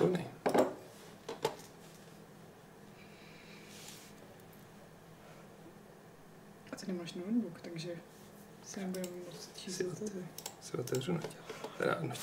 šikovný. 0.00 0.24
A 6.72 6.76
ty 6.76 6.86
nemáš 6.86 7.14
notebook, 7.14 7.60
takže 7.60 7.96
si 8.64 8.80
nebudeme 8.80 9.16
moc 9.26 9.50
číst 9.56 9.76
Si. 9.76 9.84
Se 10.60 10.76
otevřu 10.76 11.12
na 11.12 11.20
tě. 11.20 11.36
Teda, 11.78 11.98
no, 12.00 12.14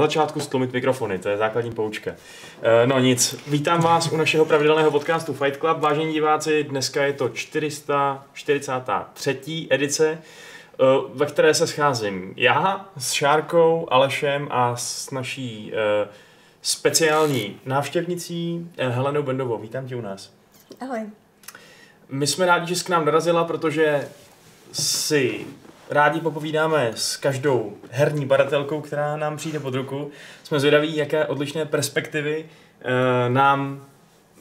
Na 0.00 0.06
začátku 0.06 0.40
stlumit 0.40 0.72
mikrofony, 0.72 1.18
to 1.18 1.28
je 1.28 1.36
základní 1.36 1.72
poučka. 1.72 2.10
Eh, 2.62 2.86
No 2.86 2.98
nic, 2.98 3.36
vítám 3.46 3.80
vás 3.80 4.12
u 4.12 4.16
našeho 4.16 4.44
pravidelného 4.44 4.90
podcastu 4.90 5.34
Fight 5.34 5.60
Club. 5.60 5.78
Vážení 5.78 6.12
diváci, 6.12 6.64
dneska 6.64 7.04
je 7.04 7.12
to 7.12 7.28
443. 7.28 9.66
edice, 9.70 10.10
eh, 10.10 10.18
ve 11.14 11.26
které 11.26 11.54
se 11.54 11.66
scházím 11.66 12.34
já 12.36 12.88
s 12.98 13.12
Šárkou, 13.12 13.86
Alešem 13.90 14.48
a 14.50 14.76
s 14.76 15.10
naší 15.10 15.72
eh, 15.74 16.08
speciální 16.62 17.60
návštěvnicí 17.66 18.70
Helenou 18.78 19.22
Bendovou. 19.22 19.58
Vítám 19.58 19.86
tě 19.86 19.96
u 19.96 20.00
nás. 20.00 20.32
Ahoj. 20.80 21.00
My 22.08 22.26
jsme 22.26 22.46
rádi, 22.46 22.66
že 22.66 22.76
jsi 22.76 22.84
k 22.84 22.88
nám 22.88 23.04
dorazila, 23.04 23.44
protože 23.44 24.08
si 24.72 25.46
rádi 25.90 26.20
popovídáme 26.20 26.92
s 26.94 27.16
každou 27.16 27.76
herní 27.90 28.26
badatelkou, 28.26 28.80
která 28.80 29.16
nám 29.16 29.36
přijde 29.36 29.60
pod 29.60 29.74
ruku. 29.74 30.10
Jsme 30.42 30.60
zvědaví, 30.60 30.96
jaké 30.96 31.26
odlišné 31.26 31.64
perspektivy 31.66 32.46
eh, 32.80 33.30
nám 33.30 33.86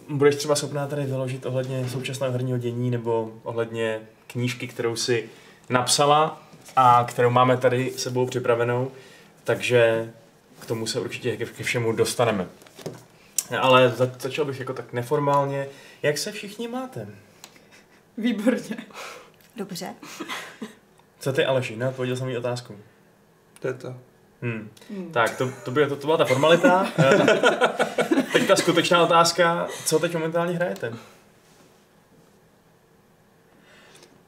budeš 0.09 0.35
třeba 0.35 0.55
schopná 0.55 0.88
tady 0.88 1.03
vyložit 1.05 1.45
ohledně 1.45 1.89
současného 1.89 2.31
herního 2.34 2.58
dění 2.58 2.91
nebo 2.91 3.33
ohledně 3.44 4.00
knížky, 4.28 4.67
kterou 4.67 4.95
si 4.95 5.30
napsala 5.69 6.41
a 6.75 7.06
kterou 7.09 7.30
máme 7.30 7.58
tady 7.58 7.91
sebou 7.91 8.25
připravenou. 8.25 8.91
Takže 9.44 10.11
k 10.59 10.66
tomu 10.66 10.88
se 10.88 11.00
určitě 11.00 11.38
ke 11.38 11.45
ke 11.45 11.63
všemu 11.63 11.91
dostaneme. 11.91 12.47
Ale 13.59 13.89
za- 13.89 14.11
začal 14.19 14.45
bych 14.45 14.59
jako 14.59 14.73
tak 14.73 14.94
neformálně. 14.94 15.67
Jak 16.03 16.17
se 16.17 16.31
všichni 16.31 16.67
máte? 16.67 17.08
Výborně. 18.17 18.78
Dobře. 19.56 19.94
Co 21.20 21.34
ty, 21.34 21.45
Aleši? 21.45 21.75
Neodpověděl 21.75 22.16
jsem 22.17 22.30
jí 22.30 22.38
otázku. 22.38 22.75
to 23.59 23.67
je 23.67 23.73
to. 23.73 23.95
Hmm. 24.42 24.70
Hmm. 24.89 25.12
Tak, 25.12 25.38
to, 25.38 25.50
to, 25.66 25.72
by, 25.72 25.88
to, 25.88 25.95
to 25.95 26.08
byla 26.08 26.17
ta 26.17 26.25
formalita. 26.25 26.88
Eh, 27.00 28.23
teď 28.34 28.48
ta 28.48 28.56
skutečná 28.56 29.03
otázka. 29.03 29.67
Co 29.86 30.00
teď 30.00 30.14
momentálně 30.14 30.53
hrajete? 30.56 30.94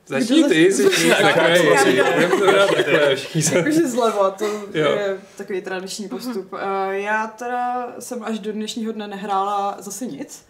Začni 0.08 0.44
ty, 0.44 0.72
jsi 0.74 0.84
Začni- 0.90 1.10
Jakože 3.56 3.88
zleva, 3.88 4.32
to 4.32 4.46
Jo. 4.74 4.92
je 4.92 5.18
takový 5.38 5.62
tradiční 5.62 6.10
postup. 6.10 6.54
Eh, 6.54 7.00
Já 7.00 7.28
teda 7.28 7.88
jsem 8.00 8.24
až 8.24 8.40
do 8.40 8.52
dnešního 8.52 8.92
dne 8.92 9.08
nehrála 9.08 9.76
zase 9.80 10.06
nic, 10.06 10.46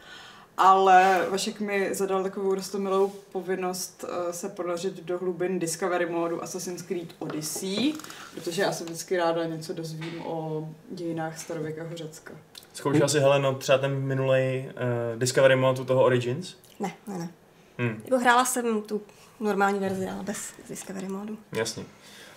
ale 0.62 1.26
Vašek 1.30 1.60
mi 1.60 1.96
zadal 1.96 2.24
takovou 2.24 2.56
rostomilou 2.56 3.08
povinnost 3.32 4.06
eh, 4.30 4.34
se 4.34 4.50
ponořit 4.50 5.04
do 5.06 5.18
hlubin 5.18 5.60
Discovery 5.60 6.06
modu 6.06 6.44
Assassin's 6.44 6.82
Creed 6.82 7.08
Odyssey, 7.20 7.94
protože 8.34 8.62
já 8.62 8.72
se 8.72 8.84
vždycky 8.84 9.18
ráda 9.18 9.46
něco 9.46 9.74
dozvím 9.74 10.22
o 10.26 10.68
dějinách 10.92 11.40
starověkého 11.40 11.98
Řecka. 11.98 12.34
Zkoušela 12.74 13.08
si 13.08 13.20
Heleno 13.20 13.56
třeba 13.56 13.78
ten 13.78 13.96
minulej 13.96 14.66
uh, 15.14 15.20
Discovery 15.20 15.56
Mode 15.56 15.82
u 15.82 15.86
toho 15.86 16.04
Origins? 16.04 16.56
Ne, 16.80 16.92
ne, 17.08 17.18
ne. 17.18 17.30
Hmm, 17.78 18.02
Jako 18.06 18.18
hrála 18.18 18.46
jsem 18.46 18.82
tu 18.82 19.02
normální 19.40 19.80
verzi, 19.80 20.08
ale 20.08 20.24
bez 20.24 20.54
Discovery 20.70 21.08
modu. 21.08 21.38
jasně. 21.52 21.84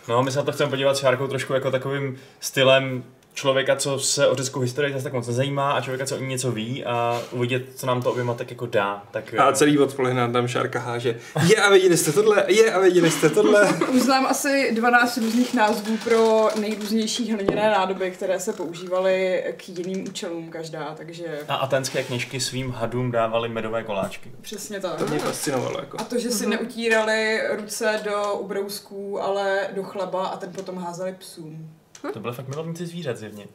No, 0.09 0.23
my 0.23 0.31
se 0.33 0.39
na 0.39 0.45
to 0.45 0.53
chceme 0.53 0.71
podívat 0.71 0.97
s 0.97 1.01
Šárkou 1.01 1.27
trošku 1.27 1.53
jako 1.53 1.71
takovým 1.71 2.17
stylem 2.41 3.05
člověka, 3.35 3.77
co 3.77 3.99
se 3.99 4.29
o 4.29 4.35
řeckou 4.35 4.61
historii 4.61 4.93
zase 4.93 5.05
tak 5.05 5.13
moc 5.13 5.27
nezajímá 5.27 5.73
a 5.73 5.81
člověka, 5.81 6.07
co 6.07 6.17
o 6.17 6.21
ní 6.21 6.27
něco 6.27 6.53
ví 6.53 6.85
a 6.85 7.23
uvidět, 7.31 7.63
co 7.75 7.87
nám 7.87 8.03
to 8.03 8.13
oběma 8.13 8.35
tak 8.35 8.51
jako 8.51 8.67
dá. 8.67 9.03
Tak, 9.11 9.35
A 9.35 9.53
celý 9.53 9.79
odpoledne 9.79 10.21
nám 10.21 10.33
tam 10.33 10.49
Šárka 10.49 10.81
háže. 10.81 11.21
Je 11.47 11.57
a 11.57 11.71
viděli 11.71 11.97
jste 11.97 12.13
tohle, 12.13 12.45
je 12.49 12.73
a 12.73 12.79
viděli 12.81 13.11
jste 13.11 13.31
tohle. 13.31 13.69
Už 13.93 14.01
znám 14.03 14.27
asi 14.27 14.71
12 14.75 15.17
různých 15.17 15.55
názvů 15.55 15.97
pro 16.05 16.49
nejrůznější 16.61 17.33
hliněné 17.33 17.71
nádoby, 17.71 18.11
které 18.11 18.41
se 18.41 18.53
používaly 18.53 19.45
k 19.57 19.69
jiným 19.69 20.09
účelům 20.09 20.51
každá, 20.51 20.95
takže 20.97 21.39
a 21.49 21.55
atenské 21.55 22.03
kněžky 22.03 22.41
svým 22.41 22.71
hadům 22.71 23.11
dávaly 23.11 23.49
medové 23.49 23.83
koláčky. 23.83 24.33
přesně 24.41 24.81
tak. 24.81 24.95
To 24.95 25.07
mě 25.07 25.19
fascinovalo. 25.19 25.79
Jako. 25.81 26.01
A 26.01 26.05
to, 26.05 26.19
že 26.19 26.31
si 26.31 26.47
neutírali 26.47 27.41
ruce 27.57 28.01
do 28.05 28.35
ubrousků, 28.35 29.23
ale 29.23 29.69
do 29.75 29.83
chleba 29.83 30.27
a 30.27 30.37
ten 30.37 30.53
potom 30.53 30.79
házeli 30.79 31.15
psům. 31.19 31.71
To 32.13 32.21
byly 32.21 32.35
fakt 32.35 32.49
milovníci 32.49 32.87
zvířat 32.87 33.17
zjevně. 33.17 33.47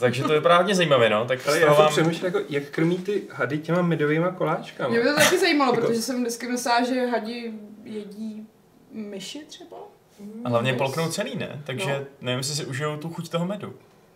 Takže 0.00 0.22
to 0.22 0.28
vypadá 0.28 0.56
hodně 0.56 0.74
zajímavě, 0.74 1.10
no. 1.10 1.24
Tak 1.26 1.48
Ale 1.48 1.60
já 1.60 1.72
vám... 1.72 1.88
přemýšlím, 1.88 2.24
jako, 2.26 2.40
jak 2.48 2.64
krmí 2.64 2.98
ty 2.98 3.22
hady 3.30 3.58
těma 3.58 3.82
medovýma 3.82 4.30
koláčkama. 4.30 4.90
Mě 4.90 4.98
by 5.00 5.04
to 5.08 5.14
taky 5.14 5.38
zajímalo, 5.38 5.74
Jako- 5.74 5.86
protože 5.86 6.02
jsem 6.02 6.20
vždycky 6.22 6.48
myslela, 6.48 6.84
že 6.84 7.06
hadi 7.06 7.52
jedí 7.84 8.46
myši 8.92 9.38
třeba. 9.48 9.76
A 10.44 10.48
hlavně 10.48 10.74
polknou 10.74 11.08
celý, 11.08 11.36
ne? 11.36 11.62
Takže 11.64 11.90
No. 12.00 12.06
nevím, 12.20 12.38
jestli 12.38 12.54
si 12.54 12.64
užijou 12.64 12.96
tu 12.96 13.08
chuť 13.08 13.28
toho 13.28 13.46
medu. 13.46 13.74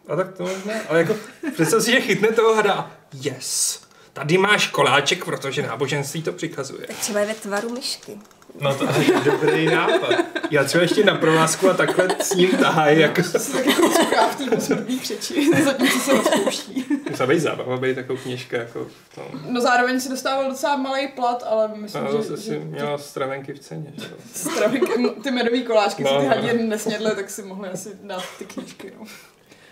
A 0.08 0.16
tak 0.16 0.36
to 0.36 0.42
možná. 0.42 0.72
Ale 0.88 0.98
jako, 0.98 1.16
představ 1.54 1.82
si, 1.82 1.90
že 1.92 2.00
chytne 2.00 2.28
toho 2.28 2.54
hada. 2.54 2.90
Yes. 3.22 3.82
Tady 4.12 4.38
máš 4.38 4.66
koláček, 4.68 5.24
protože 5.24 5.62
náboženství 5.62 6.22
to 6.22 6.32
přikazuje. 6.32 6.86
Tak 6.86 6.96
třeba 6.96 7.20
je 7.20 7.26
ve 7.26 7.34
tvaru 7.34 7.68
myšky. 7.70 8.18
No 8.60 8.74
to, 8.74 8.86
Dobrý 9.24 9.66
nápad. 9.66 10.14
Já 10.50 10.64
třeba 10.64 10.82
ještě 10.82 11.04
na 11.04 11.14
provázku 11.14 11.70
a 11.70 11.74
takhle 11.74 12.08
s 12.20 12.34
ním 12.34 12.50
tahají, 12.50 13.00
jako 13.00 13.20
jako 13.56 13.88
čeká 13.98 14.28
v 14.28 14.36
té 14.36 14.56
posmrtné 14.56 14.96
křeči, 14.96 15.62
zatímco 15.64 15.98
se 15.98 16.12
rozpouští. 16.12 16.84
Musela 17.10 17.26
být 17.26 17.40
zábava, 17.40 17.76
být 17.76 17.94
takovou 17.94 18.18
kněžka, 18.18 18.56
jako 18.56 18.86
no. 19.16 19.24
No 19.48 19.60
zároveň 19.60 20.00
si 20.00 20.08
dostával 20.08 20.50
docela 20.50 20.76
malý 20.76 21.08
plat, 21.08 21.42
ale 21.46 21.70
myslím, 21.74 22.04
A 22.04 22.06
že, 22.06 22.12
zase 22.16 22.36
že 22.36 22.42
si 22.42 22.50
ty, 22.50 22.58
měla 22.58 22.98
stravenky 22.98 23.52
v 23.52 23.58
ceně, 23.58 23.92
že 23.98 24.04
jo. 24.10 24.16
stravinky, 24.34 24.92
ty 25.22 25.30
medový 25.30 25.62
koláčky, 25.64 26.04
co 26.04 26.14
No, 26.14 26.20
ty 26.20 26.26
no. 26.26 26.34
hadi 26.34 26.46
jen 26.46 26.68
nesnědly, 26.68 27.10
tak 27.14 27.30
si 27.30 27.42
mohli 27.42 27.68
asi 27.68 27.88
dát 28.02 28.24
ty 28.38 28.44
knížky, 28.44 28.92
no. 29.00 29.06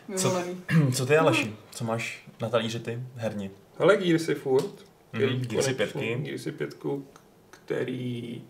Vyvolený. 0.08 0.60
co 0.94 1.06
ty, 1.06 1.16
Aleši? 1.16 1.54
Co 1.70 1.84
máš 1.84 2.22
na 2.40 2.48
talíři 2.48 2.80
ty 2.80 2.98
herně? 3.16 3.50
Ale 3.78 3.96
Gearsy 3.96 4.34
furt. 4.34 4.70
který 5.12 5.32
Mhm, 5.36 5.42
Gearsy 5.44 5.74
pětky. 5.74 6.16
Gearsy 6.22 6.52
pětku, 6.52 7.06
který 7.50 8.42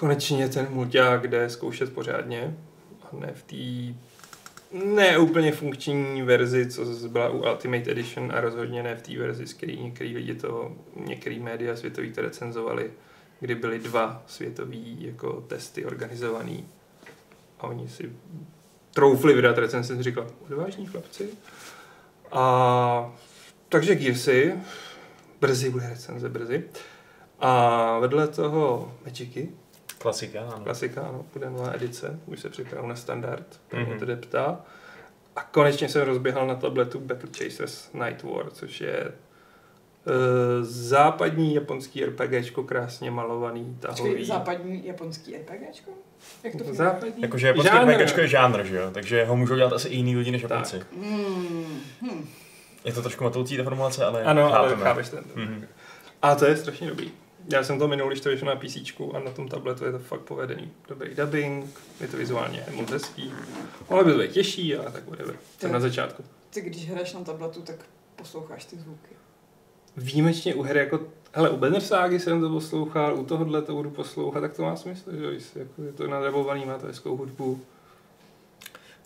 konečně 0.00 0.48
ten 0.48 0.66
mulťák 0.70 1.28
jde 1.28 1.50
zkoušet 1.50 1.92
pořádně. 1.92 2.56
A 3.02 3.16
ne 3.16 3.32
v 3.34 3.42
té 3.42 3.94
ne 4.84 5.18
úplně 5.18 5.52
funkční 5.52 6.22
verzi, 6.22 6.70
co 6.70 6.84
byla 7.08 7.28
u 7.28 7.38
Ultimate 7.38 7.90
Edition 7.90 8.32
a 8.32 8.40
rozhodně 8.40 8.82
ne 8.82 8.96
v 8.96 9.02
té 9.02 9.18
verzi, 9.18 9.46
z 9.46 9.52
který 9.52 9.82
některý 9.82 10.16
lidi 10.16 10.34
to, 10.34 10.72
některý 10.96 11.40
média 11.40 11.76
světový 11.76 12.12
to 12.12 12.22
recenzovali, 12.22 12.90
kdy 13.40 13.54
byly 13.54 13.78
dva 13.78 14.22
světový 14.26 14.96
jako 15.00 15.40
testy 15.40 15.84
organizovaný 15.84 16.68
a 17.58 17.66
oni 17.66 17.88
si 17.88 18.12
troufli 18.94 19.34
vydat 19.34 19.58
recenzi, 19.58 19.88
jsem 19.88 20.02
říkal, 20.02 20.26
odvážní 20.46 20.86
chlapci. 20.86 21.28
A 22.32 23.12
takže 23.68 23.94
Gearsy, 23.94 24.54
brzy 25.40 25.70
bude 25.70 25.88
recenze, 25.88 26.28
brzy. 26.28 26.64
A 27.40 27.98
vedle 27.98 28.28
toho 28.28 28.94
Magicy, 29.04 29.48
Klasika, 30.02 30.40
ano. 30.40 30.64
klasika, 30.64 31.00
ano, 31.02 31.24
bude 31.32 31.50
nová 31.50 31.72
edice, 31.74 32.20
už 32.26 32.40
se 32.40 32.48
připravil 32.48 32.88
na 32.88 32.94
standard, 32.96 33.60
to 33.68 33.76
Mhm. 33.76 33.86
mě 33.86 33.98
tedy 33.98 34.16
ptá. 34.16 34.60
A 35.36 35.42
konečně 35.42 35.88
jsem 35.88 36.02
rozběhal 36.02 36.46
na 36.46 36.54
tabletu 36.54 37.00
Battle 37.00 37.30
Chasers 37.38 37.90
Night 37.92 38.22
War, 38.22 38.50
což 38.50 38.80
je 38.80 39.04
uh, 39.04 40.12
západní 40.62 41.54
japonský 41.54 42.04
RPGčko, 42.04 42.62
krásně 42.62 43.10
malovaný, 43.10 43.76
tahový. 43.80 44.02
Počkej, 44.10 44.24
západní 44.24 44.86
japonský 44.86 45.36
RPGčko? 45.36 45.90
Jak 46.44 46.56
to? 46.56 46.74
Západní? 46.74 47.22
Jakože 47.22 47.46
japonský 47.46 47.72
Žánr. 47.72 47.92
RPGčko 47.92 48.20
je 48.20 48.28
žánr, 48.28 48.64
že 48.64 48.76
jo? 48.76 48.90
Takže 48.94 49.24
ho 49.24 49.36
můžou 49.36 49.56
dělat 49.56 49.72
asi 49.72 49.88
i 49.88 49.96
jiný 49.96 50.16
lidi 50.16 50.30
než 50.30 50.42
Tak. 50.42 50.50
Japonci. 50.50 50.82
Hmm. 50.96 51.80
Hmm. 52.02 52.28
Je 52.84 52.92
to 52.92 53.02
trošku 53.02 53.24
matoucí 53.24 53.56
ta 53.56 53.62
formulace, 53.62 54.04
ale 54.04 54.22
Ano, 54.24 54.54
ale 54.54 54.68
chápeme. 54.68 54.84
chápeš 54.84 55.08
ten. 55.08 55.24
Mhm. 55.34 55.66
A 56.22 56.34
to 56.34 56.44
je 56.46 56.56
strašně 56.56 56.88
dobrý. 56.88 57.12
Já 57.48 57.62
jsem 57.64 57.78
to 57.78 57.88
minul, 57.88 58.08
když 58.08 58.20
to 58.20 58.28
vyšlo 58.28 58.48
na 58.48 58.56
PC 58.56 58.76
a 59.14 59.18
na 59.18 59.30
tom 59.30 59.48
tabletu 59.48 59.84
je 59.84 59.92
to 59.92 59.98
fakt 59.98 60.20
povedený. 60.20 60.72
Dobrý 60.88 61.14
dubbing, 61.14 61.80
je 62.00 62.08
to 62.08 62.16
vizuálně 62.16 62.66
moc 62.74 62.90
hezký. 62.90 63.32
Ale 63.88 64.04
by 64.04 64.12
to 64.12 64.18
být 64.18 64.32
těžší, 64.32 64.76
ale 64.76 64.92
tak 64.92 65.08
whatever. 65.08 65.36
To 65.60 65.68
na 65.68 65.80
začátku. 65.80 66.24
Ty 66.50 66.60
když 66.60 66.90
hraješ 66.90 67.12
na 67.12 67.24
tabletu, 67.24 67.62
tak 67.62 67.76
posloucháš 68.16 68.64
ty 68.64 68.76
zvuky. 68.76 69.14
Výjimečně 69.96 70.54
u 70.54 70.62
her 70.62 70.76
jako, 70.76 71.00
hele, 71.32 71.50
u 71.50 71.56
Banner 71.56 71.80
Ságy 71.80 72.20
jsem 72.20 72.40
to 72.40 72.48
poslouchal, 72.48 73.18
u 73.18 73.24
tohohle 73.24 73.62
to 73.62 73.74
budu 73.74 73.90
poslouchat, 73.90 74.40
tak 74.40 74.54
to 74.54 74.62
má 74.62 74.76
smysl, 74.76 75.16
že 75.16 75.24
jo, 75.24 75.30
jestli 75.30 75.60
jako 75.60 75.82
je 75.82 75.92
to 75.92 76.06
nadabovaný, 76.06 76.64
má 76.64 76.78
to 76.78 76.86
hezkou 76.86 77.16
hudbu. 77.16 77.60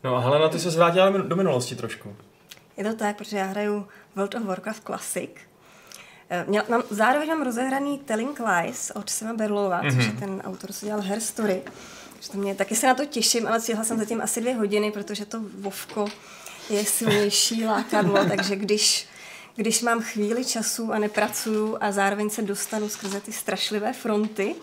No 0.04 0.16
a 0.16 0.20
Helena, 0.20 0.48
ty 0.48 0.58
se 0.58 0.70
zvrátila 0.70 1.10
do 1.10 1.36
minulosti 1.36 1.76
trošku. 1.76 2.16
Je 2.76 2.84
to 2.84 2.94
tak, 2.94 3.16
protože 3.16 3.36
já 3.36 3.44
hraju 3.44 3.86
World 4.16 4.34
of 4.34 4.42
Warcraft 4.42 4.84
Classic. 4.84 5.30
Eh, 6.30 6.44
Měl, 6.48 6.62
mám, 6.68 6.82
zároveň 6.90 7.28
mám 7.28 7.42
rozehraný 7.42 7.98
Telling 7.98 8.40
Lies 8.40 8.92
od 8.94 9.10
Sema 9.10 9.32
Berlova, 9.32 9.82
mm-hmm. 9.82 9.96
což 9.96 10.06
je 10.06 10.12
ten 10.12 10.42
autor, 10.44 10.72
co 10.72 10.86
dělal 10.86 11.02
Her 11.02 11.20
Story. 11.20 11.62
To 12.32 12.38
mě, 12.38 12.54
taky 12.54 12.76
se 12.76 12.86
na 12.86 12.94
to 12.94 13.04
těším, 13.04 13.46
ale 13.46 13.60
cíhla 13.60 13.84
jsem 13.84 13.98
zatím 13.98 14.20
asi 14.20 14.40
dvě 14.40 14.54
hodiny, 14.54 14.90
protože 14.90 15.26
to 15.26 15.40
Vovko 15.58 16.06
je 16.70 16.84
silnější 16.84 17.64
lákadlo, 17.64 18.24
takže 18.28 18.56
když, 18.56 19.06
když 19.56 19.82
mám 19.82 20.00
chvíli 20.00 20.44
času 20.44 20.92
a 20.92 20.98
nepracuju 20.98 21.76
a 21.80 21.92
zároveň 21.92 22.30
se 22.30 22.42
dostanu 22.42 22.88
skrze 22.88 23.20
ty 23.20 23.32
strašlivé 23.32 23.92
fronty, 23.92 24.54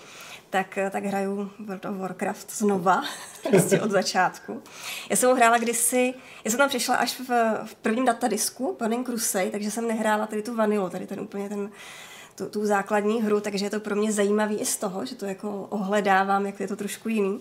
tak, 0.51 0.79
tak 0.91 1.03
hraju 1.03 1.51
World 1.59 1.85
of 1.85 1.97
Warcraft 1.97 2.51
znova, 2.51 3.03
prostě 3.49 3.81
od 3.81 3.91
začátku. 3.91 4.61
Já 5.09 5.15
jsem 5.15 5.29
ho 5.29 5.35
hrála 5.35 5.57
kdysi, 5.57 6.13
já 6.43 6.51
jsem 6.51 6.57
tam 6.57 6.69
přišla 6.69 6.95
až 6.95 7.19
v, 7.19 7.29
v 7.65 7.75
prvním 7.75 8.05
datadisku, 8.05 8.75
Burning 8.79 9.05
Crusade, 9.05 9.51
takže 9.51 9.71
jsem 9.71 9.87
nehrála 9.87 10.27
tady 10.27 10.41
tu 10.41 10.55
vanilu, 10.55 10.89
tady 10.89 11.07
ten 11.07 11.19
úplně 11.19 11.49
ten, 11.49 11.71
tu, 12.35 12.49
tu 12.49 12.65
základní 12.65 13.21
hru, 13.21 13.39
takže 13.39 13.65
je 13.65 13.69
to 13.69 13.79
pro 13.79 13.95
mě 13.95 14.11
zajímavý 14.11 14.55
i 14.55 14.65
z 14.65 14.77
toho, 14.77 15.05
že 15.05 15.15
to 15.15 15.25
jako 15.25 15.67
ohledávám, 15.69 16.45
jak 16.45 16.59
je 16.59 16.67
to 16.67 16.75
trošku 16.75 17.09
jiný. 17.09 17.39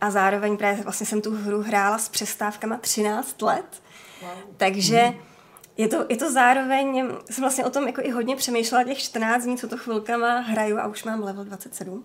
A 0.00 0.10
zároveň 0.10 0.56
právě 0.56 0.82
vlastně 0.82 1.06
jsem 1.06 1.20
tu 1.20 1.36
hru 1.36 1.62
hrála 1.62 1.98
s 1.98 2.08
přestávkama 2.08 2.76
13 2.76 3.42
let, 3.42 3.82
wow. 4.22 4.30
takže 4.56 5.00
hmm 5.00 5.35
je 5.78 5.88
to, 5.88 6.06
je 6.08 6.16
to 6.16 6.32
zároveň, 6.32 7.08
jsem 7.30 7.42
vlastně 7.42 7.64
o 7.64 7.70
tom 7.70 7.86
jako 7.86 8.00
i 8.04 8.10
hodně 8.10 8.36
přemýšlela 8.36 8.84
těch 8.84 8.98
14 8.98 9.44
dní, 9.44 9.58
co 9.58 9.68
to 9.68 9.76
chvilkama 9.76 10.38
hraju 10.38 10.78
a 10.78 10.86
už 10.86 11.04
mám 11.04 11.22
level 11.22 11.44
27, 11.44 11.92
uh, 11.92 12.02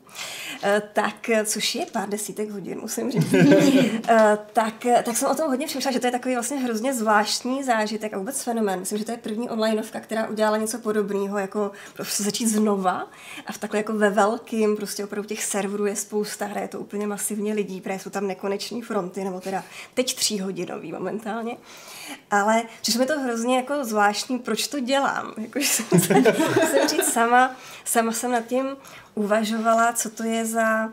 eh, 0.63 0.81
tak, 0.93 1.29
což 1.45 1.75
je 1.75 1.85
pár 1.85 2.09
desítek 2.09 2.49
hodin, 2.49 2.79
musím 2.81 3.11
říct, 3.11 3.33
uh, 3.33 3.53
tak, 4.53 4.85
tak 5.03 5.17
jsem 5.17 5.29
o 5.29 5.35
tom 5.35 5.47
hodně 5.47 5.67
přemýšlela, 5.67 5.93
že 5.93 5.99
to 5.99 6.07
je 6.07 6.11
takový 6.11 6.33
vlastně 6.33 6.57
hrozně 6.57 6.93
zvláštní 6.93 7.63
zážitek 7.63 8.13
a 8.13 8.17
vůbec 8.17 8.43
fenomén. 8.43 8.79
Myslím, 8.79 8.97
že 8.97 9.05
to 9.05 9.11
je 9.11 9.17
první 9.17 9.49
onlineovka, 9.49 9.99
která 9.99 10.27
udělala 10.27 10.57
něco 10.57 10.77
podobného, 10.77 11.37
jako 11.37 11.71
prostě 11.93 12.23
začít 12.23 12.47
znova 12.47 13.07
a 13.45 13.51
v 13.51 13.57
takhle 13.57 13.79
jako 13.79 13.93
ve 13.93 14.09
velkým, 14.09 14.75
prostě 14.75 15.03
opravdu 15.03 15.27
těch 15.27 15.43
serverů 15.43 15.85
je 15.85 15.95
spousta, 15.95 16.45
hraje 16.45 16.67
to 16.67 16.79
úplně 16.79 17.07
masivně 17.07 17.53
lidí, 17.53 17.81
protože 17.81 17.99
jsou 17.99 18.09
tam 18.09 18.27
nekoneční 18.27 18.81
fronty, 18.81 19.23
nebo 19.23 19.39
teda 19.39 19.63
teď 19.93 20.15
tříhodinový 20.15 20.91
momentálně. 20.91 21.57
Ale 22.31 22.63
přišlo 22.81 22.99
mi 22.99 23.05
to 23.05 23.19
hrozně 23.19 23.60
jako 23.61 23.85
zvláštní, 23.85 24.39
proč 24.39 24.67
to 24.67 24.79
dělám. 24.79 25.33
Jako, 25.41 25.59
jsem, 25.59 25.85
musím 25.91 26.87
říct 26.87 27.13
sama, 27.13 27.55
sama 27.85 28.11
jsem 28.11 28.31
nad 28.31 28.45
tím 28.45 28.65
uvažovala, 29.15 29.93
co 29.93 30.09
to 30.09 30.23
je 30.23 30.45
za 30.45 30.89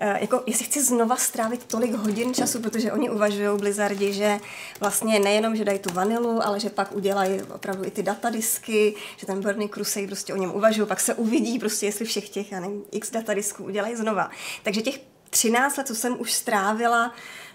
eh, 0.00 0.18
jako, 0.20 0.42
jestli 0.46 0.64
chci 0.64 0.82
znova 0.82 1.16
strávit 1.16 1.64
tolik 1.64 1.94
hodin 1.94 2.34
času, 2.34 2.60
protože 2.60 2.92
oni 2.92 3.10
uvažují 3.10 3.58
Blizzardi, 3.58 4.12
že 4.12 4.38
vlastně 4.80 5.18
nejenom, 5.18 5.56
že 5.56 5.64
dají 5.64 5.78
tu 5.78 5.92
vanilu, 5.92 6.46
ale 6.46 6.60
že 6.60 6.70
pak 6.70 6.92
udělají 6.92 7.42
opravdu 7.42 7.84
i 7.84 7.90
ty 7.90 8.02
datadisky, 8.02 8.94
že 9.16 9.26
ten 9.26 9.40
Burning 9.40 9.74
Crusade 9.74 10.06
prostě 10.06 10.34
o 10.34 10.36
něm 10.36 10.54
uvažují, 10.54 10.88
pak 10.88 11.00
se 11.00 11.14
uvidí 11.14 11.58
prostě, 11.58 11.86
jestli 11.86 12.04
všech 12.04 12.28
těch, 12.28 12.52
já 12.52 12.60
nevím, 12.60 12.84
x 12.90 13.10
datadisků 13.10 13.64
udělají 13.64 13.96
znova. 13.96 14.30
Takže 14.62 14.82
těch 14.82 15.00
13 15.30 15.76
let, 15.76 15.86
co 15.86 15.94
jsem 15.94 16.20
už 16.20 16.32
strávila 16.32 17.12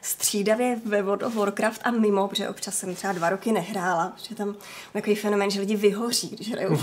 střídavě 0.08 0.80
ve 0.86 1.02
World 1.02 1.24
of 1.24 1.36
Warcraft 1.36 1.82
a 1.84 1.92
mimo, 1.92 2.28
protože 2.28 2.50
občas 2.50 2.78
jsem 2.78 2.96
třeba 2.96 3.14
dva 3.14 3.30
roky 3.30 3.52
nehrála, 3.52 4.14
protože 4.16 4.36
tam 4.36 4.56
takový 4.94 5.16
fenomen, 5.16 5.52
že 5.52 5.60
lidi 5.60 5.76
vyhoří, 5.76 6.30
když 6.30 6.52
hrajou. 6.52 6.78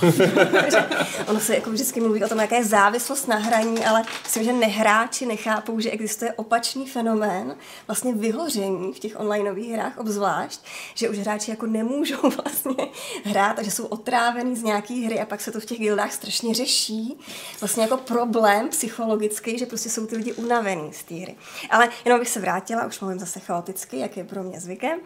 ono 1.27 1.41
se 1.41 1.55
jako 1.55 1.71
vždycky 1.71 2.01
mluví 2.01 2.25
o 2.25 2.29
tom, 2.29 2.39
jaká 2.39 2.57
je 2.57 2.65
závislost 2.65 3.29
na 3.29 3.37
hraní, 3.37 3.85
ale 3.85 4.03
myslím, 4.25 4.45
že 4.45 4.53
nehráči 4.53 5.27
nechápou, 5.27 5.81
že 5.81 5.91
existuje 5.91 6.33
opačný 6.33 6.87
fenomén, 6.87 7.57
vlastně 7.87 8.15
vyhoření 8.15 8.93
v 8.93 8.99
těch 8.99 9.21
onlineových 9.21 9.73
hrách 9.73 9.99
obzvlášť, 9.99 10.61
že 10.95 11.09
už 11.09 11.19
hráči 11.19 11.51
jako 11.51 11.67
nemůžou 11.67 12.21
vlastně 12.43 12.87
hrát, 13.25 13.57
takže 13.57 13.71
jsou 13.71 13.85
otrávený 13.85 14.57
z 14.57 14.63
nějaký 14.63 15.05
hry 15.05 15.21
a 15.21 15.27
pak 15.27 15.41
se 15.41 15.53
to 15.53 15.61
v 15.61 15.65
těch 15.65 15.79
guildách 15.79 16.13
strašně 16.13 16.55
řeší. 16.55 17.19
Vlastně 17.61 17.83
jako 17.83 17.97
problém 17.97 18.69
psychologický, 18.69 19.59
že 19.59 19.67
prostě 19.67 19.91
jsou 19.91 20.07
ty 20.07 20.17
lidi 20.17 20.33
unavený 20.33 20.93
z 20.93 21.03
té 21.05 21.15
hry. 21.15 21.37
Ale 21.71 21.89
jenom 22.05 22.21
bych 22.21 22.29
se 22.29 22.41
vrátila, 22.41 22.87
už 22.87 23.01
mluvím 23.01 23.14
zase 23.19 23.41
chaoticky, 23.41 23.99
jak 23.99 24.17
je 24.17 24.25
pro 24.25 24.43
mě 24.43 24.61
zvykem, 24.61 25.01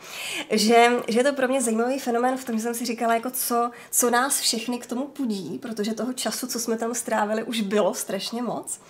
že, 0.50 0.90
že 1.08 1.20
je 1.20 1.25
to 1.25 1.32
pro 1.32 1.49
mě 1.49 1.62
zajímavý 1.62 1.99
fenomén 1.99 2.37
v 2.37 2.44
tom, 2.44 2.56
že 2.56 2.62
jsem 2.62 2.75
si 2.75 2.84
říkala, 2.84 3.14
jako 3.14 3.31
co, 3.31 3.70
co 3.90 4.10
nás 4.10 4.40
všechny 4.40 4.78
k 4.78 4.87
tomu 4.87 5.06
pudí, 5.06 5.58
protože 5.58 5.94
toho 5.94 6.12
času, 6.12 6.46
co 6.46 6.60
jsme 6.60 6.78
tam 6.78 6.94
strávili, 6.94 7.43
už 7.43 7.60
bylo 7.60 7.94
strašně 7.94 8.43
moc. 8.43 8.81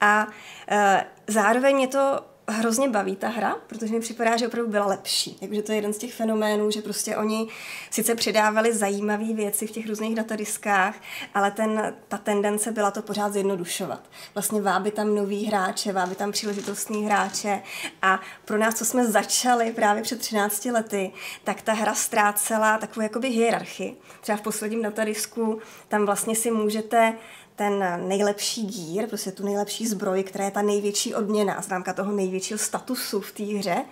A 0.00 0.28
e, 0.68 1.06
zároveň 1.26 1.80
je 1.80 1.88
to 1.88 2.24
hrozně 2.52 2.88
baví 2.88 3.16
ta 3.16 3.28
hra, 3.28 3.56
protože 3.66 3.94
mi 3.94 4.00
připadá, 4.00 4.36
že 4.36 4.46
opravdu 4.46 4.70
byla 4.70 4.86
lepší. 4.86 5.36
Takže 5.40 5.62
to 5.62 5.72
je 5.72 5.78
jeden 5.78 5.92
z 5.92 5.98
těch 5.98 6.14
fenoménů, 6.14 6.70
že 6.70 6.82
prostě 6.82 7.16
oni 7.16 7.48
sice 7.90 8.14
přidávali 8.14 8.74
zajímavé 8.74 9.32
věci 9.34 9.66
v 9.66 9.70
těch 9.70 9.86
různých 9.86 10.14
datadiskách, 10.14 10.94
ale 11.34 11.50
ten, 11.50 11.94
ta 12.08 12.18
tendence 12.18 12.72
byla 12.72 12.90
to 12.90 13.02
pořád 13.02 13.32
zjednodušovat. 13.32 14.00
Vlastně 14.34 14.60
váby 14.60 14.90
tam 14.90 15.14
nový 15.14 15.44
hráče, 15.44 15.92
váby 15.92 16.14
tam 16.14 16.32
příležitostní 16.32 17.04
hráče 17.04 17.62
a 18.02 18.20
pro 18.44 18.58
nás, 18.58 18.74
co 18.74 18.84
jsme 18.84 19.06
začali 19.06 19.72
právě 19.72 20.02
před 20.02 20.18
13 20.18 20.64
lety, 20.64 21.12
tak 21.44 21.62
ta 21.62 21.72
hra 21.72 21.94
ztrácela 21.94 22.78
takovou 22.78 23.02
jakoby 23.02 23.28
hierarchii. 23.28 23.96
Třeba 24.20 24.38
v 24.38 24.42
posledním 24.42 24.82
datadisku 24.82 25.60
tam 25.88 26.06
vlastně 26.06 26.36
si 26.36 26.50
můžete 26.50 27.14
ten 27.58 28.02
nejlepší 28.08 28.62
dír, 28.62 29.06
prostě 29.06 29.32
tu 29.32 29.44
nejlepší 29.44 29.86
zbroj, 29.86 30.22
která 30.22 30.44
je 30.44 30.50
ta 30.50 30.62
největší 30.62 31.14
odměna, 31.14 31.60
známka 31.60 31.92
toho 31.92 32.12
největšího 32.12 32.58
statusu 32.58 33.20
v 33.20 33.32
té 33.32 33.42
hře, 33.42 33.84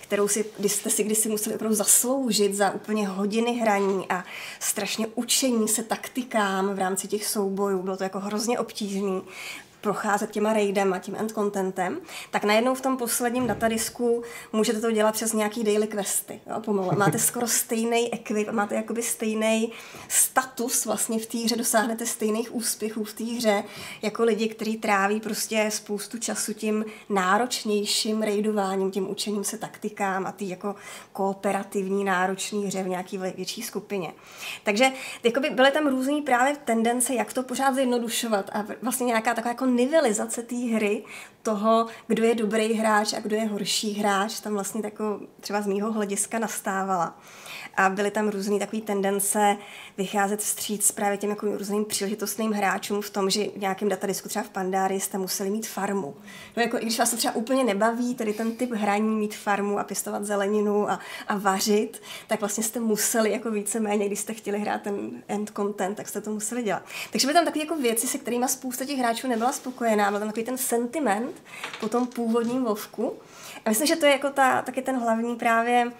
kterou 0.00 0.28
si, 0.28 0.44
kdy 0.58 0.68
jste 0.68 0.90
si 0.90 1.04
kdysi 1.04 1.28
museli 1.28 1.56
opravdu 1.56 1.76
zasloužit 1.76 2.54
za 2.54 2.70
úplně 2.70 3.08
hodiny 3.08 3.52
hraní 3.52 4.06
a 4.10 4.24
strašně 4.60 5.06
učení 5.14 5.68
se 5.68 5.82
taktikám 5.82 6.74
v 6.74 6.78
rámci 6.78 7.08
těch 7.08 7.26
soubojů. 7.26 7.82
Bylo 7.82 7.96
to 7.96 8.04
jako 8.04 8.20
hrozně 8.20 8.58
obtížné 8.58 9.20
procházet 9.84 10.30
těma 10.30 10.52
raidem 10.52 10.92
a 10.92 10.98
tím 10.98 11.16
end 11.18 11.32
contentem, 11.32 12.00
tak 12.30 12.44
najednou 12.44 12.74
v 12.74 12.80
tom 12.80 12.96
posledním 12.96 13.46
datadisku 13.46 14.22
můžete 14.52 14.80
to 14.80 14.90
dělat 14.90 15.12
přes 15.12 15.32
nějaký 15.32 15.64
daily 15.64 15.86
questy. 15.86 16.40
Jo, 16.46 16.60
pomalu. 16.60 16.98
Máte 16.98 17.18
skoro 17.18 17.46
stejný 17.46 18.14
equip, 18.14 18.50
máte 18.50 18.74
jakoby 18.74 19.02
stejný 19.02 19.72
status 20.08 20.84
vlastně 20.84 21.18
v 21.18 21.26
té 21.26 21.38
hře, 21.38 21.56
dosáhnete 21.56 22.06
stejných 22.06 22.54
úspěchů 22.54 23.04
v 23.04 23.12
té 23.12 23.24
hře 23.24 23.64
jako 24.02 24.24
lidi, 24.24 24.48
kteří 24.48 24.76
tráví 24.76 25.20
prostě 25.20 25.68
spoustu 25.70 26.18
času 26.18 26.52
tím 26.52 26.84
náročnějším 27.08 28.22
raidováním, 28.22 28.90
tím 28.90 29.10
učením 29.10 29.44
se 29.44 29.58
taktikám 29.58 30.26
a 30.26 30.32
ty 30.32 30.48
jako 30.48 30.74
kooperativní 31.12 32.04
náročný 32.04 32.66
hře 32.66 32.82
v 32.82 32.88
nějaké 32.88 33.18
větší 33.18 33.62
skupině. 33.62 34.12
Takže 34.62 34.90
jakoby 35.22 35.50
byly 35.50 35.70
tam 35.70 35.86
různé 35.86 36.22
právě 36.22 36.56
tendence, 36.64 37.14
jak 37.14 37.32
to 37.32 37.42
pořád 37.42 37.74
zjednodušovat 37.74 38.50
a 38.52 38.64
vlastně 38.82 39.06
nějaká 39.06 39.34
taková 39.34 39.50
jako 39.50 39.66
nivelizace 39.76 40.42
té 40.42 40.56
hry, 40.56 41.04
toho, 41.42 41.86
kdo 42.06 42.24
je 42.24 42.34
dobrý 42.34 42.72
hráč 42.72 43.12
a 43.12 43.20
kdo 43.20 43.36
je 43.36 43.48
horší 43.48 43.92
hráč, 43.92 44.40
tam 44.40 44.52
vlastně 44.52 44.82
tako, 44.82 45.20
třeba 45.40 45.60
z 45.60 45.66
mýho 45.66 45.92
hlediska 45.92 46.38
nastávala 46.38 47.18
a 47.76 47.88
byly 47.88 48.10
tam 48.10 48.28
různé 48.28 48.58
takové 48.58 48.82
tendence 48.82 49.56
vycházet 49.98 50.40
vstříc 50.40 50.90
právě 50.90 51.18
těm 51.18 51.30
jako 51.30 51.56
různým 51.56 51.84
příležitostným 51.84 52.52
hráčům 52.52 53.02
v 53.02 53.10
tom, 53.10 53.30
že 53.30 53.44
v 53.44 53.56
nějakém 53.56 53.88
datadisku 53.88 54.28
třeba 54.28 54.42
v 54.42 54.48
Pandári 54.48 55.00
jste 55.00 55.18
museli 55.18 55.50
mít 55.50 55.66
farmu. 55.66 56.14
No 56.56 56.62
jako 56.62 56.78
i 56.78 56.80
když 56.80 56.98
vás 56.98 57.10
to 57.10 57.16
třeba 57.16 57.34
úplně 57.34 57.64
nebaví, 57.64 58.14
tedy 58.14 58.32
ten 58.32 58.56
typ 58.56 58.72
hraní, 58.72 59.16
mít 59.16 59.34
farmu 59.34 59.78
a 59.78 59.84
pěstovat 59.84 60.24
zeleninu 60.24 60.90
a, 60.90 61.00
a 61.28 61.36
vařit, 61.36 62.02
tak 62.26 62.40
vlastně 62.40 62.64
jste 62.64 62.80
museli 62.80 63.32
jako 63.32 63.50
víceméně, 63.50 64.06
když 64.06 64.20
jste 64.20 64.34
chtěli 64.34 64.58
hrát 64.58 64.82
ten 64.82 65.22
end 65.28 65.52
content, 65.56 65.96
tak 65.96 66.08
jste 66.08 66.20
to 66.20 66.30
museli 66.30 66.62
dělat. 66.62 66.82
Takže 67.12 67.26
byly 67.26 67.34
tam 67.34 67.44
takové 67.44 67.64
jako 67.64 67.76
věci, 67.76 68.06
se 68.06 68.18
kterými 68.18 68.48
spousta 68.48 68.84
těch 68.84 68.98
hráčů 68.98 69.28
nebyla 69.28 69.52
spokojená, 69.52 70.10
byl 70.10 70.20
tam 70.20 70.28
takový 70.28 70.46
ten 70.46 70.58
sentiment 70.58 71.42
po 71.80 71.88
tom 71.88 72.06
původním 72.06 72.64
vovku. 72.64 73.12
A 73.64 73.68
myslím, 73.68 73.86
že 73.86 73.96
to 73.96 74.06
je 74.06 74.12
jako 74.12 74.30
ta, 74.30 74.62
taky 74.62 74.82
ten 74.82 74.98
hlavní 74.98 75.36
právě 75.36 75.86
uh, 75.86 75.92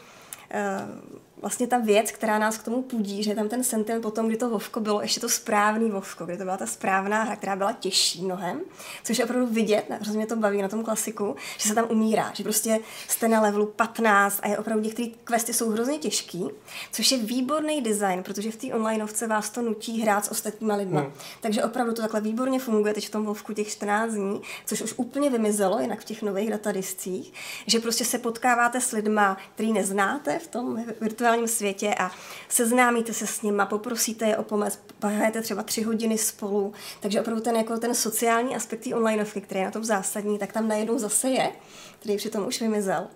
vlastně 1.44 1.66
ta 1.66 1.78
věc, 1.78 2.10
která 2.10 2.38
nás 2.38 2.58
k 2.58 2.62
tomu 2.62 2.82
pudí, 2.82 3.22
že 3.22 3.34
tam 3.34 3.48
ten 3.48 3.64
sentiment 3.64 4.02
potom, 4.02 4.28
kdy 4.28 4.36
to 4.36 4.50
Vovko 4.50 4.80
bylo 4.80 5.02
ještě 5.02 5.20
to 5.20 5.28
správný 5.28 5.90
Vovko, 5.90 6.26
kdy 6.26 6.36
to 6.36 6.44
byla 6.44 6.56
ta 6.56 6.66
správná 6.66 7.22
hra, 7.22 7.36
která 7.36 7.56
byla 7.56 7.72
těžší 7.72 8.24
mnohem, 8.24 8.60
což 9.04 9.18
je 9.18 9.24
opravdu 9.24 9.46
vidět, 9.46 9.84
hrozně 10.00 10.26
to 10.26 10.36
baví 10.36 10.62
na 10.62 10.68
tom 10.68 10.84
klasiku, 10.84 11.36
že 11.58 11.68
se 11.68 11.74
tam 11.74 11.86
umírá, 11.88 12.30
že 12.34 12.42
prostě 12.42 12.80
jste 13.08 13.28
na 13.28 13.40
levelu 13.40 13.66
15 13.66 14.40
a 14.42 14.48
je 14.48 14.58
opravdu 14.58 14.84
některé 14.84 15.08
questy 15.24 15.52
jsou 15.52 15.70
hrozně 15.70 15.98
těžký, 15.98 16.48
což 16.92 17.12
je 17.12 17.18
výborný 17.18 17.82
design, 17.82 18.22
protože 18.22 18.50
v 18.50 18.56
té 18.56 18.74
onlineovce 18.74 19.26
vás 19.26 19.50
to 19.50 19.62
nutí 19.62 20.02
hrát 20.02 20.24
s 20.24 20.30
ostatníma 20.30 20.76
lidma. 20.76 21.00
Hmm. 21.00 21.12
Takže 21.40 21.64
opravdu 21.64 21.92
to 21.92 22.02
takhle 22.02 22.20
výborně 22.20 22.58
funguje 22.58 22.94
teď 22.94 23.06
v 23.08 23.10
tom 23.10 23.24
Vovku 23.24 23.52
těch 23.52 23.68
14 23.68 24.12
dní, 24.12 24.40
což 24.66 24.82
už 24.82 24.94
úplně 24.96 25.30
vymizelo, 25.30 25.80
jinak 25.80 26.00
v 26.00 26.04
těch 26.04 26.22
nových 26.22 26.50
datadiscích, 26.50 27.32
že 27.66 27.80
prostě 27.80 28.04
se 28.04 28.18
potkáváte 28.18 28.80
s 28.80 28.92
lidma, 28.92 29.36
který 29.54 29.72
neznáte 29.72 30.38
v 30.38 30.46
tom 30.46 30.84
virtuálním 31.00 31.33
virtuálním 31.34 31.48
světě 31.48 31.94
a 31.98 32.10
seznámíte 32.48 33.12
se 33.12 33.26
s 33.26 33.42
nima, 33.42 33.66
poprosíte 33.66 34.26
je 34.26 34.36
o 34.36 34.42
pomoc, 34.42 34.78
hrajete 35.02 35.42
třeba 35.42 35.62
tři 35.62 35.82
hodiny 35.82 36.18
spolu, 36.18 36.72
takže 37.00 37.20
opravdu 37.20 37.42
ten, 37.42 37.56
jako 37.56 37.76
ten 37.76 37.94
sociální 37.94 38.56
aspekt 38.56 38.86
onlineovky, 38.94 39.40
který 39.40 39.60
je 39.60 39.64
na 39.64 39.70
tom 39.70 39.84
zásadní, 39.84 40.38
tak 40.38 40.52
tam 40.52 40.68
najednou 40.68 40.98
zase 40.98 41.28
je, 41.30 41.52
který 42.00 42.16
přitom 42.16 42.46
už 42.46 42.60
vymizel. 42.60 43.06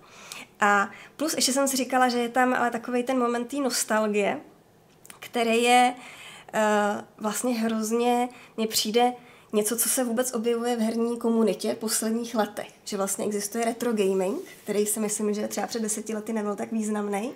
A 0.61 0.91
plus 1.17 1.35
ještě 1.35 1.53
jsem 1.53 1.69
si 1.69 1.77
říkala, 1.77 2.09
že 2.09 2.19
je 2.19 2.29
tam 2.29 2.55
ale 2.55 2.71
takový 2.71 3.03
ten 3.03 3.19
moment 3.19 3.45
té 3.45 3.57
nostalgie, 3.57 4.41
který 5.21 5.63
je 5.63 5.95
uh, 5.95 7.01
vlastně 7.19 7.55
hrozně, 7.55 8.29
mně 8.57 8.67
přijde 8.67 9.13
něco, 9.53 9.77
co 9.77 9.89
se 9.89 10.05
vůbec 10.05 10.35
objevuje 10.35 10.77
v 10.77 10.81
herní 10.81 11.19
komunitě 11.19 11.75
v 11.75 11.79
posledních 11.79 12.35
letech. 12.35 12.69
Že 12.85 12.97
vlastně 12.97 13.25
existuje 13.25 13.65
retro 13.65 13.93
gaming, 13.93 14.41
který 14.65 14.87
si 14.87 15.01
myslím, 15.01 15.35
že 15.35 15.49
třeba 15.49 15.67
před 15.67 15.83
deseti 15.83 16.15
lety 16.15 16.33
nebyl 16.33 16.57
tak 16.57 16.73
významný, 16.73 17.33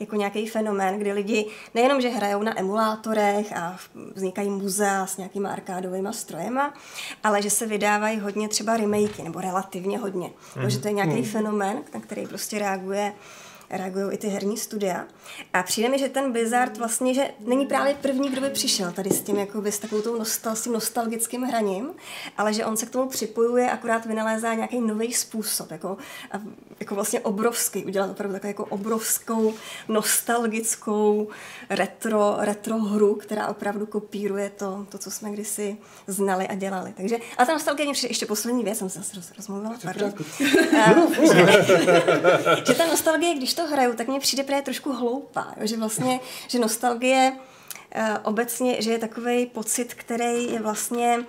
jako 0.00 0.16
nějaký 0.16 0.46
fenomén, 0.46 0.98
kdy 0.98 1.12
lidi 1.12 1.46
nejenom, 1.74 2.00
že 2.00 2.08
hrajou 2.08 2.42
na 2.42 2.58
emulátorech 2.58 3.56
a 3.56 3.76
vznikají 4.14 4.50
muzea 4.50 5.06
s 5.06 5.16
nějakýma 5.16 5.50
arkádovými 5.50 6.08
strojema, 6.10 6.74
ale 7.22 7.42
že 7.42 7.50
se 7.50 7.66
vydávají 7.66 8.20
hodně 8.20 8.48
třeba 8.48 8.76
remakey, 8.76 9.24
nebo 9.24 9.40
relativně 9.40 9.98
hodně. 9.98 10.28
Mm-hmm. 10.28 10.62
Takže 10.62 10.78
to 10.78 10.88
je 10.88 10.94
nějaký 10.94 11.12
mm-hmm. 11.12 11.32
fenomén, 11.32 11.82
na 11.94 12.00
který 12.00 12.26
prostě 12.26 12.58
reaguje 12.58 13.12
reagují 13.76 14.14
i 14.14 14.18
ty 14.18 14.28
herní 14.28 14.56
studia. 14.56 15.06
A 15.52 15.62
přijde 15.62 15.88
mi, 15.88 15.98
že 15.98 16.08
ten 16.08 16.32
Blizzard 16.32 16.76
vlastně, 16.76 17.14
že 17.14 17.30
není 17.40 17.66
právě 17.66 17.94
první, 17.94 18.30
kdo 18.30 18.40
by 18.40 18.50
přišel 18.50 18.92
tady 18.92 19.10
s 19.10 19.20
tím, 19.20 19.36
jako 19.36 19.62
s 19.66 19.78
takovou 19.78 20.02
tou 20.02 20.18
nostal, 20.18 20.56
s 20.56 20.62
tím 20.62 20.72
nostalgickým 20.72 21.42
hraním, 21.42 21.90
ale 22.38 22.52
že 22.52 22.64
on 22.64 22.76
se 22.76 22.86
k 22.86 22.90
tomu 22.90 23.08
připojuje, 23.08 23.70
akorát 23.70 24.06
vynalézá 24.06 24.54
nějaký 24.54 24.80
nový 24.80 25.12
způsob, 25.12 25.70
jako, 25.70 25.96
a, 26.32 26.40
jako 26.80 26.94
vlastně 26.94 27.20
obrovský, 27.20 27.84
udělat 27.84 28.10
opravdu 28.10 28.34
takovou 28.34 28.50
jako 28.50 28.64
obrovskou 28.64 29.54
nostalgickou 29.88 31.28
retro, 31.70 32.36
retro 32.38 32.78
hru, 32.78 33.14
která 33.14 33.48
opravdu 33.48 33.86
kopíruje 33.86 34.50
to, 34.50 34.86
to, 34.88 34.98
co 34.98 35.10
jsme 35.10 35.30
kdysi 35.30 35.76
znali 36.06 36.48
a 36.48 36.54
dělali. 36.54 36.92
Takže, 36.96 37.16
a 37.38 37.44
ta 37.44 37.52
nostalgie 37.52 37.86
mě 37.86 37.98
ještě 38.08 38.26
poslední 38.26 38.64
věc, 38.64 38.78
jsem 38.78 38.90
se 38.90 38.98
zase 38.98 39.16
roz, 39.16 39.32
rozmluvila. 39.36 39.74
že 42.66 42.74
ta 42.74 42.86
nostalgie, 42.86 43.34
když 43.34 43.54
to 43.54 43.63
hraju, 43.66 43.94
tak 43.94 44.08
mně 44.08 44.20
přijde 44.20 44.42
právě 44.42 44.62
trošku 44.62 44.92
hloupá, 44.92 45.54
že 45.60 45.76
vlastně, 45.76 46.20
že 46.48 46.58
nostalgie 46.58 47.32
uh, 47.32 48.02
obecně, 48.22 48.82
že 48.82 48.90
je 48.90 48.98
takový 48.98 49.46
pocit, 49.46 49.94
který 49.94 50.52
je 50.52 50.62
vlastně 50.62 51.24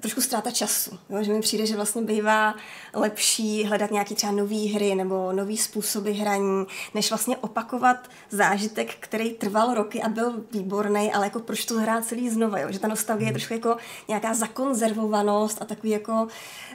trošku 0.00 0.20
ztráta 0.20 0.50
času. 0.50 0.98
Jo? 1.10 1.22
Že 1.22 1.32
mi 1.32 1.40
přijde, 1.40 1.66
že 1.66 1.76
vlastně 1.76 2.02
bývá 2.02 2.54
lepší 2.94 3.64
hledat 3.64 3.90
nějaké 3.90 4.14
třeba 4.14 4.32
nové 4.32 4.68
hry 4.68 4.94
nebo 4.94 5.32
nové 5.32 5.56
způsoby 5.56 6.10
hraní, 6.10 6.66
než 6.94 7.10
vlastně 7.10 7.36
opakovat 7.36 8.08
zážitek, 8.30 8.94
který 9.00 9.30
trval 9.30 9.74
roky 9.74 10.02
a 10.02 10.08
byl 10.08 10.44
výborný, 10.52 11.12
ale 11.12 11.26
jako 11.26 11.40
proč 11.40 11.64
to 11.64 11.74
hrát 11.74 12.04
celý 12.04 12.30
znova. 12.30 12.58
Jo? 12.58 12.72
Že 12.72 12.78
ta 12.78 12.88
nostalgie 12.88 13.26
je 13.26 13.30
hmm. 13.30 13.34
trošku 13.34 13.54
jako 13.54 13.76
nějaká 14.08 14.34
zakonzervovanost 14.34 15.62
a 15.62 15.64
takový 15.64 15.90
jako 15.90 16.26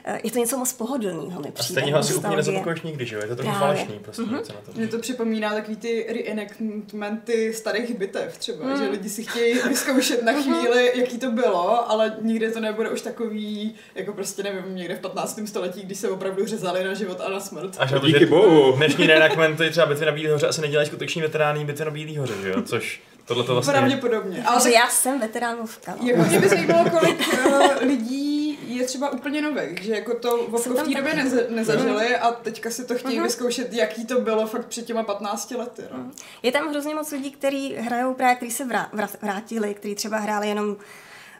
eh, 0.04 0.20
je 0.24 0.30
to 0.30 0.38
něco 0.38 0.58
moc 0.58 0.72
pohodlného 0.72 1.40
mi 1.40 1.52
přijde. 1.52 1.52
A 1.58 1.62
stejně 1.62 1.92
ho 1.92 1.98
asi 1.98 2.14
úplně 2.14 2.36
nezapakuješ 2.36 2.82
nikdy, 2.82 3.06
že 3.06 3.16
jo? 3.16 3.22
Je 3.22 3.28
to 3.28 3.36
trochu 3.36 3.58
falešný 3.58 3.98
prostě. 3.98 4.22
Mm-hmm. 4.22 4.32
Na 4.32 4.60
to. 4.66 4.72
Mě 4.74 4.88
to 4.88 4.98
připomíná 4.98 5.54
takový 5.54 5.76
ty 5.76 6.06
reenactmenty 6.08 7.54
starých 7.54 7.94
bitev 7.94 8.38
třeba, 8.38 8.66
mm. 8.66 8.76
že 8.76 8.88
lidi 8.88 9.10
si 9.10 9.24
chtějí 9.24 9.58
vyzkoušet 9.68 10.22
na 10.22 10.32
mhm. 10.32 10.42
chvíli, 10.42 10.92
jaký 10.94 11.18
to 11.18 11.30
bylo, 11.30 11.90
ale 11.90 12.16
nikdy 12.22 12.52
to 12.52 12.60
nebude 12.60 12.90
už 12.90 13.02
takový, 13.06 13.74
jako 13.94 14.12
prostě 14.12 14.42
nevím, 14.42 14.76
někde 14.76 14.94
v 14.94 15.00
15. 15.00 15.40
století, 15.46 15.82
když 15.82 15.98
se 15.98 16.08
opravdu 16.08 16.46
řezali 16.46 16.84
na 16.84 16.94
život 16.94 17.20
a 17.20 17.30
na 17.30 17.40
smrt. 17.40 17.76
Až 17.78 17.92
na 17.92 18.00
to, 18.00 18.06
Díky 18.06 18.26
bohu. 18.26 18.72
Dnešní 18.76 19.06
reenactmenty 19.06 19.70
třeba 19.70 19.86
bitvy 19.86 20.06
na 20.06 20.12
Bílý 20.12 20.28
hoře 20.28 20.48
asi 20.48 20.60
nedělají 20.60 20.88
skuteční 20.88 21.22
veterány 21.22 21.64
bitvy 21.64 21.84
na 21.84 21.90
Bílý 21.90 22.16
hoře, 22.16 22.34
že 22.42 22.48
jo? 22.48 22.62
Což 22.62 23.00
tohle 23.24 23.44
to 23.44 23.52
vlastně... 23.52 23.72
Pravděpodobně. 23.72 24.44
Ale 24.46 24.62
tak... 24.62 24.72
já 24.72 24.88
jsem 24.88 25.20
veteránovka. 25.20 25.94
No. 26.00 26.08
Jako 26.08 26.22
mě 26.22 26.40
by 26.40 26.48
zajímalo, 26.48 26.90
kolik 26.90 27.28
uh, 27.46 27.86
lidí 27.86 28.58
je 28.66 28.86
třeba 28.86 29.10
úplně 29.10 29.42
nových, 29.42 29.82
že 29.82 29.92
jako 29.94 30.14
to 30.14 30.46
v 30.48 30.66
v 30.66 30.74
té 30.74 30.94
době 30.94 31.14
neza, 31.14 31.40
nezažili 31.48 32.16
a 32.16 32.32
teďka 32.32 32.70
si 32.70 32.84
to 32.84 32.94
chtějí 32.94 33.18
uh-huh. 33.18 33.22
vyzkoušet, 33.22 33.72
jaký 33.72 34.06
to 34.06 34.20
bylo 34.20 34.46
fakt 34.46 34.66
před 34.66 34.86
těma 34.86 35.02
15 35.02 35.50
lety. 35.50 35.82
No. 35.92 36.10
Je 36.42 36.52
tam 36.52 36.68
hrozně 36.68 36.94
moc 36.94 37.12
lidí, 37.12 37.30
kteří 37.30 37.74
hrajou 37.74 38.14
právě, 38.14 38.36
kteří 38.36 38.50
se 38.50 38.64
vrá, 38.64 38.90
vrátili, 39.22 39.74
kteří 39.74 39.94
třeba 39.94 40.18
hráli 40.18 40.48
jenom 40.48 40.76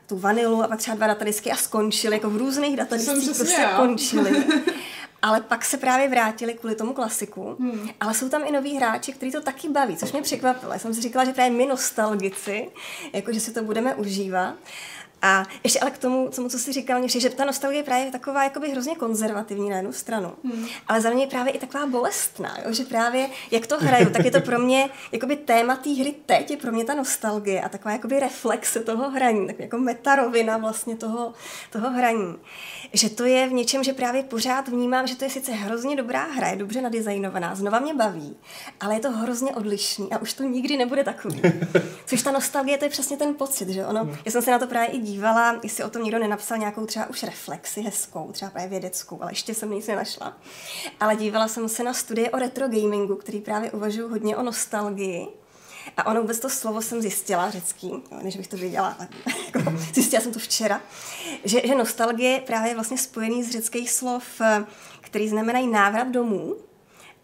tu 0.06 0.18
vanilu 0.18 0.62
a 0.62 0.68
pak 0.68 0.78
třeba 0.78 0.96
dva 0.96 1.06
datadisky 1.06 1.50
a 1.50 1.56
skončili, 1.56 2.16
jako 2.16 2.30
v 2.30 2.36
různých 2.36 2.76
datadiscích 2.76 3.36
prostě 3.36 3.60
já. 3.60 3.76
končili. 3.76 4.44
ale 5.22 5.40
pak 5.40 5.64
se 5.64 5.76
právě 5.76 6.08
vrátili 6.08 6.54
kvůli 6.54 6.74
tomu 6.74 6.92
klasiku. 6.92 7.56
Hmm. 7.60 7.90
Ale 8.00 8.14
jsou 8.14 8.28
tam 8.28 8.42
i 8.46 8.52
noví 8.52 8.76
hráči, 8.76 9.12
kteří 9.12 9.32
to 9.32 9.40
taky 9.40 9.68
baví, 9.68 9.96
což 9.96 10.12
mě 10.12 10.22
překvapilo. 10.22 10.72
Já 10.72 10.78
jsem 10.78 10.94
si 10.94 11.00
říkala, 11.00 11.24
že 11.24 11.32
právě 11.32 11.58
my 11.58 11.66
nostalgici, 11.66 12.70
jako 13.12 13.32
že 13.32 13.40
si 13.40 13.52
to 13.52 13.62
budeme 13.62 13.94
užívat. 13.94 14.54
A 15.22 15.44
ještě 15.64 15.80
ale 15.80 15.90
k 15.90 15.98
tomu, 15.98 16.28
tomu 16.28 16.48
co 16.48 16.58
jsi 16.58 16.72
říkal, 16.72 16.98
mě 16.98 17.08
že 17.08 17.30
ta 17.30 17.44
nostalgie 17.44 17.78
je 17.78 17.84
právě 17.84 18.12
taková 18.12 18.44
jakoby 18.44 18.70
hrozně 18.70 18.94
konzervativní 18.94 19.70
na 19.70 19.76
jednu 19.76 19.92
stranu, 19.92 20.32
hmm. 20.44 20.66
ale 20.88 21.00
zároveň 21.00 21.20
je 21.20 21.26
právě 21.26 21.52
i 21.52 21.58
taková 21.58 21.86
bolestná, 21.86 22.56
jo? 22.64 22.72
že 22.72 22.84
právě 22.84 23.28
jak 23.50 23.66
to 23.66 23.78
hraju, 23.78 24.10
tak 24.10 24.24
je 24.24 24.30
to 24.30 24.40
pro 24.40 24.58
mě 24.58 24.90
jakoby 25.12 25.36
téma 25.36 25.76
té 25.76 25.90
hry 25.90 26.14
teď 26.26 26.50
je 26.50 26.56
pro 26.56 26.72
mě 26.72 26.84
ta 26.84 26.94
nostalgie 26.94 27.60
a 27.60 27.68
taková 27.68 27.92
jakoby 27.92 28.20
reflexe 28.20 28.80
toho 28.80 29.10
hraní, 29.10 29.46
tak 29.46 29.58
jako 29.58 29.78
metarovina 29.78 30.56
vlastně 30.58 30.96
toho, 30.96 31.32
toho 31.72 31.90
hraní. 31.90 32.36
Že 32.92 33.10
to 33.10 33.24
je 33.24 33.48
v 33.48 33.52
něčem, 33.52 33.84
že 33.84 33.92
právě 33.92 34.22
pořád 34.22 34.68
vnímám, 34.68 35.06
že 35.06 35.16
to 35.16 35.24
je 35.24 35.30
sice 35.30 35.52
hrozně 35.52 35.96
dobrá 35.96 36.24
hra, 36.24 36.48
je 36.48 36.56
dobře 36.56 36.82
nadizajnovaná, 36.82 37.54
znova 37.54 37.78
mě 37.78 37.94
baví, 37.94 38.36
ale 38.80 38.94
je 38.94 39.00
to 39.00 39.10
hrozně 39.10 39.50
odlišný 39.50 40.12
a 40.12 40.18
už 40.18 40.32
to 40.32 40.42
nikdy 40.42 40.76
nebude 40.76 41.04
takový. 41.04 41.42
Což 42.06 42.22
ta 42.22 42.30
nostalgie, 42.30 42.78
to 42.78 42.84
je 42.84 42.90
přesně 42.90 43.16
ten 43.16 43.34
pocit, 43.34 43.68
že 43.68 43.86
ono, 43.86 44.04
hmm. 44.04 44.16
já 44.24 44.32
jsem 44.32 44.42
se 44.42 44.50
na 44.50 44.58
to 44.58 44.66
právě 44.66 44.88
i 44.88 45.05
dívala, 45.06 45.60
jestli 45.62 45.84
o 45.84 45.90
tom 45.90 46.02
někdo 46.02 46.18
nenapsal 46.18 46.58
nějakou 46.58 46.86
třeba 46.86 47.06
už 47.06 47.22
reflexi 47.22 47.80
hezkou, 47.80 48.32
třeba 48.32 48.50
právě 48.50 48.68
vědeckou, 48.68 49.22
ale 49.22 49.32
ještě 49.32 49.54
jsem 49.54 49.70
nic 49.70 49.86
nenašla. 49.86 50.36
Ale 51.00 51.16
dívala 51.16 51.48
jsem 51.48 51.68
se 51.68 51.82
na 51.82 51.94
studie 51.94 52.30
o 52.30 52.38
retro 52.38 52.68
gamingu, 52.68 53.16
který 53.16 53.40
právě 53.40 53.70
uvažují 53.70 54.10
hodně 54.10 54.36
o 54.36 54.42
nostalgii. 54.42 55.26
A 55.96 56.06
ono 56.06 56.20
vůbec 56.20 56.40
to 56.40 56.50
slovo 56.50 56.82
jsem 56.82 57.02
zjistila, 57.02 57.50
řecký, 57.50 57.92
než 58.22 58.36
bych 58.36 58.48
to 58.48 58.56
věděla, 58.56 58.96
ale 58.98 59.08
jako, 59.46 59.72
zjistila 59.92 60.22
jsem 60.22 60.32
to 60.32 60.38
včera, 60.38 60.80
že, 61.44 61.60
že 61.64 61.74
nostalgie 61.74 62.30
je 62.30 62.40
právě 62.40 62.74
vlastně 62.74 62.98
spojený 62.98 63.42
z 63.42 63.50
řeckých 63.50 63.90
slov, 63.90 64.40
eh, 64.40 64.64
který 65.00 65.28
znamenají 65.28 65.66
návrat 65.66 66.08
domů. 66.08 66.56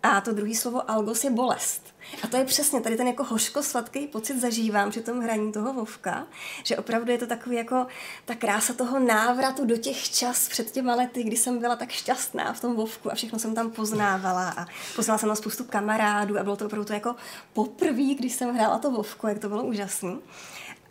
A 0.02 0.21
to 0.21 0.32
druhé 0.32 0.54
slovo 0.54 0.90
algos 0.90 1.25
je 1.25 1.30
bolest. 1.30 1.94
A 2.23 2.26
to 2.26 2.37
je 2.37 2.44
přesně 2.44 2.80
tady 2.80 2.97
ten 2.97 3.06
jako 3.06 3.25
hořko-sladký 3.25 4.06
pocit 4.06 4.40
zažívám 4.40 4.90
při 4.90 5.00
tom 5.00 5.21
hraní 5.21 5.52
toho 5.52 5.73
Vovka, 5.73 6.26
že 6.64 6.76
opravdu 6.76 7.12
je 7.12 7.18
to 7.18 7.26
takový 7.26 7.56
jako 7.56 7.87
ta 8.25 8.35
krása 8.35 8.73
toho 8.73 8.99
návratu 8.99 9.64
do 9.64 9.76
těch 9.76 10.11
čas 10.11 10.49
před 10.49 10.71
těma 10.71 10.94
lety, 10.94 11.23
kdy 11.23 11.37
jsem 11.37 11.59
byla 11.59 11.76
tak 11.76 11.90
šťastná 11.90 12.52
v 12.52 12.61
tom 12.61 12.76
Vovku 12.76 13.12
a 13.12 13.14
všechno 13.14 13.38
jsem 13.38 13.54
tam 13.54 13.71
poznávala 13.71 14.54
a 14.56 14.66
poznala 14.97 15.18
jsem 15.18 15.28
na 15.28 15.35
spoustu 15.35 15.64
kamarádů 15.64 16.38
a 16.38 16.42
bylo 16.42 16.56
to 16.56 16.66
opravdu 16.66 16.85
to 16.85 16.92
jako 16.92 17.16
poprvé, 17.52 18.14
když 18.14 18.32
jsem 18.32 18.54
hrála 18.54 18.78
to 18.78 18.90
Vovku, 18.90 19.26
jak 19.26 19.38
to 19.38 19.49
bylo 19.49 19.64
úžasné. 19.64 20.12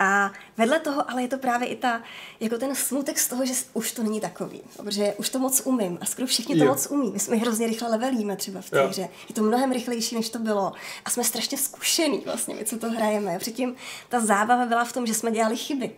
A 0.03 0.31
vedle 0.57 0.79
toho 0.79 1.11
ale 1.11 1.21
je 1.21 1.27
to 1.27 1.37
právě 1.37 1.67
i 1.67 1.75
ta, 1.75 2.01
jako 2.39 2.57
ten 2.57 2.75
smutek 2.75 3.19
z 3.19 3.27
toho, 3.27 3.45
že 3.45 3.53
už 3.73 3.91
to 3.91 4.03
není 4.03 4.21
takový, 4.21 4.61
protože 4.77 5.13
už 5.17 5.29
to 5.29 5.39
moc 5.39 5.61
umím 5.65 5.97
a 6.01 6.05
skoro 6.05 6.27
všichni 6.27 6.55
to 6.55 6.63
jo. 6.63 6.69
moc 6.71 6.87
umí. 6.91 7.11
My 7.11 7.19
jsme 7.19 7.35
hrozně 7.35 7.67
rychle 7.67 7.89
levelíme 7.89 8.35
třeba 8.35 8.61
v 8.61 8.69
té 8.69 8.87
hře. 8.87 9.09
Je 9.29 9.35
to 9.35 9.43
mnohem 9.43 9.71
rychlejší, 9.71 10.15
než 10.15 10.29
to 10.29 10.39
bylo. 10.39 10.73
A 11.05 11.09
jsme 11.09 11.23
strašně 11.23 11.57
zkušený 11.57 12.21
vlastně, 12.25 12.55
my 12.55 12.65
co 12.65 12.77
to 12.77 12.89
hrajeme. 12.89 13.39
Předtím 13.39 13.75
ta 14.09 14.19
zábava 14.19 14.65
byla 14.65 14.85
v 14.85 14.93
tom, 14.93 15.07
že 15.07 15.13
jsme 15.13 15.31
dělali 15.31 15.57
chyby 15.57 15.91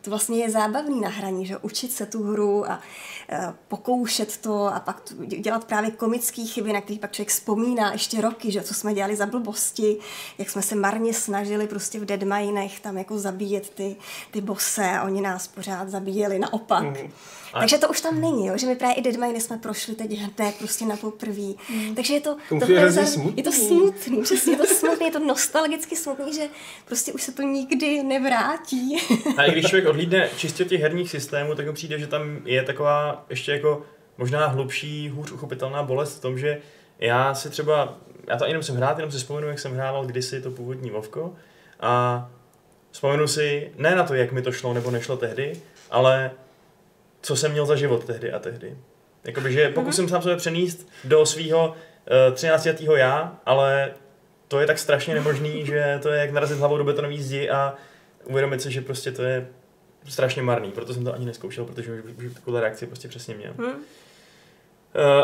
to 0.00 0.10
vlastně 0.10 0.38
je 0.38 0.50
zábavný 0.50 1.00
na 1.00 1.08
hraní, 1.08 1.46
že 1.46 1.56
učit 1.56 1.92
se 1.92 2.06
tu 2.06 2.22
hru 2.22 2.70
a 2.70 2.80
e, 3.28 3.54
pokoušet 3.68 4.36
to 4.36 4.66
a 4.66 4.80
pak 4.80 5.02
dělat 5.26 5.64
právě 5.64 5.90
komické 5.90 6.42
chyby, 6.42 6.72
na 6.72 6.80
které 6.80 6.98
pak 6.98 7.12
člověk 7.12 7.28
vzpomíná 7.28 7.92
ještě 7.92 8.20
roky, 8.20 8.52
že 8.52 8.62
co 8.62 8.74
jsme 8.74 8.94
dělali 8.94 9.16
za 9.16 9.26
blbosti, 9.26 9.96
jak 10.38 10.50
jsme 10.50 10.62
se 10.62 10.74
marně 10.74 11.14
snažili 11.14 11.66
prostě 11.66 12.00
v 12.00 12.04
Deadminech 12.04 12.80
tam 12.80 12.98
jako 12.98 13.18
zabíjet 13.18 13.70
ty, 13.70 13.96
ty 14.30 14.40
bose 14.40 14.90
a 14.90 15.02
oni 15.02 15.20
nás 15.20 15.48
pořád 15.48 15.88
zabíjeli 15.88 16.38
naopak. 16.38 16.82
Mm. 16.82 17.10
A... 17.52 17.58
Takže 17.58 17.78
to 17.78 17.88
už 17.88 18.00
tam 18.00 18.20
není, 18.20 18.46
jo? 18.46 18.58
že 18.58 18.66
my 18.66 18.76
právě 18.76 18.96
i 18.96 19.02
Deadminy 19.02 19.40
jsme 19.40 19.58
prošli 19.58 19.94
teď 19.94 20.12
hned 20.12 20.54
prostě 20.58 20.84
na 20.84 20.96
poprví. 20.96 21.56
Mm. 21.70 21.94
Takže 21.94 22.14
je 22.14 22.20
to, 22.20 22.36
to 22.48 22.72
je, 22.72 22.90
za... 22.90 23.00
je 23.36 23.42
to 23.42 23.52
smutný, 23.52 24.22
přesně, 24.22 24.52
je 24.52 24.58
to 24.58 24.66
smutný, 24.66 25.06
je 25.06 25.12
to 25.12 25.18
nostalgicky 25.18 25.96
smutný, 25.96 26.34
že 26.34 26.48
prostě 26.86 27.12
už 27.12 27.22
se 27.22 27.32
to 27.32 27.42
nikdy 27.42 28.02
nevrátí. 28.02 28.96
A 29.36 29.44
i 29.44 29.52
když 29.52 29.66
člověk 29.66 29.88
odhlídne 29.88 30.28
čistě 30.36 30.64
těch 30.64 30.80
herních 30.80 31.10
systémů, 31.10 31.54
tak 31.54 31.66
mi 31.66 31.72
přijde, 31.72 31.98
že 31.98 32.06
tam 32.06 32.40
je 32.44 32.62
taková 32.62 33.26
ještě 33.30 33.52
jako 33.52 33.82
možná 34.18 34.46
hlubší, 34.46 35.08
hůř 35.08 35.32
uchopitelná 35.32 35.82
bolest 35.82 36.18
v 36.18 36.20
tom, 36.20 36.38
že 36.38 36.58
já 36.98 37.34
si 37.34 37.50
třeba, 37.50 37.98
já 38.28 38.36
to 38.36 38.44
ani 38.44 38.52
nemusím 38.52 38.76
hrát, 38.76 38.98
jenom 38.98 39.12
si 39.12 39.18
vzpomenu, 39.18 39.48
jak 39.48 39.58
jsem 39.58 39.74
hrával 39.74 40.06
kdysi 40.06 40.40
to 40.40 40.50
původní 40.50 40.90
Vovko 40.90 41.34
a 41.80 42.28
vzpomenu 42.90 43.28
si 43.28 43.72
ne 43.76 43.94
na 43.94 44.04
to, 44.04 44.14
jak 44.14 44.32
mi 44.32 44.42
to 44.42 44.52
šlo 44.52 44.74
nebo 44.74 44.90
nešlo 44.90 45.16
tehdy, 45.16 45.52
ale 45.90 46.30
co 47.22 47.36
jsem 47.36 47.52
měl 47.52 47.66
za 47.66 47.76
život 47.76 48.04
tehdy 48.04 48.32
a 48.32 48.38
tehdy. 48.38 48.76
Jakoby, 49.24 49.52
že 49.52 49.68
pokusím 49.68 50.06
mm-hmm. 50.06 50.10
sám 50.10 50.22
sebe 50.22 50.36
přenést 50.36 50.88
do 51.04 51.26
svého 51.26 51.68
uh, 51.68 51.74
eh, 52.28 52.32
13 52.32 52.66
letého 52.66 52.96
já, 52.96 53.40
ale 53.46 53.94
to 54.48 54.60
je 54.60 54.66
tak 54.66 54.78
strašně 54.78 55.14
nemožný, 55.14 55.62
že 55.66 55.98
to 56.02 56.08
je 56.08 56.20
jak 56.20 56.30
narazit 56.30 56.58
hlavou 56.58 56.78
do 56.78 56.84
betonové 56.84 57.16
zdi 57.16 57.50
a 57.50 57.74
uvědomit 58.24 58.62
si, 58.62 58.72
že 58.72 58.80
prostě 58.80 59.12
to 59.12 59.22
je 59.22 59.48
strašně 60.08 60.42
marný, 60.42 60.70
proto 60.70 60.94
jsem 60.94 61.04
to 61.04 61.14
ani 61.14 61.26
neskoušel, 61.26 61.64
protože 61.64 61.92
už, 61.92 62.26
už 62.26 62.34
takovou 62.34 62.58
reakci 62.58 62.86
prostě 62.86 63.08
přesně 63.08 63.34
měl. 63.34 63.52
Hmm. 63.58 63.68
Uh, 63.68 63.74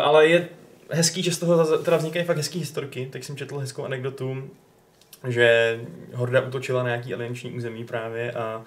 ale 0.03 0.27
je, 0.27 0.49
hezký, 0.91 1.23
že 1.23 1.33
z 1.33 1.39
toho 1.39 1.79
teda 1.79 1.97
vznikají 1.97 2.25
fakt 2.25 2.37
hezký 2.37 2.59
historky, 2.59 3.09
tak 3.13 3.25
jsem 3.25 3.37
četl 3.37 3.59
hezkou 3.59 3.85
anekdotu, 3.85 4.51
že 5.29 5.81
Horda 6.15 6.41
útočila 6.41 6.83
na 6.83 6.89
nějaký 6.89 7.15
alianční 7.15 7.53
území 7.53 7.85
právě 7.85 8.33
a 8.33 8.65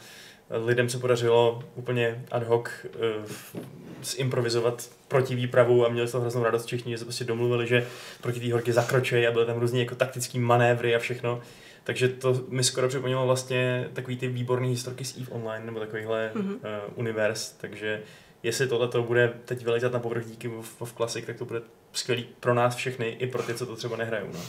lidem 0.49 0.89
se 0.89 0.99
podařilo 0.99 1.63
úplně 1.75 2.25
ad 2.31 2.43
hoc 2.43 2.67
uh, 2.83 3.31
zimprovizovat 4.03 4.89
proti 5.07 5.35
výpravu 5.35 5.85
a 5.85 5.89
měli 5.89 6.07
z 6.07 6.11
toho 6.11 6.21
hroznou 6.21 6.43
radost 6.43 6.65
všichni, 6.65 6.91
že 6.91 6.97
se 6.97 7.05
prostě 7.05 7.23
domluvili, 7.23 7.67
že 7.67 7.87
proti 8.21 8.39
té 8.39 8.53
horky 8.53 8.73
zakročí 8.73 9.27
a 9.27 9.31
byly 9.31 9.45
tam 9.45 9.59
různě 9.59 9.79
jako 9.79 9.95
taktický 9.95 10.39
manévry 10.39 10.95
a 10.95 10.99
všechno. 10.99 11.41
Takže 11.83 12.09
to 12.09 12.41
mi 12.49 12.63
skoro 12.63 12.87
připomnělo 12.87 13.25
vlastně 13.25 13.89
takový 13.93 14.17
ty 14.17 14.27
výborné 14.27 14.67
historky 14.67 15.05
z 15.05 15.17
EVE 15.17 15.31
Online 15.31 15.65
nebo 15.65 15.79
takovýhle 15.79 16.31
mm-hmm. 16.33 16.53
uh, 16.53 16.59
univerz, 16.95 17.51
takže 17.51 18.01
jestli 18.43 18.67
tohle 18.67 18.87
to 18.87 19.03
bude 19.03 19.33
teď 19.45 19.65
vylezat 19.65 19.91
na 19.91 19.99
povrch 19.99 20.25
díky 20.25 20.47
v 20.47 20.93
Classic, 20.97 21.25
tak 21.25 21.37
to 21.37 21.45
bude 21.45 21.61
skvělý 21.93 22.27
pro 22.39 22.53
nás 22.53 22.75
všechny, 22.75 23.09
i 23.09 23.27
pro 23.27 23.43
ty, 23.43 23.53
co 23.53 23.65
to 23.65 23.75
třeba 23.75 23.97
nehrajou. 23.97 24.27
No. 24.33 24.39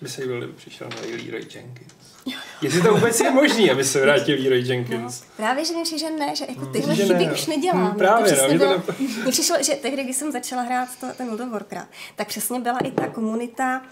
By 0.00 0.08
se 0.08 0.26
byl, 0.26 0.52
přišel 0.52 0.88
na 0.88 0.96
Leroy 0.96 1.46
Jenkins. 1.54 1.99
Jestli 2.62 2.82
to 2.82 2.94
vůbec 2.94 3.20
je 3.20 3.30
možný, 3.30 3.70
aby 3.70 3.84
se 3.84 4.00
vrátil 4.00 4.42
Leroy 4.42 4.60
Jenkins. 4.60 5.20
No, 5.20 5.26
právě, 5.36 5.64
že 5.64 5.74
mi 5.74 5.98
že 5.98 6.10
ne, 6.10 6.36
že 6.36 6.44
jako 6.48 6.66
tyhle 6.66 6.94
Že 6.94 7.02
chyby 7.02 7.26
ne, 7.26 7.32
už 7.32 7.46
no. 7.46 7.56
nedělám. 7.56 7.92
Hm, 7.92 7.98
právě, 7.98 8.32
to 8.32 8.42
no, 8.42 8.48
mě 8.48 8.58
to 8.58 8.64
bylo, 8.64 8.82
mně 9.22 9.32
přišlo, 9.32 9.56
že 9.62 9.74
tehdy, 9.74 10.04
když 10.04 10.16
jsem 10.16 10.32
začala 10.32 10.62
hrát 10.62 10.88
to, 11.00 11.06
ten 11.16 11.26
World 11.26 11.40
of 11.40 11.52
Warcraft, 11.52 11.88
tak 12.16 12.28
přesně 12.28 12.60
byla 12.60 12.78
i 12.78 12.90
ta 12.90 13.06
komunita 13.06 13.82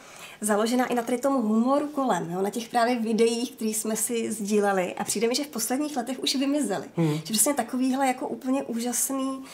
založená 0.40 0.86
i 0.86 0.94
na 0.94 1.02
tady 1.02 1.18
tomu 1.18 1.42
humoru 1.42 1.86
kolem, 1.86 2.30
jo, 2.30 2.42
na 2.42 2.50
těch 2.50 2.68
právě 2.68 2.98
videích, 2.98 3.52
které 3.52 3.70
jsme 3.70 3.96
si 3.96 4.32
sdíleli. 4.32 4.94
A 4.94 5.04
přijde 5.04 5.28
mi, 5.28 5.34
že 5.34 5.44
v 5.44 5.48
posledních 5.48 5.96
letech 5.96 6.22
už 6.22 6.34
vymizely. 6.34 6.86
Hmm. 6.96 7.14
Že 7.24 7.32
přesně 7.32 7.54
takovýhle 7.54 8.06
jako 8.06 8.28
úplně 8.28 8.62
úžasný 8.62 9.44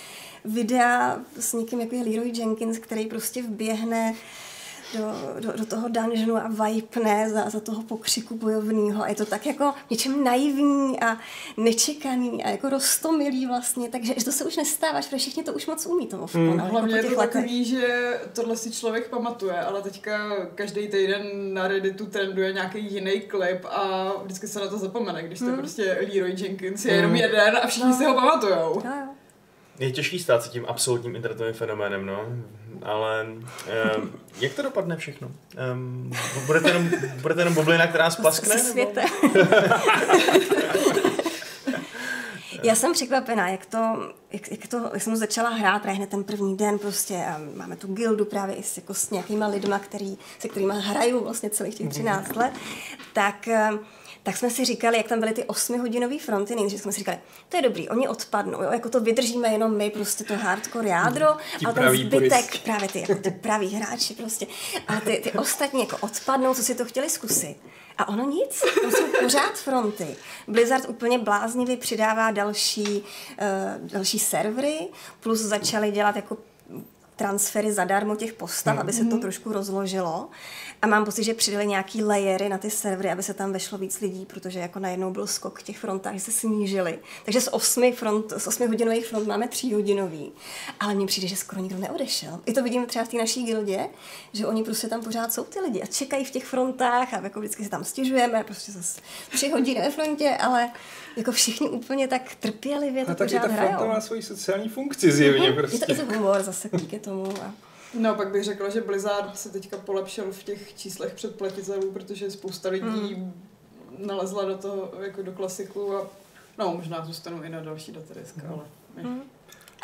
videa 0.45 1.19
s 1.40 1.52
někým, 1.52 1.81
jako 1.81 1.95
je 1.95 2.02
Leroy 2.02 2.33
Jenkins, 2.35 2.78
který 2.78 3.07
prostě 3.07 3.43
vběhne 3.43 4.14
do, 4.97 5.13
do, 5.41 5.59
do 5.59 5.67
toho 5.67 5.89
dungeonu 5.89 6.37
a 6.37 6.49
vajpne 6.53 7.31
za, 7.31 7.51
za 7.51 7.61
toho 7.61 7.83
pokřiku 7.83 8.37
bojovného. 8.37 9.03
A 9.05 9.09
je 9.09 9.15
to 9.15 9.27
tak 9.27 9.47
jako 9.47 9.75
něčem 9.91 10.25
naivní 10.25 11.01
a 11.01 11.19
nečekaný 11.57 12.45
a 12.45 12.51
jako 12.51 12.69
rostomilý 12.69 13.47
vlastně, 13.47 13.89
takže 13.89 14.15
to 14.25 14.33
se 14.33 14.45
už 14.45 14.57
nestává, 14.57 15.01
že 15.01 15.17
všichni 15.19 15.43
to 15.43 15.53
už 15.53 15.67
moc 15.67 15.87
umí 15.87 16.07
tomu 16.07 16.27
Hmm. 16.35 16.49
jako 16.59 16.67
Hlavně 16.71 16.91
po 16.91 16.97
je 16.97 17.03
to 17.03 17.21
letech. 17.21 17.33
takový, 17.35 17.65
že 17.65 18.21
tohle 18.33 18.57
si 18.57 18.71
člověk 18.73 19.09
pamatuje, 19.09 19.59
ale 19.61 19.83
teďka 19.83 20.37
každý 20.55 20.89
týden 20.89 21.55
na 21.55 21.69
Redditu 21.69 22.07
trenduje 22.07 22.53
nějaký 22.53 22.95
jiný 22.95 23.21
klip 23.21 23.65
a 23.65 24.13
vždycky 24.25 24.49
se 24.49 24.61
na 24.61 24.67
to 24.69 24.79
zapomene, 24.79 25.23
když 25.23 25.39
to 25.39 25.45
Hmm. 25.45 25.57
prostě 25.57 25.99
Leroy 26.13 26.35
Jenkins 26.39 26.85
je 26.85 26.95
jenom 26.95 27.15
jeden 27.15 27.57
a 27.63 27.67
všichni 27.67 27.93
si 27.93 28.05
ho 28.05 28.15
pamatujou. 28.15 28.55
Jo, 28.75 28.83
jo. 28.85 29.07
Je 29.78 29.90
těžký 29.90 30.19
stát 30.19 30.43
se 30.43 30.49
tím 30.49 30.64
absolutním 30.69 31.16
internetovým 31.16 31.54
fenoménem, 31.54 32.07
no. 32.07 32.26
Ale 32.83 33.26
um, 33.26 34.12
jak 34.40 34.54
to 34.54 34.62
dopadne 34.62 34.97
všechno? 34.97 35.31
Um, 35.73 36.12
budete, 36.47 36.69
jenom, 36.69 36.90
budete 37.21 37.40
jenom 37.40 37.54
bublina, 37.54 37.87
která 37.87 38.11
splaskne? 38.11 38.59
Se 38.59 38.71
světem. 38.71 39.09
Já 42.64 42.75
jsem 42.75 42.93
překvapená, 42.93 43.49
jak 43.49 43.66
to, 43.66 44.12
jak, 44.33 44.50
jak 44.50 44.66
to, 44.66 44.90
jak 44.93 45.02
jsem 45.02 45.16
začala 45.16 45.50
hrát 45.50 45.83
právě 45.83 45.97
hned 45.97 46.11
ten 46.11 46.25
první 46.25 46.57
den 46.57 46.78
prostě 46.78 47.16
a 47.16 47.40
máme 47.54 47.76
tu 47.76 47.95
gildu 47.95 48.25
právě 48.25 48.54
i 48.54 48.62
s, 48.62 48.76
jako 48.76 48.95
s 48.95 49.11
nějakýma 49.11 49.47
lidma, 49.47 49.78
který, 49.78 50.19
se 50.38 50.49
kterými 50.49 50.75
hraju 50.76 51.25
vlastně 51.25 51.50
celých 51.50 51.75
těch 51.75 51.88
13 51.88 52.37
let, 52.37 52.52
tak 53.12 53.49
eh, 53.49 53.71
tak 54.25 54.37
jsme 54.37 54.50
si 54.50 54.64
říkali, 54.64 54.97
jak 54.97 55.09
tam 55.09 55.21
byly 55.21 55.33
ty 55.33 55.43
8-hodinové 55.43 56.19
fronty, 56.19 56.54
nejdřív 56.54 56.81
jsme 56.81 56.93
si 56.93 56.99
říkali, 56.99 57.19
to 57.49 57.57
je 57.57 57.62
dobrý, 57.62 57.88
oni 57.88 58.09
odpadnou, 58.09 58.62
jo, 58.62 58.73
jako 58.73 58.88
to 58.88 59.00
vydržíme 59.00 59.49
jenom 59.49 59.76
my, 59.76 59.90
prostě 59.90 60.25
to 60.25 60.37
hardcore 60.37 60.88
jádro, 60.88 61.37
Ti 61.59 61.66
ale 61.66 61.75
ten 61.75 61.97
zbytek, 61.97 62.31
puristi. 62.31 62.59
právě 62.64 62.88
ty, 62.88 63.00
jako 63.00 63.14
ty 63.14 63.31
praví 63.31 63.69
hráči 63.69 64.14
prostě, 64.14 64.47
ale 64.88 65.00
ty, 65.00 65.21
ty 65.25 65.33
ostatní 65.33 65.81
jako 65.81 65.97
odpadnou, 66.00 66.54
co 66.54 66.62
si 66.62 66.75
to 66.75 66.85
chtěli 66.85 67.11
zkusit. 67.11 67.57
A 67.99 68.09
ono 68.09 68.31
nic, 68.31 68.64
to 68.83 68.90
jsou 68.90 69.07
pořád 69.23 69.54
fronty. 69.54 70.16
Blizzard 70.49 70.88
úplně 70.88 71.19
bláznivě 71.19 71.76
přidává 71.76 72.31
další, 72.31 72.83
uh, 72.83 73.88
další 73.93 74.19
servery, 74.19 74.78
plus 75.21 75.40
začali 75.40 75.90
dělat 75.90 76.16
jako 76.16 76.37
transfery 77.16 77.72
zadarmo 77.72 78.16
těch 78.16 78.33
postav, 78.33 78.79
aby 78.79 78.92
se 78.92 79.05
to 79.05 79.18
trošku 79.18 79.53
rozložilo. 79.53 80.29
A 80.83 80.87
mám 80.87 81.05
pocit, 81.05 81.24
že 81.24 81.35
přidali 81.35 81.66
nějaký 81.66 82.05
layery 82.05 82.48
na 82.48 82.59
ty 82.59 82.70
servery, 82.70 83.11
aby 83.11 83.22
se 83.22 83.35
tam 83.35 83.53
vešlo 83.53 83.79
víc 83.79 84.00
lidí, 84.00 84.27
protože 84.27 84.59
jako 84.59 84.79
najednou 84.79 85.11
byl 85.11 85.27
skok 85.27 85.62
těch 85.62 85.79
frontách, 85.79 86.14
že 86.14 86.20
se 86.20 86.33
snížily. 86.33 86.98
Takže 87.24 87.40
z 87.40 87.48
8, 87.48 87.92
front, 87.92 88.33
z 88.37 88.46
8 88.46 88.68
hodinových 88.68 89.07
front 89.07 89.27
máme 89.27 89.48
3 89.48 89.74
hodinový. 89.74 90.33
Ale 90.81 90.94
mně 90.94 91.07
přijde, 91.07 91.29
že 91.29 91.37
skoro 91.37 91.62
nikdo 91.62 91.79
neodešel. 91.79 92.40
I 92.46 92.53
to 92.53 92.62
vidím 92.62 92.87
třeba 92.87 93.05
v 93.05 93.09
té 93.09 93.16
naší 93.16 93.44
gildě, 93.44 93.88
že 94.33 94.46
oni 94.46 94.64
prostě 94.64 94.88
tam 94.88 95.03
pořád 95.03 95.33
jsou 95.33 95.44
ty 95.44 95.61
lidi 95.61 95.83
a 95.83 95.87
čekají 95.87 96.24
v 96.24 96.31
těch 96.31 96.44
frontách 96.44 97.14
a 97.14 97.20
jako 97.22 97.40
vždycky 97.40 97.64
se 97.64 97.70
tam 97.70 97.85
stěžujeme, 97.85 98.44
prostě 98.44 98.72
zase 98.72 99.00
3 99.31 99.48
hodiny 99.50 99.81
ve 99.81 99.90
frontě, 99.90 100.37
ale 100.40 100.70
jako 101.16 101.33
všichni 101.33 101.68
úplně 101.68 102.09
tak 102.09 102.35
trpělivě 102.35 103.05
to 103.05 103.11
A 103.11 103.14
taky 103.14 103.35
pořád 103.35 103.46
ta 103.48 103.53
hrajou. 103.53 103.68
fronta 103.77 103.94
má 103.94 104.00
svoji 104.00 104.22
sociální 104.22 104.68
funkci 104.68 105.12
zjevně 105.12 105.46
Je 105.46 105.53
to, 105.53 105.59
prostě. 105.59 105.85
je 105.88 105.94
to 105.94 106.05
humor 106.14 106.42
zase 106.42 106.68
díky 106.72 106.98
tomu. 106.98 107.27
A... 107.42 107.53
No, 107.98 108.14
pak 108.14 108.29
bych 108.33 108.44
řekla, 108.44 108.68
že 108.68 108.81
Blizzard 108.81 109.38
se 109.38 109.48
teďka 109.50 109.77
polepšil 109.77 110.33
v 110.33 110.42
těch 110.42 110.74
číslech 110.77 111.14
předplatitelů, 111.14 111.90
protože 111.92 112.31
spousta 112.31 112.68
lidí 112.68 113.14
Hmm. 113.14 113.33
nalezla 113.98 114.44
do 114.44 114.59
toho, 114.59 114.92
jako 115.00 115.22
do 115.22 115.33
klasiku 115.33 115.96
a 115.96 116.07
no, 116.59 116.74
možná 116.77 117.05
zůstanou 117.05 117.42
i 117.42 117.48
na 117.48 117.61
další 117.61 117.92
datadisk, 117.92 118.37
Mhm. 118.37 118.46
ale 118.53 118.62
my. 118.96 119.03
Hmm. 119.03 119.22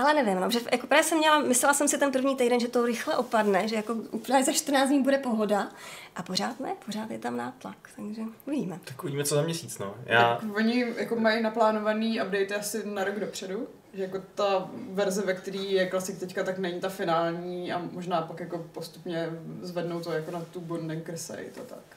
Ale 0.00 0.14
nevím, 0.14 0.40
no, 0.40 0.50
že 0.50 0.60
jako 0.72 0.86
právě 0.86 1.04
jsem 1.04 1.18
měla, 1.18 1.38
myslela 1.38 1.74
jsem 1.74 1.88
si 1.88 1.98
ten 1.98 2.12
první 2.12 2.36
týden, 2.36 2.60
že 2.60 2.68
to 2.68 2.86
rychle 2.86 3.16
opadne, 3.16 3.68
že 3.68 3.76
jako 3.76 3.94
úplně 3.94 4.44
za 4.44 4.52
14 4.52 4.88
dní 4.88 5.02
bude 5.02 5.18
pohoda 5.18 5.68
a 6.16 6.22
pořád 6.22 6.60
ne, 6.60 6.74
pořád 6.86 7.10
je 7.10 7.18
tam 7.18 7.36
nátlak, 7.36 7.76
takže 7.96 8.22
uvidíme. 8.46 8.80
Tak 8.84 9.02
uvidíme, 9.02 9.24
co 9.24 9.34
za 9.34 9.42
měsíc, 9.42 9.78
no. 9.78 9.94
Já, 10.06 10.36
Tak 10.36 10.56
oni 10.56 10.86
jako 10.96 11.16
mají 11.16 11.42
naplánovaný 11.42 12.20
update 12.22 12.54
asi 12.54 12.86
na 12.86 13.04
rok 13.04 13.20
dopředu, 13.20 13.68
že 13.94 14.02
jako 14.02 14.22
ta 14.34 14.70
verze, 14.90 15.22
ve 15.22 15.34
které 15.34 15.58
je 15.58 15.86
klasik 15.86 16.18
teďka, 16.18 16.44
tak 16.44 16.58
není 16.58 16.80
ta 16.80 16.88
finální 16.88 17.72
a 17.72 17.82
možná 17.92 18.22
pak 18.22 18.40
jako 18.40 18.58
postupně 18.58 19.28
zvednou 19.62 20.00
to 20.00 20.12
jako 20.12 20.30
na 20.30 20.40
tu 20.40 20.60
Bonding 20.60 21.06
Crusade 21.06 21.42
a 21.60 21.64
tak. 21.68 21.96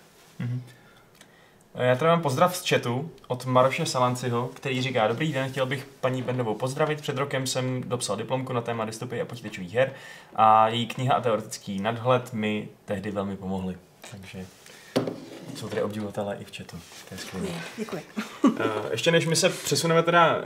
Já 1.75 1.95
tady 1.95 2.09
mám 2.09 2.21
pozdrav 2.21 2.55
z 2.55 2.69
chatu 2.69 3.11
od 3.27 3.45
Maroše 3.45 3.85
Salanciho, 3.85 4.49
který 4.53 4.81
říká, 4.81 5.07
dobrý 5.07 5.33
den, 5.33 5.51
chtěl 5.51 5.65
bych 5.65 5.85
paní 5.85 6.21
Bendovou 6.21 6.55
pozdravit. 6.55 7.01
Před 7.01 7.17
rokem 7.17 7.47
jsem 7.47 7.83
dopsal 7.83 8.15
diplomku 8.15 8.53
na 8.53 8.61
téma 8.61 8.85
dystopie 8.85 9.21
a 9.21 9.25
počítačových 9.25 9.73
her 9.73 9.93
a 10.35 10.67
její 10.67 10.87
kniha 10.87 11.15
a 11.15 11.21
teoretický 11.21 11.79
nadhled 11.79 12.33
mi 12.33 12.69
tehdy 12.85 13.11
velmi 13.11 13.37
pomohly. 13.37 13.77
Takže 14.11 14.45
jsou 15.55 15.67
tady 15.67 15.81
obdivovatelé 15.81 16.37
i 16.39 16.43
v 16.43 16.57
chatu. 16.57 16.77
To 17.09 17.15
je 17.15 17.17
skvělé. 17.17 17.47
Děkuji. 17.77 18.03
Uh, 18.43 18.51
ještě 18.91 19.11
než 19.11 19.25
my 19.25 19.35
se 19.35 19.49
přesuneme 19.49 20.03
teda 20.03 20.35
uh, 20.35 20.41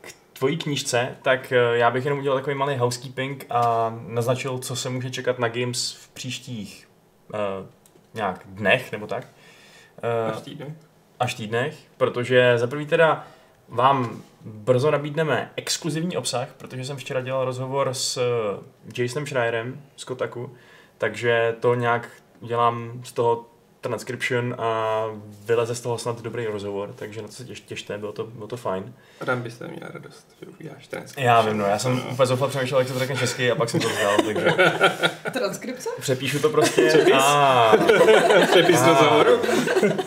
k 0.00 0.12
tvojí 0.32 0.56
knížce, 0.56 1.16
tak 1.22 1.52
já 1.72 1.90
bych 1.90 2.04
jenom 2.04 2.18
udělal 2.18 2.38
takový 2.38 2.56
malý 2.56 2.76
housekeeping 2.76 3.46
a 3.50 3.94
naznačil, 4.06 4.58
co 4.58 4.76
se 4.76 4.90
může 4.90 5.10
čekat 5.10 5.38
na 5.38 5.48
Games 5.48 5.92
v 5.92 6.08
příštích 6.08 6.88
uh, 7.28 7.38
nějak 8.14 8.40
dnech 8.46 8.92
nebo 8.92 9.06
tak. 9.06 9.26
Uh, 10.26 10.36
Až 10.36 10.42
týden. 10.42 10.76
až 11.20 11.34
týdnech, 11.34 11.76
protože 11.96 12.58
za 12.58 12.66
prvý 12.66 12.86
teda 12.86 13.26
vám 13.68 14.22
brzo 14.44 14.90
nabídneme 14.90 15.50
exkluzivní 15.56 16.16
obsah, 16.16 16.48
protože 16.58 16.84
jsem 16.84 16.96
včera 16.96 17.20
dělal 17.20 17.44
rozhovor 17.44 17.88
s 17.94 18.16
eh, 18.16 19.02
Jasonem 19.02 19.26
Schreierem 19.26 19.82
z 19.96 20.04
Kotaku, 20.04 20.54
takže 20.98 21.56
to 21.60 21.74
nějak 21.74 22.08
udělám 22.40 23.00
z 23.04 23.12
toho 23.12 23.46
transcription 23.88 24.54
a 24.58 25.04
vyleze 25.46 25.74
z 25.74 25.80
toho 25.80 25.98
snad 25.98 26.22
dobrý 26.22 26.46
rozhovor, 26.46 26.92
takže 26.96 27.22
na 27.22 27.28
to 27.28 27.34
se 27.34 27.44
těš, 27.44 27.60
těšte, 27.60 27.98
bylo 27.98 28.12
to, 28.12 28.24
bylo 28.24 28.46
to 28.46 28.56
fajn. 28.56 28.94
Adam 29.20 29.42
byste 29.42 29.68
měl 29.68 29.88
radost, 29.92 30.26
že 30.40 30.46
uděláš 30.60 30.86
transkripci. 30.86 31.26
Já 31.26 31.40
vím, 31.42 31.58
no, 31.58 31.64
já 31.66 31.78
jsem 31.78 32.02
úplně 32.12 32.26
zoufal 32.26 32.48
přemýšlel, 32.48 32.80
jak 32.80 32.88
se 32.88 32.92
to 32.94 32.98
řekne 32.98 33.16
česky 33.16 33.50
a 33.50 33.54
pak 33.54 33.70
jsem 33.70 33.80
to 33.80 33.88
vzal, 33.88 34.16
takže 34.26 34.50
Transkripce? 35.32 35.88
přepíšu 36.00 36.38
to 36.38 36.48
prostě. 36.50 37.06
A, 37.14 37.72
Přepis 38.50 38.80
Ah. 38.82 38.86
rozhovoru. 38.88 39.38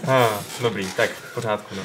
a, 0.08 0.30
dobrý, 0.62 0.88
tak 0.92 1.10
v 1.10 1.34
pořádku, 1.34 1.76
no. 1.76 1.82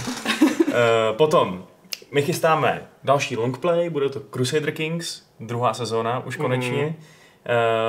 Uh, 0.66 1.16
potom, 1.16 1.64
my 2.12 2.22
chystáme 2.22 2.82
další 3.04 3.36
longplay, 3.36 3.90
bude 3.90 4.08
to 4.08 4.20
Crusader 4.20 4.72
Kings, 4.72 5.22
druhá 5.40 5.74
sezóna, 5.74 6.26
už 6.26 6.36
konečně. 6.36 6.82
Mhm. 6.82 6.94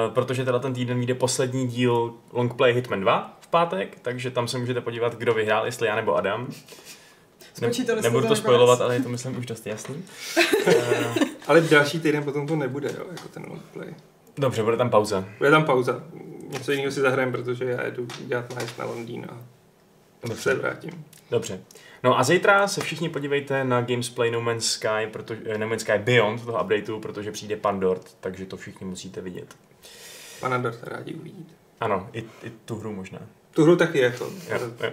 Uh, 0.08 0.13
protože 0.13 0.46
teda 0.46 0.60
ten 0.60 0.74
týden 0.74 0.98
vyjde 0.98 1.13
poslední 1.16 1.68
díl 1.68 2.13
Longplay 2.32 2.74
Hitman 2.74 3.02
2 3.02 3.38
v 3.39 3.42
pátek, 3.54 3.98
takže 4.02 4.32
tam 4.32 4.48
se 4.48 4.58
můžete 4.58 4.82
podívat, 4.82 5.16
kdo 5.16 5.34
vyhrál, 5.34 5.66
jestli 5.66 5.88
já 5.88 5.96
nebo 5.96 6.16
Adam. 6.16 6.48
Jste 7.54 7.96
nebudu 8.02 8.28
to 8.28 8.36
spojovat, 8.36 8.82
ale 8.82 8.96
je 8.96 9.02
to 9.02 9.10
myslím 9.10 9.38
už 9.38 9.46
dost 9.46 9.68
jasný. 9.68 10.04
Uh, 10.68 10.74
Ale 11.48 11.62
další 11.62 12.00
týden 12.00 12.24
potom 12.24 12.48
to 12.48 12.56
nebude, 12.56 12.89
jo, 12.98 13.06
jako 13.12 13.28
ten 13.28 13.46
longplay. 13.50 13.94
dobře, 14.38 14.63
bude 14.63 14.78
tam 14.78 14.89
pauza. 14.89 15.26
Bude 15.38 15.52
tam 15.52 15.66
pauza. 15.66 16.04
Něco 16.50 16.72
jiného 16.72 16.92
si 16.92 17.02
zahrajem, 17.02 17.32
protože 17.32 17.66
já 17.66 17.86
jedu 17.86 18.08
dělat 18.20 18.56
nájezd 18.56 18.78
na 18.80 18.86
Londýn 18.86 19.26
a 19.30 19.38
Dobře. 20.22 20.42
se 20.42 20.56
vrátím. 20.56 21.06
Dobře. 21.32 21.60
No 22.04 22.20
a 22.20 22.24
zítra 22.24 22.68
se 22.68 22.82
všichni 22.82 23.10
podívejte 23.10 23.63
na 23.63 23.82
Gamesplay 23.82 24.32
No 24.32 24.42
Man's 24.42 24.66
Sky, 24.66 25.08
protože, 25.12 25.42
eh, 25.46 25.58
No 25.58 25.68
Man's 25.68 25.82
Sky 25.82 25.98
Beyond 25.98 26.46
toho 26.46 26.63
updateu, 26.63 27.00
protože 27.00 27.32
přijde 27.32 27.56
Pandort, 27.56 28.18
takže 28.20 28.46
to 28.46 28.58
všichni 28.58 28.88
musíte 28.88 29.22
vidět. 29.22 29.56
pana 30.39 30.58
Dorta 30.58 30.89
rádi 30.89 31.13
uvidíte. 31.13 31.54
Ano, 31.80 32.10
i, 32.13 32.20
i 32.44 32.50
tu 32.66 32.76
hru 32.76 32.94
možná. 32.94 33.20
Tu 33.54 33.63
hru 33.63 33.76
taky 33.76 34.00
jako. 34.00 34.26
Jo, 34.50 34.60
jo. 34.84 34.92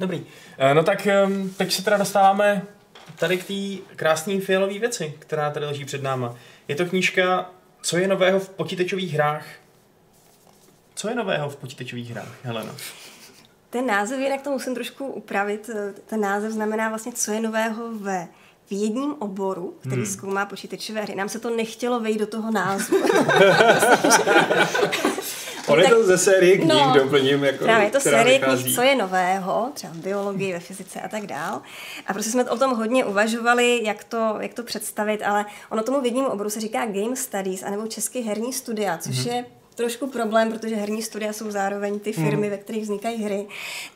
Dobrý. 0.00 0.26
Eh, 0.58 0.74
No 0.74 0.82
tak 0.82 1.08
teď 1.56 1.72
se 1.72 1.84
teda 1.84 1.96
dostáváme 1.96 2.62
tady 3.18 3.38
k 3.38 3.44
té 3.44 3.94
krásné 3.96 4.40
fialové 4.40 4.78
věci, 4.78 5.14
která 5.18 5.50
tady 5.50 5.66
leží 5.66 5.84
před 5.84 6.02
náma. 6.02 6.34
Je 6.68 6.76
to 6.76 6.86
knížka 6.86 7.50
Co 7.82 7.96
je 7.96 8.08
nového 8.08 8.40
v 8.40 8.48
počítačových 8.48 9.14
hrách? 9.14 9.44
Co 10.94 11.08
je 11.08 11.14
nového 11.14 11.50
v 11.50 11.56
počítačových 11.56 12.10
hrách, 12.10 12.34
Helena? 12.42 12.74
Ten 13.70 13.86
název, 13.86 14.18
jinak 14.18 14.42
to 14.42 14.50
musím 14.50 14.74
trošku 14.74 15.06
upravit, 15.06 15.70
eh, 15.74 15.94
ten 16.06 16.20
název 16.20 16.52
znamená 16.52 16.88
vlastně, 16.88 17.12
co 17.12 17.32
je 17.32 17.40
nového 17.40 17.98
ve 17.98 18.28
vědním 18.70 19.14
oboru, 19.18 19.76
který 19.80 20.02
hmm. 20.02 20.06
zkoumá 20.06 20.46
počítačové 20.46 21.02
hry. 21.02 21.14
Nám 21.14 21.28
se 21.28 21.38
to 21.38 21.56
nechtělo 21.56 22.00
vejít 22.00 22.20
do 22.20 22.26
toho 22.26 22.50
názvu. 22.50 22.96
On 25.66 25.80
je 25.80 25.88
to 25.88 26.04
ze 26.04 26.18
série 26.18 26.56
knih, 26.56 26.68
No, 26.68 26.92
doplním, 26.96 27.44
jako, 27.44 27.64
Právě 27.64 27.86
je 27.86 27.90
to 27.90 28.00
série 28.00 28.38
knih, 28.38 28.74
co 28.74 28.82
je 28.82 28.94
nového, 28.96 29.70
třeba 29.74 29.92
v 29.92 29.96
biologii, 29.96 30.52
ve 30.52 30.60
fyzice 30.60 31.00
a 31.00 31.08
tak 31.08 31.26
dál. 31.26 31.62
A 32.06 32.12
prostě 32.12 32.30
jsme 32.30 32.44
o 32.44 32.56
tom 32.58 32.76
hodně 32.76 33.04
uvažovali, 33.04 33.80
jak 33.84 34.04
to, 34.04 34.36
jak 34.40 34.54
to 34.54 34.62
představit, 34.62 35.22
ale 35.22 35.44
ono 35.70 35.82
tomu 35.82 36.00
vědnímu 36.00 36.28
oboru 36.28 36.50
se 36.50 36.60
říká 36.60 36.86
Game 36.86 37.16
Studies, 37.16 37.62
anebo 37.62 37.86
český 37.86 38.20
herní 38.20 38.52
studia, 38.52 38.98
což 38.98 39.16
Mhm. 39.16 39.24
mm-hmm. 39.24 39.34
je 39.36 39.44
trošku 39.80 40.06
problém, 40.06 40.52
protože 40.52 40.76
herní 40.76 41.02
studia 41.02 41.32
jsou 41.32 41.50
zároveň 41.50 42.00
ty 42.00 42.12
firmy, 42.12 42.30
Mhm. 42.30 42.40
mm. 42.44 42.50
ve 42.50 42.56
kterých 42.58 42.82
vznikají 42.82 43.22
hry. 43.24 43.46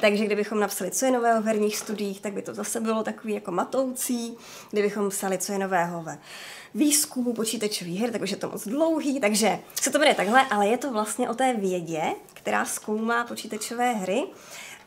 Takže 0.00 0.24
kdybychom 0.24 0.60
napsali, 0.60 0.90
co 0.90 1.06
je 1.06 1.12
nového 1.12 1.42
v 1.42 1.44
herních 1.44 1.76
studiích, 1.76 2.20
tak 2.20 2.32
by 2.32 2.42
to 2.42 2.54
zase 2.54 2.80
bylo 2.80 3.02
takový 3.02 3.34
jako 3.34 3.50
matoucí. 3.52 4.36
Kdybychom 4.70 5.10
psali, 5.10 5.38
co 5.38 5.52
je 5.52 5.58
nového 5.58 6.02
ve 6.02 6.18
výzkumu 6.74 7.32
počítačových 7.32 8.00
her, 8.00 8.10
tak 8.10 8.22
už 8.22 8.30
je 8.30 8.36
to 8.36 8.48
moc 8.50 8.68
dlouhý, 8.68 9.20
takže 9.20 9.58
se 9.80 9.90
to 9.90 9.98
jmenuje 9.98 10.14
takhle, 10.14 10.46
ale 10.50 10.66
je 10.68 10.78
to 10.78 10.92
vlastně 10.92 11.28
o 11.28 11.34
té 11.34 11.54
vědě, 11.54 12.02
která 12.34 12.64
zkoumá 12.64 13.24
počítačové 13.24 13.92
hry. 13.92 14.22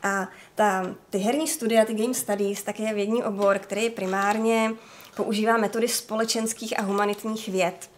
A 0.02 0.28
ta, 0.54 0.94
ty 1.10 1.18
herní 1.18 1.48
studia, 1.48 1.84
ty 1.84 1.94
game 1.94 2.14
studies, 2.14 2.62
tak 2.62 2.80
je 2.80 2.94
vědní 2.94 3.24
obor, 3.24 3.58
který 3.58 3.90
primárně 3.90 4.72
používá 5.16 5.56
metody 5.56 5.88
společenských 5.88 6.78
a 6.78 6.82
humanitních 6.82 7.48
věd. 7.48 7.90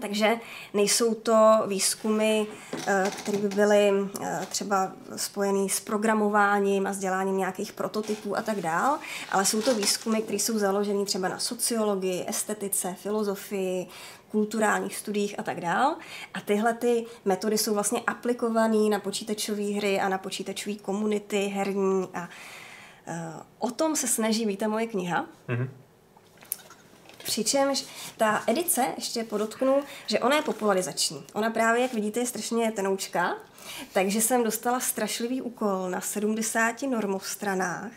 Takže 0.00 0.40
nejsou 0.74 1.14
to 1.14 1.62
výzkumy, 1.66 2.46
eh, 2.86 3.10
které 3.18 3.38
by 3.38 3.48
byly 3.48 3.90
eh, 4.22 4.46
třeba 4.48 4.92
spojené 5.16 5.68
s 5.68 5.80
programováním 5.80 6.86
a 6.86 6.90
vzděláním 6.90 7.36
nějakých 7.36 7.72
prototypů 7.72 8.36
a 8.36 8.42
tak 8.42 8.60
dál, 8.60 8.98
ale 9.32 9.44
jsou 9.44 9.62
to 9.62 9.74
výzkumy, 9.74 10.22
které 10.22 10.38
jsou 10.38 10.58
založené 10.58 11.04
třeba 11.04 11.28
na 11.28 11.38
sociologii, 11.38 12.24
estetice, 12.28 12.94
filozofii, 12.98 13.86
kulturálních 14.30 14.96
studiích 14.96 15.38
a 15.38 15.42
tak 15.42 15.60
dál. 15.60 15.96
A 16.34 16.40
tyhle 16.40 16.74
ty 16.74 17.06
metody 17.24 17.58
jsou 17.58 17.74
vlastně 17.74 18.00
aplikované 18.06 18.88
na 18.90 19.00
počítačové 19.00 19.64
hry 19.64 20.00
a 20.00 20.08
na 20.08 20.18
počítačové 20.18 20.76
komunity 20.76 21.46
herní 21.46 22.08
a 22.14 22.28
eh, 23.06 23.32
o 23.58 23.70
tom 23.70 23.96
se 23.96 24.06
snaží 24.06 24.56
ta 24.56 24.68
moje 24.68 24.86
kniha. 24.86 25.26
Mhm. 25.48 25.85
Přičemž 27.26 27.84
ta 28.16 28.42
edice, 28.46 28.86
ještě 28.96 29.24
podotknu, 29.24 29.82
že 30.06 30.18
ona 30.18 30.36
je 30.36 30.42
popularizační. 30.42 31.24
Ona 31.32 31.50
právě, 31.50 31.82
jak 31.82 31.94
vidíte, 31.94 32.20
je 32.20 32.26
strašně 32.26 32.72
tenoučka, 32.72 33.36
takže 33.92 34.20
jsem 34.20 34.44
dostala 34.44 34.80
strašlivý 34.80 35.42
úkol 35.42 35.90
na 35.90 36.00
70 36.00 36.82
normostranách 36.82 37.90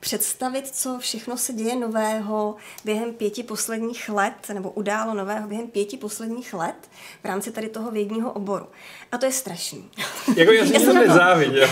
představit, 0.00 0.68
co 0.72 0.98
všechno 0.98 1.36
se 1.36 1.52
děje 1.52 1.76
nového 1.76 2.56
během 2.84 3.12
pěti 3.12 3.42
posledních 3.42 4.08
let, 4.08 4.34
nebo 4.52 4.70
událo 4.70 5.14
nového 5.14 5.48
během 5.48 5.66
pěti 5.66 5.96
posledních 5.96 6.54
let 6.54 6.90
v 7.22 7.24
rámci 7.24 7.50
tady 7.50 7.68
toho 7.68 7.90
vědního 7.90 8.32
oboru. 8.32 8.66
A 9.12 9.18
to 9.18 9.26
je 9.26 9.32
strašný. 9.32 9.90
Jako 10.36 10.52
já 10.52 10.66
ti 10.66 10.72
jsem 10.72 10.86
to 10.86 10.92
nezáviděl. 10.94 11.68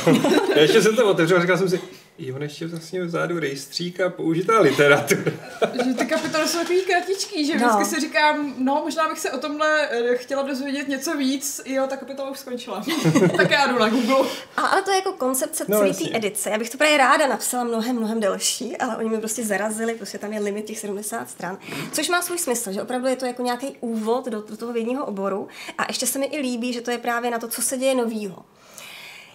Já 0.55 0.63
ještě 0.63 0.83
jsem 0.83 0.97
to 0.97 1.11
otevřel 1.11 1.39
a 1.39 1.41
říkal 1.41 1.59
jsem 1.59 1.69
si, 1.69 1.81
jo, 2.29 2.37
on 2.37 2.43
ještě 2.43 2.67
vlastně 2.67 3.05
vzadu 3.05 3.39
rejstřík 3.41 4.01
a 4.01 4.11
použitá 4.11 4.61
literatura. 4.61 5.33
Že 5.85 5.95
ty 5.95 6.07
kapitoly 6.07 6.49
jsou 6.49 6.59
takový 6.59 6.81
kratičký, 6.83 7.47
že 7.47 7.59
No. 7.59 7.69
vždycky 7.69 7.95
si 7.95 8.01
říkám, 8.01 8.55
no 8.59 8.81
možná 8.85 9.09
bych 9.09 9.19
se 9.19 9.31
o 9.31 9.39
tomhle 9.39 9.89
eh, 9.91 10.17
chtěla 10.17 10.43
dozvědět 10.43 10.89
něco 10.89 11.17
víc, 11.17 11.61
jo, 11.67 11.87
ta 11.87 11.97
kapitola 11.97 12.31
už 12.31 12.39
skončila. 12.39 12.85
tak 13.37 13.51
já 13.51 13.67
jdu 13.67 13.79
na 13.79 13.89
Google. 13.89 14.29
A, 14.57 14.61
ale 14.67 14.83
to 14.83 14.91
je 14.91 14.97
jako 14.97 15.13
koncepce 15.13 15.65
No, 15.69 15.79
celé 15.79 15.95
té 15.95 16.05
edice. 16.17 16.51
Já 16.51 16.59
bych 16.59 16.71
to 16.71 16.79
právě 16.79 16.97
ráda 16.99 17.27
napsala 17.27 17.65
mnohem, 17.65 17.97
mnohem 17.97 18.21
delší, 18.21 18.77
ale 18.77 18.97
oni 18.97 19.09
mi 19.09 19.19
prostě 19.19 19.45
zarazili, 19.45 19.95
prostě 19.95 20.19
tam 20.19 20.33
je 20.33 20.41
limit 20.41 20.65
těch 20.67 20.79
70 20.79 21.31
stran. 21.31 21.59
Což 21.93 22.09
má 22.09 22.23
svůj 22.23 22.39
smysl, 22.39 22.73
že 22.73 22.83
opravdu 22.83 23.07
je 23.07 23.17
to 23.17 23.27
jako 23.27 23.43
nějaký 23.43 23.77
úvod 23.81 24.27
do, 24.29 24.43
do 24.43 24.57
toho 24.57 24.73
vědního 24.73 25.07
oboru. 25.07 25.49
A 25.79 25.85
ještě 25.89 26.07
se 26.07 26.19
mi 26.19 26.27
i 26.27 26.41
líbí, 26.41 26.73
že 26.73 26.81
to 26.81 26.91
je 26.91 26.99
právě 26.99 27.31
na 27.31 27.39
to, 27.39 27.49
co 27.49 27.63
se 27.63 27.77
děje 27.77 27.95
novýho. 27.95 28.37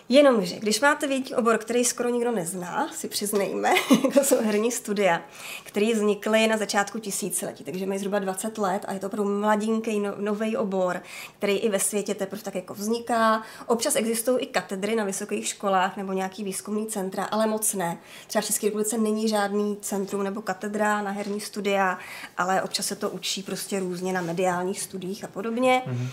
Jenomže, 0.10 0.56
když 0.56 0.82
máte 0.82 1.08
vědní 1.08 1.36
obor, 1.36 1.58
který 1.58 1.86
skoro 1.86 2.10
nikdo 2.10 2.32
nezná, 2.32 2.94
si 2.94 3.08
přiznejme, 3.08 3.74
jako 4.04 4.24
jsou 4.24 4.42
herní 4.42 4.72
studia, 4.72 5.22
které 5.64 5.94
vznikly 5.94 6.48
na 6.48 6.58
začátku 6.58 7.00
tisíciletí, 7.00 7.64
takže 7.64 7.86
mají 7.86 8.00
zhruba 8.00 8.20
20 8.20 8.58
let 8.58 8.86
a 8.88 8.94
je 8.94 9.00
to 9.00 9.08
opravdu 9.08 9.40
mladinký, 9.40 10.00
no, 10.00 10.14
nový 10.18 10.58
obor, 10.58 11.02
který 11.38 11.58
i 11.58 11.70
ve 11.70 11.80
světě 11.80 12.16
teprve 12.16 12.42
tak 12.42 12.56
jako 12.56 12.74
vzniká. 12.74 13.44
Občas 13.66 13.96
existují 13.96 14.44
i 14.44 14.46
katedry 14.46 14.96
na 14.96 15.04
vysokých 15.04 15.48
školách 15.48 15.98
nebo 15.98 16.14
nějaký 16.14 16.44
výzkumný 16.44 16.88
centra, 16.88 17.24
ale 17.24 17.48
moc 17.48 17.74
ne. 17.74 17.98
Třeba 18.28 18.42
v 18.42 18.46
České 18.46 18.68
republice 18.68 18.98
není 18.98 19.30
žádný 19.30 19.78
centrum 19.82 20.24
nebo 20.24 20.42
katedra 20.42 21.02
na 21.02 21.12
herní 21.12 21.42
studia, 21.42 22.00
ale 22.38 22.62
občas 22.62 22.86
se 22.86 22.96
to 22.96 23.10
učí 23.10 23.44
prostě 23.44 23.80
různě 23.80 24.14
na 24.14 24.22
mediálních 24.22 24.82
studiích 24.82 25.24
a 25.24 25.28
podobně. 25.28 25.84
Mm-hmm. 25.88 26.08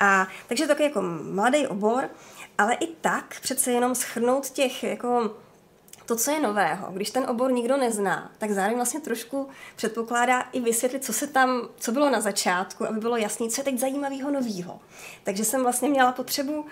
A 0.00 0.28
takže 0.48 0.64
to 0.64 0.68
takový 0.68 0.84
jako 0.84 1.02
mladý 1.22 1.66
obor, 1.66 2.08
ale 2.58 2.74
i 2.74 2.86
tak 2.86 3.40
přece 3.40 3.72
jenom 3.72 3.94
schrnout 3.94 4.50
těch 4.50 4.82
jako 4.82 5.36
to, 6.06 6.16
co 6.16 6.30
je 6.30 6.40
nového, 6.40 6.92
když 6.92 7.10
ten 7.10 7.24
obor 7.28 7.52
nikdo 7.52 7.76
nezná, 7.76 8.32
tak 8.38 8.50
zároveň 8.50 8.76
vlastně 8.76 9.00
trošku 9.00 9.48
předpokládá 9.76 10.40
i 10.40 10.60
vysvětlit, 10.60 11.04
co 11.04 11.12
se 11.12 11.26
tam, 11.26 11.68
co 11.78 11.92
bylo 11.92 12.10
na 12.10 12.20
začátku, 12.20 12.86
aby 12.86 13.00
bylo 13.00 13.16
jasné, 13.16 13.48
co 13.48 13.60
je 13.60 13.64
teď 13.64 13.78
zajímavého 13.78 14.30
nového. 14.30 14.80
Takže 15.24 15.44
jsem 15.44 15.62
vlastně 15.62 15.88
měla 15.88 16.12
potřebu 16.12 16.66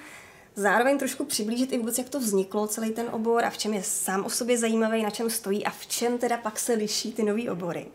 zároveň 0.54 0.98
trošku 0.98 1.24
přiblížit 1.24 1.72
i 1.72 1.78
vůbec, 1.78 1.98
jak 1.98 2.08
to 2.08 2.20
vzniklo, 2.20 2.66
celý 2.66 2.90
ten 2.90 3.08
obor 3.12 3.44
a 3.44 3.50
v 3.50 3.58
čem 3.58 3.74
je 3.74 3.82
sám 3.82 4.24
o 4.24 4.30
sobě 4.30 4.58
zajímavý, 4.58 5.02
na 5.02 5.10
čem 5.10 5.30
stojí 5.30 5.64
a 5.64 5.70
v 5.70 5.86
čem 5.86 6.18
teda 6.18 6.36
pak 6.36 6.58
se 6.58 6.72
liší 6.72 7.12
ty 7.12 7.22
nové 7.22 7.50
obory. 7.50 7.86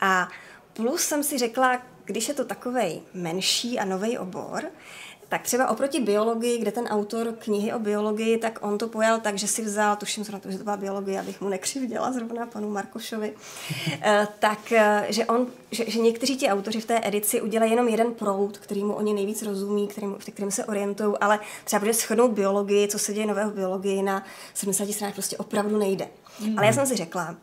A 0.00 0.28
plus 0.72 1.02
jsem 1.02 1.22
si 1.22 1.38
řekla, 1.38 1.82
když 2.04 2.28
je 2.28 2.34
to 2.34 2.44
takovej 2.44 3.02
menší 3.14 3.78
a 3.78 3.84
nový 3.84 4.18
obor, 4.18 4.64
tak 5.28 5.42
třeba 5.42 5.68
oproti 5.68 6.00
biologii, 6.00 6.58
kde 6.58 6.72
ten 6.72 6.86
autor 6.86 7.32
knihy 7.38 7.72
o 7.72 7.78
biologii, 7.78 8.38
tak 8.38 8.58
on 8.62 8.78
to 8.78 8.88
pojal 8.88 9.20
tak, 9.20 9.38
že 9.38 9.46
si 9.46 9.62
vzal, 9.62 9.96
tuším 9.96 10.24
zrovna 10.24 10.40
to, 10.40 10.50
že 10.50 10.58
to 10.58 10.64
byla 10.64 10.76
biologie, 10.76 11.20
abych 11.20 11.40
mu 11.40 11.48
nekřivděla 11.48 12.12
zrovna 12.12 12.46
panu 12.46 12.70
Markošovi, 12.70 13.32
eh, 14.02 14.28
tak, 14.38 14.72
eh, 14.72 15.06
že, 15.08 15.26
on, 15.26 15.46
že, 15.70 15.90
že 15.90 15.98
někteří 15.98 16.36
ti 16.36 16.48
autoři 16.48 16.80
v 16.80 16.86
té 16.86 17.00
edici 17.04 17.40
udělají 17.40 17.70
jenom 17.70 17.88
jeden 17.88 18.14
proud, 18.14 18.58
kterýmu 18.58 18.94
oni 18.94 19.14
nejvíc 19.14 19.42
rozumí, 19.42 19.88
kterým, 19.88 20.14
v 20.18 20.24
kterým 20.24 20.50
se 20.50 20.64
orientují, 20.64 21.14
ale 21.20 21.40
třeba 21.64 21.80
bude 21.80 21.92
shrnout 21.92 22.30
biologii, 22.30 22.88
co 22.88 22.98
se 22.98 23.12
děje 23.12 23.26
nového 23.26 23.50
v 23.50 23.54
biologii 23.54 24.02
na 24.02 24.24
70 24.54 24.92
stranách 24.92 25.14
prostě 25.14 25.36
opravdu 25.36 25.78
nejde. 25.78 26.08
Mm. 26.40 26.58
Ale 26.58 26.66
já 26.66 26.72
jsem 26.72 26.86
si 26.86 26.96
řekla, 26.96 27.36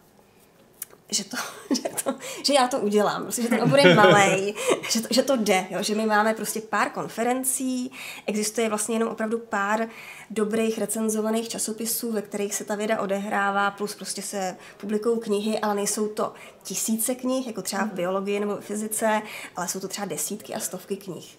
že, 1.13 1.23
to, 1.23 1.37
že, 1.75 1.89
to, 2.03 2.15
že 2.43 2.53
já 2.53 2.67
to 2.67 2.79
udělám, 2.79 3.23
prostě, 3.23 3.41
že 3.41 3.47
ten 3.47 3.63
obor 3.63 3.79
je 3.79 3.95
malej, 3.95 4.53
že 4.89 5.01
to, 5.01 5.07
že 5.11 5.23
to 5.23 5.35
jde, 5.35 5.67
jo, 5.69 5.83
že 5.83 5.95
my 5.95 6.05
máme 6.05 6.33
prostě 6.33 6.61
pár 6.61 6.89
konferencí, 6.89 7.91
existuje 8.25 8.69
vlastně 8.69 8.95
jenom 8.95 9.09
opravdu 9.09 9.39
pár 9.39 9.87
dobrých 10.29 10.77
recenzovaných 10.77 11.49
časopisů, 11.49 12.11
ve 12.11 12.21
kterých 12.21 12.55
se 12.55 12.63
ta 12.63 12.75
věda 12.75 13.01
odehrává, 13.01 13.71
plus 13.71 13.95
prostě 13.95 14.21
se 14.21 14.57
publikují 14.77 15.19
knihy, 15.19 15.59
ale 15.59 15.75
nejsou 15.75 16.07
to 16.07 16.33
tisíce 16.63 17.15
knih, 17.15 17.47
jako 17.47 17.61
třeba 17.61 17.83
v 17.85 17.93
biologii 17.93 18.39
nebo 18.39 18.55
v 18.55 18.65
fyzice, 18.65 19.21
ale 19.55 19.67
jsou 19.67 19.79
to 19.79 19.87
třeba 19.87 20.05
desítky 20.05 20.55
a 20.55 20.59
stovky 20.59 20.97
knih. 20.97 21.37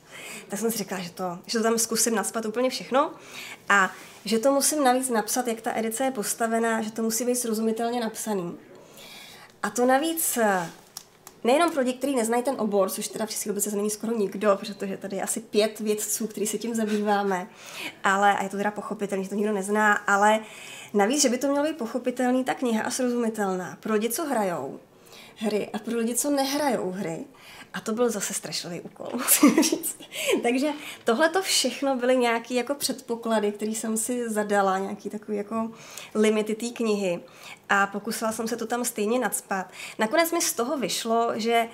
Tak 0.49 0.59
jsem 0.59 0.71
si 0.71 0.79
řekla, 0.79 0.99
že 0.99 1.11
to, 1.11 1.39
že 1.47 1.59
to 1.59 1.63
tam 1.63 1.79
zkusím 1.79 2.15
naspat 2.15 2.47
úplně 2.47 2.71
všechno 2.71 3.11
a 3.69 3.91
že 4.25 4.39
to 4.39 4.53
musím 4.53 4.85
navíc 4.85 5.09
napsat, 5.09 5.49
jak 5.49 5.61
ta 5.61 5.73
edice 5.75 6.05
je 6.05 6.11
postavená, 6.11 6.83
že 6.83 6.93
to 6.93 7.03
musí 7.03 7.25
být 7.25 7.37
srozumitelně 7.37 8.01
napsaný. 8.01 8.57
A 9.65 9.71
to 9.71 9.87
navíc 9.87 10.37
eh, 10.37 10.71
nejenom 11.45 11.71
pro 11.71 11.81
lidi, 11.81 11.93
kteří 11.93 12.17
neznají 12.17 12.43
ten 12.43 12.55
obor, 12.59 12.91
což 12.91 13.09
teda 13.09 13.27
v 13.27 13.31
České 13.31 13.49
republice 13.49 13.77
není 13.77 13.91
skoro 13.91 14.17
nikdo, 14.17 14.57
protože 14.61 14.75
tady 14.75 15.17
je 15.17 15.23
asi 15.23 15.41
pět 15.41 15.81
vědců, 15.81 16.27
kteří 16.27 16.47
se 16.47 16.59
tím 16.59 16.75
zabýváme, 16.75 17.47
ale, 18.05 18.37
a 18.37 18.43
je 18.43 18.49
to 18.49 18.57
teda 18.57 18.71
pochopitelné, 18.71 19.25
že 19.25 19.31
to 19.31 19.37
nikdo 19.37 19.53
nezná, 19.53 19.93
ale 19.93 20.41
navíc, 20.95 21.23
že 21.23 21.29
by 21.29 21.39
to 21.39 21.49
mělo 21.49 21.67
být 21.67 21.77
pochopitelný, 21.77 22.45
ta 22.45 22.55
kniha 22.55 22.83
a 22.83 22.91
srozumitelná 22.91 23.79
pro 23.81 23.93
lidi, 23.93 24.11
co 24.11 24.25
hrajou 24.25 24.81
hry 25.37 25.69
a 25.73 25.79
pro 25.79 25.99
lidi, 25.99 26.15
co 26.15 26.31
nehrajou 26.31 26.91
hry. 26.91 27.25
A 27.75 27.81
to 27.81 27.93
byl 27.93 28.11
zase 28.11 28.35
strašlivý 28.35 28.81
úkol, 28.81 29.09
musím 29.13 29.63
říct. 29.63 29.99
Takže 30.43 30.69
tohle 31.05 31.29
to 31.29 31.43
všechno 31.43 31.97
byly 31.97 32.17
nějaké 32.17 32.55
jako 32.55 32.75
předpoklady, 32.75 33.53
které 33.53 33.73
jsem 33.73 33.97
si 33.97 34.31
zadala, 34.31 34.79
nějaký 34.79 35.11
takový 35.11 35.37
jako 35.37 35.71
limity 36.15 36.55
té 36.55 36.67
knihy. 36.67 37.21
A 37.69 37.87
pokusila 37.87 38.33
jsem 38.33 38.49
se 38.49 38.57
to 38.57 38.67
tam 38.67 38.85
stejně 38.85 39.19
nadspat. 39.19 39.71
Nakonec 39.99 40.33
mi 40.33 40.41
z 40.41 40.53
toho 40.53 40.79
vyšlo, 40.79 41.33
že 41.35 41.69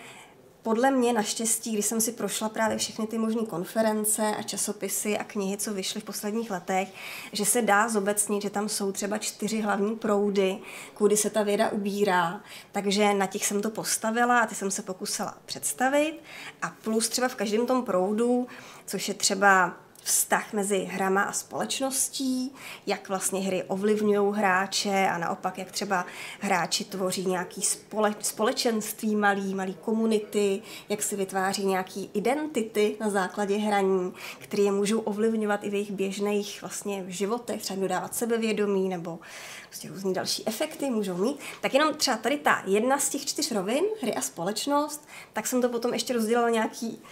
podle 0.63 0.91
mě 0.91 1.13
naštěstí, 1.13 1.73
když 1.73 1.87
jsem 1.87 2.01
si 2.01 2.13
prošla 2.13 2.49
právě 2.49 2.79
všechny 2.79 3.07
ty 3.07 3.19
možné 3.19 3.43
konference 3.43 4.23
a 4.39 4.43
časopisy 4.43 5.19
a 5.19 5.25
knihy, 5.25 5.57
co 5.57 5.75
vyšly 5.75 6.01
v 6.01 6.05
posledních 6.05 6.51
letech, 6.51 6.89
že 7.33 7.45
se 7.45 7.63
dá 7.63 7.89
zobecnit, 7.89 8.43
že 8.43 8.51
tam 8.51 8.69
jsou 8.69 8.93
třeba 8.93 9.19
čtyři 9.19 9.61
hlavní 9.61 9.97
proudy, 9.97 10.59
kudy 10.95 11.17
se 11.17 11.31
ta 11.31 11.43
věda 11.43 11.71
ubírá. 11.71 12.41
Takže 12.73 13.15
na 13.15 13.27
těch 13.27 13.47
jsem 13.47 13.63
to 13.63 13.71
postavila 13.71 14.39
a 14.39 14.47
ty 14.47 14.55
jsem 14.55 14.71
se 14.71 14.83
pokusila 14.83 15.35
představit. 15.47 16.21
A 16.63 16.73
plus 16.85 17.09
třeba 17.09 17.29
v 17.29 17.35
každém 17.35 17.67
tom 17.67 17.85
proudu, 17.85 18.47
což 18.87 19.09
je 19.09 19.15
třeba 19.15 19.77
vztah 20.03 20.53
mezi 20.53 20.79
hrama 20.79 21.23
a 21.23 21.33
společností, 21.33 22.53
jak 22.87 23.09
vlastně 23.09 23.41
hry 23.41 23.63
ovlivňují 23.63 24.35
hráče 24.37 25.09
a 25.09 25.19
naopak, 25.19 25.59
jak 25.59 25.73
třeba 25.73 26.07
hráči 26.41 26.85
tvoří 26.85 27.27
nějaký 27.27 27.63
spole, 27.63 28.15
společenství 28.21 29.17
malý, 29.17 29.55
malý 29.55 29.75
komunity, 29.75 30.63
jak 30.89 31.03
si 31.03 31.17
vytváří 31.17 31.67
nějaký 31.67 32.11
identity 32.15 32.97
na 33.01 33.11
základě 33.11 33.57
hraní, 33.57 34.13
které 34.39 34.63
je 34.63 34.73
můžou 34.73 35.01
ovlivňovat 35.01 35.65
i 35.65 35.71
v 35.71 35.75
jejich 35.75 35.91
běžných 35.91 36.61
vlastně 36.61 37.05
životech, 37.09 37.63
třeba 37.63 37.81
dodávat 37.81 38.15
sebevědomí 38.15 38.89
nebo 38.89 39.19
prostě 39.67 39.89
různý 39.89 40.15
další 40.15 40.47
efekty 40.47 40.91
můžou 40.91 41.15
mít. 41.15 41.39
Tak 41.61 41.75
jenom 41.75 41.95
třeba 41.95 42.17
tady 42.17 42.39
ta 42.39 42.63
jedna 42.67 42.99
z 42.99 43.09
těch 43.09 43.27
čtyř 43.27 43.53
rovin, 43.53 43.85
hry 44.03 44.15
a 44.15 44.21
společnost, 44.21 45.09
tak 45.33 45.47
jsem 45.47 45.63
to 45.63 45.69
potom 45.69 45.93
ještě 45.93 46.13
rozdělala 46.13 46.51
nějaký 46.51 47.03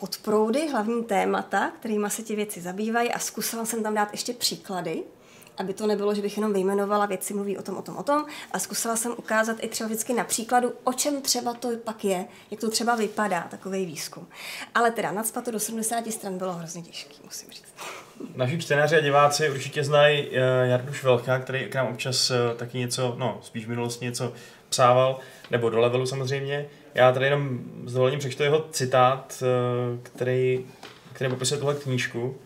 podproudy, 0.00 0.68
hlavní 0.68 1.04
témata, 1.04 1.70
kterými 1.80 2.10
se 2.10 2.22
ti 2.22 2.36
věci 2.36 2.60
zabývají 2.60 3.12
a 3.12 3.18
zkusila 3.18 3.64
jsem 3.64 3.82
tam 3.82 3.94
dát 3.94 4.08
ještě 4.12 4.32
příklady, 4.32 5.02
aby 5.58 5.74
to 5.74 5.86
nebylo, 5.86 6.14
že 6.14 6.22
bych 6.22 6.36
jenom 6.36 6.52
vyjmenovala 6.52 7.06
věci, 7.06 7.34
mluví 7.34 7.58
o 7.58 7.62
tom, 7.62 7.76
o 7.76 7.82
tom, 7.82 7.96
o 7.96 8.02
tom, 8.02 8.24
a 8.52 8.58
zkusila 8.58 8.96
jsem 8.96 9.12
ukázat 9.16 9.56
i 9.60 9.68
třeba 9.68 9.86
vždycky 9.86 10.12
na 10.14 10.24
příkladu, 10.24 10.72
o 10.84 10.92
čem 10.92 11.22
třeba 11.22 11.54
to 11.54 11.70
pak 11.84 12.04
je, 12.04 12.24
jak 12.50 12.60
to 12.60 12.70
třeba 12.70 12.94
vypadá, 12.94 13.40
takový 13.40 13.86
výzkum. 13.86 14.28
Ale 14.74 14.90
teda 14.90 15.12
nadspat 15.12 15.44
to 15.44 15.50
do 15.50 15.60
70 15.60 16.12
stran 16.12 16.38
bylo 16.38 16.52
hrozně 16.52 16.82
těžký, 16.82 17.20
musím 17.24 17.50
říct. 17.50 17.74
Naši 18.36 18.58
čtenáři 18.58 18.96
a 18.96 19.00
diváci 19.00 19.50
určitě 19.50 19.84
znají 19.84 20.28
uh, 20.28 20.34
Jardu 20.62 20.92
Švelcha, 20.92 21.38
který 21.38 21.66
k 21.66 21.74
nám 21.74 21.86
občas 21.86 22.30
uh, 22.30 22.36
taky 22.56 22.78
něco, 22.78 23.14
no 23.18 23.40
spíš 23.42 23.66
v 23.66 23.68
minulosti 23.68 24.04
něco 24.04 24.32
psával, 24.68 25.18
nebo 25.50 25.70
do 25.70 25.80
levelu 25.80 26.06
samozřejmě. 26.06 26.66
Já 26.98 27.12
tady 27.12 27.26
jenom 27.26 27.58
s 27.84 27.92
dovolením 27.92 28.18
přečtu 28.18 28.42
jeho 28.42 28.66
citát, 28.70 29.42
uh, 29.42 29.98
který, 30.02 30.66
který 31.12 31.30
popisuje 31.30 31.58
tuhle 31.58 31.74
knížku. 31.74 32.36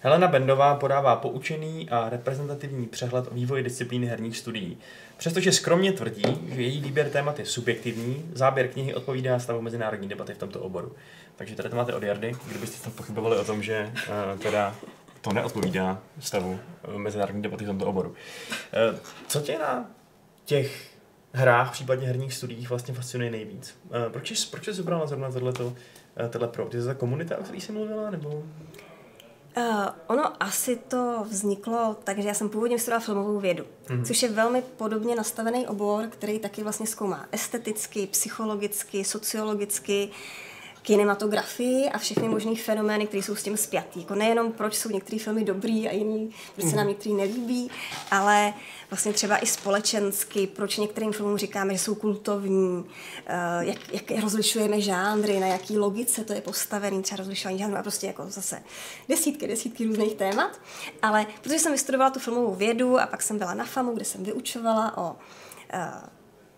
Helena 0.00 0.28
Bendová 0.28 0.74
podává 0.74 1.16
poučený 1.16 1.90
a 1.90 2.08
reprezentativní 2.08 2.86
přehled 2.86 3.26
o 3.30 3.34
vývoji 3.34 3.62
disciplíny 3.62 4.06
herních 4.06 4.36
studií. 4.36 4.78
Přestože 5.16 5.52
skromně 5.52 5.92
tvrdí, 5.92 6.22
že 6.54 6.62
její 6.62 6.80
výběr 6.80 7.10
témat 7.10 7.38
je 7.38 7.46
subjektivní, 7.46 8.30
záběr 8.32 8.68
knihy 8.68 8.94
odpovídá 8.94 9.38
stavu 9.38 9.60
mezinárodní 9.60 10.08
debaty 10.08 10.34
v 10.34 10.38
tomto 10.38 10.60
oboru. 10.60 10.92
Takže 11.36 11.54
tady 11.54 11.68
to 11.68 11.76
máte 11.76 11.94
od 11.94 12.02
Jardy, 12.02 12.32
kdybyste 12.48 12.84
tam 12.84 12.92
pochybovali 12.92 13.36
o 13.36 13.44
tom, 13.44 13.62
že 13.62 13.92
uh, 14.34 14.40
teda 14.40 14.74
to 15.20 15.32
neodpovídá 15.32 15.98
stavu 16.20 16.60
mezinárodní 16.96 17.42
debaty 17.42 17.64
v 17.64 17.66
tomto 17.66 17.86
oboru. 17.86 18.08
Uh, 18.08 18.98
co 19.26 19.40
tě 19.40 19.58
na 19.58 19.90
těch 20.44 20.97
hrách, 21.32 21.72
případně 21.72 22.06
herních 22.06 22.34
studiích 22.34 22.68
vlastně 22.68 22.94
fascinuje 22.94 23.30
nejvíc? 23.30 23.78
Uh, 23.84 24.12
proč, 24.12 24.30
jsi, 24.30 24.46
proč 24.50 24.64
jsi 24.64 24.72
vybrala 24.72 25.06
zrovna 25.06 25.30
tohleto, 25.30 25.66
uh, 25.66 25.74
tohle 26.30 26.48
pro? 26.48 26.68
Je 26.72 26.80
to 26.80 26.86
ta 26.86 26.94
komunita, 26.94 27.38
o 27.38 27.42
které 27.42 27.60
jsi 27.60 27.72
mluvila, 27.72 28.10
nebo... 28.10 28.28
Uh, 29.56 29.86
ono 30.06 30.42
asi 30.42 30.76
to 30.76 31.26
vzniklo 31.30 31.96
tak, 32.04 32.18
že 32.18 32.28
já 32.28 32.34
jsem 32.34 32.48
původně 32.48 32.78
studovala 32.78 33.04
filmovou 33.04 33.40
vědu, 33.40 33.64
mm. 33.90 34.04
což 34.04 34.22
je 34.22 34.28
velmi 34.28 34.62
podobně 34.62 35.16
nastavený 35.16 35.66
obor, 35.66 36.06
který 36.06 36.38
taky 36.38 36.62
vlastně 36.62 36.86
zkoumá 36.86 37.26
esteticky, 37.32 38.06
psychologicky, 38.06 39.04
sociologicky, 39.04 40.10
kinematografii 40.88 41.88
a 41.88 41.98
všechny 41.98 42.28
možné 42.28 42.56
fenomény, 42.56 43.06
které 43.06 43.22
jsou 43.22 43.36
s 43.36 43.42
tím 43.42 43.56
spjatý. 43.56 44.00
Jako 44.00 44.14
nejenom 44.14 44.52
proč 44.52 44.74
jsou 44.74 44.88
některé 44.88 45.18
filmy 45.18 45.44
dobrý 45.44 45.88
a 45.88 45.92
jiný, 45.92 46.30
proč 46.54 46.70
se 46.70 46.76
nám 46.76 46.84
mhm. 46.84 46.88
některý 46.88 47.14
nelíbí, 47.14 47.70
ale 48.10 48.54
vlastně 48.90 49.12
třeba 49.12 49.38
i 49.38 49.46
společensky, 49.46 50.46
proč 50.46 50.76
některým 50.76 51.12
filmům 51.12 51.38
říkáme, 51.38 51.72
že 51.72 51.78
jsou 51.78 51.94
kultovní, 51.94 52.84
eh, 53.26 53.64
jak, 53.64 53.92
jak 53.92 54.22
rozlišujeme 54.22 54.80
žánry, 54.80 55.40
na 55.40 55.46
jaký 55.46 55.78
logice 55.78 56.24
to 56.24 56.32
je 56.32 56.40
postavený, 56.40 57.02
třeba 57.02 57.16
rozlišování 57.16 57.58
žánrů 57.58 57.76
a 57.76 57.82
prostě 57.82 58.06
jako 58.06 58.24
zase 58.28 58.62
desítky, 59.08 59.46
desítky 59.46 59.84
různých 59.84 60.14
témat. 60.14 60.60
Ale 61.02 61.26
protože 61.42 61.58
jsem 61.58 61.72
vystudovala 61.72 62.10
tu 62.10 62.20
filmovou 62.20 62.54
vědu 62.54 63.00
a 63.00 63.06
pak 63.06 63.22
jsem 63.22 63.38
byla 63.38 63.54
na 63.54 63.64
FAMu, 63.64 63.94
kde 63.94 64.04
jsem 64.04 64.24
vyučovala 64.24 64.96
o 64.98 65.10
uh, 65.10 65.18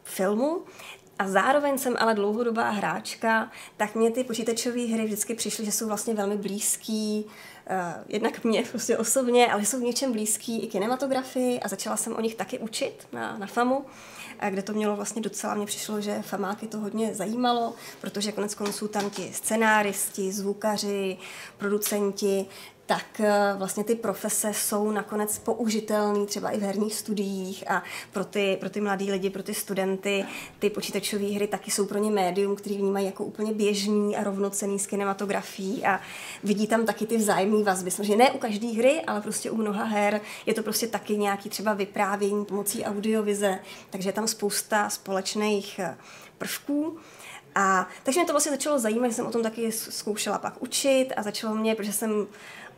filmu, 0.05 0.63
a 1.21 1.29
zároveň 1.29 1.79
jsem 1.79 1.97
ale 1.99 2.15
dlouhodobá 2.15 2.71
hráčka, 2.71 3.51
tak 3.77 3.95
mě 3.95 4.11
ty 4.11 4.25
počítačové 4.25 4.87
hry 4.87 5.05
vždycky 5.05 5.35
přišly, 5.35 5.65
že 5.65 5.73
jsou 5.73 5.87
vlastně 5.87 6.15
velmi 6.15 6.37
blízký, 6.37 7.25
uh, 7.25 8.05
jednak 8.09 8.45
mě 8.45 8.63
prostě 8.71 8.99
osobně, 8.99 9.53
ale 9.53 9.65
jsou 9.65 9.79
v 9.79 9.83
něčem 9.83 10.13
blízký 10.13 10.63
i 10.63 10.67
kinematografii 10.67 11.61
a 11.61 11.69
začala 11.69 11.97
jsem 11.97 12.17
o 12.17 12.21
nich 12.21 12.35
taky 12.35 12.59
učit 12.59 13.09
na, 13.13 13.39
na 13.39 13.47
FAMu, 13.47 13.85
a 14.41 14.51
kde 14.51 14.63
to 14.63 14.73
mělo 14.73 14.97
vlastně 14.97 15.23
docela, 15.23 15.55
mně 15.55 15.67
přišlo, 15.67 16.01
že 16.01 16.23
famáky 16.23 16.67
to 16.67 16.79
hodně 16.79 17.15
zajímalo, 17.15 17.75
protože 18.01 18.33
konec 18.33 18.55
konců 18.55 18.89
tam 18.89 19.11
ti 19.11 19.31
scenáristi, 19.33 20.33
zvukaři, 20.33 21.17
producenti, 21.59 22.47
tak 22.91 23.21
eh, 23.21 23.55
vlastně 23.57 23.85
ty 23.85 23.95
profese 23.95 24.55
jsou 24.55 24.91
nakonec 24.91 25.39
použitelné 25.39 26.27
třeba 26.27 26.51
i 26.51 26.59
v 26.59 26.63
herních 26.63 26.95
studiích 26.95 27.71
a 27.71 27.83
pro 28.13 28.25
ty, 28.25 28.57
pro 28.61 28.71
ty 28.71 28.81
mladý 28.81 29.11
lidi, 29.11 29.31
pro 29.31 29.43
ty 29.43 29.55
studenty, 29.55 30.25
ty 30.59 30.71
počítačové 30.71 31.27
hry 31.27 31.47
taky 31.47 31.71
jsou 31.71 31.87
pro 31.87 31.99
ně 31.99 32.11
médium, 32.11 32.57
který 32.57 32.77
vnímají 32.77 33.07
jako 33.07 33.25
úplně 33.25 33.53
běžný 33.53 34.17
a 34.17 34.25
rovnocený 34.25 34.79
s 34.79 34.87
kinematografií 34.87 35.85
a 35.85 36.01
vidí 36.43 36.67
tam 36.67 36.87
taky 36.87 37.07
ty 37.07 37.17
vzájemné 37.17 37.65
vazby. 37.65 37.91
Samozřejmě 37.91 38.17
ne 38.17 38.31
u 38.31 38.39
každé 38.39 38.69
hry, 38.69 39.01
ale 39.07 39.21
prostě 39.21 39.51
u 39.51 39.57
mnoha 39.57 39.85
her 39.85 40.21
je 40.47 40.55
to 40.55 40.63
prostě 40.63 40.87
taky 40.87 41.19
nějaký 41.19 41.49
třeba 41.49 41.75
vyprávění 41.75 42.45
pomocí 42.45 42.85
audiovize, 42.85 43.59
takže 43.91 44.09
je 44.09 44.13
tam 44.13 44.29
spousta 44.29 44.91
společných 44.91 45.79
eh, 45.79 45.97
prvků. 46.39 46.99
A 47.55 47.89
takže 48.03 48.21
mě 48.21 48.27
to 48.27 48.33
vlastně 48.33 48.53
začalo 48.53 48.79
zajímat, 48.79 49.09
že 49.09 49.15
jsem 49.15 49.27
o 49.27 49.31
tom 49.31 49.43
taky 49.43 49.73
zkoušela 49.73 50.39
pak 50.39 50.63
učit 50.63 51.09
a 51.17 51.23
začalo 51.23 51.55
mě, 51.55 51.75
protože 51.75 51.93
jsem 51.93 52.27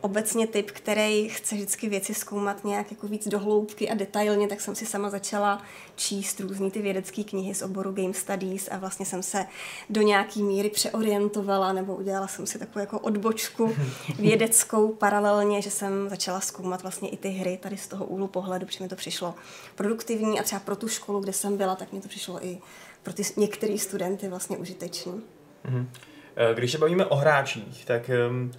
obecně 0.03 0.47
typ, 0.47 0.71
který 0.71 1.29
chce 1.29 1.55
vždycky 1.55 1.89
věci 1.89 2.13
zkoumat 2.13 2.63
nějak 2.63 2.91
jako 2.91 3.07
víc 3.07 3.27
dohloubky 3.27 3.89
a 3.89 3.95
detailně, 3.95 4.47
tak 4.47 4.61
jsem 4.61 4.75
si 4.75 4.85
sama 4.85 5.09
začala 5.09 5.61
číst 5.95 6.39
různé 6.39 6.71
ty 6.71 6.81
vědecké 6.81 7.23
knihy 7.23 7.55
z 7.55 7.61
oboru 7.61 7.91
Game 7.91 8.13
Studies 8.13 8.69
a 8.71 8.77
vlastně 8.77 9.05
jsem 9.05 9.23
se 9.23 9.45
do 9.89 10.01
nějaký 10.01 10.43
míry 10.43 10.69
přeorientovala 10.69 11.73
nebo 11.73 11.95
udělala 11.95 12.27
jsem 12.27 12.47
si 12.47 12.59
takovou 12.59 12.79
jako 12.79 12.99
odbočku 12.99 13.75
vědeckou 14.19 14.87
paralelně, 14.87 15.61
že 15.61 15.71
jsem 15.71 16.09
začala 16.09 16.39
zkoumat 16.39 16.81
vlastně 16.81 17.09
i 17.09 17.17
ty 17.17 17.29
hry 17.29 17.59
tady 17.61 17.77
z 17.77 17.87
toho 17.87 18.05
úhlu 18.05 18.27
pohledu, 18.27 18.65
protože 18.65 18.83
mi 18.83 18.89
to 18.89 18.95
přišlo 18.95 19.35
produktivní 19.75 20.39
a 20.39 20.43
třeba 20.43 20.59
pro 20.59 20.75
tu 20.75 20.87
školu, 20.87 21.19
kde 21.19 21.33
jsem 21.33 21.57
byla, 21.57 21.75
tak 21.75 21.93
mi 21.93 22.01
to 22.01 22.07
přišlo 22.07 22.45
i 22.45 22.57
pro 23.03 23.13
ty 23.13 23.23
některé 23.37 23.77
studenty 23.77 24.27
vlastně 24.27 24.57
užitečný. 24.57 25.21
Mhm. 25.63 25.89
Eh, 26.35 26.53
když 26.55 26.71
se 26.71 26.77
bavíme 26.77 27.05
o 27.05 27.15
hráčích, 27.15 27.85
tak 27.85 28.11
um 28.29 28.51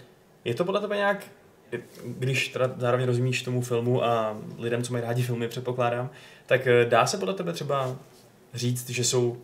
je 0.45 0.55
to 0.55 0.65
podle 0.65 0.81
tebe 0.81 0.97
nějak, 0.97 1.25
když 2.05 2.49
teda 2.49 2.75
zároveň 2.77 3.07
rozumíš 3.07 3.43
tomu 3.43 3.61
filmu 3.61 4.05
a 4.05 4.37
lidem, 4.59 4.83
co 4.83 4.93
mají 4.93 5.05
rádi 5.05 5.23
filmy, 5.23 5.49
předpokládám, 5.49 6.11
tak 6.47 6.67
eh, 6.67 6.85
dá 6.85 7.07
se 7.07 7.19
podle 7.19 7.35
tebe 7.35 7.53
třeba 7.53 7.97
říct, 8.55 8.91
že 8.91 9.05
jsou 9.05 9.37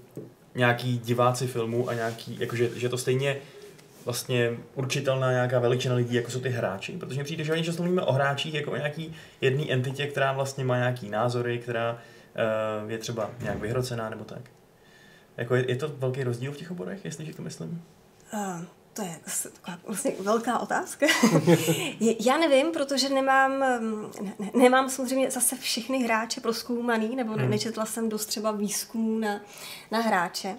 nějaký 0.54 0.98
diváci 0.98 1.46
filmu 1.46 1.88
a 1.88 1.94
nějaký, 1.94 2.36
jakože, 2.40 2.70
že 2.76 2.88
to 2.88 2.98
stejně 2.98 3.36
vlastně 4.04 4.52
určitelná 4.74 5.30
nějaká 5.30 5.58
veličina 5.58 5.94
lidí, 5.94 6.14
jako 6.14 6.30
jsou 6.30 6.40
ty 6.40 6.48
hráči, 6.48 6.92
protože 6.92 7.18
mi 7.18 7.24
přijde, 7.24 7.44
že 7.44 7.52
oni 7.52 7.64
často 7.64 7.82
mluvíme 7.82 8.02
o 8.02 8.12
hráčích 8.12 8.54
jako 8.54 8.70
o 8.70 8.76
nějaký 8.76 9.14
jedné 9.40 9.64
entitě, 9.70 10.06
která 10.06 10.32
vlastně 10.32 10.64
má 10.64 10.76
nějaký 10.76 11.10
názory, 11.10 11.58
která 11.58 11.92
uh, 12.82 12.90
je 12.90 12.98
třeba 12.98 13.30
nějak 13.40 13.58
vyhrocená 13.58 14.10
nebo 14.10 14.24
tak. 14.24 14.50
Jako 15.36 15.54
je, 15.54 15.70
je 15.70 15.76
to 15.76 15.88
velký 15.88 16.24
rozdíl 16.24 16.52
v 16.52 16.56
těch 16.56 16.70
oborech, 16.70 17.04
jestli 17.04 17.32
to 17.32 17.42
myslím? 17.42 17.82
Uh, 18.34 18.62
to 18.92 19.02
je 19.02 19.20
taková 19.42 19.78
vlastně 19.86 20.12
velká 20.20 20.58
otázka. 20.58 21.06
Já 22.00 22.38
nevím, 22.38 22.72
protože 22.72 23.08
nemám, 23.08 23.60
ne, 24.20 24.50
nemám 24.54 24.90
samozřejmě 24.90 25.30
zase 25.30 25.56
všechny 25.56 26.02
hráče 26.02 26.40
proskoumaný, 26.40 27.16
nebo 27.16 27.32
hmm. 27.32 27.50
nečetla 27.50 27.86
jsem 27.86 28.08
dost 28.08 28.26
třeba 28.26 28.52
výzkumů 28.52 29.18
na, 29.18 29.40
na 29.90 30.00
hráče. 30.00 30.56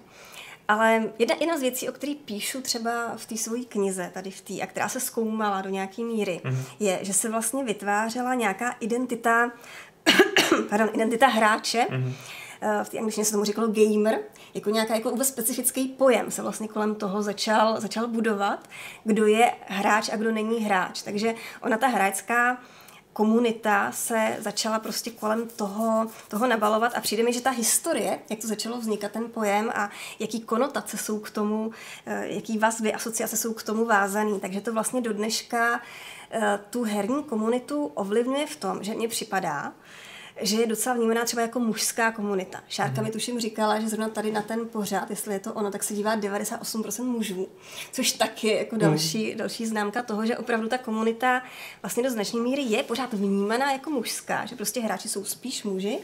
Ale 0.68 1.12
jedna, 1.18 1.36
jedna 1.40 1.58
z 1.58 1.60
věcí, 1.60 1.88
o 1.88 1.92
které 1.92 2.14
píšu 2.24 2.60
třeba 2.60 3.16
v 3.16 3.26
té 3.26 3.36
své 3.36 3.58
knize, 3.58 4.10
tady 4.14 4.30
v 4.30 4.40
té, 4.40 4.60
a 4.60 4.66
která 4.66 4.88
se 4.88 5.00
zkoumala 5.00 5.62
do 5.62 5.70
nějaké 5.70 6.02
míry, 6.02 6.40
mm. 6.44 6.62
je, 6.80 6.98
že 7.02 7.12
se 7.12 7.28
vlastně 7.28 7.64
vytvářela 7.64 8.34
nějaká 8.34 8.76
identita, 8.80 9.52
pardon, 10.70 10.88
identita 10.94 11.26
hráče, 11.26 11.86
mm 11.90 12.14
v 12.82 12.88
té 12.88 12.98
angličtině 12.98 13.24
se 13.24 13.32
tomu 13.32 13.44
říkalo 13.44 13.68
gamer, 13.68 14.18
jako 14.54 14.70
nějaká 14.70 14.94
jako 14.94 15.10
vůbec 15.10 15.28
specifický 15.28 15.88
pojem 15.88 16.30
se 16.30 16.42
vlastně 16.42 16.68
kolem 16.68 16.94
toho 16.94 17.22
začal, 17.22 17.80
začal 17.80 18.06
budovat, 18.06 18.68
kdo 19.04 19.26
je 19.26 19.52
hráč 19.66 20.08
a 20.12 20.16
kdo 20.16 20.32
není 20.32 20.60
hráč. 20.60 21.02
Takže 21.02 21.34
ona 21.62 21.76
ta 21.76 21.86
hráčská 21.86 22.58
komunita 23.12 23.92
se 23.92 24.36
začala 24.40 24.78
prostě 24.78 25.10
kolem 25.10 25.48
toho, 25.48 26.06
toho 26.28 26.46
nabalovat 26.46 26.92
a 26.94 27.00
přijde 27.00 27.22
mi, 27.22 27.32
že 27.32 27.40
ta 27.40 27.50
historie, 27.50 28.18
jak 28.30 28.38
to 28.40 28.46
začalo 28.46 28.78
vznikat 28.78 29.12
ten 29.12 29.30
pojem 29.30 29.70
a 29.74 29.90
jaký 30.18 30.40
konotace 30.40 30.96
jsou 30.96 31.18
k 31.18 31.30
tomu, 31.30 31.70
eh, 32.06 32.26
jaký 32.26 32.58
vazby, 32.58 32.92
asociace 32.92 33.36
jsou 33.36 33.52
k 33.54 33.62
tomu 33.62 33.84
vázaný, 33.84 34.40
takže 34.40 34.60
to 34.60 34.72
vlastně 34.72 35.00
do 35.00 35.12
dneška 35.12 35.80
eh, 36.30 36.60
tu 36.70 36.82
herní 36.82 37.24
komunitu 37.24 37.84
ovlivňuje 37.84 38.46
v 38.46 38.56
tom, 38.56 38.82
že 38.82 38.94
mně 38.94 39.08
připadá, 39.08 39.72
že 40.40 40.56
je 40.56 40.66
docela 40.66 40.94
vnímaná 40.94 41.24
třeba 41.24 41.42
jako 41.42 41.60
mužská 41.60 42.12
komunita. 42.12 42.60
Šárka 42.68 43.00
mm. 43.00 43.06
mi 43.06 43.12
tuším 43.12 43.40
říkala, 43.40 43.80
že 43.80 43.88
zrovna 43.88 44.08
tady 44.08 44.32
na 44.32 44.42
ten 44.42 44.68
pořád, 44.68 45.10
jestli 45.10 45.34
je 45.34 45.40
to 45.40 45.52
ono, 45.52 45.70
tak 45.70 45.82
se 45.82 45.94
dívá 45.94 46.16
98% 46.16 47.04
mužů, 47.04 47.48
což 47.92 48.12
taky 48.12 48.46
je 48.48 48.58
jako 48.58 48.76
další, 48.76 49.30
mm. 49.30 49.36
další 49.36 49.66
známka 49.66 50.02
toho, 50.02 50.26
že 50.26 50.38
opravdu 50.38 50.68
ta 50.68 50.78
komunita 50.78 51.42
vlastně 51.82 52.02
do 52.02 52.10
značné 52.10 52.40
míry 52.40 52.62
je 52.62 52.82
pořád 52.82 53.12
vnímaná 53.12 53.72
jako 53.72 53.90
mužská, 53.90 54.46
že 54.46 54.56
prostě 54.56 54.80
hráči 54.80 55.08
jsou 55.08 55.24
spíš 55.24 55.64
muži, 55.64 55.98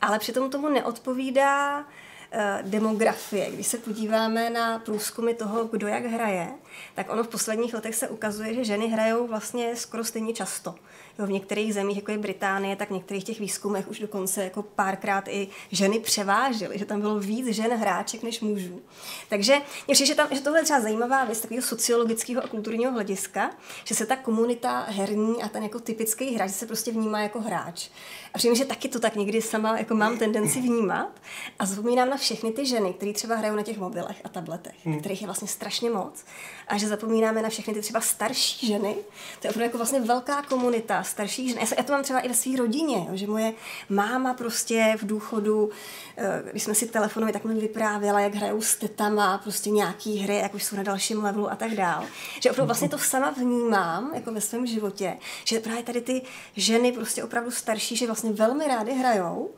ale 0.00 0.18
přitom 0.18 0.50
tomu 0.50 0.68
neodpovídá 0.68 1.84
eh, 2.32 2.58
demografie. 2.62 3.50
Když 3.50 3.66
se 3.66 3.78
podíváme 3.78 4.50
na 4.50 4.78
průzkumy 4.78 5.34
toho, 5.34 5.64
kdo 5.64 5.86
jak 5.86 6.04
hraje, 6.04 6.48
tak 6.94 7.12
ono 7.12 7.24
v 7.24 7.28
posledních 7.28 7.74
letech 7.74 7.94
se 7.94 8.08
ukazuje, 8.08 8.54
že 8.54 8.64
ženy 8.64 8.88
hrajou 8.88 9.26
vlastně 9.26 9.76
skoro 9.76 10.04
stejně 10.04 10.32
často. 10.32 10.74
Jo, 11.18 11.26
v 11.26 11.30
některých 11.30 11.74
zemích, 11.74 11.96
jako 11.96 12.10
je 12.10 12.18
Británie, 12.18 12.76
tak 12.76 12.88
v 12.88 12.92
některých 12.92 13.24
těch 13.24 13.40
výzkumech 13.40 13.88
už 13.88 13.98
dokonce 13.98 14.44
jako 14.44 14.62
párkrát 14.62 15.28
i 15.28 15.48
ženy 15.70 15.98
převážily, 15.98 16.78
že 16.78 16.84
tam 16.84 17.00
bylo 17.00 17.18
víc 17.18 17.46
žen 17.46 17.70
hráček 17.76 18.22
než 18.22 18.40
mužů. 18.40 18.80
Takže 19.28 19.54
mě 19.86 19.94
přijde, 19.94 20.06
že, 20.06 20.14
tam, 20.14 20.28
že 20.32 20.40
tohle 20.40 20.58
je 20.58 20.64
třeba 20.64 20.80
zajímavá 20.80 21.24
věc 21.24 21.40
takového 21.40 21.66
sociologického 21.66 22.44
a 22.44 22.48
kulturního 22.48 22.92
hlediska, 22.92 23.50
že 23.84 23.94
se 23.94 24.06
ta 24.06 24.16
komunita 24.16 24.86
herní 24.88 25.42
a 25.42 25.48
ten 25.48 25.62
jako 25.62 25.78
typický 25.78 26.34
hráč 26.34 26.50
se 26.50 26.66
prostě 26.66 26.90
vnímá 26.92 27.20
jako 27.20 27.40
hráč. 27.40 27.88
A 28.36 28.38
přijde, 28.38 28.54
že 28.54 28.64
taky 28.64 28.88
to 28.88 29.00
tak 29.00 29.16
někdy 29.16 29.42
sama 29.42 29.78
jako 29.78 29.94
mám 29.94 30.18
tendenci 30.18 30.60
vnímat 30.60 31.20
a 31.58 31.66
zapomínám 31.66 32.10
na 32.10 32.16
všechny 32.16 32.52
ty 32.52 32.66
ženy, 32.66 32.92
které 32.92 33.12
třeba 33.12 33.36
hrajou 33.36 33.56
na 33.56 33.62
těch 33.62 33.78
mobilech 33.78 34.16
a 34.24 34.28
tabletech, 34.28 34.74
hmm. 34.84 35.00
kterých 35.00 35.20
je 35.20 35.26
vlastně 35.26 35.48
strašně 35.48 35.90
moc. 35.90 36.24
A 36.68 36.78
že 36.78 36.88
zapomínáme 36.88 37.42
na 37.42 37.48
všechny 37.48 37.74
ty 37.74 37.80
třeba 37.80 38.00
starší 38.00 38.66
ženy. 38.66 38.94
To 39.40 39.46
je 39.46 39.50
opravdu 39.50 39.62
jako 39.62 39.78
vlastně 39.78 40.00
velká 40.00 40.42
komunita 40.42 41.02
starších 41.02 41.48
žen. 41.48 41.58
Já 41.76 41.82
to 41.82 41.92
mám 41.92 42.02
třeba 42.02 42.20
i 42.20 42.28
ve 42.28 42.34
své 42.34 42.56
rodině, 42.56 42.96
jo, 42.96 43.10
že 43.12 43.26
moje 43.26 43.52
máma 43.88 44.34
prostě 44.34 44.94
v 44.98 45.06
důchodu, 45.06 45.70
eh, 46.16 46.42
když 46.50 46.62
jsme 46.62 46.74
si 46.74 46.86
telefonovali, 46.86 47.32
tak 47.32 47.44
mi 47.44 47.54
vyprávěla, 47.54 48.20
jak 48.20 48.34
hrajou 48.34 48.60
s 48.62 48.76
tetama 48.76 49.38
prostě 49.38 49.70
nějaký 49.70 50.18
hry, 50.18 50.36
jak 50.36 50.54
už 50.54 50.64
jsou 50.64 50.76
na 50.76 50.82
dalším 50.82 51.24
levelu 51.24 51.50
a 51.50 51.56
tak 51.56 51.74
dál. 51.74 52.04
Že 52.40 52.50
opravdu 52.50 52.66
vlastně 52.66 52.88
to 52.88 52.98
sama 52.98 53.30
vnímám 53.30 54.10
jako 54.14 54.32
ve 54.32 54.40
svém 54.40 54.66
životě, 54.66 55.16
že 55.44 55.60
právě 55.60 55.82
tady 55.82 56.00
ty 56.00 56.22
ženy 56.56 56.92
prostě 56.92 57.24
opravdu 57.24 57.50
starší, 57.50 57.96
že 57.96 58.06
vlastně 58.06 58.25
velmi 58.32 58.68
rády 58.68 58.92
hrajou, 58.94 59.50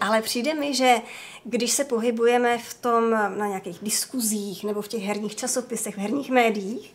ale 0.00 0.22
přijde 0.22 0.54
mi, 0.54 0.74
že 0.74 0.96
když 1.44 1.72
se 1.72 1.84
pohybujeme 1.84 2.58
v 2.58 2.74
tom 2.74 3.10
na 3.10 3.46
nějakých 3.46 3.78
diskuzích 3.82 4.64
nebo 4.64 4.82
v 4.82 4.88
těch 4.88 5.02
herních 5.02 5.36
časopisech, 5.36 5.94
v 5.94 5.98
herních 5.98 6.30
médiích, 6.30 6.94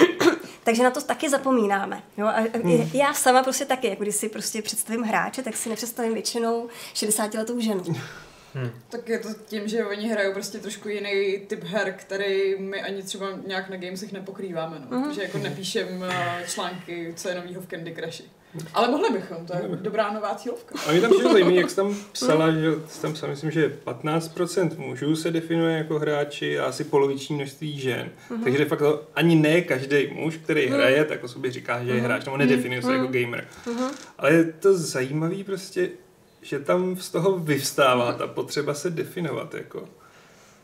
takže 0.64 0.82
na 0.82 0.90
to 0.90 1.02
taky 1.02 1.30
zapomínáme. 1.30 2.02
Jo? 2.18 2.26
A 2.26 2.40
hmm. 2.40 2.90
já 2.94 3.14
sama 3.14 3.42
prostě 3.42 3.64
taky, 3.64 3.86
jako 3.86 4.02
když 4.02 4.16
si 4.16 4.28
prostě 4.28 4.62
představím 4.62 5.02
hráče, 5.02 5.42
tak 5.42 5.56
si 5.56 5.68
nepředstavím 5.68 6.14
většinou 6.14 6.68
60-letou 6.94 7.60
ženu. 7.60 7.84
Hmm. 8.54 8.70
Tak 8.88 9.08
je 9.08 9.18
to 9.18 9.28
tím, 9.46 9.68
že 9.68 9.86
oni 9.86 10.08
hrajou 10.08 10.32
prostě 10.32 10.58
trošku 10.58 10.88
jiný 10.88 11.38
typ 11.46 11.64
her, 11.64 11.94
který 11.98 12.58
my 12.58 12.82
ani 12.82 13.02
třeba 13.02 13.26
nějak 13.46 13.70
na 13.70 13.76
gamesech 13.76 14.12
nepokrýváme, 14.12 14.78
no. 14.90 15.00
Hmm. 15.00 15.14
Že 15.14 15.22
jako 15.22 15.38
nepíšem 15.38 16.04
eh, 16.08 16.44
články, 16.48 17.12
co 17.16 17.28
je 17.28 17.34
novýho 17.34 17.60
v 17.60 17.66
Candy 17.66 17.94
Crushi. 17.94 18.24
Ale 18.74 18.88
mohli 18.88 19.10
bychom, 19.10 19.46
to 19.46 19.56
je 19.56 19.62
dobrá 19.72 20.12
nová 20.12 20.34
cílovka. 20.34 20.74
A 20.86 20.92
mě 20.92 21.00
tam 21.00 21.12
zajímavé, 21.22 21.54
jak 21.54 21.70
jsi 21.70 21.76
tam 21.76 21.96
psala, 22.12 22.50
že 22.50 22.70
tam 23.00 23.12
psala, 23.12 23.30
myslím, 23.30 23.50
že 23.50 23.78
15% 23.86 24.78
mužů 24.78 25.16
se 25.16 25.30
definuje 25.30 25.78
jako 25.78 25.98
hráči 25.98 26.58
a 26.58 26.64
asi 26.64 26.84
poloviční 26.84 27.36
množství 27.36 27.80
žen. 27.80 28.10
Uh-huh. 28.30 28.42
Takže 28.42 28.58
de 28.58 28.64
facto 28.64 29.02
ani 29.14 29.34
ne 29.34 29.60
každý 29.60 30.08
muž, 30.12 30.36
který 30.36 30.68
uh-huh. 30.68 30.74
hraje, 30.74 31.04
tak 31.04 31.24
o 31.24 31.28
sobě 31.28 31.50
říká, 31.50 31.84
že 31.84 31.90
je 31.90 32.00
hráč, 32.00 32.24
nebo 32.24 32.36
nedefinuje 32.36 32.82
se 32.82 32.88
uh-huh. 32.88 32.92
jako 32.92 33.12
gamer. 33.12 33.48
Uh-huh. 33.66 33.90
Ale 34.18 34.32
je 34.32 34.44
to 34.44 34.78
zajímavý 34.78 35.44
prostě, 35.44 35.88
že 36.42 36.58
tam 36.58 36.96
z 36.96 37.10
toho 37.10 37.38
vyvstává 37.38 38.12
ta 38.12 38.26
potřeba 38.26 38.74
se 38.74 38.90
definovat 38.90 39.54
jako. 39.54 39.88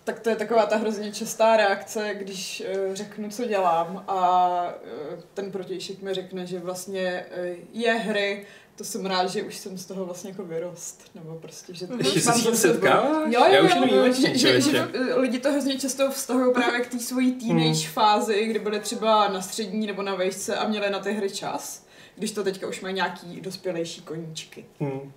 Tak 0.04 0.20
to 0.20 0.30
je 0.30 0.36
taková 0.36 0.66
ta 0.66 0.76
hrozně 0.76 1.12
častá 1.12 1.56
reakce, 1.56 2.14
když 2.14 2.62
uh, 2.88 2.94
řeknu, 2.94 3.30
co 3.30 3.44
dělám 3.44 4.04
a 4.08 4.74
uh, 5.12 5.20
ten 5.34 5.52
protějšek 5.52 6.02
mi 6.02 6.14
řekne, 6.14 6.46
že 6.46 6.58
vlastně 6.58 7.26
uh, 7.38 7.56
je 7.72 7.92
hry, 7.92 8.46
to 8.76 8.84
jsem 8.84 9.06
rád, 9.06 9.26
že 9.26 9.42
už 9.42 9.56
jsem 9.56 9.78
z 9.78 9.86
toho 9.86 10.04
vlastně 10.04 10.30
jako 10.30 10.44
vyrost, 10.44 11.10
nebo 11.14 11.34
prostě, 11.34 11.74
že 11.74 11.86
Ještě 11.98 12.20
se 12.20 12.32
s 12.32 12.42
tím 12.42 12.56
setkáváš? 12.56 13.32
Jo, 13.32 13.44
jo, 13.50 13.68
jo, 13.76 14.04
jo 14.04 14.12
že, 14.12 14.38
že, 14.38 14.60
že, 14.60 14.88
lidi 15.14 15.38
to 15.38 15.50
hrozně 15.50 15.78
často 15.78 16.10
vztahují 16.10 16.54
právě 16.54 16.80
k 16.80 16.90
té 16.90 16.98
svojí 16.98 17.32
teenage 17.32 17.84
hmm. 17.84 17.92
fázi, 17.92 18.46
kdy 18.46 18.58
byly 18.58 18.80
třeba 18.80 19.28
na 19.28 19.42
střední 19.42 19.86
nebo 19.86 20.02
na 20.02 20.14
vejšce 20.14 20.56
a 20.56 20.68
měli 20.68 20.90
na 20.90 20.98
ty 20.98 21.12
hry 21.12 21.30
čas, 21.30 21.86
když 22.16 22.32
to 22.32 22.44
teďka 22.44 22.68
už 22.68 22.80
mají 22.80 22.94
nějaký 22.94 23.40
dospělejší 23.40 24.00
koníčky. 24.00 24.64
Hmm. 24.80 25.12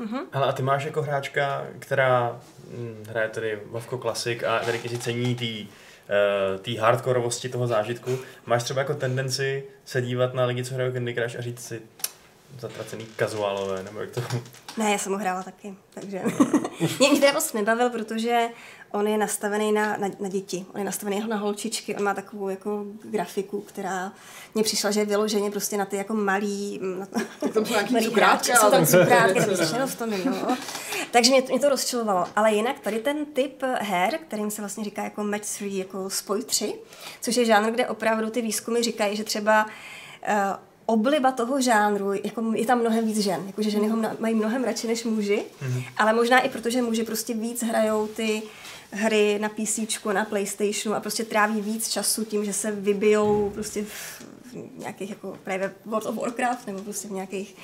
Mm-hmm. 0.00 0.20
Ale 0.32 0.46
a 0.46 0.52
ty 0.52 0.62
máš 0.62 0.84
jako 0.84 1.02
hráčka, 1.02 1.66
která 1.78 2.40
hm, 2.70 3.04
hraje 3.08 3.28
tedy 3.28 3.58
Vovko 3.66 3.98
Classic 3.98 4.42
a 4.42 4.58
tady 4.58 4.78
si 4.78 4.98
cení 4.98 5.34
tý, 5.34 5.68
uh, 5.68 6.60
tý 6.60 6.76
hardkorovosti 6.76 7.48
toho 7.48 7.66
zážitku, 7.66 8.18
máš 8.46 8.62
třeba 8.62 8.80
jako 8.80 8.94
tendenci 8.94 9.64
se 9.84 10.02
dívat 10.02 10.34
na 10.34 10.44
lidi, 10.44 10.64
co 10.64 10.74
hrajou 10.74 10.92
Candy 10.92 11.14
Crush 11.14 11.36
a 11.36 11.40
říct 11.40 11.64
si 11.64 11.82
zatracený 12.58 13.06
kazuálové, 13.16 13.82
nebo 13.82 14.00
jak 14.00 14.10
to... 14.10 14.20
Ne, 14.76 14.92
já 14.92 14.98
jsem 14.98 15.12
ho 15.12 15.18
hrála 15.18 15.42
taky, 15.42 15.74
takže 15.94 16.22
mě, 16.98 17.10
mě 17.10 17.20
teda 17.20 17.32
moc 17.32 17.52
nebavil, 17.52 17.90
protože 17.90 18.48
on 18.92 19.08
je 19.08 19.18
nastavený 19.18 19.72
na, 19.72 19.96
na, 19.96 20.08
na 20.20 20.28
děti, 20.28 20.66
on 20.74 20.78
je 20.78 20.84
nastavený 20.84 21.24
na 21.28 21.36
holčičky, 21.36 21.96
on 21.96 22.02
má 22.02 22.14
takovou 22.14 22.48
jako 22.48 22.84
grafiku, 23.02 23.60
která 23.60 24.12
mně 24.54 24.64
přišla, 24.64 24.90
že 24.90 25.00
je 25.00 25.06
vyloženě 25.06 25.50
prostě 25.50 25.76
na 25.76 25.84
ty 25.84 25.96
jako 25.96 26.14
malý... 26.14 26.80
Na, 26.98 27.06
tam 27.54 27.66
jsou 27.66 27.72
nějaký 27.72 27.96
cukrátka. 28.04 28.56
Jsou 28.60 28.70
tam 28.70 28.86
cukrátka, 28.86 29.86
v 29.86 29.94
tom, 29.98 30.12
jo. 30.12 30.56
Takže 31.10 31.30
mě, 31.30 31.42
mě 31.48 31.60
to 31.60 31.68
rozčilovalo. 31.68 32.26
Ale 32.36 32.54
jinak 32.54 32.80
tady 32.80 32.98
ten 32.98 33.26
typ 33.26 33.62
her, 33.78 34.18
kterým 34.26 34.50
se 34.50 34.62
vlastně 34.62 34.84
říká 34.84 35.04
jako 35.04 35.24
match 35.24 35.44
3, 35.44 35.70
jako 35.72 36.10
spoj 36.10 36.44
3, 36.44 36.74
což 37.20 37.36
je 37.36 37.44
žánr, 37.44 37.70
kde 37.70 37.88
opravdu 37.88 38.30
ty 38.30 38.42
výzkumy 38.42 38.82
říkají, 38.82 39.16
že 39.16 39.24
třeba 39.24 39.66
uh, 39.66 40.32
obliba 40.86 41.32
toho 41.32 41.60
žánru, 41.60 42.12
jako 42.12 42.52
je 42.54 42.66
tam 42.66 42.80
mnohem 42.80 43.06
víc 43.06 43.18
žen, 43.18 43.42
jakože 43.46 43.70
ženy 43.70 43.88
ho 43.88 43.98
mají 44.18 44.34
mnohem 44.34 44.64
radši 44.64 44.86
než 44.86 45.04
muži, 45.04 45.42
mm-hmm. 45.62 45.84
ale 45.96 46.12
možná 46.12 46.40
i 46.40 46.48
protože 46.48 46.82
muži 46.82 47.04
prostě 47.04 47.34
víc 47.34 47.62
hrajou 47.62 48.06
ty 48.06 48.42
hry 48.92 49.38
na 49.38 49.48
PC, 49.48 49.78
na 50.12 50.24
Playstationu 50.24 50.96
a 50.96 51.00
prostě 51.00 51.24
tráví 51.24 51.60
víc 51.60 51.88
času 51.88 52.24
tím, 52.24 52.44
že 52.44 52.52
se 52.52 52.70
vybijou 52.70 53.50
prostě 53.50 53.84
v 53.84 54.22
nějakých 54.76 55.10
jako 55.10 55.38
právě 55.44 55.74
World 55.84 56.06
of 56.06 56.16
Warcraft 56.16 56.66
nebo 56.66 56.82
prostě 56.82 57.08
v 57.08 57.12
nějakých 57.12 57.56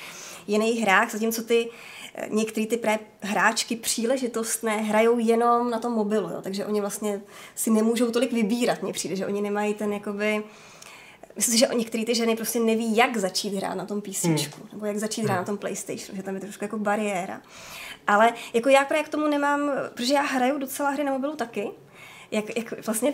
jiných 0.46 0.80
hrách, 0.80 1.12
zatímco 1.12 1.42
ty 1.42 1.68
eh, 2.14 2.28
některé 2.30 2.66
ty 2.66 2.76
právě 2.76 3.06
hráčky 3.20 3.76
příležitostné 3.76 4.76
hrajou 4.76 5.18
jenom 5.18 5.70
na 5.70 5.78
tom 5.78 5.92
mobilu, 5.92 6.28
jo, 6.30 6.40
takže 6.42 6.66
oni 6.66 6.80
vlastně 6.80 7.20
si 7.54 7.70
nemůžou 7.70 8.10
tolik 8.10 8.32
vybírat, 8.32 8.82
mně 8.82 8.92
přijde, 8.92 9.16
že 9.16 9.26
oni 9.26 9.40
nemají 9.40 9.74
ten 9.74 9.92
jakoby 9.92 10.44
Myslím 11.36 11.52
si, 11.52 11.58
že 11.58 11.68
některé 11.74 12.04
ty 12.04 12.14
ženy 12.14 12.36
prostě 12.36 12.60
neví, 12.60 12.96
jak 12.96 13.16
začít 13.16 13.54
hrát 13.54 13.74
na 13.74 13.86
tom 13.86 14.00
PC, 14.00 14.24
hmm. 14.24 14.36
nebo 14.72 14.86
jak 14.86 14.96
začít 14.96 15.22
hrát 15.22 15.34
hmm. 15.34 15.40
na 15.40 15.44
tom 15.44 15.58
PlayStation, 15.58 16.16
že 16.16 16.22
tam 16.22 16.34
je 16.34 16.40
trošku 16.40 16.64
jako 16.64 16.78
bariéra. 16.78 17.40
Ale 18.08 18.32
jako 18.54 18.68
já 18.68 18.84
právě 18.84 19.04
k 19.04 19.08
tomu 19.08 19.26
nemám, 19.26 19.70
protože 19.94 20.14
já 20.14 20.22
hraju 20.22 20.58
docela 20.58 20.90
hry 20.90 21.04
na 21.04 21.12
mobilu 21.12 21.36
taky, 21.36 21.70
jak, 22.30 22.56
jak 22.56 22.86
vlastně 22.86 23.12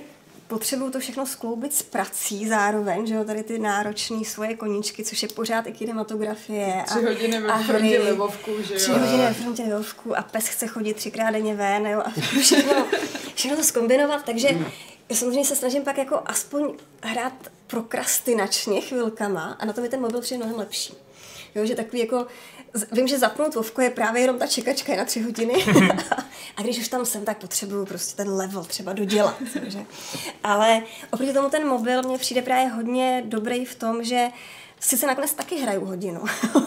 potřebuju 0.49 0.91
to 0.91 1.01
všechno 1.01 1.27
skloubit 1.27 1.75
s 1.75 1.83
prací 1.83 2.49
zároveň, 2.49 3.07
že 3.07 3.15
jo, 3.15 3.25
tady 3.25 3.43
ty 3.43 3.59
náročné 3.59 4.25
svoje 4.25 4.57
koníčky, 4.57 5.05
což 5.05 5.23
je 5.23 5.29
pořád 5.29 5.67
i 5.67 5.73
kinematografie. 5.73 6.75
A, 6.75 6.85
tři 6.85 7.05
hodiny 7.05 7.41
ve 7.41 7.63
frontě 7.63 8.01
Lvovku, 8.13 8.51
že 8.63 8.75
jo. 8.75 8.81
Tři 8.81 8.91
hodiny 8.91 9.19
ve 9.19 9.35
frontě 9.35 9.63
Lvovku 9.63 10.19
a 10.19 10.23
pes 10.23 10.49
chce 10.49 10.67
chodit 10.67 10.95
třikrát 10.95 11.31
denně 11.31 11.55
ven, 11.55 11.87
jo, 11.87 12.03
a 12.05 12.11
všechno, 12.41 12.87
všechno 13.35 13.57
to 13.57 13.65
zkombinovat, 13.65 14.25
takže 14.25 14.49
já 15.09 15.17
samozřejmě 15.17 15.45
se 15.45 15.57
snažím 15.57 15.85
pak 15.85 15.99
jako 15.99 16.23
aspoň 16.27 16.73
hrát 17.03 17.33
prokrastinačně 17.67 18.81
chvilkama 18.81 19.57
a 19.61 19.65
na 19.65 19.73
tom 19.73 19.85
je 19.85 19.91
ten 19.91 20.01
mobil 20.01 20.21
přijde 20.21 20.39
mnohem 20.39 20.59
lepší. 20.59 20.95
Jo, 21.55 21.67
že 21.67 21.75
takový 21.75 21.99
jako, 22.01 22.27
vím, 22.93 23.09
že 23.09 23.19
zapnout 23.19 23.55
Vovko 23.55 23.81
je 23.81 23.91
právě 23.91 24.23
jenom 24.23 24.39
ta 24.39 24.47
čekačka 24.47 24.93
je 24.93 24.99
na 24.99 25.05
tři 25.05 25.21
hodiny 25.21 25.55
a 26.57 26.63
když 26.63 26.79
už 26.79 26.89
tam 26.89 27.05
jsem, 27.05 27.25
tak 27.25 27.39
potřebuju 27.39 27.87
prostě 27.87 28.17
ten 28.17 28.29
level 28.29 28.65
třeba 28.65 28.93
dodělat. 28.93 29.37
Takže. 29.53 29.85
Ale 30.45 30.83
oproti 31.11 31.33
tomu 31.33 31.51
ten 31.51 31.69
mobil 31.69 32.03
mě 32.03 32.19
přijde 32.19 32.43
právě 32.43 32.69
hodně 32.69 33.23
dobrý 33.27 33.65
v 33.65 33.75
tom, 33.75 34.05
že 34.05 34.29
sice 34.81 35.07
nakonec 35.07 35.33
taky 35.35 35.57
hraju 35.57 35.85
hodinu, 35.85 36.25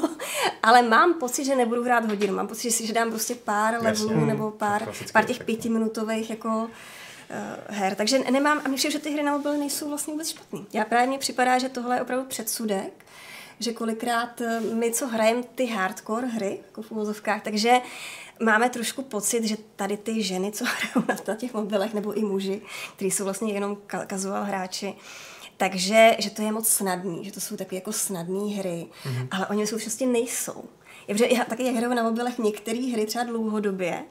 ale 0.64 0.82
mám 0.82 1.14
pocit, 1.14 1.46
že 1.46 1.56
nebudu 1.56 1.84
hrát 1.84 2.06
hodinu. 2.06 2.34
Mám 2.34 2.48
pocit, 2.48 2.64
že 2.64 2.72
si 2.72 2.88
že 2.88 2.94
dám 2.94 3.10
prostě 3.10 3.36
pár 3.36 3.84
levelů 3.84 4.26
nebo 4.26 4.52
pár, 4.52 4.90
pár 5.14 5.26
těch 5.26 5.44
pětiminutových 5.44 6.30
jako 6.30 6.50
uh, 6.50 6.68
her. 7.76 7.96
Takže 7.96 8.20
nemám, 8.20 8.62
a 8.66 8.68
myslím, 8.68 8.92
že 8.92 9.00
ty 9.00 9.12
hry 9.12 9.24
na 9.24 9.32
mobil 9.32 9.58
nejsou 9.58 9.90
vlastně 9.90 10.12
vůbec 10.12 10.30
špatný. 10.30 10.68
Já 10.74 10.86
právě 10.86 11.08
mně 11.08 11.18
připadá, 11.18 11.60
že 11.60 11.70
tohle 11.70 11.96
je 11.96 12.02
opravdu 12.02 12.26
předsudek, 12.26 13.06
že 13.60 13.74
kolikrát 13.74 14.42
eh, 14.42 14.60
my, 14.60 14.92
co 14.92 15.08
hrajeme 15.08 15.44
ty 15.56 15.66
hardcore 15.66 16.28
hry, 16.28 16.60
jako 16.66 16.82
v 16.82 16.92
úvozovkách, 16.92 17.44
takže 17.44 17.74
máme 18.40 18.70
trošku 18.70 19.04
pocit, 19.04 19.44
že 19.44 19.58
tady 19.76 19.98
ty 19.98 20.24
ženy, 20.24 20.52
co 20.52 20.66
hrajou 20.94 21.08
na 21.28 21.36
těch 21.36 21.54
mobilech, 21.54 21.94
nebo 21.94 22.14
i 22.14 22.22
muži, 22.22 22.62
kteří 22.96 23.12
jsou 23.12 23.24
vlastně 23.24 23.54
jenom 23.54 23.78
casual 24.10 24.44
hráči, 24.44 24.94
takže 25.58 26.16
že 26.20 26.30
to 26.30 26.42
je 26.42 26.52
moc 26.52 26.68
snadný, 26.68 27.26
že 27.26 27.32
to 27.32 27.42
jsou 27.42 27.58
takové 27.58 27.76
jako 27.76 27.94
snadné 27.94 28.56
hry, 28.56 28.88
mm-hmm. 29.04 29.28
ale 29.32 29.48
oni 29.48 29.68
jsou 29.68 29.78
prostě 29.80 30.06
nejsou. 30.06 30.64
Protože 31.08 31.28
já 31.32 31.46
taky 31.46 31.66
jak 31.66 31.76
hraju 31.76 31.94
na 31.94 32.04
mobilech 32.04 32.38
některé 32.38 32.92
hry 32.92 33.06
třeba 33.06 33.24
dlouhodobě, 33.24 34.04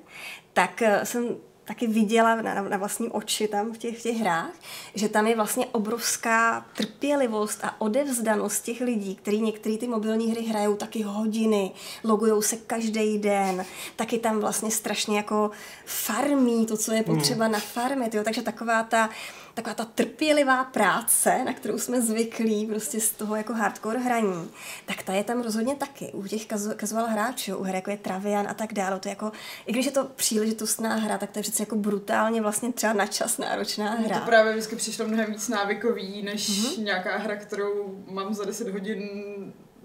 tak 0.53 0.83
eh, 0.83 1.07
jsem 1.07 1.37
taky 1.67 1.87
viděla 1.87 2.35
na, 2.35 2.63
na 2.63 2.77
vlastní 2.77 3.09
oči 3.09 3.49
tam 3.49 3.73
v 3.73 3.79
těch, 3.79 3.99
v 3.99 4.03
těch 4.03 4.17
hrách, 4.17 4.51
že 4.95 5.09
tam 5.09 5.27
je 5.27 5.37
vlastně 5.37 5.67
obrovská 5.67 6.67
trpělivost 6.77 7.61
a 7.63 7.81
odevzdanost 7.81 8.65
těch 8.65 8.81
lidí, 8.81 9.15
kteří 9.17 9.41
některé 9.41 9.77
ty 9.77 9.89
mobilní 9.89 10.31
hry 10.31 10.43
hrajou 10.43 10.77
taky 10.77 11.03
hodiny, 11.03 11.71
logujou 12.05 12.43
se 12.43 12.57
každý 12.57 13.19
den, 13.19 13.65
taky 13.97 14.19
tam 14.19 14.41
vlastně 14.41 14.71
strašně 14.71 15.17
jako 15.17 15.51
farmí 15.85 16.67
to, 16.67 16.77
co 16.77 16.93
je 16.93 17.03
potřeba 17.03 17.45
hmm. 17.45 17.53
na 17.53 17.59
farmě, 17.59 18.11
takže 18.25 18.43
taková 18.43 18.83
ta 18.83 19.11
taková 19.57 19.75
ta 19.75 19.85
trpělivá 19.85 20.65
práce, 20.65 21.45
na 21.45 21.53
kterou 21.53 21.79
jsme 21.79 22.03
zvyklí 22.03 22.67
prostě 22.67 23.01
z 23.01 23.11
toho 23.11 23.37
jako 23.37 23.53
hardcore 23.53 23.99
hraní, 23.99 24.51
tak 24.87 25.03
ta 25.03 25.13
je 25.13 25.25
tam 25.25 25.43
rozhodně 25.43 25.75
taky. 25.75 26.13
U 26.13 26.27
těch 26.27 26.47
casual 26.81 27.07
hráčů, 27.07 27.57
u 27.57 27.63
her 27.63 27.75
jako 27.75 27.91
je 27.91 27.97
Travian 27.97 28.49
a 28.49 28.55
tak 28.55 28.73
dále, 28.73 29.01
to 29.01 29.09
je 29.09 29.11
jako, 29.11 29.33
i 29.67 29.73
když 29.73 29.87
je 29.87 29.93
to 29.93 30.05
příležitostná 30.05 30.95
hra, 30.95 31.19
tak 31.19 31.31
to 31.31 31.39
je 31.39 31.43
přece 31.43 31.63
jako 31.63 31.77
brutálně 31.77 32.43
vlastně 32.43 32.73
třeba 32.73 32.93
na 32.93 33.07
čas 33.07 33.39
náročná 33.39 33.91
hra. 33.91 34.19
To 34.21 34.27
právě 34.27 34.53
vždycky 34.53 34.77
přišlo 34.77 35.09
mnohem 35.09 35.33
víc 35.33 35.49
návykový, 35.49 36.23
než 36.23 36.51
mm-hmm. 36.51 36.83
nějaká 36.85 37.19
hra, 37.19 37.37
kterou 37.37 38.05
mám 38.07 38.35
za 38.35 38.45
10 38.45 38.69
hodin 38.69 39.01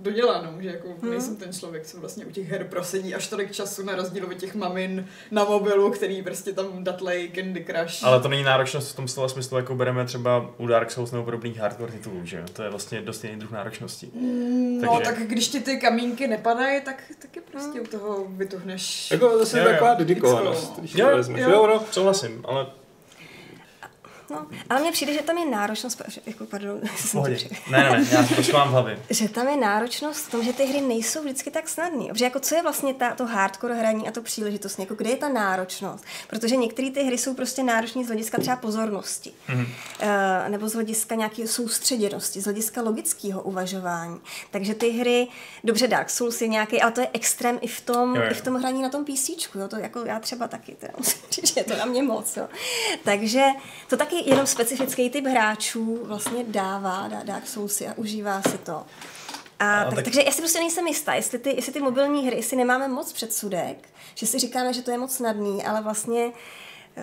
dodělanou, 0.01 0.61
že 0.61 0.67
jako 0.67 0.87
hmm. 1.01 1.11
nejsem 1.11 1.35
ten 1.35 1.53
člověk, 1.53 1.85
co 1.85 1.99
vlastně 1.99 2.25
u 2.25 2.31
těch 2.31 2.49
her 2.49 2.63
prosedí 2.63 3.15
až 3.15 3.27
tolik 3.27 3.51
času 3.51 3.85
na 3.85 3.95
rozdíl 3.95 4.25
od 4.25 4.33
těch 4.33 4.55
mamin 4.55 5.07
na 5.31 5.43
mobilu, 5.43 5.91
který 5.91 6.21
prostě 6.21 6.53
tam 6.53 6.83
datlej 6.83 7.31
Candy 7.35 7.65
Crush. 7.65 8.03
Ale 8.03 8.19
to 8.19 8.27
není 8.27 8.43
náročnost 8.43 8.91
v 8.91 8.95
tom 8.95 9.07
slova 9.07 9.29
smyslu, 9.29 9.57
jako 9.57 9.75
bereme 9.75 10.05
třeba 10.05 10.49
u 10.57 10.67
Dark 10.67 10.91
Souls 10.91 11.11
nebo 11.11 11.23
podobných 11.23 11.59
hardcore 11.59 11.91
titulů, 11.91 12.21
že 12.23 12.43
To 12.53 12.63
je 12.63 12.69
vlastně 12.69 13.01
dost 13.01 13.23
jiný 13.23 13.39
druh 13.39 13.51
náročnosti. 13.51 14.09
Mm, 14.13 14.81
no, 14.81 14.99
tak 15.03 15.19
když 15.19 15.47
ti 15.47 15.59
ty 15.59 15.77
kamínky 15.77 16.27
nepadají, 16.27 16.81
tak 16.81 17.03
taky 17.21 17.41
prostě 17.51 17.79
hmm. 17.79 17.81
u 17.81 17.85
toho 17.85 18.25
vytuhneš. 18.27 19.11
Jako 19.11 19.37
zase 19.37 19.59
je 19.59 19.65
taková 19.65 19.93
dedikovanost, 19.93 20.79
když 20.79 20.95
jo. 20.95 21.09
Jo, 21.09 21.23
jo, 21.37 21.49
jo, 21.49 21.83
souhlasím, 21.91 22.41
ale 22.47 22.65
No, 24.31 24.47
ale 24.69 24.81
mně 24.81 24.91
přijde, 24.91 25.13
že 25.13 25.21
tam 25.21 25.37
je 25.37 25.49
náročnost, 25.49 26.01
jako 26.25 26.45
pardon, 26.45 26.79
ne, 27.71 27.83
ne, 27.83 27.89
ne, 27.91 28.07
já 28.11 28.23
to 28.51 28.57
mám 28.57 28.67
v 28.67 28.71
hlavě. 28.71 28.99
Že 29.09 29.29
tam 29.29 29.47
je 29.47 29.57
náročnost 29.57 30.25
v 30.25 30.31
tom, 30.31 30.43
že 30.43 30.53
ty 30.53 30.65
hry 30.65 30.81
nejsou 30.81 31.21
vždycky 31.21 31.51
tak 31.51 31.69
snadné. 31.69 32.05
Protože 32.05 32.25
jako 32.25 32.39
co 32.39 32.55
je 32.55 32.61
vlastně 32.61 32.93
ta, 32.93 33.15
to 33.15 33.25
hardcore 33.25 33.75
hraní 33.75 34.07
a 34.07 34.11
to 34.11 34.21
příležitost, 34.21 34.79
jako 34.79 34.95
kde 34.95 35.09
je 35.09 35.15
ta 35.15 35.29
náročnost? 35.29 36.05
Protože 36.27 36.55
některé 36.55 36.91
ty 36.91 37.03
hry 37.03 37.17
jsou 37.17 37.33
prostě 37.33 37.63
náročné 37.63 38.03
z 38.03 38.07
hlediska 38.07 38.37
třeba 38.37 38.55
pozornosti, 38.55 39.33
mm-hmm. 39.49 39.65
uh, 39.65 40.49
nebo 40.49 40.69
z 40.69 40.73
hlediska 40.73 41.15
nějaké 41.15 41.47
soustředěnosti, 41.47 42.41
z 42.41 42.43
hlediska 42.43 42.81
logického 42.81 43.41
uvažování. 43.41 44.19
Takže 44.51 44.75
ty 44.75 44.89
hry, 44.89 45.27
dobře 45.63 45.87
Dark 45.87 46.09
Souls 46.09 46.41
je 46.41 46.47
nějaký, 46.47 46.81
ale 46.81 46.91
to 46.91 47.01
je 47.01 47.07
extrém 47.13 47.59
i 47.61 47.67
v 47.67 47.81
tom, 47.81 48.15
jo, 48.15 48.21
jo. 48.21 48.31
i 48.31 48.33
v 48.33 48.41
tom 48.41 48.55
hraní 48.55 48.81
na 48.81 48.89
tom 48.89 49.05
PC, 49.05 49.29
jo, 49.29 49.67
to 49.67 49.77
jako 49.77 50.05
já 50.05 50.19
třeba 50.19 50.47
taky, 50.47 50.75
teda 50.75 50.93
musím 50.97 51.21
říct, 51.31 51.53
že 51.53 51.59
je 51.59 51.63
to 51.63 51.77
na 51.77 51.85
mě 51.85 52.03
moc. 52.03 52.37
Jo. 52.37 52.47
Takže 53.03 53.45
to 53.89 53.97
taky 53.97 54.15
jenom 54.25 54.47
specifický 54.47 55.09
typ 55.09 55.25
hráčů 55.25 55.99
vlastně 56.05 56.43
dává, 56.47 57.07
dá 57.07 57.23
Dark 57.23 57.47
Soulsy 57.47 57.87
a 57.87 57.93
užívá 57.95 58.41
si 58.41 58.57
to. 58.57 58.83
A, 59.59 59.83
tak, 59.83 59.95
tak, 59.95 60.03
takže 60.03 60.21
já 60.25 60.31
si 60.31 60.41
prostě 60.41 60.59
nejsem 60.59 60.87
jistá, 60.87 61.13
jestli 61.13 61.39
ty, 61.39 61.55
jestli 61.55 61.73
ty 61.73 61.79
mobilní 61.79 62.27
hry, 62.27 62.35
jestli 62.35 62.57
nemáme 62.57 62.87
moc 62.87 63.13
předsudek, 63.13 63.89
že 64.15 64.27
si 64.27 64.39
říkáme, 64.39 64.73
že 64.73 64.81
to 64.81 64.91
je 64.91 64.97
moc 64.97 65.15
snadný, 65.15 65.63
ale 65.65 65.81
vlastně 65.81 66.31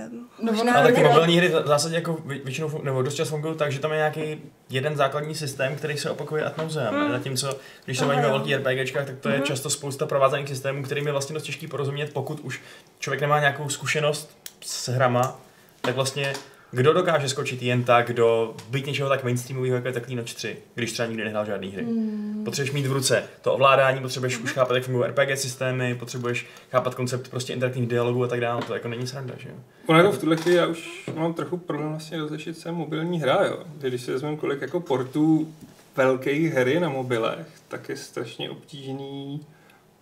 Um, 0.08 0.28
no, 0.42 0.52
možná 0.52 0.74
ale 0.74 0.92
taky 0.92 1.04
mobilní 1.04 1.36
hry 1.36 1.48
v 1.48 1.66
zásadě 1.66 1.94
jako 1.94 2.18
většinou, 2.24 2.82
nebo 2.82 3.02
dost 3.02 3.14
čas 3.14 3.28
fungují 3.28 3.56
tak, 3.56 3.72
že 3.72 3.78
tam 3.78 3.90
je 3.90 3.96
nějaký 3.96 4.42
jeden 4.70 4.96
základní 4.96 5.34
systém, 5.34 5.76
který 5.76 5.98
se 5.98 6.10
opakuje 6.10 6.44
ad 6.44 6.58
nauseam. 6.58 6.94
Hmm. 6.94 7.12
Zatímco, 7.12 7.58
když 7.84 7.98
se 7.98 8.04
bavíme 8.04 8.26
o 8.26 8.30
velkých 8.30 8.54
RPGčkách, 8.54 9.06
tak 9.06 9.18
to 9.18 9.28
je 9.28 9.36
hmm. 9.36 9.44
často 9.44 9.70
spousta 9.70 10.06
provázaných 10.06 10.48
systémů, 10.48 10.82
kterým 10.82 11.06
je 11.06 11.12
vlastně 11.12 11.34
dost 11.34 11.42
těžký 11.42 11.66
porozumět, 11.66 12.12
pokud 12.12 12.40
už 12.40 12.60
člověk 12.98 13.20
nemá 13.20 13.40
nějakou 13.40 13.68
zkušenost 13.68 14.38
s 14.60 14.88
hrama, 14.88 15.40
tak 15.80 15.94
vlastně 15.94 16.32
kdo 16.70 16.92
dokáže 16.92 17.28
skočit 17.28 17.62
jen 17.62 17.84
tak 17.84 18.12
do 18.12 18.54
být 18.70 18.86
něčeho 18.86 19.08
tak 19.08 19.24
mainstreamového, 19.24 19.74
jako 19.74 19.88
je 19.88 19.92
takový 19.92 20.16
Noč 20.16 20.34
3, 20.34 20.56
když 20.74 20.92
třeba 20.92 21.08
nikdy 21.08 21.24
nehrál 21.24 21.44
žádný 21.44 21.70
hry. 21.70 21.82
Mm. 21.82 22.42
Potřebuješ 22.44 22.72
mít 22.72 22.86
v 22.86 22.92
ruce 22.92 23.24
to 23.42 23.54
ovládání, 23.54 24.00
potřebuješ 24.00 24.38
mm. 24.38 24.44
už 24.44 24.52
chápat, 24.52 24.74
jak 24.74 24.84
fungují 24.84 25.10
RPG 25.10 25.38
systémy, 25.38 25.94
potřebuješ 25.94 26.46
chápat 26.70 26.94
koncept 26.94 27.28
prostě 27.28 27.52
interaktivních 27.52 27.90
dialogů 27.90 28.24
a 28.24 28.28
tak 28.28 28.40
dále. 28.40 28.62
To 28.62 28.74
jako 28.74 28.88
není 28.88 29.06
sranda, 29.06 29.34
že 29.38 29.48
jo? 29.48 29.54
Ono 29.86 29.98
jako 29.98 30.12
v 30.12 30.18
tuhle 30.18 30.36
chvíli 30.36 30.56
já 30.56 30.66
už 30.66 31.10
mám 31.14 31.34
trochu 31.34 31.56
problém 31.56 31.90
vlastně 31.90 32.18
rozlišit 32.18 32.58
se 32.58 32.72
mobilní 32.72 33.20
hra, 33.20 33.44
jo. 33.44 33.58
Když 33.78 34.02
si 34.02 34.12
vezmeme 34.12 34.36
kolik 34.36 34.60
jako 34.60 34.80
portů 34.80 35.54
velkých 35.96 36.52
hry 36.52 36.80
na 36.80 36.88
mobilech, 36.88 37.46
tak 37.68 37.88
je 37.88 37.96
strašně 37.96 38.50
obtížný 38.50 39.40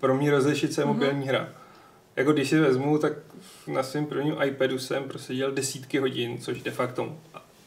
pro 0.01 0.15
mě 0.15 0.31
rozlišit 0.31 0.73
se 0.73 0.83
mm-hmm. 0.83 0.87
mobilní 0.87 1.29
hra. 1.29 1.49
Jako 2.17 2.33
když 2.33 2.49
si 2.49 2.59
vezmu, 2.59 2.99
tak 2.99 3.13
na 3.67 3.83
svém 3.83 4.07
prvním 4.07 4.37
iPadu 4.45 4.79
jsem 4.79 5.05
proseděl 5.05 5.53
desítky 5.53 5.99
hodin, 5.99 6.39
což 6.39 6.63
de 6.63 6.71
facto 6.71 7.17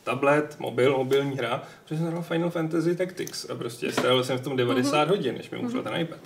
tablet, 0.03 0.55
mobil, 0.59 0.97
mobilní 0.97 1.37
hra, 1.37 1.63
protože 1.83 1.97
jsem 1.97 2.07
hrál 2.07 2.21
Final 2.21 2.49
Fantasy 2.49 2.95
Tactics 2.95 3.49
a 3.49 3.55
prostě 3.55 3.91
strávil 3.91 4.23
jsem 4.23 4.37
v 4.37 4.41
tom 4.41 4.57
90 4.57 4.91
mm-hmm. 4.91 5.09
hodin, 5.09 5.35
než 5.37 5.49
mi 5.49 5.57
umřel 5.57 5.83
ten 5.83 5.95
iPad. 5.95 6.19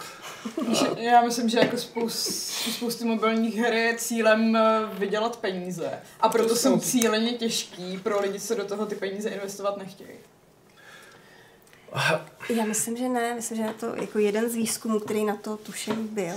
A... 0.68 1.00
Já 1.00 1.22
myslím, 1.22 1.50
že 1.50 1.60
jako 1.60 1.78
spoust, 1.78 2.30
spousty 2.76 3.06
mobilních 3.06 3.56
her 3.56 3.74
je 3.74 3.96
cílem 3.98 4.56
eh, 4.56 4.82
vydělat 5.00 5.38
peníze 5.38 5.92
a 6.20 6.30
proto 6.30 6.50
to 6.50 6.56
jsou 6.56 6.80
cíleně 6.80 7.32
těžký 7.32 7.98
pro 7.98 8.22
lidi, 8.22 8.40
co 8.40 8.56
do 8.56 8.66
toho 8.66 8.86
ty 8.86 8.96
peníze 8.96 9.30
investovat 9.30 9.78
nechtějí. 9.78 10.10
Já 12.50 12.66
myslím, 12.66 12.98
že 12.98 13.10
ne. 13.10 13.36
Myslím, 13.36 13.58
že 13.58 13.74
to 13.80 13.96
jako 13.96 14.20
jeden 14.20 14.50
z 14.50 14.56
výzkumů, 14.56 15.00
který 15.00 15.26
na 15.26 15.36
to 15.36 15.58
tuším 15.58 16.08
byl, 16.08 16.36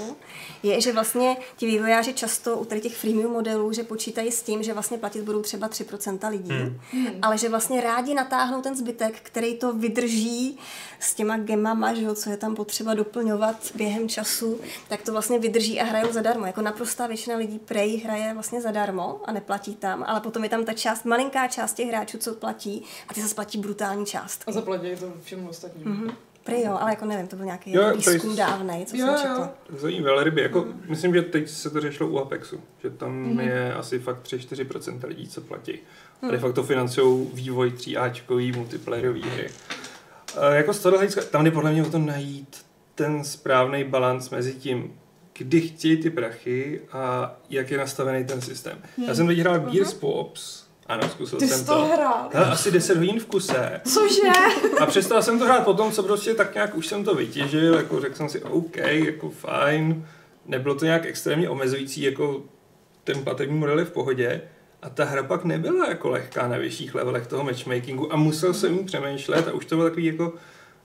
je, 0.63 0.81
že 0.81 0.93
vlastně 0.93 1.37
ti 1.57 1.67
vývojáři 1.67 2.13
často 2.13 2.57
u 2.57 2.65
tady 2.65 2.81
těch 2.81 2.97
freemium 2.97 3.33
modelů, 3.33 3.73
že 3.73 3.83
počítají 3.83 4.33
s 4.33 4.43
tím, 4.43 4.63
že 4.63 4.73
vlastně 4.73 4.99
platit 4.99 5.23
budou 5.23 5.43
třeba 5.43 5.69
3% 5.69 6.31
lidí, 6.31 6.53
hmm. 6.93 7.19
ale 7.23 7.39
že 7.39 7.49
vlastně 7.49 7.81
rádi 7.81 8.15
natáhnou 8.15 8.63
ten 8.63 8.77
zbytek, 8.77 9.21
který 9.23 9.55
to 9.57 9.73
vydrží 9.73 10.59
s 11.01 11.15
těma 11.15 11.39
gemama, 11.39 11.95
že 11.95 12.03
jo, 12.03 12.15
co 12.15 12.31
je 12.31 12.37
tam 12.37 12.55
potřeba 12.55 12.95
doplňovat 12.95 13.57
během 13.75 14.09
času, 14.09 14.61
tak 14.89 15.03
to 15.03 15.13
vlastně 15.13 15.39
vydrží 15.39 15.81
a 15.81 15.85
hrajou 15.85 16.13
zadarmo. 16.13 16.47
Jako 16.47 16.63
naprostá 16.63 17.07
většina 17.07 17.37
lidí 17.37 17.59
prej 17.59 17.97
hraje 17.97 18.35
vlastně 18.35 18.61
zadarmo 18.61 19.21
a 19.25 19.33
neplatí 19.33 19.75
tam, 19.75 20.05
ale 20.07 20.21
potom 20.21 20.45
je 20.45 20.51
tam 20.51 20.65
ta 20.65 20.73
část, 20.73 21.05
malinká 21.05 21.49
část 21.49 21.73
těch 21.73 21.89
hráčů, 21.89 22.19
co 22.19 22.35
platí 22.35 22.83
a 23.09 23.15
ty 23.15 23.23
se 23.23 23.29
splatí 23.29 23.59
brutální 23.59 24.07
část. 24.07 24.45
A 24.47 24.53
zaplatí 24.53 24.97
to 25.01 25.13
všem 25.53 25.69
ostatním. 25.69 25.87
Mm-hmm. 25.87 26.15
Prý 26.45 26.63
jo, 26.63 26.77
ale 26.81 26.91
jako 26.91 27.05
nevím, 27.05 27.27
to 27.27 27.37
byl 27.37 27.45
nějaký 27.45 27.73
jo, 27.73 27.93
výzkum 27.97 28.21
prý... 28.21 28.37
dávnej, 28.37 28.87
co 28.87 28.97
jo, 28.97 29.07
jsem 29.07 29.17
četla. 29.17 29.55
Zajímavé 29.77 30.15
velryby, 30.15 30.43
jako 30.43 30.61
mm. 30.61 30.83
myslím, 30.89 31.15
že 31.15 31.23
teď 31.23 31.49
se 31.49 31.71
to 31.71 31.81
řešilo 31.81 32.09
u 32.09 32.19
Apexu, 32.19 32.61
že 32.83 32.91
tam 32.91 33.13
mm. 33.13 33.41
je 33.41 33.75
asi 33.75 33.99
fakt 33.99 34.23
3-4% 34.23 35.07
lidí, 35.07 35.29
co 35.29 35.41
platí. 35.41 35.79
Mm. 36.23 36.29
A 36.29 36.33
de 36.33 36.39
facto 36.39 36.63
financují 36.63 37.31
vývoj 37.33 37.71
3Ačkový 37.71 38.57
multiplayerový 38.57 39.23
hry. 39.23 39.49
A 40.41 40.51
jako 40.51 40.73
z 40.73 40.83
toho 40.83 40.97
hlediska, 40.97 41.23
tam 41.23 41.47
je 41.47 41.53
podle 41.53 41.73
mě 41.73 41.83
o 41.83 41.91
to 41.91 41.99
najít 41.99 42.67
ten 42.95 43.25
správný 43.25 43.85
balans 43.85 44.31
mezi 44.31 44.55
tím, 44.55 44.93
kdy 45.39 45.61
chtějí 45.61 45.97
ty 45.97 46.11
prachy 46.11 46.81
a 46.93 47.37
jak 47.51 47.71
je 47.71 47.79
nastavený 47.79 48.25
ten 48.25 48.41
systém. 48.41 48.79
Hmm. 48.97 49.07
Já 49.07 49.15
jsem 49.15 49.27
teď 49.27 49.39
hrál 49.39 49.59
Gears 49.59 49.95
uh-huh. 49.95 49.99
Pops, 49.99 50.66
ano, 50.89 51.09
zkusil 51.09 51.39
Ty 51.39 51.49
jsem 51.49 51.67
to. 51.67 51.85
hrál. 51.85 52.29
Hele, 52.33 52.47
asi 52.47 52.71
10 52.71 52.97
hodin 52.97 53.21
v 53.21 53.27
kuse. 53.27 53.81
Cože? 53.85 54.29
A 54.81 54.87
přestal 54.87 55.23
jsem 55.23 55.39
to 55.39 55.45
hrát 55.45 55.65
potom, 55.65 55.93
co 55.93 56.03
prostě 56.03 56.35
tak 56.35 56.55
nějak 56.55 56.75
už 56.75 56.87
jsem 56.87 57.05
to 57.05 57.15
vytěžil, 57.15 57.75
jako 57.75 58.01
řekl 58.01 58.15
jsem 58.15 58.29
si 58.29 58.43
OK, 58.43 58.77
jako 58.77 59.31
fajn. 59.31 60.07
Nebylo 60.47 60.75
to 60.75 60.85
nějak 60.85 61.07
extrémně 61.07 61.49
omezující, 61.49 62.03
jako 62.03 62.43
ten 63.05 63.25
platební 63.25 63.59
model 63.59 63.79
je 63.79 63.85
v 63.85 63.91
pohodě. 63.91 64.41
A 64.83 64.89
ta 64.91 65.05
hra 65.05 65.23
pak 65.23 65.45
nebyla 65.45 65.89
jako 65.89 66.11
lehká 66.11 66.49
na 66.49 66.59
vyšších 66.59 66.95
levelech 66.95 67.27
toho 67.27 67.45
matchmakingu 67.45 68.13
a 68.13 68.17
musel 68.17 68.55
jsem 68.55 68.79
jí 68.79 68.85
přemýšlet 68.85 69.49
a 69.49 69.53
už 69.53 69.65
to 69.65 69.77
bylo 69.77 69.89
takový 69.89 70.05
jako 70.07 70.33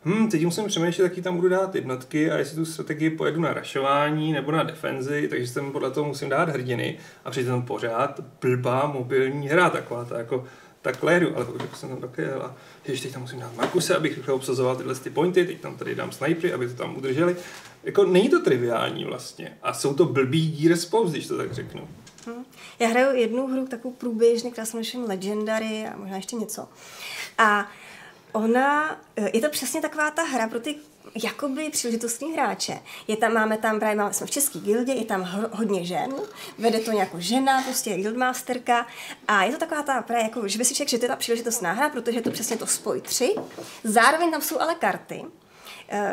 hm, 0.06 0.30
teď 0.30 0.46
musím 0.46 0.66
přemýšlet, 0.68 1.04
jaký 1.04 1.22
tam 1.22 1.36
budu 1.36 1.50
dát 1.50 1.76
jednotky 1.76 2.32
a 2.32 2.38
jestli 2.38 2.56
tu 2.56 2.66
strategii 2.66 3.10
pojedu 3.10 3.42
na 3.42 3.54
rašování 3.54 4.34
nebo 4.34 4.52
na 4.52 4.64
defenzi, 4.64 5.28
takže 5.28 5.48
jsem 5.48 5.72
podle 5.72 5.92
toho 5.92 6.08
musím 6.08 6.30
dát 6.30 6.50
hrdiny 6.50 6.98
a 7.26 7.32
přitom 7.32 7.62
pořád 7.62 8.20
blbá 8.42 8.88
mobilní 8.88 9.48
hra, 9.48 9.70
taková 9.70 10.06
ta 10.06 10.18
jako 10.18 10.46
takhle 10.82 11.14
jedu, 11.14 11.36
ale 11.36 11.46
pokud 11.46 11.78
jsem 11.78 11.90
tam 11.90 12.02
také 12.02 12.34
a 12.34 12.56
ještě 12.86 13.08
teď 13.08 13.14
tam 13.14 13.22
musím 13.22 13.40
dát 13.40 13.56
Markuse, 13.56 13.96
abych 13.96 14.18
rychle 14.18 14.34
obsazoval 14.34 14.76
tyhle 14.76 14.96
ty 14.96 15.10
pointy, 15.10 15.46
teď 15.46 15.62
tam 15.62 15.78
tady 15.78 15.96
dám 15.96 16.12
snipery, 16.12 16.54
aby 16.54 16.68
to 16.68 16.74
tam 16.74 16.98
udrželi. 16.98 17.36
Jako 17.84 18.06
není 18.06 18.30
to 18.30 18.40
triviální 18.40 19.06
vlastně 19.06 19.58
a 19.62 19.74
jsou 19.74 19.94
to 19.94 20.06
blbý 20.06 20.52
díry 20.52 20.78
spoust, 20.78 21.14
když 21.14 21.28
to 21.28 21.38
tak 21.38 21.54
řeknu. 21.54 21.88
Hmm. 22.26 22.46
Já 22.80 22.88
hraju 22.88 23.18
jednu 23.18 23.48
hru, 23.48 23.68
takovou 23.68 23.94
průběžně, 23.94 24.52
která 24.52 24.66
se 24.66 24.78
Legendary 25.08 25.86
a 25.94 25.98
možná 25.98 26.16
ještě 26.16 26.36
něco. 26.36 26.68
A 27.38 27.72
ona, 28.32 29.00
eh, 29.16 29.30
je 29.34 29.42
to 29.42 29.50
přesně 29.50 29.82
taková 29.82 30.12
ta 30.12 30.24
hra 30.24 30.48
pro 30.48 30.60
ty 30.60 30.76
jakoby 31.24 31.70
příležitostní 31.70 32.34
hráče. 32.34 32.80
Je 33.08 33.18
tam, 33.18 33.34
máme 33.34 33.58
tam, 33.58 33.80
právě 33.80 33.96
máme, 33.96 34.14
jsme 34.14 34.28
v 34.28 34.32
České 34.32 34.60
gildě, 34.60 34.94
je 34.94 35.06
tam 35.06 35.22
ho, 35.22 35.50
hodně 35.52 35.86
žen, 35.86 36.14
vede 36.58 36.80
to 36.80 36.92
nějakou 36.92 37.20
žena, 37.20 37.62
prostě 37.62 37.98
guildmasterka 37.98 38.88
a 39.28 39.44
je 39.44 39.52
to 39.52 39.58
taková 39.58 39.84
ta, 39.84 40.02
právě 40.02 40.24
jako, 40.24 40.48
že 40.48 40.58
by 40.58 40.66
si 40.66 40.74
řekl, 40.74 40.92
že 40.92 40.98
to 40.98 41.06
je 41.06 41.10
ta 41.10 41.16
příležitostná 41.16 41.72
hra, 41.72 41.90
protože 41.90 42.18
je 42.18 42.22
to 42.22 42.32
přesně 42.32 42.58
to 42.58 42.68
spoj 42.68 43.02
tři. 43.02 43.36
Zároveň 43.84 44.32
tam 44.32 44.42
jsou 44.42 44.60
ale 44.60 44.76
karty, 44.76 45.26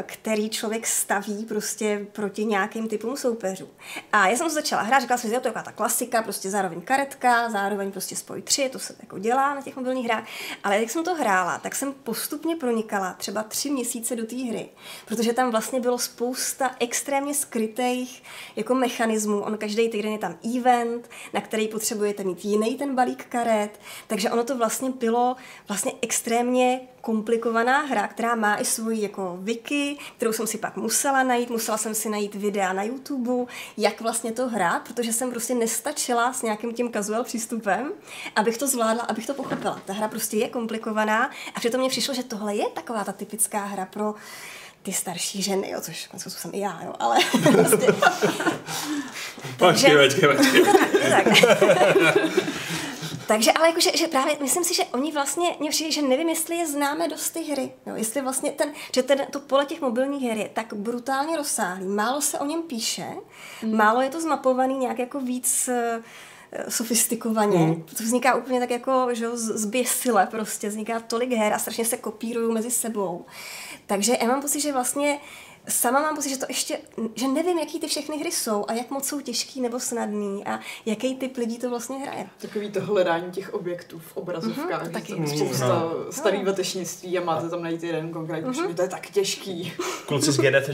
který 0.02 0.50
člověk 0.50 0.86
staví 0.86 1.44
prostě 1.44 2.06
proti 2.12 2.44
nějakým 2.44 2.88
typům 2.88 3.16
soupeřů. 3.16 3.68
A 4.12 4.28
já 4.28 4.36
jsem 4.36 4.50
začala 4.50 4.82
hrát, 4.82 5.00
říkala 5.00 5.18
jsem 5.18 5.30
že 5.30 5.40
to 5.40 5.48
je 5.48 5.52
taková 5.52 5.62
ta 5.62 5.72
klasika, 5.72 6.22
prostě 6.22 6.50
zároveň 6.50 6.80
karetka, 6.80 7.50
zároveň 7.50 7.92
prostě 7.92 8.16
spoj 8.16 8.42
tři, 8.42 8.68
to 8.68 8.78
se 8.78 8.94
jako 9.00 9.18
dělá 9.18 9.54
na 9.54 9.62
těch 9.62 9.76
mobilních 9.76 10.04
hrách. 10.04 10.24
Ale 10.64 10.80
jak 10.80 10.90
jsem 10.90 11.04
to 11.04 11.14
hrála, 11.14 11.58
tak 11.58 11.74
jsem 11.74 11.92
postupně 11.92 12.56
pronikala 12.56 13.12
třeba 13.12 13.42
tři 13.42 13.70
měsíce 13.70 14.16
do 14.16 14.26
té 14.26 14.36
hry, 14.36 14.68
protože 15.06 15.32
tam 15.32 15.50
vlastně 15.50 15.80
bylo 15.80 15.98
spousta 15.98 16.70
extrémně 16.80 17.34
skrytých 17.34 18.22
jako 18.56 18.74
mechanismů. 18.74 19.40
On 19.40 19.58
každý 19.58 19.88
týden 19.88 20.12
je 20.12 20.18
tam 20.18 20.38
event, 20.56 21.10
na 21.32 21.40
který 21.40 21.68
potřebujete 21.68 22.24
mít 22.24 22.44
jiný 22.44 22.76
ten 22.76 22.94
balík 22.94 23.26
karet, 23.26 23.80
takže 24.06 24.30
ono 24.30 24.44
to 24.44 24.56
vlastně 24.56 24.90
bylo 24.90 25.36
vlastně 25.68 25.92
extrémně 26.02 26.80
komplikovaná 27.00 27.80
hra, 27.80 28.08
která 28.08 28.34
má 28.34 28.56
i 28.56 28.64
svoji 28.64 29.02
jako 29.02 29.38
wiki, 29.40 29.98
kterou 30.16 30.32
jsem 30.32 30.46
si 30.46 30.58
pak 30.58 30.76
musela 30.76 31.22
najít, 31.22 31.50
musela 31.50 31.78
jsem 31.78 31.94
si 31.94 32.08
najít 32.08 32.34
videa 32.34 32.72
na 32.72 32.82
YouTube, 32.82 33.52
jak 33.76 34.00
vlastně 34.00 34.32
to 34.32 34.48
hrát, 34.48 34.82
protože 34.82 35.12
jsem 35.12 35.30
prostě 35.30 35.54
nestačila 35.54 36.32
s 36.32 36.42
nějakým 36.42 36.74
tím 36.74 36.92
casual 36.92 37.24
přístupem, 37.24 37.92
abych 38.36 38.58
to 38.58 38.66
zvládla, 38.66 39.02
abych 39.04 39.26
to 39.26 39.34
pochopila. 39.34 39.80
Ta 39.84 39.92
hra 39.92 40.08
prostě 40.08 40.36
je 40.36 40.48
komplikovaná 40.48 41.30
a 41.54 41.60
přitom 41.60 41.80
mě 41.80 41.88
přišlo, 41.88 42.14
že 42.14 42.22
tohle 42.22 42.54
je 42.54 42.68
taková 42.68 43.04
ta 43.04 43.12
typická 43.12 43.64
hra 43.64 43.86
pro 43.86 44.14
ty 44.82 44.92
starší 44.92 45.42
ženy, 45.42 45.70
jo, 45.70 45.80
což 45.80 46.06
konec 46.06 46.34
jsem 46.34 46.50
i 46.54 46.60
já, 46.60 46.80
jo, 46.84 46.94
ale 46.98 47.16
prostě... 47.52 47.86
Počkej, 49.56 49.96
počkej, 49.96 50.36
počkej. 50.36 50.64
tak. 53.28 53.36
Takže 53.36 53.52
ale 53.52 53.68
jakože, 53.68 53.90
že 53.94 54.08
právě 54.08 54.36
myslím 54.40 54.64
si, 54.64 54.74
že 54.74 54.84
oni 54.84 55.12
vlastně, 55.12 55.56
mě 55.60 55.70
přijde, 55.70 55.92
že 55.92 56.02
nevím, 56.02 56.28
jestli 56.28 56.56
je 56.56 56.66
známe 56.66 57.08
dost 57.08 57.30
ty 57.30 57.42
hry. 57.42 57.72
Jo, 57.86 57.94
jestli 57.94 58.20
vlastně 58.20 58.50
ten, 58.50 58.72
že 58.94 59.02
ten, 59.02 59.26
to 59.30 59.40
pole 59.40 59.66
těch 59.66 59.80
mobilních 59.80 60.22
her 60.22 60.36
je 60.36 60.48
tak 60.48 60.74
brutálně 60.74 61.36
rozsáhlý, 61.36 61.86
málo 61.86 62.20
se 62.20 62.38
o 62.38 62.44
něm 62.44 62.62
píše, 62.62 63.06
mm. 63.62 63.76
málo 63.76 64.00
je 64.00 64.10
to 64.10 64.20
zmapovaný 64.20 64.78
nějak 64.78 64.98
jako 64.98 65.20
víc 65.20 65.68
uh, 65.68 66.04
sofistikovaně. 66.68 67.58
Mm. 67.58 67.82
To 67.82 68.04
vzniká 68.04 68.34
úplně 68.34 68.60
tak 68.60 68.70
jako, 68.70 69.08
že 69.12 69.36
zběsile 69.36 70.26
prostě, 70.26 70.68
vzniká 70.68 71.00
tolik 71.00 71.32
her 71.32 71.52
a 71.52 71.58
strašně 71.58 71.84
se 71.84 71.96
kopírují 71.96 72.54
mezi 72.54 72.70
sebou. 72.70 73.26
Takže 73.86 74.16
já 74.20 74.26
mám 74.26 74.42
pocit, 74.42 74.60
že 74.60 74.72
vlastně 74.72 75.18
sama 75.68 76.00
mám 76.00 76.16
pocit, 76.16 76.28
že 76.28 76.36
to 76.36 76.46
ještě, 76.48 76.78
že 77.14 77.28
nevím, 77.28 77.58
jaký 77.58 77.80
ty 77.80 77.88
všechny 77.88 78.18
hry 78.18 78.32
jsou 78.32 78.64
a 78.68 78.72
jak 78.72 78.90
moc 78.90 79.08
jsou 79.08 79.20
těžký 79.20 79.60
nebo 79.60 79.80
snadný 79.80 80.44
a 80.44 80.60
jaký 80.86 81.16
typ 81.16 81.36
lidí 81.36 81.58
to 81.58 81.70
vlastně 81.70 81.98
hraje. 81.98 82.26
Takový 82.40 82.70
to 82.70 82.80
hledání 82.80 83.30
těch 83.30 83.54
objektů 83.54 83.98
v 83.98 84.16
obrazovkách, 84.16 84.88
mm-hmm, 84.88 84.92
taky. 84.92 85.14
Prostě 85.14 85.44
mm, 85.44 85.60
no. 85.60 85.92
starý 86.10 86.44
vetešnictví 86.44 87.18
a 87.18 87.24
máte 87.24 87.48
tam 87.48 87.62
najít 87.62 87.82
jeden 87.82 88.10
konkrétní, 88.10 88.50
mm-hmm. 88.50 88.74
to 88.74 88.82
je 88.82 88.88
tak 88.88 89.10
těžký. 89.10 89.72
Kluci 90.06 90.32
z 90.32 90.38
GDT 90.38 90.70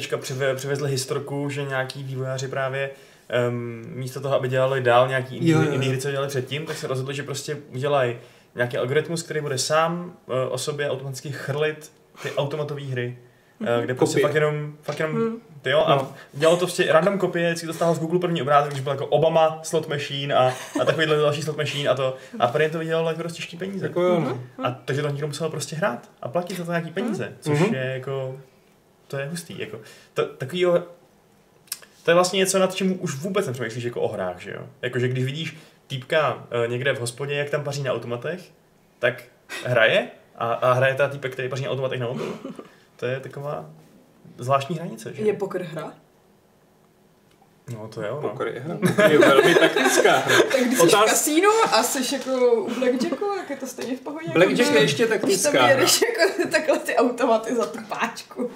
přivezli 0.56 0.90
historku, 0.90 1.50
že 1.50 1.64
nějaký 1.64 2.02
vývojáři 2.02 2.48
právě 2.48 2.90
um, 3.48 3.82
místo 3.86 4.20
toho, 4.20 4.34
aby 4.34 4.48
dělali 4.48 4.82
dál 4.82 5.08
nějaký 5.08 5.44
jiný 5.44 5.86
hry, 5.86 5.98
co 5.98 6.10
dělali 6.10 6.28
předtím, 6.28 6.66
tak 6.66 6.76
se 6.76 6.86
rozhodli, 6.86 7.14
že 7.14 7.22
prostě 7.22 7.58
udělají 7.72 8.16
nějaký 8.54 8.76
algoritmus, 8.76 9.22
který 9.22 9.40
bude 9.40 9.58
sám 9.58 10.16
uh, 10.26 10.34
o 10.50 10.58
sobě 10.58 10.90
automaticky 10.90 11.32
chrlit 11.32 11.92
ty 12.22 12.32
automatové 12.32 12.82
hry. 12.82 13.18
Kde 13.84 13.94
prostě 13.94 14.20
fakt 14.20 14.34
jenom, 14.34 14.72
fakt 14.82 14.98
jenom 14.98 15.16
mm. 15.16 15.36
ty 15.62 15.70
jo, 15.70 15.84
a 15.86 15.96
no. 15.96 16.12
dělalo 16.32 16.56
to 16.56 16.66
prostě 16.66 16.92
random 16.92 17.18
kopie, 17.18 17.48
vždycky 17.48 17.66
to 17.66 17.72
stáhlo 17.72 17.94
z 17.94 17.98
Google 17.98 18.18
první 18.18 18.42
obrázek, 18.42 18.70
když 18.70 18.82
byl 18.82 18.92
jako 18.92 19.06
Obama 19.06 19.60
slot 19.62 19.88
machine 19.88 20.34
a, 20.34 20.52
a 20.80 20.84
takovýhle 20.84 21.16
další 21.16 21.42
slot 21.42 21.56
machine 21.56 21.88
a 21.88 21.94
to, 21.94 22.16
a 22.38 22.46
pro 22.46 22.70
to 22.70 22.78
vydělalo 22.78 23.08
jako 23.08 23.22
dost 23.22 23.32
těžký 23.32 23.56
peníze. 23.56 23.86
Jako, 23.86 24.00
mm-hmm. 24.00 24.38
A 24.62 24.70
takže 24.84 25.02
to 25.02 25.08
někdo 25.08 25.26
musel 25.26 25.50
prostě 25.50 25.76
hrát 25.76 26.10
a 26.22 26.28
platit 26.28 26.56
za 26.56 26.64
to 26.64 26.70
nějaký 26.70 26.90
peníze, 26.90 27.24
mm-hmm. 27.24 27.40
což 27.40 27.60
mm-hmm. 27.60 27.74
je 27.74 27.90
jako, 27.94 28.36
to 29.06 29.18
je 29.18 29.26
hustý, 29.26 29.58
jako, 29.58 29.78
to, 30.14 30.24
takovýho, 30.24 30.82
to 32.04 32.10
je 32.10 32.14
vlastně 32.14 32.38
něco, 32.38 32.58
nad 32.58 32.74
čím 32.74 33.02
už 33.02 33.14
vůbec 33.14 33.46
nepřemýšlíš 33.46 33.84
jako 33.84 34.00
o 34.00 34.08
hrách, 34.08 34.40
že 34.40 34.50
jo? 34.50 34.66
Jakože 34.82 35.08
když 35.08 35.24
vidíš 35.24 35.56
týpka 35.86 36.34
uh, 36.34 36.70
někde 36.70 36.92
v 36.92 37.00
hospodě, 37.00 37.34
jak 37.34 37.50
tam 37.50 37.64
paří 37.64 37.82
na 37.82 37.92
automatech, 37.92 38.40
tak 38.98 39.22
hraje 39.64 40.08
a, 40.38 40.52
a 40.52 40.72
hraje 40.72 40.94
ta 40.94 41.08
týpek, 41.08 41.32
který 41.32 41.48
paří 41.48 41.64
na 41.64 41.70
automatech 41.70 42.00
na 42.00 42.06
mobilu. 42.06 42.38
To 43.04 43.08
je 43.08 43.20
taková 43.20 43.70
zvláštní 44.38 44.76
hranice, 44.76 45.14
že? 45.14 45.22
Je 45.22 45.32
poker 45.32 45.62
hra? 45.62 45.92
No 47.72 47.88
to 47.94 48.02
je 48.02 48.10
ono. 48.10 48.28
Poker 48.28 48.46
je 48.46 48.60
hra. 48.60 49.08
Je 49.08 49.18
velmi 49.18 49.54
taktická 49.54 50.16
hra. 50.16 50.36
tak 50.52 50.60
když 50.60 50.78
jsi 50.78 50.86
Otáz... 50.86 51.02
v 51.02 51.10
kasínu 51.10 51.50
a 51.72 51.82
jsi 51.82 52.14
jako 52.14 52.54
u 52.54 52.74
Blackjacku, 52.74 53.24
jak 53.36 53.50
je 53.50 53.56
to 53.56 53.66
stejně 53.66 53.96
v 53.96 54.00
pohodě? 54.00 54.30
Blackjack 54.32 54.74
je 54.74 54.80
ještě 54.80 55.06
taktická 55.06 55.62
hra. 55.62 55.76
Když 55.76 56.02
jako 56.02 56.48
takhle 56.50 56.78
ty 56.78 56.96
automaty 56.96 57.54
za 57.54 57.66
tu 57.66 57.78
páčku. 57.88 58.50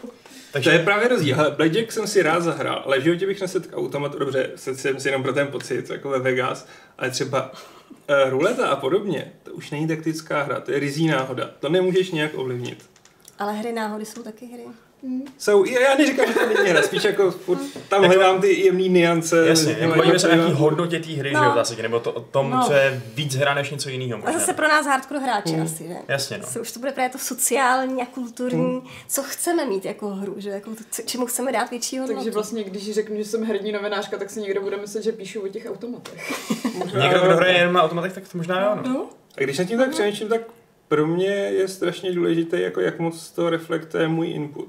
Takže... 0.52 0.70
To 0.70 0.76
je 0.76 0.84
právě 0.84 1.08
rozdíl. 1.08 1.36
Hele, 1.36 1.50
Blackjack 1.50 1.92
jsem 1.92 2.06
si 2.06 2.22
rád 2.22 2.42
zahrál, 2.42 2.82
ale 2.84 2.98
v 2.98 3.02
životě 3.02 3.26
bych 3.26 3.40
nesetk 3.40 3.76
automat, 3.76 4.16
dobře, 4.16 4.50
jsem 4.54 5.00
si 5.00 5.08
jenom 5.08 5.22
pro 5.22 5.32
ten 5.32 5.46
pocit, 5.46 5.90
jako 5.90 6.08
ve 6.08 6.18
Vegas, 6.18 6.66
ale 6.98 7.10
třeba 7.10 7.52
uh, 7.52 8.30
ruleta 8.30 8.68
a 8.68 8.76
podobně, 8.76 9.32
to 9.42 9.52
už 9.52 9.70
není 9.70 9.88
taktická 9.88 10.42
hra, 10.42 10.60
to 10.60 10.72
je 10.72 10.78
rizí 10.78 11.06
náhoda. 11.06 11.50
To 11.60 11.68
nemůžeš 11.68 12.10
nějak 12.10 12.30
ovlivnit. 12.34 12.97
Ale 13.38 13.52
hry 13.52 13.72
náhody 13.72 14.04
jsou 14.04 14.22
taky 14.22 14.46
hry. 14.46 14.64
Mm. 15.02 15.24
Jsou, 15.38 15.64
já 15.64 15.94
neříkám, 15.94 16.26
že 16.26 16.34
to 16.34 16.46
není 16.46 16.70
hra, 16.70 16.82
spíš 16.82 17.04
jako 17.04 17.30
furt 17.30 17.58
tam 17.88 18.02
jako, 18.02 18.14
hledám 18.14 18.40
ty 18.40 18.64
jemný 18.64 18.88
niance. 18.88 19.48
Jasně, 19.48 19.76
jako 19.78 19.98
bavíme 19.98 20.18
se 20.18 20.28
o 20.28 20.34
nějaký 20.34 20.52
hodnotě 20.52 21.00
té 21.00 21.12
hry, 21.12 21.32
no. 21.32 21.40
že 21.40 21.46
jo, 21.46 21.52
zásadě, 21.54 21.82
nebo 21.82 22.00
to, 22.00 22.12
o 22.12 22.20
tom, 22.20 22.50
no. 22.50 22.64
co 22.66 22.72
je 22.72 23.02
víc 23.14 23.34
hra 23.34 23.54
než 23.54 23.70
něco 23.70 23.88
jiného. 23.88 24.28
A 24.28 24.32
zase 24.32 24.52
pro 24.52 24.68
nás 24.68 24.86
hardcore 24.86 25.20
hráči 25.20 25.56
mm. 25.56 25.62
asi, 25.62 25.88
že? 25.88 25.94
Jasně, 26.08 26.38
no. 26.38 26.46
Co, 26.46 26.60
už 26.60 26.72
to 26.72 26.80
bude 26.80 26.92
právě 26.92 27.10
to 27.10 27.18
sociální 27.18 28.02
a 28.02 28.06
kulturní, 28.06 28.74
mm. 28.74 28.82
co 29.08 29.22
chceme 29.22 29.64
mít 29.64 29.84
jako 29.84 30.08
hru, 30.08 30.34
že 30.36 30.50
jako 30.50 30.70
to, 30.70 31.02
čemu 31.06 31.26
chceme 31.26 31.52
dát 31.52 31.70
větší 31.70 31.98
hodnotu. 31.98 32.18
Takže 32.18 32.30
vlastně, 32.30 32.64
když 32.64 32.94
řeknu, 32.94 33.16
že 33.16 33.24
jsem 33.24 33.44
herní 33.44 33.72
novinářka, 33.72 34.18
tak 34.18 34.30
si 34.30 34.40
někdo 34.40 34.60
bude 34.60 34.76
myslet, 34.76 35.04
že 35.04 35.12
píšu 35.12 35.40
o 35.40 35.48
těch 35.48 35.66
automatech. 35.70 36.32
někdo, 36.74 37.20
kdo 37.20 37.36
hraje 37.36 37.58
jenom 37.58 37.74
na 37.74 37.82
automatech, 37.82 38.12
tak 38.12 38.28
to 38.28 38.38
možná 38.38 38.60
jo, 38.60 38.82
no. 38.84 38.92
no. 38.92 39.06
A 39.38 39.40
když 39.40 39.58
nad 39.58 39.64
tím 39.64 39.78
tak 39.78 39.90
přemýšlím, 39.90 40.28
tak 40.28 40.40
pro 40.88 41.06
mě 41.06 41.26
je 41.26 41.68
strašně 41.68 42.12
důležité, 42.12 42.60
jako 42.60 42.80
jak 42.80 42.98
moc 42.98 43.30
to 43.30 43.50
reflektuje 43.50 44.08
můj 44.08 44.30
input. 44.30 44.68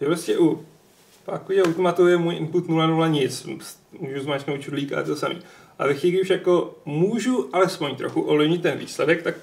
Že 0.00 0.06
prostě 0.06 0.38
u 0.38 0.66
pakových 1.24 1.62
automatu 1.62 2.06
je 2.06 2.16
můj 2.16 2.36
input 2.36 2.66
0,0 2.66 3.10
nic. 3.10 3.46
Můžu 3.98 4.20
zmáčknout 4.20 4.60
čudlík 4.60 4.92
a 4.92 5.02
to 5.02 5.16
samý. 5.16 5.38
A 5.78 5.86
ve 5.86 5.94
chvíli, 5.94 6.16
když 6.16 6.30
jako 6.30 6.78
můžu 6.84 7.50
alespoň 7.52 7.96
trochu 7.96 8.22
ovlivnit 8.22 8.62
ten 8.62 8.78
výsledek, 8.78 9.22
tak 9.22 9.34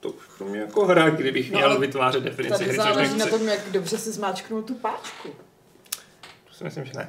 to 0.00 0.08
už 0.08 0.22
pro 0.38 0.46
mě 0.46 0.60
jako 0.60 0.86
hra, 0.86 1.10
kdybych 1.10 1.50
no, 1.50 1.58
měl 1.58 1.78
vytvářet 1.78 2.24
definici 2.24 2.64
hry, 2.64 2.76
záleží 2.76 3.18
na 3.18 3.26
tom, 3.26 3.48
jak 3.48 3.60
dobře 3.70 3.98
si 3.98 4.12
zmáčknout 4.12 4.66
tu 4.66 4.74
páčku. 4.74 5.28
To 6.58 6.70
si 6.70 6.80
myslím, 6.80 6.84
že 6.84 6.92
ne. 6.94 7.06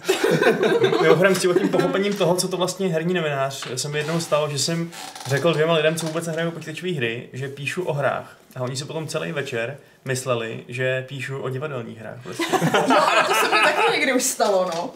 Mimochodem 1.02 1.36
s 1.36 1.42
tím 1.42 1.70
pochopením 1.70 2.14
toho, 2.14 2.36
co 2.36 2.48
to 2.48 2.58
vlastně 2.58 2.88
herní 2.88 3.14
novinář, 3.14 3.68
se 3.76 3.90
mi 3.90 3.98
jednou 3.98 4.20
stalo, 4.20 4.50
že 4.50 4.60
jsem 4.60 4.92
řekl 5.28 5.54
dvěma 5.54 5.74
lidem, 5.74 5.96
co 5.96 6.06
vůbec 6.06 6.28
nehrajou 6.28 6.52
počítačové 6.52 6.92
hry, 6.92 7.30
že 7.34 7.48
píšu 7.48 7.84
o 7.84 7.94
hrách. 7.94 8.38
A 8.56 8.62
oni 8.62 8.76
si 8.76 8.86
potom 8.86 9.08
celý 9.08 9.32
večer 9.32 9.78
mysleli, 10.06 10.64
že 10.68 11.06
píšu 11.08 11.38
o 11.40 11.50
divadelních 11.50 12.00
hrách. 12.00 12.24
Prostě. 12.24 12.44
No, 12.74 12.96
to 13.28 13.34
se 13.34 13.46
mi 13.46 13.62
taky 13.64 13.92
někdy 13.92 14.14
už 14.14 14.24
stalo, 14.24 14.72
no. 14.76 14.92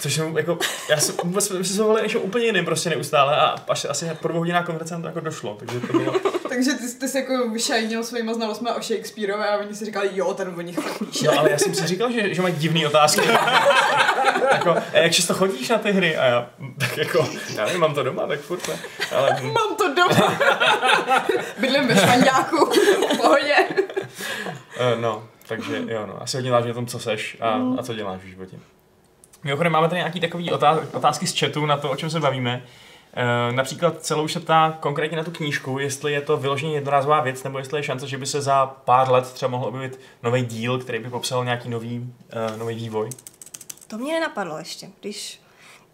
Což 0.00 0.14
jsem 0.14 0.36
jako, 0.36 0.58
já 0.90 0.96
jsem 0.96 1.14
vůbec 1.24 1.48
představoval 1.48 2.02
něco 2.02 2.20
úplně 2.20 2.46
jiným 2.46 2.64
prostě 2.64 2.90
neustále 2.90 3.36
a 3.36 3.54
až 3.68 3.84
asi 3.84 4.10
po 4.22 4.28
dvou 4.28 4.38
hodinách 4.38 4.66
konverzace 4.66 4.94
nám 4.94 5.02
to 5.02 5.08
jako 5.08 5.20
došlo, 5.20 5.56
takže 5.58 5.80
to 5.80 5.98
bylo... 5.98 6.14
takže 6.64 6.74
ty, 6.74 6.98
ty 6.98 7.08
jsi 7.08 7.18
jako 7.18 7.48
vyšajnil 7.48 8.04
svýma 8.04 8.34
znalostmi 8.34 8.70
o 8.70 8.82
Shakespeareovi 8.82 9.44
a 9.44 9.56
oni 9.56 9.74
si 9.74 9.84
říkali, 9.84 10.10
jo, 10.12 10.34
ten 10.34 10.54
o 10.56 10.60
nich 10.60 10.78
píše. 10.98 11.26
No 11.26 11.38
ale 11.38 11.50
já 11.50 11.58
jsem 11.58 11.74
si 11.74 11.86
říkal, 11.86 12.12
že, 12.12 12.34
že 12.34 12.42
mají 12.42 12.54
divný 12.54 12.86
otázky. 12.86 13.20
jako, 14.52 14.70
a 14.70 14.98
jak 14.98 15.12
často 15.12 15.34
chodíš 15.34 15.68
na 15.68 15.78
ty 15.78 15.92
hry? 15.92 16.16
A 16.16 16.24
já, 16.24 16.50
tak 16.78 16.96
jako, 16.96 17.28
já 17.56 17.64
nevím, 17.64 17.80
mám 17.80 17.94
to 17.94 18.02
doma, 18.02 18.26
tak 18.26 18.40
furt 18.40 18.68
ne. 18.68 18.74
Ale... 19.16 19.40
mám 19.42 19.76
to 19.76 19.94
doma. 19.94 20.38
Bydlím 21.58 21.88
ve 21.88 21.96
Švandáku, 21.96 22.70
v 23.14 23.16
pohodě. 23.16 23.54
Uh, 23.68 25.00
no, 25.00 25.28
takže 25.46 25.82
jo, 25.88 26.06
no, 26.06 26.22
asi 26.22 26.36
hodně 26.36 26.50
záleží 26.50 26.68
na 26.68 26.74
tom, 26.74 26.86
co 26.86 26.98
seš 26.98 27.36
a, 27.40 27.60
a 27.78 27.82
co 27.82 27.94
děláš 27.94 28.20
v 28.20 28.28
životě. 28.28 28.56
Mimochodem 29.44 29.72
máme 29.72 29.88
tady 29.88 29.98
nějaké 29.98 30.20
takové 30.20 30.44
otázky 30.92 31.26
z 31.26 31.38
chatu 31.38 31.66
na 31.66 31.76
to, 31.76 31.90
o 31.90 31.96
čem 31.96 32.10
se 32.10 32.20
bavíme. 32.20 32.62
E, 33.14 33.52
například 33.52 34.02
celou 34.02 34.28
se 34.28 34.40
ptá 34.40 34.78
konkrétně 34.80 35.16
na 35.16 35.24
tu 35.24 35.30
knížku, 35.30 35.78
jestli 35.78 36.12
je 36.12 36.20
to 36.20 36.36
vyloženě 36.36 36.74
jednorázová 36.74 37.20
věc, 37.20 37.42
nebo 37.42 37.58
jestli 37.58 37.78
je 37.78 37.82
šance, 37.82 38.08
že 38.08 38.18
by 38.18 38.26
se 38.26 38.42
za 38.42 38.66
pár 38.66 39.10
let 39.10 39.32
třeba 39.32 39.50
mohl 39.50 39.66
objevit 39.66 40.00
nový 40.22 40.42
díl, 40.42 40.78
který 40.78 40.98
by 40.98 41.10
popsal 41.10 41.44
nějaký 41.44 41.68
nový, 41.68 41.98
uh, 41.98 42.58
nový 42.58 42.74
vývoj. 42.74 43.10
To 43.88 43.98
mě 43.98 44.12
nenapadlo 44.12 44.58
ještě. 44.58 44.88
Když 45.00 45.40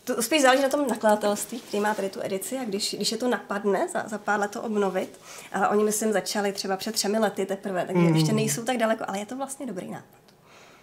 to 0.05 0.23
spíš 0.23 0.43
záleží 0.43 0.63
na 0.63 0.69
tom 0.69 0.89
nakladatelství, 0.89 1.61
který 1.61 1.81
má 1.81 1.95
tady 1.95 2.09
tu 2.09 2.21
edici 2.23 2.59
a 2.59 2.65
když, 2.65 2.95
když 2.95 3.13
je 3.13 3.19
to 3.19 3.29
napadne 3.29 3.89
za, 3.89 4.09
za 4.09 4.19
pár 4.19 4.41
let 4.41 4.51
to 4.51 4.63
obnovit, 4.63 5.21
a 5.53 5.69
oni 5.69 5.85
myslím 5.85 6.13
začali 6.13 6.53
třeba 6.53 6.77
před 6.77 6.95
třemi 6.95 7.19
lety 7.19 7.47
teprve, 7.47 7.87
takže 7.87 8.03
mm. 8.03 8.15
ještě 8.15 8.33
nejsou 8.33 8.65
tak 8.65 8.77
daleko, 8.77 9.05
ale 9.09 9.19
je 9.19 9.27
to 9.27 9.37
vlastně 9.37 9.67
dobrý 9.67 9.91
nápad. 9.91 10.21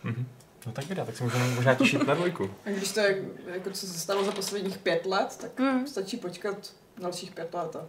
Mm-hmm. 0.06 0.26
No 0.66 0.72
tak 0.72 0.86
vydá, 0.86 1.06
tak 1.06 1.16
se 1.18 1.24
můžeme 1.24 1.48
možná 1.48 1.76
těšit 1.76 2.08
na 2.08 2.14
dvojku. 2.14 2.50
A 2.66 2.70
když 2.70 2.92
to 2.92 3.00
je, 3.00 3.24
jako 3.54 3.70
co 3.72 3.88
se 3.88 4.00
stalo 4.00 4.24
za 4.24 4.32
posledních 4.32 4.78
pět 4.78 5.06
let, 5.06 5.38
tak 5.42 5.60
Mm. 5.60 5.88
stačí 5.88 6.18
počkat 6.18 6.56
dalších 7.02 7.32
pět 7.32 7.54
let 7.54 7.76
a 7.76 7.86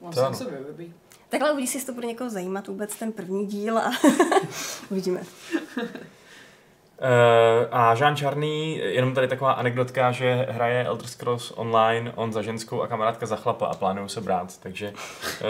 on 0.00 0.34
se 0.34 0.44
vyrobí. 0.44 0.94
Takhle 1.28 1.52
uvidí 1.52 1.66
si, 1.66 1.76
jestli 1.76 1.86
to 1.86 1.92
bude 1.94 2.06
někoho 2.06 2.30
zajímat 2.30 2.68
vůbec 2.68 2.96
ten 2.96 3.12
první 3.12 3.46
díl 3.46 3.78
a 3.78 3.90
uvidíme. 4.90 5.20
Uh, 7.02 7.68
a 7.70 7.94
Jean 7.94 8.16
Čarný, 8.16 8.76
jenom 8.78 9.14
tady 9.14 9.28
taková 9.28 9.52
anekdotka, 9.52 10.12
že 10.12 10.46
hraje 10.50 10.84
Elder 10.84 11.06
Scrolls 11.06 11.52
Online, 11.56 12.12
on 12.14 12.32
za 12.32 12.42
ženskou 12.42 12.82
a 12.82 12.86
kamarádka 12.86 13.26
za 13.26 13.36
chlapa 13.36 13.66
a 13.66 13.74
plánují 13.74 14.08
se 14.08 14.20
brát. 14.20 14.58
Takže 14.60 14.88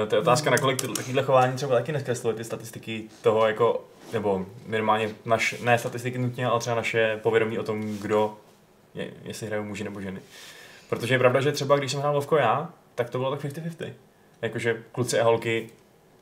uh, 0.03 0.09
to 0.09 0.15
je 0.15 0.21
otázka, 0.21 0.51
nakolik 0.51 0.83
takovýhle 0.97 1.23
chování 1.23 1.57
třeba 1.57 1.75
taky 1.75 1.93
neskresluje 1.93 2.35
ty 2.37 2.45
statistiky 2.45 3.05
toho 3.23 3.47
jako, 3.47 3.85
nebo 4.13 4.47
minimálně 4.67 5.11
naš, 5.25 5.55
ne 5.61 5.79
statistiky 5.79 6.19
nutně, 6.19 6.47
ale 6.47 6.61
třeba 6.61 6.77
naše 6.77 7.21
povědomí 7.23 7.59
o 7.59 7.63
tom, 7.63 7.99
kdo, 7.99 8.37
je, 8.95 9.11
jestli 9.23 9.47
hrajou 9.47 9.65
muži 9.65 9.85
nebo 9.85 10.01
ženy. 10.01 10.21
Protože 10.89 11.15
je 11.15 11.19
pravda, 11.19 11.41
že 11.41 11.53
třeba 11.53 11.77
když 11.77 11.91
jsem 11.93 12.01
hrál 12.01 12.15
Lovko 12.15 12.37
já, 12.37 12.71
tak 12.95 13.11
to 13.11 13.19
bylo 13.19 13.31
tak 13.31 13.45
50-50. 13.45 13.93
Jakože 14.43 14.83
kluci 14.93 15.21
a 15.21 15.25
holky 15.25 15.71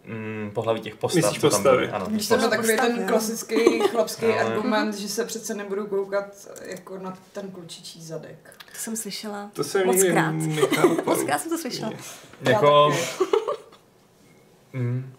mm, 0.05 0.51
pohlaví 0.55 0.81
těch 0.81 0.97
postav, 0.97 1.23
Myslíš 1.23 1.41
co 1.41 1.51
tam 1.51 1.63
byly. 1.63 1.89
Ano, 1.89 2.07
Když 2.07 2.23
postavy. 2.29 2.41
to 2.43 2.49
byl 2.49 2.57
takový 2.57 2.77
Postav, 2.77 2.97
ten 2.97 3.07
klasický 3.09 3.81
chlapský 3.89 4.27
Ale- 4.27 4.37
argument, 4.45 4.95
že 4.95 5.09
se 5.09 5.25
přece 5.25 5.55
nebudu 5.55 5.87
koukat 5.87 6.49
jako 6.65 6.99
na 6.99 7.19
ten 7.33 7.51
klučičí 7.51 8.03
zadek. 8.03 8.55
To 8.73 8.79
jsem 8.79 8.97
slyšela 8.97 9.51
To 9.53 9.65
jsem 9.65 9.87
moc 9.87 10.05
krát. 10.05 10.33
Moc 11.07 11.23
krát 11.25 11.39
jsem 11.41 11.51
to 11.51 11.59
slyšela. 11.59 11.93
Jako. 12.43 12.95
Mm. 14.73 15.13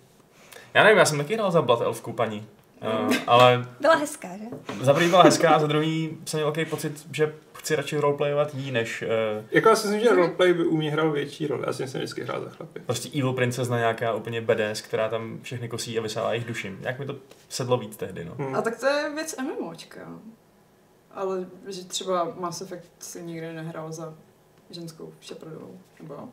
Já 0.73 0.83
nevím, 0.83 0.97
já 0.99 1.05
jsem 1.05 1.17
taky 1.17 1.33
hrál 1.35 1.51
za 1.51 1.61
Blood 1.61 1.81
Elfku 1.81 2.13
paní. 2.13 2.47
Uh, 2.81 3.15
ale 3.27 3.65
Byla 3.79 3.95
hezká, 3.95 4.27
že? 4.37 4.43
za 4.81 4.93
první 4.93 5.09
byla 5.09 5.23
hezká 5.23 5.49
a 5.49 5.59
za 5.59 5.67
druhý 5.67 6.17
jsem 6.25 6.37
měl 6.39 6.51
takový 6.51 6.65
pocit, 6.65 7.07
že 7.11 7.33
chci 7.53 7.75
radši 7.75 7.97
roleplayovat 7.97 8.55
jí, 8.55 8.71
než 8.71 9.01
uh, 9.01 9.45
Jako 9.51 9.69
já 9.69 9.75
si 9.75 9.87
myslím, 9.87 10.03
že 10.03 10.15
roleplay 10.15 10.53
by 10.53 10.65
u 10.65 10.77
mě 10.77 10.91
hrál 10.91 11.11
větší 11.11 11.47
roli. 11.47 11.63
Já 11.67 11.73
si 11.73 11.87
jsem 11.87 11.99
vždycky 12.01 12.23
hrál 12.23 12.41
za 12.43 12.49
chlapy. 12.49 12.79
prostě 12.79 13.09
evil 13.19 13.33
princezna 13.33 13.77
nějaká 13.77 14.13
úplně 14.13 14.41
badass, 14.41 14.81
která 14.81 15.09
tam 15.09 15.39
všechny 15.41 15.69
kosí 15.69 15.99
a 15.99 16.01
vysává 16.01 16.33
jejich 16.33 16.47
duši. 16.47 16.75
Jak 16.81 16.99
mi 16.99 17.05
to 17.05 17.15
sedlo 17.49 17.77
víc 17.77 17.97
tehdy, 17.97 18.25
no. 18.25 18.33
Hmm. 18.37 18.55
A 18.55 18.61
tak 18.61 18.79
to 18.79 18.85
je 18.87 19.09
věc 19.15 19.35
MMOčka. 19.37 20.01
Ale 21.11 21.45
že 21.67 21.83
třeba 21.83 22.27
Mass 22.39 22.61
Effect 22.61 22.89
si 22.99 23.23
nikdy 23.23 23.53
nehrál 23.53 23.91
za 23.91 24.13
ženskou 24.69 25.13
šeprdovou. 25.19 25.79
Nebo 26.01 26.13
jo? 26.13 26.29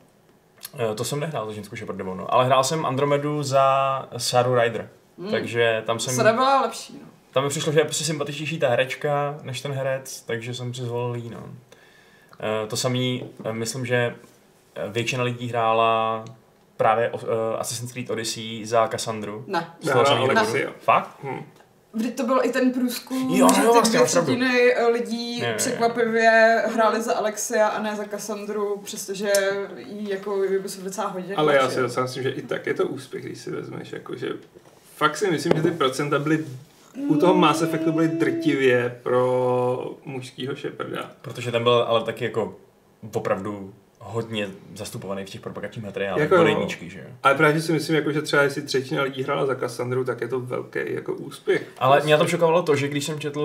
Uh, 0.88 0.94
to 0.94 1.04
jsem 1.04 1.20
nehrál 1.20 1.46
za 1.46 1.52
ženskou 1.52 1.76
Shepardovou, 1.76 2.14
no. 2.14 2.34
Ale 2.34 2.44
hrál 2.46 2.64
jsem 2.64 2.86
Andromedu 2.86 3.42
za 3.42 4.08
Saru 4.16 4.54
Rider. 4.54 4.88
Hmm. 5.18 5.30
Takže 5.30 5.82
tam 5.86 6.00
jsem... 6.00 6.14
Sada 6.14 6.32
byla 6.32 6.60
lepší, 6.60 6.98
no. 7.02 7.08
Tam 7.30 7.44
mi 7.44 7.50
přišlo, 7.50 7.72
že 7.72 7.80
je 7.80 7.84
prostě 7.84 8.04
sympatičnější 8.04 8.58
ta 8.58 8.68
herečka 8.68 9.38
než 9.42 9.60
ten 9.60 9.72
herec, 9.72 10.22
takže 10.22 10.54
jsem 10.54 10.74
si 10.74 10.82
zvolil 10.82 11.14
jí, 11.14 11.30
no. 11.30 11.42
Eh, 12.40 12.66
To 12.66 12.76
samý, 12.76 13.30
eh, 13.44 13.52
myslím, 13.52 13.86
že 13.86 13.96
eh, 14.74 14.88
většina 14.88 15.22
lidí 15.24 15.48
hrála 15.48 16.24
právě 16.76 17.10
uh, 17.10 17.20
Assassin's 17.58 17.92
Creed 17.92 18.10
Odyssey 18.10 18.66
za 18.66 18.88
Cassandru. 18.88 19.44
Ne. 19.46 19.70
Z 19.80 19.92
toho, 19.92 20.06
Alexi, 20.08 20.46
budu. 20.46 20.58
jo. 20.64 20.70
Fakt? 20.80 21.10
Hm. 21.22 21.44
Vždyť 21.92 22.16
to 22.16 22.22
byl 22.26 22.40
i 22.42 22.52
ten 22.52 22.72
průzkum, 22.72 23.34
Jo, 23.34 23.48
že 23.54 23.62
jo, 23.62 23.68
ty 23.68 23.74
vlastně, 23.74 23.98
dvě 23.98 24.06
třetiny 24.06 24.74
lidí 24.92 25.40
Ne, 25.40 25.46
ne, 25.46 25.52
ne. 25.52 25.56
překvapivě 25.56 26.62
hráli 26.74 27.02
za 27.02 27.14
Alexia 27.14 27.68
a 27.68 27.82
ne 27.82 27.96
za 27.96 28.04
Cassandru, 28.04 28.80
přestože 28.84 29.32
jí 29.76 30.08
jako 30.08 30.34
Ubisoft 30.36 30.84
docela 30.84 31.06
hodně 31.08 31.34
Ale 31.34 31.54
já 31.54 31.70
si 31.70 31.80
docela 31.80 32.06
myslím, 32.06 32.22
že 32.22 32.30
i 32.30 32.42
tak 32.42 32.66
je 32.66 32.74
to 32.74 32.86
úspěch, 32.86 33.24
když 33.24 33.38
si 33.38 33.50
vezmeš, 33.50 33.92
jako, 33.92 34.16
že 34.16 34.28
fakt 34.98 35.16
si 35.16 35.30
myslím, 35.30 35.52
že 35.56 35.62
ty 35.62 35.70
procenta 35.70 36.18
byly 36.18 36.44
u 37.08 37.16
toho 37.16 37.34
Mass 37.34 37.62
Effectu 37.62 37.92
byly 37.92 38.08
drtivě 38.08 38.98
pro 39.02 39.96
mužskýho 40.04 40.56
Sheparda. 40.56 41.10
Protože 41.22 41.52
ten 41.52 41.62
byl 41.62 41.72
ale 41.88 42.04
taky 42.04 42.24
jako 42.24 42.56
opravdu 43.14 43.74
hodně 44.00 44.48
zastupovaný 44.76 45.24
v 45.24 45.30
těch 45.30 45.40
propagačních 45.40 45.84
materiálech, 45.84 46.22
Jako 46.22 46.36
bodejníčky, 46.36 46.90
že 46.90 46.98
jo. 46.98 47.04
Ale 47.22 47.34
právě 47.34 47.62
si 47.62 47.72
myslím, 47.72 47.96
jako, 47.96 48.12
že 48.12 48.22
třeba 48.22 48.42
jestli 48.42 48.62
třetina 48.62 49.02
lidí 49.02 49.22
hrála 49.22 49.46
za 49.46 49.54
Cassandru, 49.54 50.04
tak 50.04 50.20
je 50.20 50.28
to 50.28 50.40
velký 50.40 50.78
jako 50.86 51.14
úspěch. 51.14 51.66
Ale 51.78 52.00
mě 52.04 52.12
na 52.12 52.18
tom 52.18 52.26
šokovalo 52.26 52.62
to, 52.62 52.76
že 52.76 52.88
když 52.88 53.04
jsem 53.04 53.20
četl 53.20 53.40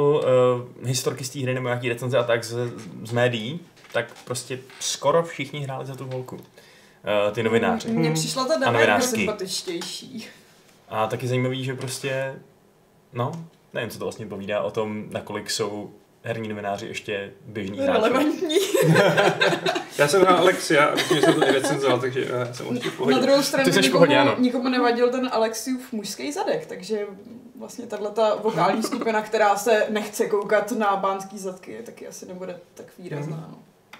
uh, 0.82 0.88
historky 0.88 1.24
z 1.24 1.30
té 1.30 1.40
hry 1.40 1.54
nebo 1.54 1.68
nějaký 1.68 1.90
recenze 1.90 2.18
a 2.18 2.24
tak 2.24 2.44
z, 2.44 2.56
z 3.04 3.12
médií, 3.12 3.60
tak 3.94 4.06
prostě 4.26 4.60
skoro 4.80 5.24
všichni 5.24 5.60
hráli 5.60 5.86
za 5.86 5.96
tu 5.96 6.06
holku. 6.06 6.36
Uh, 6.36 6.42
ty 7.34 7.44
novináři. 7.44 7.88
Mně 7.92 8.12
přišla 8.12 8.46
ta 8.46 8.54
A 8.54 8.58
dama 8.58 8.66
jako 8.66 8.74
novinářský. 8.74 9.16
sympatičtější. 9.16 10.28
A 10.90 11.08
taky 11.08 11.28
zajímavý, 11.28 11.64
že 11.64 11.74
prostě, 11.74 12.36
no, 13.14 13.32
nevím, 13.74 13.90
co 13.90 14.00
to 14.00 14.06
vlastně 14.06 14.26
povídá 14.26 14.62
o 14.62 14.72
tom, 14.72 15.04
nakolik 15.10 15.50
jsou 15.52 15.92
herní 16.24 16.48
novináři 16.50 16.86
ještě 16.88 17.32
běžní 17.46 17.80
hráči. 17.80 17.94
Relevantní. 18.02 18.58
Já 19.98 20.08
jsem 20.08 20.22
hrál 20.22 20.38
Alexia 20.38 20.86
a 20.86 20.96
myslím, 20.96 21.18
že 21.20 21.26
jsem 21.26 21.34
to 21.34 21.48
i 21.48 21.52
recenzoval, 21.52 22.00
takže 22.00 22.26
eh, 22.26 22.40
já 22.48 22.54
jsem 22.54 22.68
určitě 22.68 22.90
v 22.90 22.92
Na 22.92 22.98
pohodě. 22.98 23.20
druhou 23.20 23.42
stranu 23.44 23.72
Ty 23.72 23.80
nikomu, 23.82 23.92
pohodě, 23.92 24.18
ano. 24.18 24.36
nikomu 24.40 24.70
nevadil 24.70 25.10
ten 25.12 25.30
Alexiův 25.32 25.92
mužský 25.94 26.32
zadek, 26.32 26.66
takže 26.66 27.08
vlastně 27.60 27.86
tahle 27.88 28.12
ta 28.12 28.36
vokální 28.36 28.84
skupina, 28.90 29.22
která 29.22 29.56
se 29.56 29.86
nechce 29.90 30.26
koukat 30.26 30.72
na 30.72 30.96
bánský 30.96 31.38
zadky, 31.40 31.80
taky 31.86 32.08
asi 32.08 32.26
nebude 32.26 32.60
tak 32.74 32.86
výrazná. 33.00 33.48
No. 33.52 33.58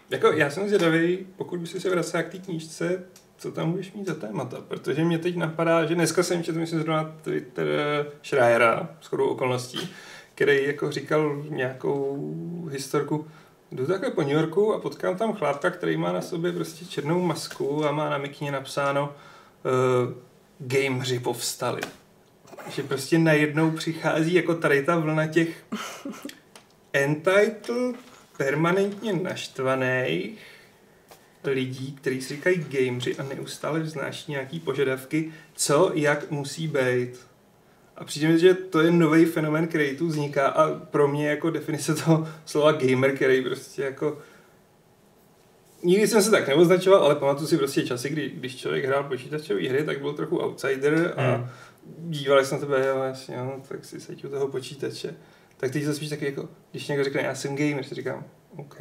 Jako, 0.10 0.28
já 0.32 0.50
jsem 0.50 0.68
zvědavý, 0.68 1.28
pokud 1.36 1.60
by 1.60 1.68
si 1.68 1.80
se 1.80 1.90
vracel 1.90 2.24
k 2.24 2.30
té 2.30 2.38
knížce, 2.38 3.04
co 3.44 3.52
tam 3.52 3.72
budeš 3.72 3.94
mít 3.94 4.08
za 4.08 4.14
témata, 4.14 4.58
protože 4.68 5.04
mě 5.04 5.18
teď 5.18 5.36
napadá, 5.36 5.86
že 5.86 5.96
dneska 5.96 6.24
jsem 6.24 6.44
četl, 6.44 6.60
myslím, 6.60 6.82
zrovna 6.82 7.16
Twitter 7.22 7.68
eh, 7.68 8.06
Schreiera, 8.24 8.90
s 9.02 9.08
chodou 9.08 9.28
okolností, 9.28 9.90
který 10.36 10.64
jako 10.64 10.92
říkal 10.92 11.44
nějakou 11.50 12.34
historku, 12.72 13.28
jdu 13.72 13.86
takhle 13.86 14.12
po 14.12 14.22
New 14.22 14.32
Yorku 14.32 14.74
a 14.74 14.80
potkám 14.80 15.18
tam 15.18 15.34
chlápka, 15.34 15.70
který 15.70 15.98
má 15.98 16.12
na 16.12 16.22
sobě 16.22 16.52
prostě 16.52 16.86
černou 16.86 17.22
masku 17.22 17.86
a 17.86 17.92
má 17.92 18.10
na 18.10 18.18
mikně 18.18 18.52
napsáno 18.52 19.04
uh, 19.10 20.14
gameři 20.60 21.20
povstali. 21.20 21.82
Že 22.70 22.84
prostě 22.84 23.18
najednou 23.20 23.72
přichází 23.72 24.34
jako 24.34 24.56
tady 24.56 24.84
ta 24.84 24.98
vlna 24.98 25.28
těch 25.28 25.64
entitled, 26.94 27.70
permanentně 28.38 29.14
naštvaných 29.14 30.53
lidí, 31.52 31.92
kteří 31.92 32.22
si 32.22 32.36
říkají 32.36 32.66
gameři 32.70 33.16
a 33.16 33.24
neustále 33.24 33.80
vznáší 33.80 34.32
nějaký 34.32 34.60
požadavky, 34.60 35.32
co, 35.54 35.92
jak 35.94 36.32
musí 36.32 36.68
být. 36.68 37.10
A 37.98 38.04
přijde 38.04 38.28
mi, 38.28 38.40
že 38.40 38.54
to 38.54 38.82
je 38.82 38.92
nový 38.92 39.26
fenomén, 39.26 39.68
který 39.68 39.98
tu 39.98 40.08
vzniká 40.08 40.48
a 40.48 40.80
pro 40.80 41.08
mě 41.08 41.30
jako 41.30 41.50
definice 41.50 41.96
toho 41.96 42.28
slova 42.46 42.72
gamer, 42.72 43.16
který 43.16 43.44
prostě 43.44 43.82
jako 43.82 44.18
Nikdy 45.86 46.08
jsem 46.08 46.22
se 46.24 46.32
tak 46.32 46.48
neoznačoval, 46.48 47.04
ale 47.04 47.16
pamatuju 47.16 47.48
si 47.48 47.58
prostě 47.58 47.84
časy, 47.86 48.10
kdy, 48.10 48.30
když 48.30 48.56
člověk 48.56 48.86
hrál 48.86 49.04
počítačové 49.04 49.70
hry, 49.70 49.84
tak 49.84 50.02
byl 50.02 50.14
trochu 50.14 50.38
outsider 50.38 51.14
a 51.18 51.22
Hmm. 51.36 51.50
dívali 51.98 52.46
se 52.46 52.56
na 52.56 52.62
tebe, 52.62 52.88
jo, 52.88 53.04
jasně, 53.04 53.36
jo, 53.36 53.62
tak 53.68 53.86
si 53.86 54.00
seď 54.00 54.26
u 54.26 54.30
toho 54.30 54.48
počítače. 54.48 55.16
Tak 55.58 55.72
teď 55.72 55.86
to 55.86 55.94
spíš 55.94 56.10
taky 56.10 56.26
jako, 56.26 56.50
když 56.72 56.88
někdo 56.88 57.04
řekne, 57.04 57.22
já 57.22 57.36
jsem 57.36 57.56
gamer, 57.56 57.84
si 57.84 57.96
říkám, 57.96 58.26
OK. 58.58 58.78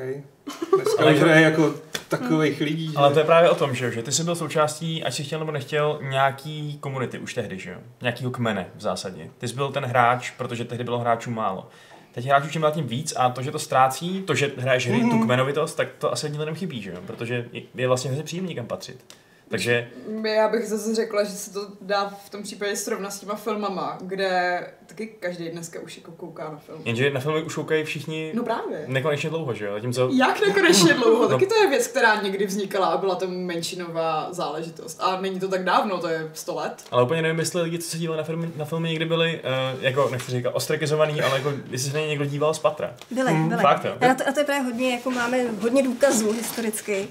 Dneska 0.75 1.03
Ale 1.03 1.13
už 1.13 1.19
hraje 1.21 1.43
jako 1.43 1.75
takových 2.17 2.61
lidí, 2.61 2.87
že... 2.89 2.97
Ale 2.97 3.13
to 3.13 3.19
je 3.19 3.25
právě 3.25 3.51
o 3.51 3.55
tom, 3.55 3.75
že, 3.75 3.85
jo, 3.85 3.91
že 3.91 4.03
ty 4.03 4.13
jsi 4.13 4.25
byl 4.25 4.35
součástí, 4.37 5.05
ať 5.05 5.15
si 5.15 5.25
chtěl 5.25 5.39
nebo 5.39 5.53
nechtěl, 5.53 5.99
nějaký 6.11 6.79
komunity 6.81 7.19
už 7.19 7.35
tehdy, 7.35 7.59
že 7.59 7.71
jo? 7.71 7.79
Nějakýho 8.01 8.31
kmene 8.31 8.67
v 8.77 8.81
zásadě. 8.81 9.31
Ty 9.39 9.49
jsi 9.49 9.55
byl 9.55 9.73
ten 9.73 9.85
hráč, 9.85 10.31
protože 10.31 10.65
tehdy 10.65 10.85
bylo 10.85 10.99
hráčů 10.99 11.31
málo. 11.31 11.69
Teď 12.13 12.25
hráčů 12.27 12.49
čím 12.51 12.63
dál 12.63 12.73
tím 12.73 12.87
víc 12.87 13.15
a 13.17 13.29
to, 13.31 13.43
že 13.43 13.51
to 13.51 13.59
ztrácí, 13.59 14.23
to, 14.23 14.35
že 14.35 14.53
hraješ 14.57 14.89
hry, 14.89 15.01
tu 15.01 15.07
Mhm. 15.07 15.23
kmenovitost, 15.25 15.77
tak 15.77 15.89
to 15.99 16.13
asi 16.13 16.27
lidem 16.27 16.55
chybí, 16.55 16.83
že 16.83 16.91
jo? 16.91 16.97
Protože 17.07 17.49
je- 17.53 17.63
je 17.75 17.89
vlastně 17.89 18.09
hrozně 18.11 18.25
příjemný 18.25 18.49
někam 18.49 18.67
patřit. 18.67 19.05
Takže 19.49 19.89
Já 20.35 20.49
bych 20.49 20.69
zase 20.69 20.95
řekla, 20.95 21.25
že 21.25 21.31
se 21.31 21.53
to 21.53 21.61
dá 21.81 22.09
v 22.27 22.31
tom 22.31 22.43
případě 22.43 22.77
srovnat 22.77 23.11
s 23.11 23.21
těma 23.21 23.35
filmama, 23.35 23.99
kde 24.03 24.61
taky 24.93 25.07
každý 25.21 25.49
dneska 25.49 25.81
už 25.81 25.97
jako 25.97 26.13
kouká 26.13 26.51
na 26.51 26.57
film. 26.59 26.83
jenže 26.85 27.11
na 27.11 27.21
filmy 27.21 27.43
už 27.43 27.55
koukají 27.55 27.85
všichni 27.85 28.33
No 28.35 28.43
právě. 28.43 28.85
nekonečně 28.87 29.31
dlouho, 29.31 29.55
že 29.55 29.65
jo? 29.67 29.73
Zatímco 29.75 30.11
Jak 30.13 30.41
nekonečně 30.47 30.95
dlouho? 30.95 31.23
No. 31.23 31.29
Taky 31.29 31.47
to 31.47 31.55
je 31.55 31.69
věc, 31.71 31.87
která 31.87 32.23
někdy 32.23 32.47
vznikala 32.47 32.87
a 32.87 32.97
byla 32.97 33.15
to 33.15 33.29
menšinová 33.29 34.29
záležitost. 34.31 34.99
A 35.01 35.21
není 35.21 35.41
to 35.41 35.49
tak 35.49 35.65
dávno, 35.65 35.99
to 35.99 36.09
je 36.09 36.31
100 36.35 36.55
let. 36.55 36.85
Ale 36.91 37.03
úplně 37.03 37.23
nevím, 37.23 37.39
jestli 37.39 37.63
lidi, 37.63 37.79
co 37.79 37.91
se 37.91 37.99
dívali 37.99 38.19
na 38.19 38.25
filmy, 38.25 38.51
na 38.57 38.65
filmy 38.65 38.89
někdy 38.89 39.05
byli, 39.05 39.41
uh, 39.75 39.85
jako, 39.85 40.09
nechci 40.13 40.31
říkat, 40.33 40.51
ostrakizovaný, 40.51 41.21
ale 41.23 41.39
jako, 41.39 41.53
jestli 41.71 41.91
se 41.91 41.95
na 41.97 42.01
ně 42.03 42.09
někdo 42.09 42.25
díval 42.25 42.55
z 42.55 42.59
patra. 42.59 42.95
Byly, 43.11 43.33
Hmm, 43.33 43.49
byly. 43.49 43.63
fakt 43.63 43.85
jo. 43.85 43.93
A 44.11 44.15
to, 44.15 44.25
na 44.27 44.33
to 44.33 44.41
je 44.41 44.45
právě 44.45 44.63
hodně, 44.63 44.91
jako 44.93 45.11
máme 45.11 45.39
hodně 45.61 45.83
důkazů 45.83 46.33
historicky, 46.33 47.09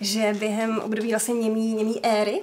že 0.00 0.34
během 0.38 0.78
období 0.78 1.10
vlastně 1.10 1.34
němý, 1.34 1.72
němý 1.74 2.04
éry, 2.04 2.40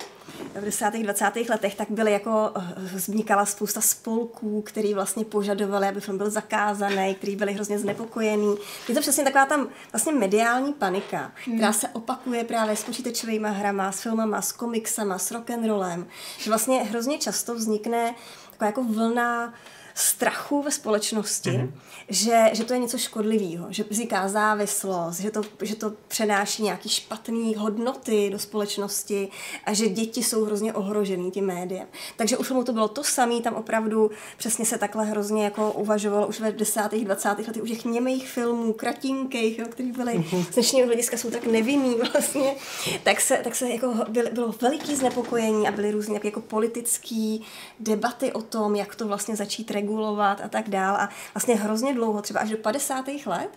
v 0.56 0.66
10. 0.66 1.04
20. 1.04 1.50
letech, 1.50 1.76
tak 1.76 1.92
byly 1.92 2.12
jako, 2.12 2.52
eh, 2.56 2.74
vznikala 2.96 3.46
spousta 3.46 3.82
spolků, 3.82 4.62
který 4.62 4.94
vlastně 4.94 5.26
požadovali, 5.26 5.88
aby 5.88 6.02
film 6.02 6.18
byl 6.18 6.30
zakázaný, 6.30 7.16
který 7.16 7.36
byli 7.36 7.54
hrozně 7.54 7.80
znepokojený. 7.80 8.56
Je 8.90 8.96
to 8.96 9.02
přesně 9.02 9.24
taková 9.24 9.46
tam 9.46 9.68
vlastně 9.92 10.14
mediální 10.14 10.74
panika, 10.74 11.32
která 11.56 11.74
se 11.74 11.88
opakuje 11.88 12.44
právě 12.44 12.76
s 12.76 12.84
počítačovými 12.84 13.48
hrama, 13.52 13.92
s 13.92 14.02
filmama, 14.02 14.42
s 14.42 14.52
komiksama, 14.52 15.18
s 15.18 15.32
rock'n'rollem, 15.32 16.08
že 16.38 16.50
vlastně 16.50 16.84
hrozně 16.84 17.18
často 17.18 17.56
vznikne 17.56 18.16
taková 18.52 18.66
jako 18.68 18.84
vlna 18.84 19.54
strachu 19.96 20.62
ve 20.62 20.72
společnosti, 20.72 21.50
mm-hmm. 21.50 21.72
Že, 22.12 22.50
že 22.54 22.64
to 22.64 22.74
je 22.74 22.80
něco 22.80 22.98
škodlivého, 22.98 23.66
že 23.70 23.84
vzniká 23.90 24.28
závislost, 24.28 25.20
že 25.20 25.32
to, 25.32 25.42
že 25.62 25.76
to 25.76 25.94
přenáší 26.08 26.64
nějaké 26.64 26.90
špatné 26.90 27.58
hodnoty 27.58 28.30
do 28.30 28.40
společnosti 28.40 29.30
a 29.66 29.74
že 29.74 29.90
děti 29.90 30.24
jsou 30.24 30.46
hrozně 30.46 30.74
ohrožený 30.74 31.32
tím 31.32 31.46
médiem. 31.46 31.88
Takže 32.16 32.38
u 32.38 32.44
filmu 32.44 32.64
to 32.64 32.74
bylo 32.74 32.88
to 32.88 33.04
samé, 33.04 33.42
tam 33.42 33.54
opravdu 33.54 34.12
přesně 34.38 34.66
se 34.66 34.78
takhle 34.78 35.06
hrozně 35.06 35.44
jako 35.44 35.72
uvažovalo 35.72 36.28
už 36.28 36.40
ve 36.40 36.52
10. 36.52 36.82
20. 37.04 37.30
letech 37.30 37.64
u 37.64 37.66
těch 37.66 37.86
němých 37.86 38.30
filmů, 38.30 38.74
kratinkých, 38.74 39.60
jo, 39.60 39.66
který 39.70 39.92
byly 39.92 40.20
mm-hmm. 40.20 40.46
z 40.52 40.54
dnešního 40.54 40.88
hlediska 40.88 41.18
jsou 41.18 41.32
tak 41.32 41.46
nevinný 41.46 41.96
vlastně, 42.12 42.56
tak 43.04 43.22
se, 43.22 43.38
tak 43.44 43.56
se 43.56 43.70
jako 43.70 43.94
bylo, 44.10 44.30
bylo 44.32 44.56
veliký 44.62 44.96
znepokojení 44.96 45.68
a 45.68 45.72
byly 45.72 45.92
různé 45.92 46.20
jako 46.24 46.42
politické 46.42 47.38
debaty 47.80 48.32
o 48.32 48.42
tom, 48.42 48.76
jak 48.76 48.96
to 48.96 49.08
vlastně 49.08 49.36
začít 49.36 49.72
regulovat 49.72 50.42
a 50.42 50.48
tak 50.50 50.70
dál. 50.70 50.96
A 50.96 51.10
vlastně 51.34 51.56
hrozně 51.56 51.94
dlouho, 52.02 52.22
třeba 52.22 52.40
až 52.40 52.50
do 52.50 52.58
50. 52.58 53.06
let, 53.26 53.50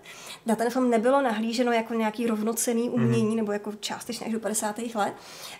na 0.47 0.57
ten 0.57 0.71
film 0.71 0.91
nebylo 0.91 1.23
nahlíženo 1.23 1.73
jako 1.73 1.95
nějaký 1.95 2.27
rovnocený 2.27 2.91
umění, 2.91 3.31
mm. 3.31 3.37
nebo 3.37 3.53
jako 3.53 3.73
částečně 3.81 4.27
až 4.27 4.33
do 4.33 4.41
50. 4.41 4.79
let, 4.95 5.15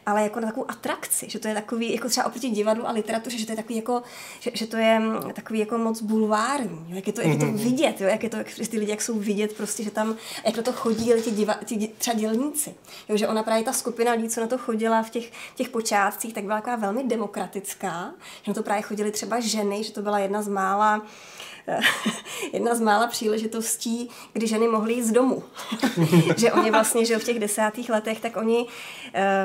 ale 0.07 0.23
jako 0.23 0.41
na 0.41 0.47
takovou 0.47 0.71
atrakci, 0.71 1.27
že 1.31 1.39
to 1.39 1.49
je 1.49 1.55
takový, 1.55 1.95
jako 1.95 2.09
třeba 2.09 2.27
oproti 2.27 2.51
divadlu 2.51 2.89
a 2.89 2.93
literatuře, 2.93 3.39
že 3.39 3.47
to 3.47 3.53
je 3.53 3.57
takový 3.57 3.77
jako, 3.77 4.03
že, 4.41 4.51
že 4.55 4.67
to 4.67 4.77
je 4.77 4.99
mm, 4.99 5.33
takový 5.33 5.59
jako 5.59 5.79
moc 5.79 6.03
bulvární, 6.03 6.87
jo, 6.89 6.97
jak 6.97 7.07
je 7.07 7.13
to, 7.13 7.21
jak 7.21 7.31
je 7.31 7.39
to 7.39 7.47
mhm. 7.47 7.57
vidět, 7.57 8.01
jo, 8.01 8.09
jak 8.09 8.23
je 8.23 8.31
to, 8.31 8.37
jak 8.37 8.47
ty 8.71 8.79
lidi, 8.79 8.91
jak 8.91 9.03
jsou 9.03 9.19
vidět, 9.19 9.57
prostě, 9.57 9.85
že 9.85 9.91
tam, 9.91 10.17
jak 10.47 10.57
na 10.57 10.63
to 10.63 10.73
chodí 10.73 11.13
ti, 11.25 11.31
diva, 11.31 11.55
ti 11.65 11.89
třeba 11.99 12.17
dělníci, 12.17 12.75
jo, 13.09 13.17
že 13.17 13.29
ona 13.29 13.43
právě 13.43 13.65
ta 13.65 13.73
skupina 13.73 14.13
lidí, 14.13 14.29
co 14.29 14.41
na 14.41 14.47
to 14.47 14.59
chodila 14.59 15.03
v 15.03 15.11
těch, 15.11 15.33
těch 15.55 15.69
počátcích, 15.69 16.35
tak 16.35 16.45
byla 16.45 16.57
taková 16.57 16.77
velmi 16.77 17.05
demokratická, 17.05 18.13
že 18.43 18.51
na 18.51 18.55
to 18.55 18.63
právě 18.63 18.83
chodili 18.83 19.11
třeba 19.11 19.41
ženy, 19.41 19.85
že 19.85 19.93
to 19.93 20.03
byla 20.03 20.19
jedna 20.19 20.43
z 20.43 20.49
mála 20.49 21.03
jedna 22.53 22.75
z 22.75 22.81
mála 22.81 23.07
příležitostí, 23.07 24.11
kdy 24.33 24.47
ženy 24.47 24.69
mohly 24.69 24.95
jít 24.95 25.05
z 25.05 25.13
domu. 25.13 25.43
že 26.37 26.53
oni 26.53 26.71
vlastně, 26.71 27.05
že 27.05 27.19
v 27.19 27.25
těch 27.25 27.39
desátých 27.39 27.91
letech, 27.91 28.21
tak 28.21 28.37
oni, 28.37 28.67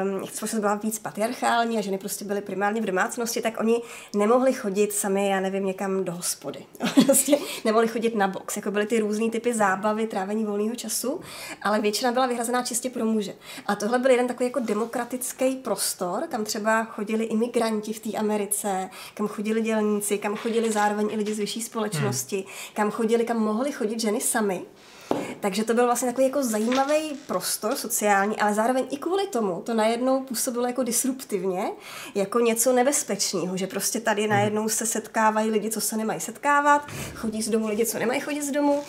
um, 0.03 0.27
což 0.31 0.53
byla 0.53 0.75
víc 0.75 0.99
patriarchální 0.99 1.77
a 1.77 1.81
ženy 1.81 1.97
prostě 1.97 2.25
byly 2.25 2.41
primárně 2.41 2.81
v 2.81 2.85
domácnosti, 2.85 3.41
tak 3.41 3.59
oni 3.59 3.81
nemohli 4.15 4.53
chodit 4.53 4.93
sami, 4.93 5.29
já 5.29 5.39
nevím, 5.39 5.65
někam 5.65 6.03
do 6.03 6.11
hospody. 6.11 6.65
prostě 7.05 7.37
nemohli 7.65 7.87
chodit 7.87 8.15
na 8.15 8.27
box. 8.27 8.55
Jako 8.55 8.71
byly 8.71 8.85
ty 8.85 8.99
různé 8.99 9.29
typy 9.29 9.53
zábavy, 9.53 10.07
trávení 10.07 10.45
volného 10.45 10.75
času, 10.75 11.21
ale 11.61 11.79
většina 11.79 12.11
byla 12.11 12.25
vyhrazená 12.25 12.63
čistě 12.63 12.89
pro 12.89 13.05
muže. 13.05 13.33
A 13.65 13.75
tohle 13.75 13.99
byl 13.99 14.11
jeden 14.11 14.27
takový 14.27 14.45
jako 14.45 14.59
demokratický 14.59 15.55
prostor, 15.55 16.23
kam 16.29 16.45
třeba 16.45 16.83
chodili 16.83 17.25
imigranti 17.25 17.93
v 17.93 17.99
té 17.99 18.17
Americe, 18.17 18.89
kam 19.13 19.27
chodili 19.27 19.61
dělníci, 19.61 20.17
kam 20.17 20.35
chodili 20.35 20.71
zároveň 20.71 21.09
i 21.11 21.15
lidi 21.15 21.33
z 21.33 21.39
vyšší 21.39 21.61
společnosti. 21.61 22.08
Společnosti, 22.13 22.45
kam 22.73 22.91
chodili, 22.91 23.25
kam 23.25 23.39
mohly 23.39 23.71
chodit 23.71 23.99
ženy 23.99 24.21
sami. 24.21 24.61
Takže 25.39 25.63
to 25.63 25.73
byl 25.73 25.85
vlastně 25.85 26.09
takový 26.09 26.27
jako 26.27 26.43
zajímavý 26.43 27.17
prostor 27.27 27.75
sociální, 27.75 28.39
ale 28.39 28.53
zároveň 28.53 28.87
i 28.91 28.97
kvůli 28.97 29.27
tomu 29.27 29.61
to 29.61 29.73
najednou 29.73 30.23
působilo 30.23 30.67
jako 30.67 30.83
disruptivně, 30.83 31.71
jako 32.15 32.39
něco 32.39 32.73
nebezpečného, 32.73 33.57
že 33.57 33.67
prostě 33.67 33.99
tady 33.99 34.21
mhm. 34.21 34.29
najednou 34.29 34.69
se 34.69 34.85
setkávají 34.85 35.49
lidi, 35.49 35.69
co 35.69 35.81
se 35.81 35.97
nemají 35.97 36.19
setkávat, 36.19 36.87
chodí 37.15 37.41
z 37.41 37.49
domu 37.49 37.67
lidi, 37.67 37.85
co 37.85 37.99
nemají 37.99 38.19
chodit 38.19 38.41
z 38.41 38.51
domu, 38.51 38.83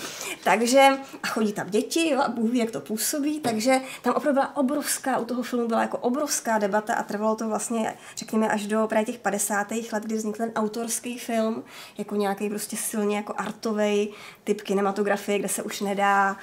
takže 0.45 0.89
a 1.23 1.27
chodí 1.27 1.53
tam 1.53 1.71
děti, 1.71 2.11
jo, 2.11 2.21
a 2.21 2.29
Bůh 2.29 2.51
ví, 2.51 2.59
jak 2.59 2.71
to 2.71 2.81
působí, 2.81 3.41
takže 3.41 3.81
tam 4.03 4.15
opravdu 4.15 4.35
byla 4.35 4.57
obrovská, 4.57 5.19
u 5.19 5.25
toho 5.25 5.43
filmu 5.43 5.69
byla 5.69 5.83
jako 5.83 5.99
obrovská 5.99 6.59
debata 6.59 6.95
a 6.95 7.03
trvalo 7.03 7.37
to 7.37 7.49
vlastně, 7.49 7.95
řekněme, 8.17 8.49
až 8.49 8.67
do 8.67 8.87
právě 8.89 9.07
těch 9.07 9.19
50. 9.19 9.71
let, 9.93 10.03
kdy 10.03 10.15
vznikl 10.15 10.39
ten 10.39 10.53
autorský 10.55 11.19
film, 11.19 11.65
jako 11.99 12.17
nějaký 12.17 12.49
prostě 12.49 12.77
silně 12.77 13.17
jako 13.17 13.35
artový 13.37 14.09
typ 14.55 14.63
kinematografie, 14.63 15.39
kde 15.39 15.49
se 15.49 15.63
už 15.63 15.81
nedá 15.81 16.37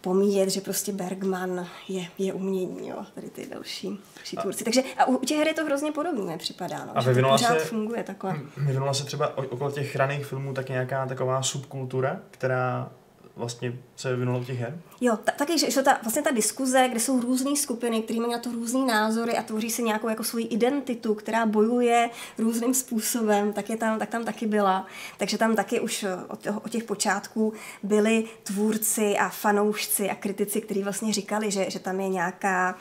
pomíjet, 0.00 0.48
že 0.48 0.60
prostě 0.60 0.92
Bergman 0.92 1.68
je, 1.88 2.06
je 2.18 2.32
umění, 2.32 2.88
jo, 2.88 2.96
tady 3.14 3.30
ty 3.30 3.46
další, 3.46 4.00
další 4.16 4.36
tvůrci. 4.36 4.64
Takže 4.64 4.82
a 4.98 5.04
u 5.04 5.18
těch 5.18 5.38
her 5.38 5.46
je 5.46 5.54
to 5.54 5.64
hrozně 5.64 5.92
podobné, 5.92 6.38
připadá, 6.38 6.84
no, 6.84 6.98
a 6.98 7.00
že 7.02 7.14
to 7.14 7.28
pořád 7.28 7.58
se, 7.60 7.64
funguje 7.64 8.02
takhle. 8.02 8.36
Vyvinula 8.56 8.94
se 8.94 9.04
třeba 9.04 9.38
okolo 9.38 9.70
těch 9.70 9.96
raných 9.96 10.26
filmů 10.26 10.54
tak 10.54 10.68
nějaká 10.68 11.06
taková 11.06 11.42
subkultura, 11.42 12.20
která 12.30 12.90
vlastně 13.36 13.78
se 13.96 14.10
vyvinulo 14.10 14.44
těch 14.44 14.58
her? 14.58 14.80
Jo, 15.00 15.16
ta, 15.16 15.32
taky, 15.32 15.58
že, 15.58 15.70
že 15.70 15.82
ta, 15.82 15.98
vlastně 16.02 16.22
ta 16.22 16.30
diskuze, 16.30 16.88
kde 16.88 17.00
jsou 17.00 17.20
různé 17.20 17.56
skupiny, 17.56 18.02
které 18.02 18.20
mají 18.20 18.32
na 18.32 18.38
to 18.38 18.52
různé 18.52 18.86
názory 18.86 19.36
a 19.36 19.42
tvoří 19.42 19.70
si 19.70 19.82
nějakou 19.82 20.08
jako 20.08 20.24
svoji 20.24 20.44
identitu, 20.44 21.14
která 21.14 21.46
bojuje 21.46 22.10
různým 22.38 22.74
způsobem, 22.74 23.52
tak, 23.52 23.70
je 23.70 23.76
tam, 23.76 23.98
tak 23.98 24.08
tam 24.08 24.24
taky 24.24 24.46
byla. 24.46 24.86
Takže 25.18 25.38
tam 25.38 25.56
taky 25.56 25.80
už 25.80 26.04
od, 26.28 26.38
toho, 26.38 26.60
od 26.60 26.70
těch 26.70 26.84
počátků 26.84 27.52
byli 27.82 28.24
tvůrci 28.42 29.16
a 29.16 29.28
fanoušci 29.28 30.10
a 30.10 30.14
kritici, 30.14 30.60
kteří 30.60 30.82
vlastně 30.82 31.12
říkali, 31.12 31.50
že, 31.50 31.70
že 31.70 31.78
tam 31.78 32.00
je 32.00 32.08
nějaká 32.08 32.76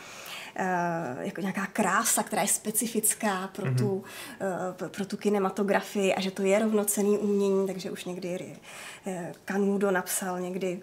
jako 1.20 1.42
nějaká 1.42 1.66
krása, 1.66 2.24
která 2.24 2.42
je 2.42 2.48
specifická 2.48 3.48
pro, 3.48 3.66
mm-hmm. 3.66 3.78
tu, 3.78 3.90
uh, 3.92 4.88
pro 4.88 5.06
tu 5.06 5.18
kinematografii 5.18 6.14
a 6.14 6.22
že 6.22 6.32
to 6.32 6.44
je 6.44 6.60
rovnocený 6.60 7.18
umění, 7.18 7.68
takže 7.68 7.92
už 7.92 8.06
někdy 8.06 8.56
Kanudo 9.46 9.88
eh, 9.88 9.92
napsal 9.92 10.40
někdy 10.40 10.82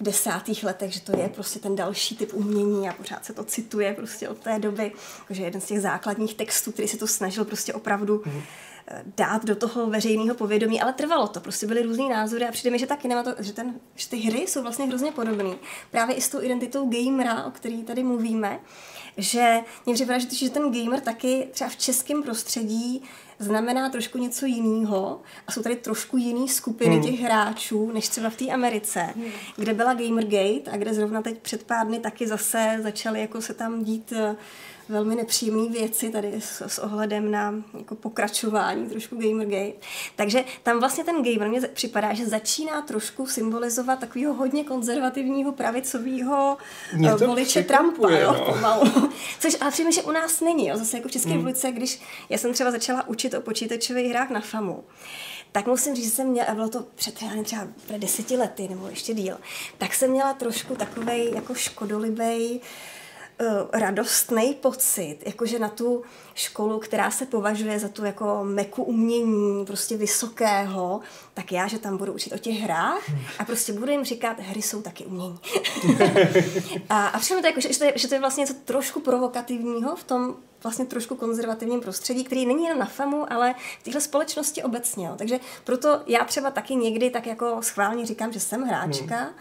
v 0.00 0.02
desátých 0.02 0.64
letech, 0.64 0.92
že 0.92 1.00
to 1.00 1.18
je 1.18 1.28
prostě 1.28 1.58
ten 1.58 1.76
další 1.76 2.16
typ 2.16 2.34
umění 2.34 2.88
a 2.88 2.92
pořád 2.92 3.24
se 3.24 3.32
to 3.32 3.44
cituje 3.44 3.94
prostě 3.94 4.28
od 4.28 4.38
té 4.38 4.58
doby, 4.58 4.92
že 5.30 5.42
jeden 5.42 5.60
z 5.60 5.66
těch 5.66 5.80
základních 5.80 6.34
textů, 6.34 6.72
který 6.72 6.88
se 6.88 6.96
to 6.96 7.06
snažil 7.06 7.44
prostě 7.44 7.74
opravdu 7.74 8.22
mm 8.26 8.42
dát 9.16 9.44
do 9.44 9.56
toho 9.56 9.86
veřejného 9.86 10.34
povědomí, 10.34 10.80
ale 10.80 10.92
trvalo 10.92 11.28
to, 11.28 11.40
prostě 11.40 11.66
byly 11.66 11.82
různý 11.82 12.08
názory 12.08 12.44
a 12.48 12.52
přijde 12.52 12.70
mi, 12.70 12.78
že 12.78 12.86
ta 12.86 12.96
kinemato, 12.96 13.34
že, 13.38 13.52
ten, 13.52 13.74
že 13.94 14.08
ty 14.08 14.16
hry 14.16 14.38
jsou 14.38 14.62
vlastně 14.62 14.86
hrozně 14.86 15.12
podobné. 15.12 15.56
Právě 15.90 16.16
i 16.16 16.20
s 16.20 16.28
tou 16.28 16.42
identitou 16.42 16.90
gamera, 16.90 17.44
o 17.44 17.50
který 17.50 17.84
tady 17.84 18.02
mluvíme, 18.02 18.60
že 19.16 19.60
mě 19.86 19.94
připadá, 19.94 20.18
že, 20.18 20.34
že 20.34 20.50
ten 20.50 20.72
gamer 20.72 21.00
taky 21.00 21.48
třeba 21.52 21.70
v 21.70 21.76
českém 21.76 22.22
prostředí 22.22 23.02
znamená 23.38 23.90
trošku 23.90 24.18
něco 24.18 24.46
jiného 24.46 25.20
a 25.46 25.52
jsou 25.52 25.62
tady 25.62 25.76
trošku 25.76 26.16
jiný 26.16 26.48
skupiny 26.48 26.94
hmm. 26.94 27.04
těch 27.04 27.20
hráčů, 27.20 27.92
než 27.92 28.08
třeba 28.08 28.30
v 28.30 28.36
té 28.36 28.46
Americe, 28.46 29.00
hmm. 29.00 29.30
kde 29.56 29.74
byla 29.74 29.94
Gamergate 29.94 30.70
a 30.70 30.76
kde 30.76 30.94
zrovna 30.94 31.22
teď 31.22 31.38
před 31.38 31.62
pár 31.64 31.86
dny 31.86 31.98
taky 31.98 32.26
zase 32.26 32.78
začaly 32.82 33.20
jako 33.20 33.40
se 33.40 33.54
tam 33.54 33.84
dít 33.84 34.12
uh, 34.12 34.36
velmi 34.90 35.14
nepříjemné 35.14 35.68
věci 35.68 36.10
tady 36.10 36.40
s, 36.40 36.60
s 36.60 36.78
ohledem 36.78 37.30
na 37.30 37.54
jako 37.78 37.94
pokračování 37.94 38.86
trošku 38.86 39.16
Gamergate. 39.16 39.78
Takže 40.16 40.44
tam 40.62 40.80
vlastně 40.80 41.04
ten 41.04 41.22
gamer 41.22 41.48
mě 41.48 41.60
připadá, 41.60 42.14
že 42.14 42.26
začíná 42.26 42.82
trošku 42.82 43.26
symbolizovat 43.26 43.98
takového 43.98 44.34
hodně 44.34 44.64
konzervativního 44.64 45.52
pravicového 45.52 46.56
eh, 47.06 47.26
voliče 47.26 47.62
Trumpa, 47.62 48.10
jo, 48.10 48.32
no. 48.32 48.44
pomalu. 48.44 49.10
Což 49.40 49.56
ale 49.60 49.70
přijme, 49.70 49.92
že 49.92 50.02
u 50.02 50.10
nás 50.10 50.40
není, 50.40 50.68
jo, 50.68 50.76
zase 50.76 50.96
jako 50.96 51.08
v 51.08 51.12
České 51.12 51.30
hmm. 51.30 51.52
když 51.72 52.00
já 52.28 52.38
jsem 52.38 52.52
třeba 52.52 52.70
začala 52.70 53.08
učit 53.08 53.34
o 53.34 53.40
počítačových 53.40 54.10
hrách 54.10 54.30
na 54.30 54.40
FAMu, 54.40 54.84
tak 55.52 55.66
musím 55.66 55.94
říct, 55.94 56.04
že 56.04 56.10
jsem 56.10 56.26
měla, 56.26 56.48
a 56.48 56.54
bylo 56.54 56.68
to 56.68 56.86
před 56.94 57.14
třeba 57.44 57.66
deseti 57.96 58.36
lety 58.36 58.68
nebo 58.68 58.88
ještě 58.88 59.14
díl, 59.14 59.36
tak 59.78 59.94
jsem 59.94 60.10
měla 60.10 60.34
trošku 60.34 60.76
takovej 60.76 61.32
jako 61.34 61.54
škodolibej 61.54 62.50
uh, 62.54 62.66
radostný 63.72 64.54
pocit, 64.54 65.18
jakože 65.26 65.58
na 65.58 65.68
tu 65.68 66.02
školu, 66.34 66.78
která 66.78 67.10
se 67.10 67.26
považuje 67.26 67.78
za 67.78 67.88
tu 67.88 68.04
jako 68.04 68.40
meku 68.42 68.82
umění, 68.82 69.66
prostě 69.66 69.96
vysokého, 69.96 71.00
tak 71.34 71.52
já, 71.52 71.66
že 71.66 71.78
tam 71.78 71.96
budu 71.96 72.12
učit 72.12 72.32
o 72.32 72.38
těch 72.38 72.60
hrách 72.60 73.02
a 73.38 73.44
prostě 73.44 73.72
budu 73.72 73.92
jim 73.92 74.04
říkat, 74.04 74.40
hry 74.40 74.62
jsou 74.62 74.82
taky 74.82 75.04
umění. 75.04 75.38
a, 76.90 77.06
a 77.06 77.18
všem 77.18 77.40
to 77.40 77.46
jako, 77.46 77.60
že, 77.60 77.72
že, 77.72 77.78
to 77.78 77.84
je, 77.84 77.92
že 77.96 78.08
to 78.08 78.14
je 78.14 78.20
vlastně 78.20 78.40
něco 78.40 78.54
trošku 78.64 79.00
provokativního 79.00 79.96
v 79.96 80.04
tom 80.04 80.34
vlastně 80.62 80.84
trošku 80.84 81.14
konzervativním 81.14 81.80
prostředí, 81.80 82.24
který 82.24 82.46
není 82.46 82.64
jen 82.64 82.78
na 82.78 82.86
FAMu, 82.86 83.32
ale 83.32 83.54
v 83.80 83.82
téhle 83.82 84.00
společnosti 84.00 84.62
obecně. 84.62 85.06
Jo. 85.06 85.14
Takže 85.18 85.40
proto 85.64 86.00
já 86.06 86.24
třeba 86.24 86.50
taky 86.50 86.74
někdy 86.74 87.10
tak 87.10 87.26
jako 87.26 87.56
schválně 87.60 88.06
říkám, 88.06 88.32
že 88.32 88.40
jsem 88.40 88.62
hráčka, 88.62 89.16
hmm 89.16 89.34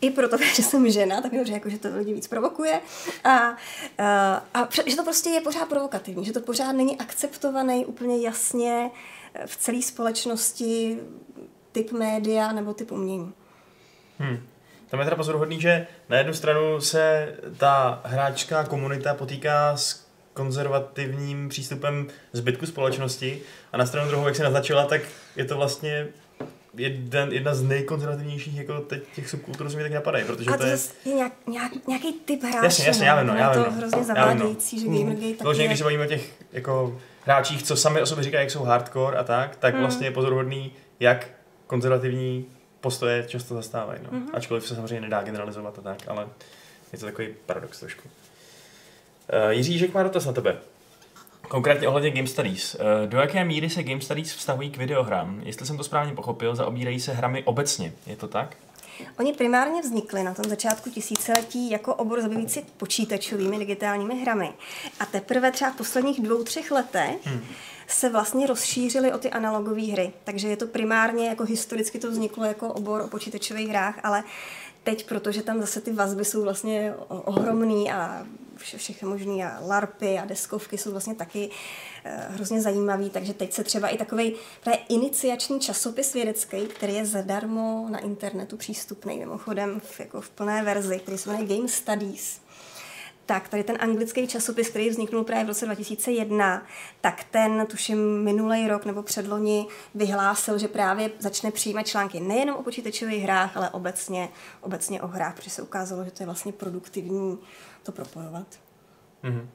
i 0.00 0.10
proto, 0.10 0.36
že 0.54 0.62
jsem 0.62 0.90
žena, 0.90 1.20
tak 1.20 1.32
mi 1.32 1.52
jako, 1.52 1.70
že 1.70 1.78
to 1.78 1.88
lidi 1.96 2.14
víc 2.14 2.26
provokuje. 2.26 2.80
A, 3.24 3.56
a, 3.98 4.44
a 4.54 4.68
že 4.86 4.96
to 4.96 5.04
prostě 5.04 5.30
je 5.30 5.40
pořád 5.40 5.68
provokativní, 5.68 6.24
že 6.24 6.32
to 6.32 6.40
pořád 6.40 6.72
není 6.72 6.98
akceptovaný 6.98 7.86
úplně 7.86 8.26
jasně 8.26 8.90
v 9.46 9.56
celé 9.56 9.82
společnosti 9.82 10.98
typ 11.72 11.92
média 11.92 12.52
nebo 12.52 12.74
typ 12.74 12.92
umění. 12.92 13.32
Hmm. 14.18 14.46
Tam 14.88 15.00
je 15.00 15.06
teda 15.06 15.16
pozoruhodný, 15.16 15.60
že 15.60 15.86
na 16.08 16.18
jednu 16.18 16.34
stranu 16.34 16.80
se 16.80 17.34
ta 17.56 18.00
hráčská 18.04 18.64
komunita 18.64 19.14
potýká 19.14 19.76
s 19.76 20.06
konzervativním 20.34 21.48
přístupem 21.48 22.08
zbytku 22.32 22.66
společnosti 22.66 23.42
a 23.72 23.76
na 23.76 23.86
stranu 23.86 24.08
druhou, 24.08 24.26
jak 24.26 24.36
se 24.36 24.42
naznačila, 24.42 24.84
tak 24.84 25.02
je 25.36 25.44
to 25.44 25.56
vlastně 25.56 26.08
jeden, 26.76 27.32
jedna 27.32 27.54
z 27.54 27.62
nejkonzervativnějších 27.62 28.56
jako 28.56 28.80
teď 28.80 29.02
těch 29.14 29.30
subkultur, 29.30 29.70
co 29.70 29.76
mi 29.76 29.82
tak 29.82 29.92
napadají, 29.92 30.24
protože 30.24 30.50
a 30.50 30.56
to, 30.56 30.64
je... 30.64 30.78
je 31.04 31.14
nějak, 31.14 31.32
nějak, 31.46 31.72
nějaký 31.88 32.12
typ 32.12 32.42
hráče. 32.42 32.66
Jasně, 32.66 32.86
jasně, 32.86 33.06
já 33.06 33.20
vím, 33.20 33.26
no, 33.26 33.36
já 33.36 33.52
vím. 33.52 33.64
to 33.64 33.70
no. 33.70 33.76
hrozně 33.76 34.04
zavádějící, 34.04 34.80
že 34.80 34.86
mm. 34.86 34.98
Gamergate 34.98 35.44
taky 35.44 35.66
když 35.66 35.78
se 35.78 35.84
bavíme 35.84 36.04
o 36.04 36.08
těch 36.08 36.32
jako 36.52 37.00
hráčích, 37.24 37.62
co 37.62 37.76
sami 37.76 38.02
o 38.02 38.06
sobě 38.06 38.24
říkají, 38.24 38.42
jak 38.42 38.50
jsou 38.50 38.62
hardcore 38.62 39.18
a 39.18 39.24
tak, 39.24 39.56
tak 39.56 39.74
mm. 39.74 39.80
vlastně 39.80 40.06
je 40.06 40.10
pozoruhodný, 40.10 40.72
jak 41.00 41.26
konzervativní 41.66 42.46
postoje 42.80 43.24
často 43.26 43.54
zastávají. 43.54 44.00
No. 44.02 44.18
Mm-hmm. 44.18 44.30
Ačkoliv 44.32 44.68
se 44.68 44.74
samozřejmě 44.74 45.00
nedá 45.00 45.22
generalizovat 45.22 45.78
a 45.78 45.82
tak, 45.82 45.98
ale 46.06 46.28
je 46.92 46.98
to 46.98 47.06
takový 47.06 47.28
paradox 47.46 47.80
trošku. 47.80 48.08
Uh, 48.08 49.50
Jiří 49.50 49.78
Žek 49.78 49.94
má 49.94 50.02
dotaz 50.02 50.26
na 50.26 50.32
tebe. 50.32 50.58
Konkrétně 51.50 51.88
ohledně 51.88 52.10
Game 52.10 52.26
Studies. 52.26 52.74
Uh, 52.74 53.08
do 53.08 53.18
jaké 53.18 53.44
míry 53.44 53.70
se 53.70 53.82
Game 53.82 54.00
Studies 54.00 54.32
vztahují 54.32 54.70
k 54.70 54.76
videohrám? 54.76 55.40
Jestli 55.44 55.66
jsem 55.66 55.76
to 55.76 55.84
správně 55.84 56.14
pochopil, 56.14 56.54
zaobírají 56.54 57.00
se 57.00 57.12
hrami 57.12 57.42
obecně. 57.44 57.92
Je 58.06 58.16
to 58.16 58.28
tak? 58.28 58.56
Oni 59.18 59.32
primárně 59.32 59.82
vznikli 59.82 60.22
na 60.22 60.34
tom 60.34 60.44
začátku 60.44 60.90
tisíciletí 60.90 61.70
jako 61.70 61.94
obor 61.94 62.20
zabývající 62.20 62.60
počítačovými 62.76 63.58
digitálními 63.58 64.20
hrami. 64.20 64.52
A 65.00 65.06
teprve 65.06 65.50
třeba 65.50 65.70
v 65.70 65.76
posledních 65.76 66.20
dvou, 66.20 66.42
třech 66.42 66.70
letech 66.70 67.26
hmm. 67.26 67.44
se 67.86 68.08
vlastně 68.08 68.46
rozšířily 68.46 69.12
o 69.12 69.18
ty 69.18 69.30
analogové 69.30 69.82
hry. 69.82 70.12
Takže 70.24 70.48
je 70.48 70.56
to 70.56 70.66
primárně, 70.66 71.28
jako 71.28 71.44
historicky 71.44 71.98
to 71.98 72.10
vzniklo 72.10 72.44
jako 72.44 72.68
obor 72.68 73.00
o 73.00 73.08
počítačových 73.08 73.68
hrách, 73.68 74.00
ale 74.02 74.24
teď, 74.82 75.08
protože 75.08 75.42
tam 75.42 75.60
zase 75.60 75.80
ty 75.80 75.92
vazby 75.92 76.24
jsou 76.24 76.42
vlastně 76.42 76.94
ohromný 77.08 77.92
a 77.92 78.26
vše, 78.60 78.78
všechno 78.78 79.08
možný 79.08 79.44
a 79.44 79.58
larpy 79.60 80.18
a 80.18 80.24
deskovky 80.24 80.78
jsou 80.78 80.90
vlastně 80.90 81.14
taky 81.14 81.50
eh, 82.04 82.26
hrozně 82.30 82.60
zajímavý, 82.60 83.10
takže 83.10 83.34
teď 83.34 83.52
se 83.52 83.64
třeba 83.64 83.88
i 83.88 83.98
takový 83.98 84.34
právě 84.64 84.80
iniciační 84.88 85.60
časopis 85.60 86.14
vědecký, 86.14 86.66
který 86.66 86.94
je 86.94 87.06
zadarmo 87.06 87.86
na 87.90 87.98
internetu 87.98 88.56
přístupný, 88.56 89.18
mimochodem 89.18 89.80
v, 89.80 90.00
jako 90.00 90.20
v 90.20 90.30
plné 90.30 90.62
verzi, 90.62 90.98
který 90.98 91.18
se 91.18 91.30
jmenuje 91.30 91.56
Game 91.56 91.68
Studies, 91.68 92.40
tak 93.30 93.48
tady 93.48 93.64
ten 93.64 93.76
anglický 93.80 94.28
časopis, 94.28 94.68
který 94.68 94.90
vzniknul 94.90 95.24
právě 95.24 95.44
v 95.44 95.48
roce 95.48 95.66
2001, 95.66 96.66
tak 97.00 97.24
ten, 97.24 97.66
tuším, 97.66 98.22
minulý 98.24 98.68
rok 98.68 98.84
nebo 98.84 99.02
předloni 99.02 99.66
vyhlásil, 99.94 100.58
že 100.58 100.68
právě 100.68 101.10
začne 101.18 101.50
přijímat 101.50 101.86
články 101.86 102.20
nejenom 102.20 102.56
o 102.56 102.62
počítačových 102.62 103.22
hrách, 103.22 103.56
ale 103.56 103.70
obecně, 103.70 104.28
obecně 104.60 105.02
o 105.02 105.06
hrách, 105.06 105.34
protože 105.34 105.50
se 105.50 105.62
ukázalo, 105.62 106.04
že 106.04 106.10
to 106.10 106.22
je 106.22 106.26
vlastně 106.26 106.52
produktivní 106.52 107.38
to 107.82 107.92
propojovat. 107.92 108.46
Mm-hmm. 109.24 109.46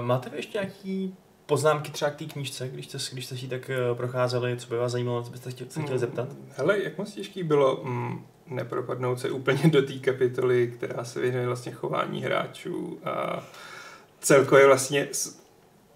Máte 0.00 0.30
vy 0.30 0.36
ještě 0.36 0.58
nějaký 0.58 1.16
poznámky 1.46 1.92
třeba 1.92 2.10
k 2.10 2.16
té 2.16 2.24
knížce, 2.24 2.68
když 2.68 2.86
jste, 2.86 2.98
když 3.12 3.26
jste 3.26 3.36
si 3.36 3.48
tak 3.48 3.70
eh, 3.70 3.94
procházeli, 3.94 4.56
co 4.56 4.68
by 4.68 4.76
vás 4.76 4.92
zajímalo, 4.92 5.22
co 5.22 5.30
byste 5.30 5.50
chtěli, 5.50 5.70
se 5.70 5.82
chtěli 5.82 5.98
zeptat? 5.98 6.28
Hele, 6.56 6.82
jak 6.82 6.98
moc 6.98 7.12
těžký 7.12 7.42
bylo 7.42 7.80
mm, 7.84 8.26
nepropadnout 8.54 9.20
se 9.20 9.30
úplně 9.30 9.60
do 9.64 9.82
té 9.82 9.92
kapitoly, 9.92 10.72
která 10.76 11.04
se 11.04 11.20
věnuje 11.20 11.46
vlastně 11.46 11.72
chování 11.72 12.22
hráčů 12.22 12.98
a 13.04 13.46
celkově 14.20 14.66
vlastně 14.66 15.08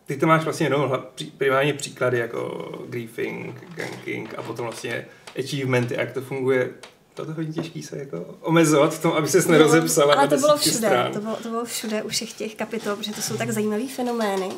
ty 0.06 0.16
to 0.16 0.26
máš 0.26 0.44
vlastně 0.44 0.66
jenom 0.66 1.02
primárně 1.38 1.74
příklady 1.74 2.18
jako 2.18 2.72
griefing, 2.88 3.64
ganking 3.74 4.34
a 4.38 4.42
potom 4.42 4.66
vlastně 4.66 5.06
achievementy, 5.38 5.94
jak 5.94 6.12
to 6.12 6.20
funguje 6.20 6.70
to 7.16 7.24
hodně 7.24 7.52
těžký 7.52 7.82
se 7.82 7.98
jako 7.98 8.34
omezovat 8.40 8.94
v 8.94 9.02
tom, 9.02 9.12
aby 9.12 9.28
ses 9.28 9.46
nerozepsala. 9.46 10.14
Ale 10.14 10.28
to 10.28 10.36
bylo 10.36 10.56
všude, 10.56 11.10
to 11.12 11.20
bylo, 11.20 11.36
to 11.36 11.48
bylo 11.48 11.64
všude 11.64 12.02
u 12.02 12.08
všech 12.08 12.32
těch 12.32 12.54
kapitol, 12.54 12.96
protože 12.96 13.12
to 13.12 13.22
jsou 13.22 13.36
tak 13.36 13.50
zajímavé 13.50 13.88
fenomény. 13.88 14.48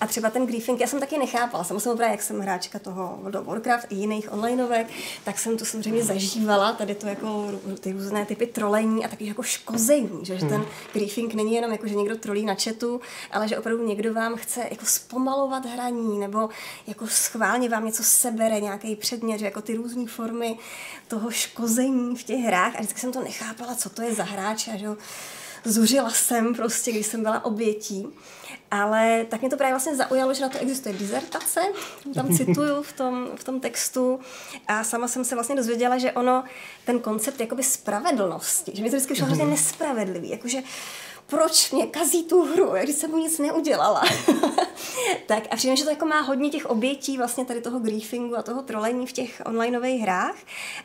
A 0.00 0.06
třeba 0.06 0.30
ten 0.30 0.46
griefing, 0.46 0.80
já 0.80 0.86
jsem 0.86 1.00
taky 1.00 1.18
nechápala. 1.18 1.64
Samozřejmě 1.64 1.96
právě, 1.96 2.12
jak 2.12 2.22
jsem 2.22 2.40
hráčka 2.40 2.78
toho 2.78 3.18
World 3.22 3.34
of 3.34 3.46
Warcraft 3.46 3.86
i 3.92 3.94
jiných 3.94 4.32
onlineovek, 4.32 4.86
tak 5.24 5.38
jsem 5.38 5.56
to 5.56 5.64
samozřejmě 5.64 6.04
zažívala, 6.04 6.72
tady 6.72 6.94
to 6.94 7.06
jako 7.06 7.50
ty 7.80 7.92
různé 7.92 8.26
typy 8.26 8.46
trolení 8.46 9.04
a 9.04 9.08
taky 9.08 9.26
jako 9.26 9.42
škození, 9.42 10.20
že, 10.22 10.38
že 10.38 10.46
ten 10.46 10.56
hmm. 10.56 10.66
griefing 10.92 11.34
není 11.34 11.54
jenom 11.54 11.72
jako, 11.72 11.86
že 11.86 11.94
někdo 11.94 12.16
trolí 12.16 12.44
na 12.44 12.54
chatu, 12.54 13.00
ale 13.30 13.48
že 13.48 13.58
opravdu 13.58 13.86
někdo 13.86 14.14
vám 14.14 14.36
chce 14.36 14.60
jako 14.70 14.86
zpomalovat 14.86 15.66
hraní 15.66 16.18
nebo 16.18 16.48
jako 16.86 17.06
schválně 17.06 17.68
vám 17.68 17.86
něco 17.86 18.02
sebere, 18.02 18.60
nějaký 18.60 18.96
předmět, 18.96 19.38
že 19.38 19.44
jako 19.44 19.62
ty 19.62 19.74
různé 19.74 20.06
formy 20.06 20.58
toho 21.08 21.30
škození 21.30 22.16
v 22.16 22.22
těch 22.22 22.40
hrách 22.40 22.74
a 22.74 22.78
vždycky 22.78 23.00
jsem 23.00 23.12
to 23.12 23.22
nechápala, 23.22 23.74
co 23.74 23.90
to 23.90 24.02
je 24.02 24.14
za 24.14 24.24
hráče, 24.24 24.78
že 24.78 24.84
jo 24.84 24.96
zuřila 25.64 26.10
jsem 26.10 26.54
prostě, 26.54 26.92
když 26.92 27.06
jsem 27.06 27.22
byla 27.22 27.44
obětí. 27.44 28.06
Ale 28.74 29.26
tak 29.28 29.40
mě 29.40 29.50
to 29.50 29.56
právě 29.56 29.72
vlastně 29.72 29.96
zaujalo, 29.96 30.34
že 30.34 30.42
na 30.42 30.48
to 30.48 30.58
existuje 30.58 30.94
dizertace, 30.94 31.60
tam 32.14 32.36
cituju 32.36 32.82
v 32.82 32.92
tom, 32.92 33.28
v 33.36 33.44
tom 33.44 33.60
textu. 33.60 34.20
A 34.66 34.84
sama 34.84 35.08
jsem 35.08 35.24
se 35.24 35.34
vlastně 35.34 35.56
dozvěděla, 35.56 35.98
že 35.98 36.12
ono, 36.12 36.44
ten 36.84 37.00
koncept 37.00 37.40
jakoby 37.40 37.62
spravedlnosti, 37.62 38.72
že 38.74 38.82
mi 38.82 38.90
to 38.90 38.96
vždycky 38.96 39.16
šlo 39.16 39.26
hrozně 39.26 39.44
nespravedlivý, 39.44 40.30
jakože 40.30 40.58
proč 41.26 41.70
mě 41.70 41.86
kazí 41.86 42.24
tu 42.24 42.42
hru, 42.42 42.72
když 42.82 42.96
jsem 42.96 43.10
mu 43.10 43.16
nic 43.16 43.38
neudělala. 43.38 44.02
tak 45.26 45.42
a 45.50 45.56
přijde, 45.56 45.76
že 45.76 45.84
to 45.84 45.90
jako 45.90 46.06
má 46.06 46.20
hodně 46.20 46.50
těch 46.50 46.66
obětí 46.66 47.18
vlastně 47.18 47.44
tady 47.44 47.60
toho 47.60 47.78
griefingu 47.78 48.36
a 48.36 48.42
toho 48.42 48.62
trolení 48.62 49.06
v 49.06 49.12
těch 49.12 49.42
onlineových 49.46 50.02
hrách, 50.02 50.36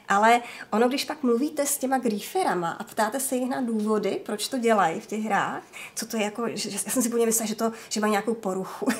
ale 0.07 0.41
ono, 0.71 0.89
když 0.89 1.05
pak 1.05 1.23
mluvíte 1.23 1.65
s 1.65 1.77
těma 1.77 1.97
grieferama 1.97 2.71
a 2.71 2.83
ptáte 2.83 3.19
se 3.19 3.35
jich 3.35 3.49
na 3.49 3.61
důvody, 3.61 4.21
proč 4.25 4.47
to 4.47 4.57
dělají 4.57 4.99
v 4.99 5.05
těch 5.05 5.21
hrách, 5.21 5.63
co 5.95 6.05
to 6.05 6.17
je 6.17 6.23
jako, 6.23 6.45
že, 6.53 6.69
já 6.69 6.77
jsem 6.77 7.03
si 7.03 7.09
původně 7.09 7.25
myslela, 7.25 7.47
že 7.47 7.55
to, 7.55 7.71
že 7.89 7.99
mají 7.99 8.11
nějakou 8.11 8.33
poruchu, 8.33 8.85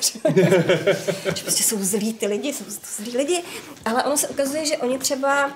že 1.34 1.42
prostě 1.42 1.62
jsou 1.62 1.76
zlí 1.80 2.14
ty 2.14 2.26
lidi, 2.26 2.52
jsou 2.52 2.64
to 2.64 2.70
zlí 2.96 3.16
lidi, 3.16 3.42
ale 3.84 4.04
ono 4.04 4.16
se 4.16 4.28
ukazuje, 4.28 4.66
že 4.66 4.76
oni 4.76 4.98
třeba, 4.98 5.52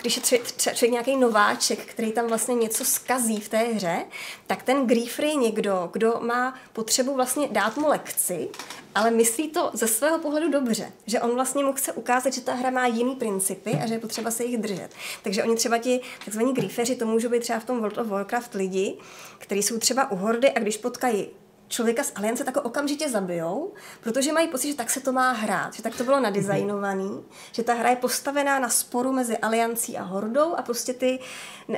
když 0.00 0.16
je 0.16 0.22
třeba, 0.22 0.42
třeba 0.54 0.92
nějaký 0.92 1.16
nováček, 1.16 1.78
který 1.78 2.12
tam 2.12 2.26
vlastně 2.26 2.54
něco 2.54 2.84
skazí 2.84 3.40
v 3.40 3.48
té 3.48 3.58
hře, 3.58 4.04
tak 4.46 4.62
ten 4.62 4.86
griefer 4.86 5.24
je 5.24 5.34
někdo, 5.34 5.90
kdo 5.92 6.20
má 6.20 6.54
potřebu 6.72 7.14
vlastně 7.14 7.48
dát 7.50 7.76
mu 7.76 7.88
lekci, 7.88 8.48
ale 8.94 9.10
myslí 9.10 9.48
to 9.48 9.70
ze 9.72 9.88
svého 9.88 10.18
pohledu 10.18 10.50
dobře, 10.50 10.92
že 11.06 11.20
on 11.20 11.34
vlastně 11.34 11.64
mu 11.64 11.72
chce 11.72 11.92
ukázat, 11.92 12.32
že 12.32 12.40
ta 12.40 12.54
hra 12.54 12.70
má 12.70 12.86
jiný 12.86 13.16
principy 13.16 13.70
a 13.82 13.86
že 13.86 13.94
je 13.94 14.00
potřeba 14.00 14.30
se 14.30 14.44
jich 14.44 14.58
držet. 14.58 14.88
Takže 15.22 15.44
oni 15.44 15.56
třeba 15.56 15.78
ti 15.78 16.00
takzvaní 16.24 16.54
grieferi, 16.54 16.96
to 16.96 17.06
můžou 17.06 17.28
být 17.28 17.40
třeba 17.40 17.60
v 17.60 17.64
tom 17.64 17.78
World 17.78 17.98
of 17.98 18.06
Warcraft 18.06 18.54
lidi, 18.54 18.96
kteří 19.38 19.62
jsou 19.62 19.78
třeba 19.78 20.10
u 20.10 20.16
hordy 20.16 20.50
a 20.50 20.58
když 20.58 20.76
potkají 20.76 21.28
člověka 21.68 22.02
z 22.02 22.12
aliance 22.14 22.44
tak 22.44 22.56
okamžitě 22.56 23.08
zabijou, 23.08 23.72
protože 24.00 24.32
mají 24.32 24.48
pocit, 24.48 24.68
že 24.68 24.74
tak 24.74 24.90
se 24.90 25.00
to 25.00 25.12
má 25.12 25.32
hrát, 25.32 25.74
že 25.74 25.82
tak 25.82 25.96
to 25.96 26.04
bylo 26.04 26.20
nadizajnovaný, 26.20 27.24
že 27.52 27.62
ta 27.62 27.74
hra 27.74 27.90
je 27.90 27.96
postavená 27.96 28.58
na 28.58 28.68
sporu 28.68 29.12
mezi 29.12 29.38
aliancí 29.38 29.98
a 29.98 30.02
hordou 30.02 30.54
a 30.54 30.62
prostě 30.62 30.92
ty, 30.92 31.18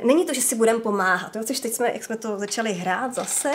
není 0.03 0.25
to, 0.25 0.33
že 0.33 0.41
si 0.41 0.55
budeme 0.55 0.79
pomáhat, 0.79 1.35
jo? 1.35 1.43
což 1.43 1.59
teď 1.59 1.73
jsme, 1.73 1.93
jak 1.93 2.03
jsme 2.03 2.17
to 2.17 2.39
začali 2.39 2.73
hrát 2.73 3.13
zase, 3.13 3.51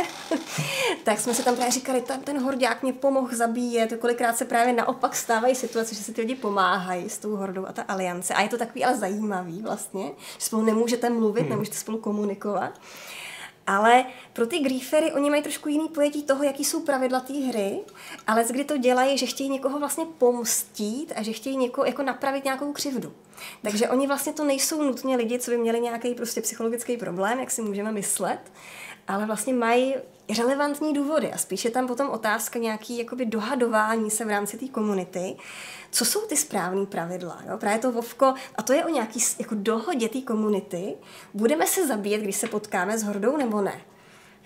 tak 1.05 1.21
jsme 1.21 1.35
si 1.35 1.45
tam 1.45 1.55
právě 1.55 1.73
říkali, 1.73 2.01
ten, 2.01 2.21
ten 2.21 2.43
hordák 2.43 2.83
mě 2.83 2.93
pomohl 2.93 3.37
zabíjet, 3.37 3.93
kolikrát 4.01 4.37
se 4.37 4.45
právě 4.45 4.73
naopak 4.73 5.17
stávají 5.17 5.55
situace, 5.55 5.95
že 5.95 6.03
si 6.03 6.13
ty 6.13 6.21
lidi 6.21 6.35
pomáhají 6.35 7.11
s 7.11 7.19
tou 7.19 7.37
hordou 7.37 7.67
a 7.67 7.73
ta 7.73 7.83
aliance 7.83 8.35
a 8.35 8.43
je 8.43 8.49
to 8.49 8.59
takový 8.59 8.85
ale 8.85 8.97
zajímavý 8.97 9.63
vlastně, 9.63 10.13
že 10.39 10.45
spolu 10.45 10.63
nemůžete 10.63 11.11
mluvit, 11.11 11.41
hmm. 11.41 11.51
nemůžete 11.51 11.77
spolu 11.77 11.99
komunikovat. 11.99 12.81
Ale 13.67 14.05
pro 14.33 14.47
ty 14.47 14.59
griefery, 14.59 15.13
oni 15.13 15.31
mají 15.31 15.43
trošku 15.43 15.69
jiný 15.69 15.89
pojetí 15.89 16.23
toho, 16.23 16.45
jaký 16.45 16.65
jsou 16.65 16.81
pravidla 16.81 17.21
té 17.21 17.33
hry, 17.33 17.81
ale 18.27 18.45
kdy 18.51 18.65
to 18.65 18.77
dělají, 18.77 19.19
že 19.19 19.27
chtějí 19.27 19.49
někoho 19.49 19.79
vlastně 19.79 20.05
pomstít 20.19 21.13
a 21.17 21.23
že 21.23 21.33
chtějí 21.33 21.57
někoho 21.57 21.85
jako 21.85 22.03
napravit 22.03 22.45
nějakou 22.45 22.73
křivdu. 22.73 23.13
Takže 23.63 23.89
oni 23.89 24.07
vlastně 24.07 24.33
to 24.33 24.45
nejsou 24.45 24.83
nutně 24.83 25.17
lidi, 25.17 25.39
co 25.39 25.51
by 25.51 25.59
měli 25.59 25.81
nějaký 25.81 26.15
prostě 26.15 26.41
psychologický 26.41 26.97
problém, 26.97 27.41
jak 27.41 27.51
si 27.51 27.63
můžeme 27.63 27.93
myslet, 27.93 28.41
ale 29.09 29.27
vlastně 29.27 29.55
mají 29.55 29.95
relevantní 30.39 30.95
důvody 30.95 31.33
a 31.33 31.39
spíše 31.39 31.71
tam 31.71 31.87
potom 31.87 32.11
otázka 32.11 32.59
nějaký 32.59 32.99
jakoby 32.99 33.27
dohadování 33.27 34.11
se 34.11 34.25
v 34.25 34.29
rámci 34.29 34.59
té 34.59 34.69
komunity, 34.69 35.37
co 35.91 36.05
jsou 36.05 36.21
ty 36.21 36.37
správné 36.37 36.87
pravidla. 36.87 37.39
Jo? 37.49 37.59
Právě 37.59 37.79
to 37.79 37.93
Vovko, 37.93 38.35
a 38.57 38.63
to 38.63 38.73
je 38.73 38.85
o 38.85 38.89
nějaký 38.89 39.21
jako 39.39 39.55
dohodě 39.59 40.09
té 40.09 40.21
komunity, 40.21 40.95
budeme 41.35 41.67
se 41.67 41.87
zabíjet, 41.87 42.23
když 42.23 42.37
se 42.37 42.49
potkáme 42.49 42.99
s 42.99 43.03
hordou 43.03 43.37
nebo 43.37 43.61
ne. 43.61 43.81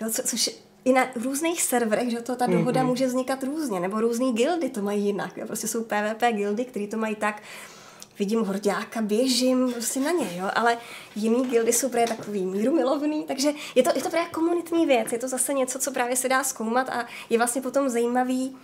Jo? 0.00 0.10
Co, 0.10 0.22
což 0.22 0.50
i 0.84 0.92
na 0.92 1.06
různých 1.14 1.62
serverech, 1.62 2.10
že 2.10 2.20
to 2.20 2.36
ta 2.36 2.46
dohoda 2.46 2.82
mm-hmm. 2.82 2.86
může 2.86 3.06
vznikat 3.06 3.42
různě, 3.42 3.80
nebo 3.80 4.00
různý 4.00 4.32
gildy 4.32 4.70
to 4.70 4.82
mají 4.82 5.04
jinak. 5.04 5.36
Jo? 5.36 5.46
Prostě 5.46 5.68
jsou 5.68 5.84
PvP 5.84 6.22
gildy, 6.32 6.64
které 6.64 6.86
to 6.86 6.96
mají 6.96 7.16
tak, 7.16 7.42
vidím 8.20 8.40
hordáka, 8.40 9.02
běžím 9.02 9.72
prostě 9.72 10.00
na 10.00 10.10
něj, 10.10 10.36
jo, 10.36 10.50
ale 10.54 10.78
jiný 11.16 11.46
gildy 11.46 11.72
jsou 11.72 11.88
právě 11.88 12.08
takový 12.08 12.44
mírumilovný, 12.44 13.24
takže 13.24 13.50
je 13.74 13.82
to, 13.82 13.90
je 13.94 14.02
to 14.02 14.10
právě 14.10 14.28
komunitní 14.28 14.86
věc, 14.86 15.12
je 15.12 15.18
to 15.18 15.28
zase 15.28 15.54
něco, 15.54 15.78
co 15.78 15.90
právě 15.90 16.16
se 16.16 16.28
dá 16.28 16.44
zkoumat 16.44 16.88
a 16.88 17.06
je 17.30 17.38
vlastně 17.38 17.62
potom 17.62 17.88
zajímavý 17.88 18.56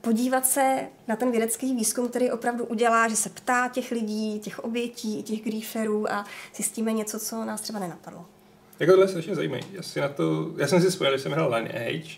podívat 0.00 0.46
se 0.46 0.88
na 1.08 1.16
ten 1.16 1.30
vědecký 1.30 1.74
výzkum, 1.74 2.08
který 2.08 2.30
opravdu 2.30 2.64
udělá, 2.64 3.08
že 3.08 3.16
se 3.16 3.28
ptá 3.28 3.68
těch 3.68 3.90
lidí, 3.90 4.40
těch 4.40 4.58
obětí, 4.58 5.22
těch 5.22 5.42
grieferů 5.42 6.12
a 6.12 6.24
zjistíme 6.54 6.92
něco, 6.92 7.18
co 7.18 7.44
nás 7.44 7.60
třeba 7.60 7.78
nenapadlo. 7.78 8.26
Jako 8.80 8.92
tohle 8.92 9.08
strašně 9.08 9.34
zajímavé. 9.34 9.62
Já, 9.72 9.82
si 9.82 10.00
na 10.00 10.08
to, 10.08 10.52
já 10.56 10.66
jsem 10.66 10.82
si 10.82 10.90
vzpomněl, 10.90 11.16
že 11.16 11.22
jsem 11.22 11.32
hrál 11.32 11.54
Lineage 11.54 12.16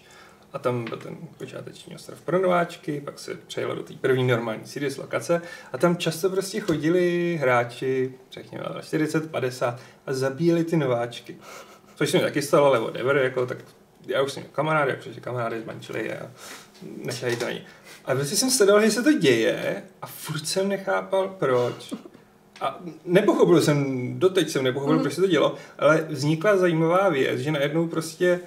a 0.56 0.58
tam 0.58 0.84
byl 0.84 0.96
ten 0.96 1.16
počáteční 1.38 1.94
ostrov 1.94 2.20
pro 2.20 2.38
nováčky, 2.38 3.00
pak 3.04 3.18
se 3.18 3.34
přejelo 3.34 3.74
do 3.74 3.82
té 3.82 3.94
první 3.94 4.26
normální 4.26 4.66
series 4.66 4.96
lokace 4.96 5.42
a 5.72 5.78
tam 5.78 5.96
často 5.96 6.30
prostě 6.30 6.60
chodili 6.60 7.36
hráči, 7.40 8.14
řekněme 8.32 8.64
40, 8.82 9.30
50 9.30 9.80
a 10.06 10.12
zabíjeli 10.12 10.64
ty 10.64 10.76
nováčky. 10.76 11.36
Což 11.96 12.10
se 12.10 12.16
mi 12.16 12.22
taky 12.22 12.42
stalo, 12.42 12.66
ale 12.66 12.80
whatever, 12.80 13.16
jako, 13.16 13.46
tak 13.46 13.58
já 14.06 14.22
už 14.22 14.32
jsem 14.32 14.42
měl 14.42 14.52
kamarády, 14.54 14.92
protože 14.92 15.20
kamarády 15.20 15.60
zmančili 15.60 16.12
a 16.12 16.30
nešali 17.04 17.36
to 17.36 17.46
ani. 17.46 17.62
A 18.04 18.14
prostě 18.14 18.36
jsem 18.36 18.50
sledoval, 18.50 18.82
že 18.82 18.90
se 18.90 19.02
to 19.02 19.12
děje 19.12 19.82
a 20.02 20.06
furt 20.06 20.46
jsem 20.46 20.68
nechápal, 20.68 21.28
proč. 21.38 21.94
A 22.60 22.80
nepochopil 23.04 23.60
jsem, 23.60 24.10
doteď 24.18 24.50
jsem 24.50 24.64
nepochopil, 24.64 24.96
mm. 24.96 25.02
proč 25.02 25.14
se 25.14 25.20
to 25.20 25.26
dělo, 25.26 25.54
ale 25.78 26.06
vznikla 26.08 26.56
zajímavá 26.56 27.08
věc, 27.08 27.40
že 27.40 27.50
najednou 27.50 27.88
prostě 27.88 28.40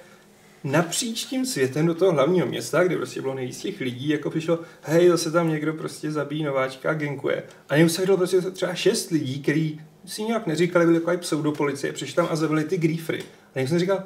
napříč 0.64 1.24
tím 1.24 1.46
světem 1.46 1.86
do 1.86 1.94
toho 1.94 2.12
hlavního 2.12 2.46
města, 2.46 2.84
kde 2.84 2.96
prostě 2.96 3.20
bylo 3.20 3.34
nejvíc 3.34 3.58
těch 3.58 3.80
lidí, 3.80 4.08
jako 4.08 4.30
přišlo, 4.30 4.58
hej, 4.82 5.08
zase 5.08 5.30
tam 5.30 5.48
někdo 5.48 5.74
prostě 5.74 6.10
zabíjí 6.10 6.44
nováčka 6.44 6.90
a 6.90 6.94
genkuje. 6.94 7.42
A 7.68 7.74
jenom 7.74 7.88
se 7.88 8.06
prostě 8.06 8.40
třeba 8.40 8.74
šest 8.74 9.10
lidí, 9.10 9.42
který 9.42 9.80
si 10.06 10.22
nějak 10.22 10.46
neříkali, 10.46 10.86
byli 10.86 11.00
takový 11.00 11.16
pseudopolicie, 11.16 11.92
přišli 11.92 12.14
tam 12.14 12.28
a 12.30 12.36
zabili 12.36 12.64
ty 12.64 12.78
griefry. 12.78 13.22
A 13.54 13.58
já 13.58 13.66
jsem 13.66 13.78
říkal, 13.78 14.02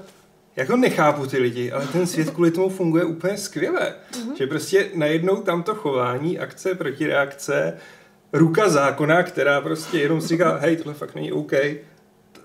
jako 0.57 0.77
nechápu 0.77 1.27
ty 1.27 1.39
lidi, 1.39 1.73
ale 1.73 1.87
ten 1.87 2.07
svět 2.07 2.31
kvůli 2.31 2.51
tomu 2.51 2.69
funguje 2.69 3.05
úplně 3.05 3.39
skvěle. 3.39 3.95
Mm-hmm. 4.13 4.35
Že 4.39 4.47
prostě 4.47 4.91
najednou 4.95 5.37
tam 5.37 5.63
to 5.63 5.75
chování, 5.75 6.39
akce, 6.39 6.75
protireakce, 6.75 7.79
ruka 8.33 8.69
zákona, 8.69 9.23
která 9.23 9.61
prostě 9.61 9.99
jenom 9.99 10.21
si 10.21 10.29
říká, 10.29 10.57
hej, 10.57 10.77
tohle 10.77 10.95
fakt 10.95 11.15
není 11.15 11.33
OK. 11.33 11.53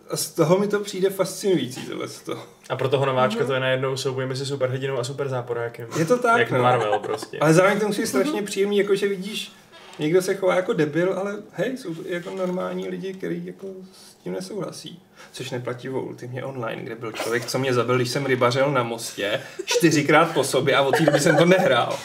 A 0.09 0.17
z 0.17 0.31
toho 0.31 0.59
mi 0.59 0.67
to 0.67 0.79
přijde 0.79 1.09
fascinující, 1.09 1.81
tohle 1.81 2.07
to. 2.25 2.58
A 2.69 2.75
pro 2.75 2.89
toho 2.89 3.05
nováčka 3.05 3.43
mm-hmm. 3.43 3.47
to 3.47 3.53
je 3.53 3.59
najednou 3.59 3.97
souboj 3.97 4.25
mezi 4.25 4.45
superhrdinou 4.45 4.97
a 4.97 5.03
super 5.03 5.29
záporákem. 5.29 5.87
Je 5.97 6.05
to 6.05 6.17
tak, 6.17 6.39
Jak 6.39 6.51
no. 6.51 6.61
Marvel 6.61 6.99
prostě. 6.99 7.39
Ale 7.39 7.53
zároveň 7.53 7.79
to 7.79 7.87
musí 7.87 8.07
strašně 8.07 8.41
příjemný, 8.41 8.77
jako 8.77 8.95
že 8.95 9.07
vidíš, 9.07 9.51
někdo 9.99 10.21
se 10.21 10.35
chová 10.35 10.55
jako 10.55 10.73
debil, 10.73 11.13
ale 11.13 11.35
hej, 11.53 11.77
jsou 11.77 11.95
jako 12.05 12.29
normální 12.29 12.89
lidi, 12.89 13.13
kteří 13.13 13.45
jako 13.45 13.67
s 13.93 14.23
tím 14.23 14.33
nesouhlasí. 14.33 15.01
Což 15.31 15.49
neplatí 15.49 15.89
o 15.89 16.01
Ultimě 16.01 16.43
Online, 16.43 16.81
kde 16.83 16.95
byl 16.95 17.11
člověk, 17.11 17.45
co 17.45 17.59
mě 17.59 17.73
zabil, 17.73 17.95
když 17.95 18.09
jsem 18.09 18.25
rybařil 18.25 18.71
na 18.71 18.83
mostě, 18.83 19.41
čtyřikrát 19.65 20.33
po 20.33 20.43
sobě 20.43 20.75
a 20.75 20.81
od 20.81 20.97
té 20.97 21.03
doby 21.03 21.19
jsem 21.19 21.37
to 21.37 21.45
nehrál. 21.45 21.99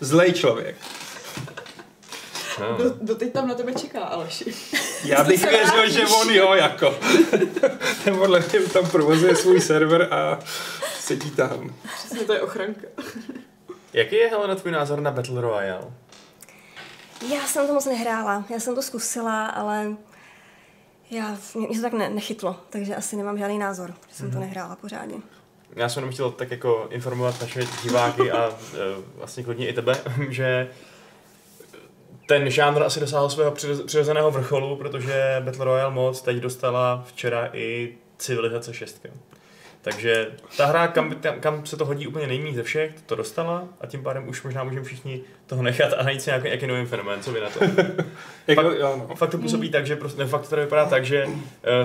Zlej 0.00 0.32
člověk. 0.32 0.76
Do, 2.58 2.94
doteď 3.00 3.32
tam 3.32 3.48
na 3.48 3.54
tebe 3.54 3.74
čeká, 3.74 4.00
Aleši. 4.00 4.54
Já 5.04 5.24
bych 5.28 5.50
věřil, 5.50 5.90
že 5.90 6.06
on 6.06 6.30
jo, 6.30 6.54
jako. 6.54 6.94
Ten 8.04 8.16
podle 8.16 8.40
mě 8.40 8.60
tam 8.60 8.90
provozuje 8.90 9.36
svůj 9.36 9.60
server 9.60 10.08
a 10.14 10.38
sedí 10.98 11.30
tam. 11.30 11.74
Přesně, 11.98 12.20
to 12.20 12.32
je 12.32 12.40
ochranka. 12.40 12.86
Jaký 13.92 14.16
je, 14.16 14.28
Helena, 14.28 14.54
tvůj 14.54 14.72
názor 14.72 15.00
na 15.00 15.10
Battle 15.10 15.40
Royale? 15.40 15.92
Já 17.34 17.46
jsem 17.46 17.66
to 17.66 17.74
moc 17.74 17.86
nehrála, 17.86 18.44
já 18.50 18.60
jsem 18.60 18.74
to 18.74 18.82
zkusila, 18.82 19.46
ale 19.46 19.96
já, 21.10 21.36
mě 21.54 21.76
to 21.76 21.82
tak 21.82 21.92
ne, 21.92 22.10
nechytlo, 22.10 22.56
takže 22.70 22.96
asi 22.96 23.16
nemám 23.16 23.38
žádný 23.38 23.58
názor, 23.58 23.94
že 24.08 24.14
jsem 24.14 24.28
mm-hmm. 24.28 24.32
to 24.32 24.40
nehrála 24.40 24.76
pořádně. 24.76 25.16
Já 25.76 25.88
jsem 25.88 26.00
jenom 26.00 26.12
chtěl 26.12 26.30
tak 26.30 26.50
jako 26.50 26.86
informovat 26.90 27.40
naše 27.40 27.60
diváky 27.82 28.30
a 28.30 28.48
e, 28.48 28.78
vlastně 29.14 29.44
klidně 29.44 29.68
i 29.68 29.72
tebe, 29.72 30.00
že 30.28 30.70
ten 32.28 32.50
žánr 32.50 32.82
asi 32.82 33.00
dosáhl 33.00 33.30
svého 33.30 33.50
přirozeného 33.86 34.30
vrcholu, 34.30 34.76
protože 34.76 35.42
Battle 35.44 35.64
Royale 35.64 35.94
moc 35.94 36.22
teď 36.22 36.36
dostala 36.36 37.04
včera 37.08 37.50
i 37.52 37.94
Civilizace 38.18 38.74
6. 38.74 39.06
Takže 39.92 40.26
ta 40.56 40.66
hra, 40.66 40.88
kam, 40.88 41.14
kam 41.40 41.66
se 41.66 41.76
to 41.76 41.84
hodí 41.84 42.06
úplně 42.06 42.26
nejméně 42.26 42.56
ze 42.56 42.62
všech, 42.62 42.92
to 43.06 43.14
dostala 43.14 43.68
a 43.80 43.86
tím 43.86 44.02
pádem 44.02 44.28
už 44.28 44.42
možná 44.42 44.64
můžeme 44.64 44.84
všichni 44.84 45.20
toho 45.46 45.62
nechat 45.62 45.92
a 45.98 46.02
najít 46.02 46.22
si 46.22 46.30
nějaký, 46.30 46.44
nějaký 46.44 46.66
nový 46.66 46.86
fenomén, 46.86 47.22
co 47.22 47.32
vy 47.32 47.40
na 47.40 47.50
to. 47.50 47.60
fakt, 48.54 48.66
jo, 48.78 49.04
no. 49.08 49.16
fakt 49.16 49.30
to 49.30 49.38
působí 49.38 49.70
tak, 49.70 49.86
že 49.86 49.96
prostě, 49.96 50.20
ne, 50.20 50.26
fakt 50.26 50.48
to 50.48 50.56
vypadá 50.56 50.86
tak, 50.86 51.04
že 51.04 51.26
uh, 51.26 51.32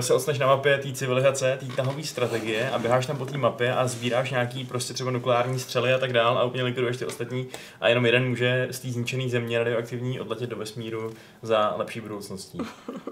se 0.00 0.14
odstaneš 0.14 0.38
na 0.38 0.46
mapě 0.46 0.78
té 0.78 0.92
civilizace, 0.92 1.58
té 1.60 1.66
tahové 1.76 2.02
strategie 2.02 2.70
a 2.70 2.78
běháš 2.78 3.06
tam 3.06 3.16
po 3.16 3.26
té 3.26 3.38
mapě 3.38 3.74
a 3.74 3.86
sbíráš 3.86 4.30
nějaký 4.30 4.64
prostě 4.64 4.94
třeba 4.94 5.10
nukleární 5.10 5.58
střely 5.58 5.92
a 5.92 5.98
tak 5.98 6.12
dál 6.12 6.38
a 6.38 6.44
úplně 6.44 6.62
likviduješ 6.62 6.96
ty 6.96 7.06
ostatní 7.06 7.48
a 7.80 7.88
jenom 7.88 8.06
jeden 8.06 8.28
může 8.28 8.68
z 8.70 8.80
té 8.80 8.88
zničené 8.88 9.28
země 9.28 9.58
radioaktivní 9.58 10.20
odletět 10.20 10.50
do 10.50 10.56
vesmíru 10.56 11.12
za 11.42 11.74
lepší 11.76 12.00
budoucností. 12.00 12.58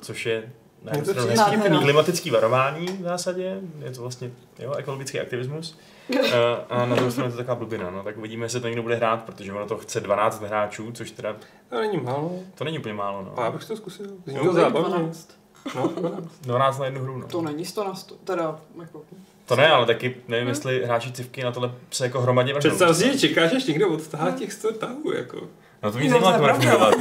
Což 0.03 0.27
je 0.27 0.43
na 0.85 0.93
jednu 0.97 1.13
stranu 1.13 1.29
hezký 1.29 1.79
klimatický 1.83 2.31
varování 2.31 2.87
v 2.87 3.03
zásadě, 3.03 3.61
je 3.85 3.91
to 3.91 4.01
vlastně 4.01 4.31
jo, 4.59 4.73
ekologický 4.73 5.21
aktivismus. 5.21 5.79
a 6.71 6.87
na 6.87 6.95
druhou 6.97 7.11
stranu 7.11 7.29
je 7.29 7.33
to 7.33 7.39
taková 7.39 7.55
blbina, 7.55 7.91
no, 7.91 8.03
tak 8.03 8.19
uvidíme, 8.19 8.45
jestli 8.45 8.61
to 8.61 8.67
někdo 8.67 8.83
bude 8.83 8.95
hrát, 8.95 9.23
protože 9.25 9.53
ono 9.53 9.67
to 9.67 9.79
chce 9.79 10.01
12 10.01 10.43
hráčů, 10.43 10.93
což 10.93 11.11
teda... 11.11 11.37
To 11.71 11.81
není 11.81 11.97
málo. 11.97 12.39
To 12.55 12.65
není 12.65 12.79
úplně 12.79 12.95
málo, 12.95 13.23
no. 13.23 13.41
A 13.41 13.45
já 13.45 13.51
bych 13.51 13.65
to 13.65 13.77
zkusil. 13.77 14.07
Zní 14.27 14.39
to 14.39 14.53
zábavně. 14.53 14.89
12. 14.89 15.31
No, 15.75 15.89
12. 15.89 16.41
12 16.43 16.79
na 16.79 16.85
jednu 16.85 17.03
hru, 17.03 17.19
no. 17.19 17.27
To 17.27 17.43
není 17.43 17.65
100 17.65 17.85
na 17.85 17.95
100, 17.95 18.15
teda 18.15 18.61
jako... 18.81 19.03
To 19.47 19.57
ne, 19.57 19.69
ale 19.69 19.87
taky 19.87 20.17
nevím, 20.29 20.49
jestli 20.49 20.85
hráči 20.85 21.13
civky 21.13 21.45
na 21.45 21.53
tohle 21.53 21.75
se 21.91 22.05
jako 22.05 22.21
hromadě 22.21 22.53
vrhnou. 22.53 22.71
Představ 22.71 22.97
si, 22.97 23.13
že 23.13 23.19
čekáš, 23.19 23.53
až 23.53 23.65
někdo 23.65 23.89
odtahá 23.89 24.31
těch 24.31 24.53
100 24.53 24.73
tahů, 24.73 25.13
jako. 25.13 25.49
No 25.83 25.93
to 25.93 25.99
mě 25.99 26.11
zajímá, 26.11 26.31
jak 26.31 26.37
to 26.37 26.43
bude 26.43 26.55
fungovat. 26.55 26.95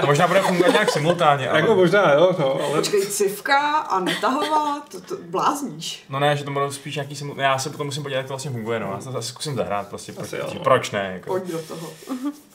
No. 0.00 0.06
možná 0.06 0.26
bude 0.26 0.42
fungovat 0.42 0.72
nějak 0.72 0.90
simultánně. 0.90 1.48
Ale... 1.48 1.60
Jako 1.60 1.74
možná, 1.74 2.12
jo, 2.12 2.36
no, 2.38 2.54
ale... 2.54 2.76
Počkej, 2.76 3.06
civka 3.06 3.78
a 3.78 4.00
netahová, 4.00 4.80
to, 4.90 5.00
to 5.00 5.16
blázníš. 5.22 6.04
No 6.08 6.20
ne, 6.20 6.36
že 6.36 6.44
to 6.44 6.50
budou 6.50 6.72
spíš 6.72 6.96
nějaký 6.96 7.16
simultánně. 7.16 7.46
Já 7.46 7.58
se 7.58 7.70
potom 7.70 7.86
musím 7.86 8.02
podívat, 8.02 8.18
jak 8.18 8.26
to 8.26 8.32
vlastně 8.32 8.50
funguje, 8.50 8.80
no. 8.80 8.92
Já 8.92 9.12
to 9.12 9.18
asi 9.18 9.28
zkusím 9.28 9.54
zahrát, 9.54 9.88
prostě, 9.88 10.12
proč, 10.12 10.32
jo, 10.32 10.46
no. 10.54 10.60
proč 10.60 10.90
ne, 10.90 11.10
jako. 11.12 11.26
Pojď 11.26 11.44
do 11.44 11.58
toho. 11.62 11.92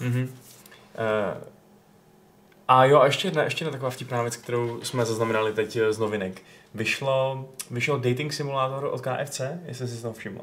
uh-huh. 0.02 0.24
uh, 0.24 1.44
a 2.68 2.86
jo, 2.86 3.00
a 3.00 3.06
ještě 3.06 3.28
jedna, 3.28 3.44
ještě 3.44 3.64
jedna 3.64 3.72
taková 3.72 3.90
vtipná 3.90 4.22
věc, 4.22 4.36
kterou 4.36 4.80
jsme 4.84 5.06
zaznamenali 5.06 5.54
teď 5.54 5.76
eh, 5.76 5.94
z 5.94 6.00
novinek. 6.00 6.42
Vyšlo, 6.74 7.46
vyšel 7.72 8.00
dating 8.00 8.34
simulátor 8.34 8.86
od 8.86 9.02
KFC, 9.02 9.42
jestli 9.66 9.88
jsi 9.88 10.02
to 10.02 10.14
všiml. 10.14 10.42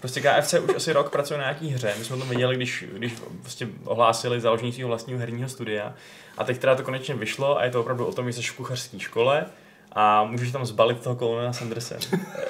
Prostě 0.00 0.20
KFC 0.20 0.54
už 0.54 0.74
asi 0.76 0.92
rok 0.92 1.10
pracuje 1.10 1.38
na 1.38 1.44
nějaký 1.44 1.68
hře. 1.68 1.94
My 1.98 2.04
jsme 2.04 2.16
to 2.16 2.24
viděli, 2.24 2.56
když, 2.56 2.84
když 2.92 3.14
prostě 3.40 3.68
ohlásili 3.84 4.40
založení 4.40 4.72
svého 4.72 4.88
vlastního 4.88 5.20
herního 5.20 5.48
studia. 5.48 5.94
A 6.38 6.44
teď 6.44 6.58
teda 6.58 6.74
to 6.74 6.82
konečně 6.82 7.14
vyšlo 7.14 7.58
a 7.58 7.64
je 7.64 7.70
to 7.70 7.80
opravdu 7.80 8.06
o 8.06 8.12
tom, 8.12 8.32
že 8.32 8.32
jsi 8.32 8.42
v 8.42 8.56
kuchařské 8.56 8.98
škole 8.98 9.46
a 9.92 10.24
můžeš 10.24 10.52
tam 10.52 10.66
zbalit 10.66 11.00
toho 11.00 11.16
Colonela 11.16 11.52
Sandersa. 11.52 11.94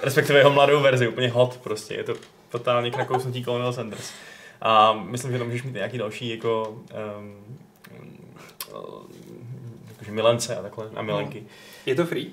Respektive 0.02 0.38
jeho 0.38 0.50
mladou 0.50 0.80
verzi, 0.80 1.08
úplně 1.08 1.30
hot 1.30 1.60
prostě. 1.62 1.94
Je 1.94 2.04
to 2.04 2.14
totálně 2.48 2.90
k 2.90 2.96
nakousnutí 2.96 3.44
Colonel 3.44 3.72
Sanders. 3.72 4.12
A 4.62 4.92
myslím, 4.92 5.32
že 5.32 5.38
tam 5.38 5.46
můžeš 5.46 5.62
mít 5.62 5.74
nějaký 5.74 5.98
další 5.98 6.28
jako 6.28 6.78
um, 7.18 7.56
milence 10.10 10.56
a 10.56 10.62
takhle, 10.62 10.90
a 10.94 11.02
milenky. 11.02 11.40
No. 11.40 11.46
Je 11.86 11.94
to 11.94 12.06
free? 12.06 12.30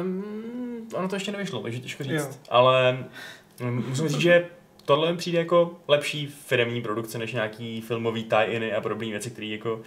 Um, 0.00 0.88
ono 0.94 1.08
to 1.08 1.16
ještě 1.16 1.32
nevyšlo, 1.32 1.62
takže 1.62 1.80
těžko 1.80 2.04
říct. 2.04 2.12
Jo. 2.12 2.28
Ale 2.48 3.06
um, 3.60 3.84
musím 3.88 4.08
říct, 4.08 4.20
že 4.20 4.46
tohle 4.84 5.12
mi 5.12 5.18
přijde 5.18 5.38
jako 5.38 5.80
lepší 5.88 6.26
firmní 6.26 6.82
produkce, 6.82 7.18
než 7.18 7.32
nějaký 7.32 7.80
filmový 7.80 8.24
tie-iny 8.24 8.74
a 8.74 8.80
podobné 8.80 9.06
věci, 9.06 9.30
které 9.30 9.46
jako 9.46 9.80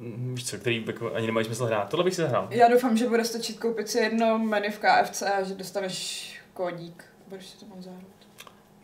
víš 0.00 0.46
co, 0.46 0.58
který 0.58 0.84
jako 0.86 1.14
ani 1.14 1.26
nemají 1.26 1.46
smysl 1.46 1.64
hrát. 1.64 1.88
Tohle 1.88 2.04
bych 2.04 2.14
si 2.14 2.22
zahrál. 2.22 2.48
Já 2.50 2.68
doufám, 2.68 2.96
že 2.96 3.08
bude 3.08 3.24
stačit 3.24 3.58
koupit 3.58 3.88
si 3.88 3.98
jedno 3.98 4.38
menu 4.38 4.70
v 4.70 4.78
KFC 4.78 5.22
a 5.22 5.42
že 5.42 5.54
dostaneš 5.54 6.40
kódík. 6.54 7.04
Budeš 7.28 7.46
si 7.46 7.58
to 7.58 7.64
tam 7.66 7.82
zahrát. 7.82 8.02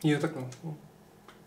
Jo, 0.04 0.18
tak 0.20 0.36
no. 0.36 0.76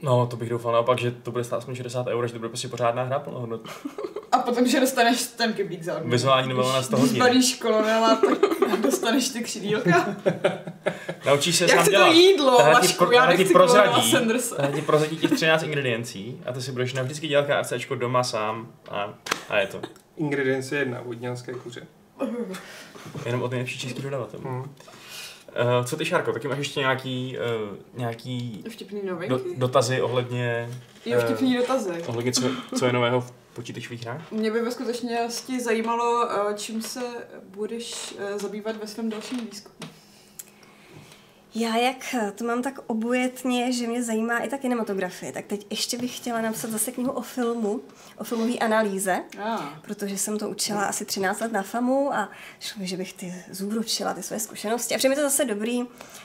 No, 0.01 0.28
to 0.28 0.38
bych 0.38 0.49
doufal 0.49 0.72
naopak, 0.72 0.99
že 0.99 1.12
to 1.12 1.32
bude 1.32 1.43
stát 1.43 1.58
aspoň 1.58 1.76
60 1.76 2.08
eur, 2.08 2.28
že 2.28 2.34
to 2.34 2.39
bude 2.39 2.49
prostě 2.49 2.68
pořádná 2.68 3.03
hra 3.03 3.20
plnohodnotná. 3.20 3.74
A 4.36 4.39
potom, 4.39 4.67
že 4.67 4.79
dostaneš 4.79 5.23
ten 5.23 5.53
kyblík 5.53 5.83
za 5.83 5.93
odměnu. 5.93 6.11
Vizuální 6.11 6.49
novela 6.49 6.73
na 6.73 6.81
100 6.83 6.97
hodin. 6.97 7.23
Když 7.23 7.55
kolonela, 7.55 8.15
tak 8.69 8.79
dostaneš 8.81 9.29
ty 9.29 9.43
křídílka. 9.43 10.15
Naučíš 11.25 11.55
se 11.55 11.63
Jak 11.63 11.75
sám 11.75 11.86
se 11.86 11.91
dělat. 11.91 12.05
to 12.07 12.13
jídlo, 12.13 12.57
Tahle 12.57 12.73
Vašku, 12.73 13.05
pro, 13.05 13.11
já 13.13 13.25
nechci 13.25 13.45
prozradí, 13.53 14.11
Sandersa. 14.11 14.55
tahle 14.55 14.71
ti 14.71 14.81
prozradí 14.81 15.17
těch 15.17 15.31
13 15.31 15.63
ingrediencí 15.63 16.41
a 16.45 16.51
ty 16.53 16.61
si 16.61 16.71
budeš 16.71 16.93
navždycky 16.93 17.27
dělat 17.27 17.45
KFCčko 17.47 17.95
doma 17.95 18.23
sám 18.23 18.71
a, 18.91 19.13
a 19.49 19.57
je 19.59 19.67
to. 19.67 19.81
Ingredience 20.17 20.75
jedna, 20.77 21.01
vodňanské 21.05 21.53
kuře. 21.53 21.88
Jenom 23.25 23.41
od 23.41 23.51
nejlepší 23.51 23.79
český 23.79 24.01
dodavatel. 24.01 24.39
Hmm. 24.43 24.59
Uh, 24.59 25.86
co 25.86 25.97
ty, 25.97 26.05
Šárko, 26.05 26.33
taky 26.33 26.47
máš 26.47 26.57
ještě 26.57 26.79
nějaký, 26.79 27.38
uh, 27.71 27.77
nějaký 27.93 28.63
Vtipný 28.69 29.01
novinky? 29.05 29.29
do, 29.29 29.39
dotazy 29.57 30.01
ohledně, 30.01 30.69
Jo, 31.05 31.19
vtipný 31.21 31.57
dotazy. 31.57 32.03
ohledně 32.07 32.31
co, 32.31 32.41
co 32.79 32.86
je 32.86 32.93
nového 32.93 33.21
v 33.21 33.33
počítačových 33.56 34.01
hrách? 34.03 34.32
Mě 34.32 34.51
by 34.51 34.62
ve 34.62 34.72
skutečnosti 34.72 35.60
zajímalo, 35.60 36.30
eh, 36.32 36.53
čím 36.58 36.82
se 36.82 37.01
budeš 37.43 38.16
eh, 38.18 38.39
zabývat 38.39 38.76
ve 38.76 38.88
svém 38.88 39.10
dalším 39.10 39.39
výzkumu. 39.51 39.76
Já 41.58 41.76
jak 41.78 42.16
to 42.36 42.43
mám 42.43 42.62
tak 42.62 42.80
obojetně, 42.88 43.72
že 43.72 43.88
mě 43.88 44.03
zajímá 44.03 44.38
i 44.39 44.49
ta 44.49 44.58
kinematografie, 44.58 45.32
tak 45.32 45.45
teď 45.45 45.68
ještě 45.70 45.97
bych 45.97 46.18
chtěla 46.18 46.41
napsat 46.41 46.70
zase 46.72 46.91
knihu 46.91 47.12
o 47.12 47.22
filmu, 47.22 47.82
o 48.18 48.24
filmové 48.24 48.58
analýze, 48.58 49.24
Ah. 49.43 49.60
protože 49.82 50.18
jsem 50.18 50.38
to 50.38 50.49
učila 50.49 50.86
asi 50.86 51.06
13 51.06 51.39
let 51.39 51.51
na 51.51 51.64
FAMu 51.64 52.14
a 52.14 52.30
šlo 52.60 52.82
mi, 52.82 52.88
že 52.88 52.97
bych 52.97 53.14
ty 53.14 53.34
zúročila 53.51 54.14
ty 54.14 54.24
své 54.24 54.39
zkušenosti. 54.39 54.95
A 54.95 54.97
přijde 54.97 55.10
mi 55.10 55.16
to 55.16 55.22
zase 55.22 55.45
dobrý. 55.45 55.80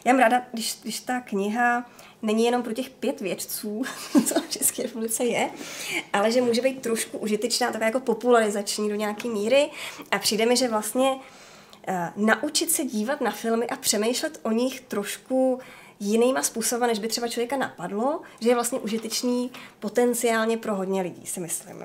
Já 0.04 0.12
mám 0.12 0.18
ráda, 0.18 0.42
když, 0.52 0.78
když 0.82 1.00
ta 1.00 1.20
kniha 1.20 1.90
není 2.22 2.44
jenom 2.44 2.62
pro 2.62 2.72
těch 2.72 2.90
pět 2.90 3.20
vědců, 3.20 3.82
co 4.26 4.40
v 4.40 4.50
České 4.50 4.82
republice 4.82 5.24
je, 5.24 5.50
ale 6.12 6.32
že 6.32 6.42
může 6.42 6.62
být 6.62 6.82
trošku 6.82 7.18
užitečná, 7.18 7.66
taková 7.66 7.86
jako 7.86 8.00
popularizační 8.00 8.88
do 8.88 8.94
nějaké 8.94 9.28
míry. 9.28 9.70
A 10.10 10.18
přijde 10.18 10.46
mi, 10.46 10.56
že 10.56 10.68
vlastně 10.68 11.10
uh, 11.10 11.94
naučit 12.16 12.70
se 12.70 12.84
dívat 12.84 13.20
na 13.20 13.30
filmy 13.30 13.66
a 13.66 13.76
přemýšlet 13.76 14.40
o 14.42 14.50
nich 14.50 14.80
trošku 14.80 15.60
jinýma 16.00 16.42
způsoby, 16.42 16.86
než 16.86 16.98
by 16.98 17.08
třeba 17.08 17.28
člověka 17.28 17.56
napadlo, 17.56 18.20
že 18.40 18.48
je 18.48 18.54
vlastně 18.54 18.78
užitečný 18.78 19.50
potenciálně 19.80 20.56
pro 20.56 20.74
hodně 20.74 21.02
lidí, 21.02 21.26
si 21.26 21.40
myslím. 21.40 21.84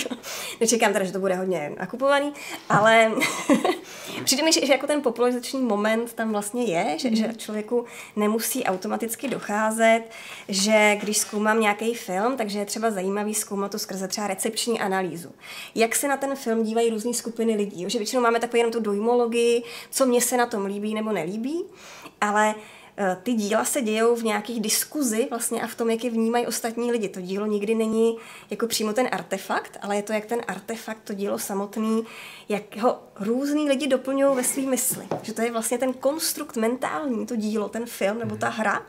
Nečekám 0.60 0.92
teda, 0.92 1.04
že 1.04 1.12
to 1.12 1.18
bude 1.18 1.34
hodně 1.34 1.72
nakupovaný, 1.78 2.32
ale 2.68 3.12
přijde 4.24 4.42
mi, 4.42 4.52
že, 4.52 4.66
že 4.66 4.72
jako 4.72 4.86
ten 4.86 5.02
popularizační 5.02 5.60
moment 5.60 6.12
tam 6.12 6.32
vlastně 6.32 6.64
je, 6.64 6.98
že, 6.98 7.16
že 7.16 7.34
člověku 7.36 7.84
nemusí 8.16 8.64
automaticky 8.64 9.28
docházet, 9.28 10.02
že 10.48 10.96
když 11.02 11.18
zkoumám 11.18 11.60
nějaký 11.60 11.94
film, 11.94 12.36
takže 12.36 12.58
je 12.58 12.66
třeba 12.66 12.90
zajímavý 12.90 13.34
zkoumat 13.34 13.70
to 13.70 13.78
skrze 13.78 14.08
třeba 14.08 14.26
recepční 14.26 14.80
analýzu. 14.80 15.32
Jak 15.74 15.94
se 15.94 16.08
na 16.08 16.16
ten 16.16 16.36
film 16.36 16.62
dívají 16.62 16.90
různé 16.90 17.14
skupiny 17.14 17.54
lidí, 17.54 17.84
že 17.90 17.98
většinou 17.98 18.22
máme 18.22 18.40
takovou 18.40 18.58
jenom 18.58 18.72
tu 18.72 18.80
dojmologii, 18.80 19.62
co 19.90 20.06
mě 20.06 20.20
se 20.20 20.36
na 20.36 20.46
tom 20.46 20.64
líbí 20.64 20.94
nebo 20.94 21.12
nelíbí, 21.12 21.64
ale 22.20 22.54
ty 23.22 23.32
díla 23.32 23.64
se 23.64 23.82
dějou 23.82 24.16
v 24.16 24.24
nějakých 24.24 24.60
diskuzi 24.60 25.26
vlastně 25.30 25.62
a 25.62 25.66
v 25.66 25.74
tom, 25.74 25.90
jak 25.90 26.04
je 26.04 26.10
vnímají 26.10 26.46
ostatní 26.46 26.92
lidi. 26.92 27.08
To 27.08 27.20
dílo 27.20 27.46
nikdy 27.46 27.74
není 27.74 28.16
jako 28.50 28.66
přímo 28.66 28.92
ten 28.92 29.08
artefakt, 29.12 29.78
ale 29.82 29.96
je 29.96 30.02
to, 30.02 30.12
jak 30.12 30.26
ten 30.26 30.40
artefakt, 30.48 31.02
to 31.04 31.14
dílo 31.14 31.38
samotný, 31.38 32.04
jak 32.48 32.76
ho 32.76 33.02
různý 33.20 33.68
lidi 33.68 33.86
doplňují 33.86 34.36
ve 34.36 34.44
své 34.44 34.62
mysli. 34.62 35.06
Že 35.22 35.32
to 35.32 35.42
je 35.42 35.52
vlastně 35.52 35.78
ten 35.78 35.92
konstrukt 35.92 36.56
mentální, 36.56 37.26
to 37.26 37.36
dílo, 37.36 37.68
ten 37.68 37.86
film 37.86 38.18
nebo 38.18 38.36
ta 38.36 38.48
hra, 38.48 38.86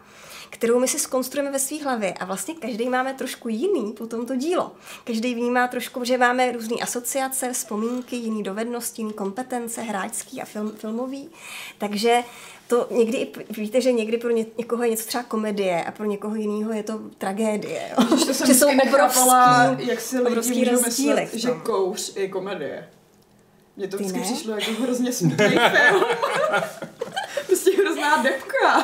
kterou 0.50 0.80
my 0.80 0.88
si 0.88 1.00
skonstruujeme 1.00 1.52
ve 1.52 1.60
své 1.60 1.84
hlavě. 1.84 2.14
A 2.14 2.26
vlastně 2.26 2.56
každý 2.56 2.90
máme 2.90 3.14
trošku 3.14 3.50
jiný 3.50 3.94
po 3.94 4.08
tomto 4.08 4.36
dílo. 4.36 4.72
Každý 5.04 5.36
vnímá 5.36 5.68
trošku, 5.68 6.04
že 6.04 6.18
máme 6.18 6.52
různé 6.52 6.76
asociace, 6.82 7.54
vzpomínky, 7.54 8.16
jiné 8.16 8.44
dovednosti, 8.44 9.02
jiné 9.02 9.14
kompetence, 9.14 9.82
hráčský 9.82 10.42
a 10.42 10.46
film, 10.46 10.72
filmový. 10.72 11.30
Takže 11.78 12.24
to 12.68 12.88
někdy 12.92 13.18
i 13.18 13.32
víte, 13.50 13.82
že 13.82 13.92
někdy 13.92 14.18
pro 14.18 14.30
ně, 14.30 14.46
někoho 14.58 14.84
je 14.84 14.90
něco 14.90 15.08
třeba 15.08 15.24
komedie 15.24 15.84
a 15.84 15.92
pro 15.92 16.06
někoho 16.06 16.36
jiného 16.36 16.74
je 16.74 16.84
to 16.84 17.00
tragédie. 17.18 17.82
Jo? 17.90 18.18
To 18.28 18.34
jsem 18.34 18.48
že 18.48 18.54
jsou 18.54 18.68
obrovský, 18.88 19.88
jak 19.88 20.02
si 20.02 20.20
lidi 20.20 20.60
můžou 20.60 20.82
myslet, 20.82 21.34
že 21.34 21.52
kouř 21.64 22.16
je 22.16 22.28
komedie. 22.28 22.90
Mně 23.78 23.88
to 23.88 23.98
vždycky 23.98 24.20
přišlo 24.20 24.54
jako 24.56 24.72
hrozně 24.82 25.14
smutný 25.14 25.48
film. 25.48 26.04
prostě 27.48 27.72
hrozná 27.78 28.24
depka. 28.24 28.84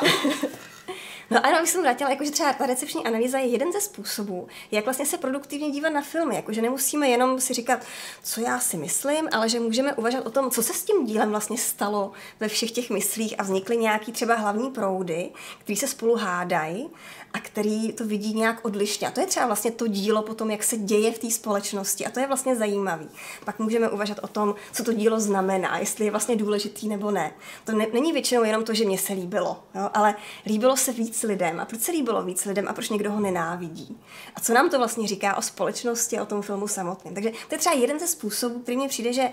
No 1.34 1.46
ano, 1.46 1.60
bych 1.60 1.70
jsem 1.70 1.82
vrátila, 1.82 2.10
jakože 2.10 2.30
třeba 2.30 2.52
ta 2.52 2.66
recepční 2.66 3.06
analýza 3.06 3.38
je 3.38 3.46
jeden 3.46 3.72
ze 3.72 3.80
způsobů, 3.80 4.48
jak 4.70 4.84
vlastně 4.84 5.06
se 5.06 5.18
produktivně 5.18 5.70
dívat 5.70 5.88
na 5.88 6.02
filmy, 6.02 6.36
jakože 6.36 6.62
nemusíme 6.62 7.08
jenom 7.08 7.40
si 7.40 7.54
říkat, 7.54 7.80
co 8.22 8.40
já 8.40 8.58
si 8.58 8.76
myslím, 8.76 9.28
ale 9.32 9.48
že 9.48 9.60
můžeme 9.60 9.94
uvažovat 9.94 10.26
o 10.26 10.30
tom, 10.30 10.50
co 10.50 10.62
se 10.62 10.74
s 10.74 10.84
tím 10.84 11.06
dílem 11.06 11.30
vlastně 11.30 11.58
stalo 11.58 12.12
ve 12.40 12.48
všech 12.48 12.70
těch 12.70 12.90
myslích 12.90 13.34
a 13.38 13.42
vznikly 13.42 13.76
nějaký 13.76 14.12
třeba 14.12 14.34
hlavní 14.34 14.70
proudy, 14.70 15.30
který 15.58 15.76
se 15.76 15.86
spolu 15.86 16.16
hádají 16.16 16.90
a 17.34 17.38
který 17.38 17.92
to 17.92 18.04
vidí 18.04 18.34
nějak 18.34 18.64
odlišně. 18.64 19.08
A 19.08 19.10
to 19.10 19.20
je 19.20 19.26
třeba 19.26 19.46
vlastně 19.46 19.70
to 19.70 19.86
dílo 19.86 20.22
potom, 20.22 20.50
jak 20.50 20.62
se 20.62 20.76
děje 20.76 21.12
v 21.12 21.18
té 21.18 21.30
společnosti. 21.30 22.06
A 22.06 22.10
to 22.10 22.20
je 22.20 22.26
vlastně 22.26 22.56
zajímavý. 22.56 23.08
Pak 23.44 23.58
můžeme 23.58 23.88
uvažovat 23.88 24.24
o 24.24 24.28
tom, 24.28 24.54
co 24.72 24.84
to 24.84 24.92
dílo 24.92 25.20
znamená, 25.20 25.78
jestli 25.78 26.04
je 26.04 26.10
vlastně 26.10 26.36
důležitý 26.36 26.88
nebo 26.88 27.10
ne. 27.10 27.32
To 27.64 27.72
ne, 27.72 27.86
není 27.92 28.12
většinou 28.12 28.44
jenom 28.44 28.64
to, 28.64 28.74
že 28.74 28.84
mě 28.84 28.98
se 28.98 29.12
líbilo, 29.12 29.62
jo? 29.74 29.90
ale 29.94 30.14
líbilo 30.46 30.76
se 30.76 30.92
víc 30.92 31.23
lidem. 31.24 31.60
A 31.60 31.64
proč 31.64 31.80
se 31.80 31.92
líbilo 31.92 32.22
víc 32.22 32.44
lidem 32.44 32.68
a 32.68 32.72
proč 32.72 32.88
někdo 32.88 33.12
ho 33.12 33.20
nenávidí? 33.20 34.00
A 34.36 34.40
co 34.40 34.54
nám 34.54 34.70
to 34.70 34.78
vlastně 34.78 35.08
říká 35.08 35.36
o 35.36 35.42
společnosti, 35.42 36.20
o 36.20 36.26
tom 36.26 36.42
filmu 36.42 36.68
samotném? 36.68 37.14
Takže 37.14 37.30
to 37.48 37.54
je 37.54 37.58
třeba 37.58 37.74
jeden 37.74 37.98
ze 37.98 38.06
způsobů, 38.06 38.58
který 38.58 38.76
mi 38.76 38.88
přijde, 38.88 39.12
že 39.12 39.28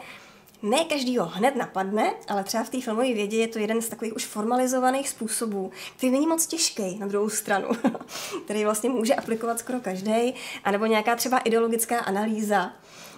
ne 0.61 0.85
každý 0.85 1.17
ho 1.17 1.25
hned 1.25 1.55
napadne, 1.55 2.13
ale 2.27 2.43
třeba 2.43 2.63
v 2.63 2.69
té 2.69 2.81
filmové 2.81 3.13
vědě 3.13 3.37
je 3.37 3.47
to 3.47 3.59
jeden 3.59 3.81
z 3.81 3.89
takových 3.89 4.15
už 4.15 4.25
formalizovaných 4.25 5.09
způsobů, 5.09 5.71
který 5.97 6.11
není 6.11 6.27
moc 6.27 6.47
těžký 6.47 6.97
na 6.99 7.07
druhou 7.07 7.29
stranu, 7.29 7.67
který 8.45 8.63
vlastně 8.63 8.89
může 8.89 9.15
aplikovat 9.15 9.59
skoro 9.59 9.79
každý, 9.79 10.33
anebo 10.63 10.85
nějaká 10.85 11.15
třeba 11.15 11.37
ideologická 11.37 11.99
analýza, 11.99 12.73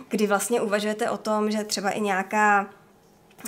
kdy 0.09 0.27
vlastně 0.27 0.61
uvažujete 0.61 1.09
o 1.09 1.17
tom, 1.17 1.51
že 1.51 1.63
třeba 1.63 1.89
i 1.89 2.01
nějaká 2.01 2.69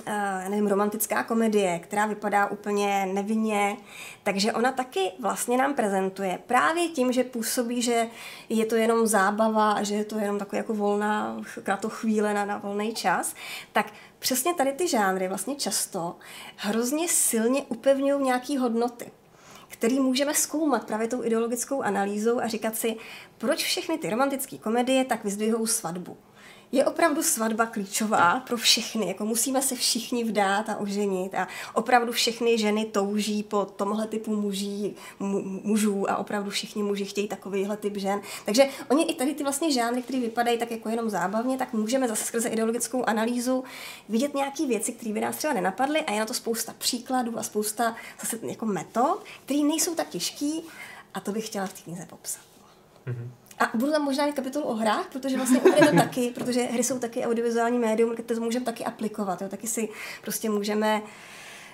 uh, 0.08 0.50
nevím, 0.50 0.68
romantická 0.68 1.24
komedie, 1.24 1.80
která 1.80 2.06
vypadá 2.06 2.48
úplně 2.48 3.06
nevinně, 3.14 3.78
takže 4.24 4.54
ona 4.54 4.72
taky 4.72 5.12
vlastně 5.20 5.58
nám 5.58 5.74
prezentuje. 5.74 6.40
Právě 6.48 6.88
tím, 6.88 7.12
že 7.12 7.24
působí, 7.24 7.82
že 7.82 8.08
je 8.50 8.66
to 8.66 8.76
jenom 8.76 9.08
zábava 9.08 9.84
že 9.84 9.96
je 9.96 10.06
to 10.06 10.18
jenom 10.18 10.40
taková 10.40 10.58
jako 10.58 10.74
volná 10.74 11.38
to 11.80 11.90
chvíle 11.90 12.34
na, 12.34 12.46
na 12.46 12.58
volný 12.58 12.94
čas, 12.94 13.36
tak 13.74 13.86
přesně 14.20 14.54
tady 14.54 14.72
ty 14.72 14.88
žánry 14.88 15.28
vlastně 15.28 15.56
často 15.56 16.16
hrozně 16.56 17.08
silně 17.08 17.64
upevňují 17.64 18.24
nějaké 18.24 18.60
hodnoty 18.60 19.12
který 19.68 20.00
můžeme 20.00 20.34
zkoumat 20.34 20.88
právě 20.88 21.08
tou 21.08 21.24
ideologickou 21.24 21.82
analýzou 21.82 22.40
a 22.40 22.48
říkat 22.48 22.76
si, 22.76 22.96
proč 23.38 23.64
všechny 23.64 23.98
ty 23.98 24.10
romantické 24.10 24.58
komedie 24.58 25.06
tak 25.06 25.24
vyzdvihují 25.24 25.68
svatbu 25.68 26.18
je 26.76 26.86
opravdu 26.86 27.24
svatba 27.24 27.66
klíčová 27.66 28.40
pro 28.40 28.58
všechny. 28.58 29.08
Jako 29.08 29.26
musíme 29.26 29.62
se 29.62 29.76
všichni 29.76 30.24
vdát 30.24 30.70
a 30.70 30.78
oženit 30.78 31.36
a 31.36 31.48
opravdu 31.74 32.12
všechny 32.12 32.58
ženy 32.58 32.86
touží 32.86 33.44
po 33.44 33.66
tomhle 33.66 34.08
typu 34.08 34.36
muží, 34.36 34.96
mu, 35.20 35.42
mužů 35.64 36.12
a 36.12 36.18
opravdu 36.18 36.50
všichni 36.50 36.84
muži 36.84 37.06
chtějí 37.06 37.28
takovýhle 37.28 37.78
typ 37.78 37.98
žen. 37.98 38.22
Takže 38.46 38.68
oni 38.90 39.04
i 39.04 39.16
tady 39.16 39.34
ty 39.34 39.44
vlastně 39.44 39.72
žánry, 39.72 40.02
které 40.02 40.20
vypadají 40.20 40.58
tak 40.58 40.72
jako 40.72 40.90
jenom 40.90 41.10
zábavně, 41.10 41.58
tak 41.58 41.74
můžeme 41.74 42.08
zase 42.08 42.26
skrze 42.26 42.50
ideologickou 42.50 43.04
analýzu 43.04 43.64
vidět 44.10 44.34
nějaké 44.34 44.68
věci, 44.68 44.92
které 44.92 45.14
by 45.14 45.22
nás 45.22 45.36
třeba 45.36 45.54
nenapadly 45.54 46.02
a 46.02 46.12
je 46.12 46.20
na 46.20 46.26
to 46.26 46.34
spousta 46.34 46.74
příkladů 46.78 47.40
a 47.40 47.44
spousta 47.44 47.96
zase 48.22 48.40
jako 48.42 48.66
metod, 48.66 49.24
které 49.46 49.60
nejsou 49.60 49.96
tak 49.96 50.10
těžký 50.10 50.64
a 51.14 51.20
to 51.20 51.32
bych 51.32 51.48
chtěla 51.48 51.66
v 51.66 51.74
té 51.74 51.82
knize 51.82 52.06
popsat. 52.06 52.42
Mm-hmm. 53.08 53.45
A 53.60 53.78
budu 53.78 53.92
tam 53.92 54.02
možná 54.02 54.26
mít 54.26 54.36
kapitolu 54.36 54.66
o 54.66 54.74
hrách, 54.74 55.08
protože 55.12 55.38
vlastně 55.38 55.60
je 55.76 55.86
to 55.86 55.96
taky, 55.98 56.32
protože 56.36 56.64
hry 56.64 56.84
jsou 56.84 57.00
taky 57.00 57.26
audiovizuální 57.26 57.80
médium, 57.80 58.14
kde 58.14 58.24
to 58.24 58.42
můžeme 58.42 58.66
taky 58.66 58.86
aplikovat. 58.86 59.42
Jo. 59.42 59.50
Taky 59.50 59.68
si 59.68 59.90
prostě 60.22 60.50
můžeme 60.50 61.02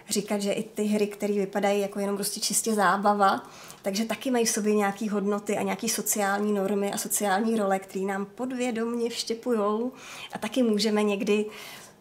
říkat, 0.09 0.41
že 0.41 0.51
i 0.51 0.63
ty 0.63 0.83
hry, 0.83 1.07
které 1.07 1.33
vypadají 1.33 1.81
jako 1.81 1.99
jenom 1.99 2.15
prostě 2.15 2.39
čistě 2.39 2.73
zábava, 2.73 3.49
takže 3.81 4.05
taky 4.05 4.31
mají 4.31 4.45
v 4.45 4.49
sobě 4.49 4.75
nějaké 4.75 5.09
hodnoty 5.09 5.57
a 5.57 5.61
nějaké 5.61 5.89
sociální 5.89 6.53
normy 6.53 6.93
a 6.93 6.97
sociální 6.97 7.57
role, 7.57 7.79
které 7.79 8.05
nám 8.05 8.25
podvědomně 8.25 9.09
vštěpujou 9.09 9.91
a 10.33 10.37
taky 10.37 10.63
můžeme 10.63 11.03
někdy 11.03 11.45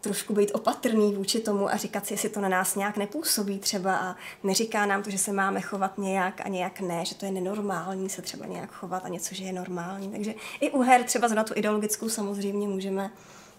trošku 0.01 0.35
být 0.35 0.51
opatrný 0.55 1.15
vůči 1.15 1.41
tomu 1.41 1.69
a 1.69 1.77
říkat 1.77 2.07
si, 2.07 2.15
jestli 2.15 2.29
to 2.29 2.41
na 2.41 2.49
nás 2.49 2.77
nějak 2.77 2.97
nepůsobí 2.97 3.59
třeba 3.59 3.97
a 3.97 4.17
neříká 4.43 4.87
nám 4.87 5.03
to, 5.03 5.11
že 5.11 5.19
se 5.19 5.33
máme 5.33 5.61
chovat 5.61 5.99
nějak 5.99 6.41
a 6.41 6.49
nějak 6.49 6.81
ne, 6.81 7.05
že 7.05 7.15
to 7.15 7.27
je 7.27 7.33
nenormální 7.33 8.09
se 8.09 8.23
třeba 8.23 8.47
nějak 8.47 8.73
chovat 8.73 9.05
a 9.05 9.09
něco, 9.09 9.35
že 9.35 9.45
je 9.45 9.53
normální. 9.53 10.11
Takže 10.11 10.35
i 10.61 10.71
u 10.71 10.83
her 10.83 11.05
třeba 11.05 11.29
za 11.29 11.45
tu 11.45 11.53
ideologickou 11.57 12.09
samozřejmě 12.09 12.69
můžeme 12.69 13.11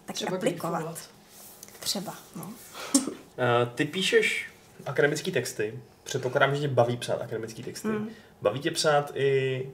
taky 0.04 0.16
třeba 0.16 0.36
aplikovat. 0.36 0.98
Třeba, 1.80 2.14
no. 2.36 2.44
Uh, 2.44 3.04
ty 3.74 3.84
píšeš 3.84 4.48
akademické 4.86 5.30
texty. 5.30 5.80
Předpokládám, 6.04 6.54
že 6.54 6.60
tě 6.60 6.68
baví 6.68 6.96
psát 6.96 7.22
akademické 7.22 7.62
texty. 7.62 7.88
Hmm. 7.88 8.08
Baví 8.42 8.60
tě 8.60 8.70
psát 8.70 9.12
i 9.14 9.70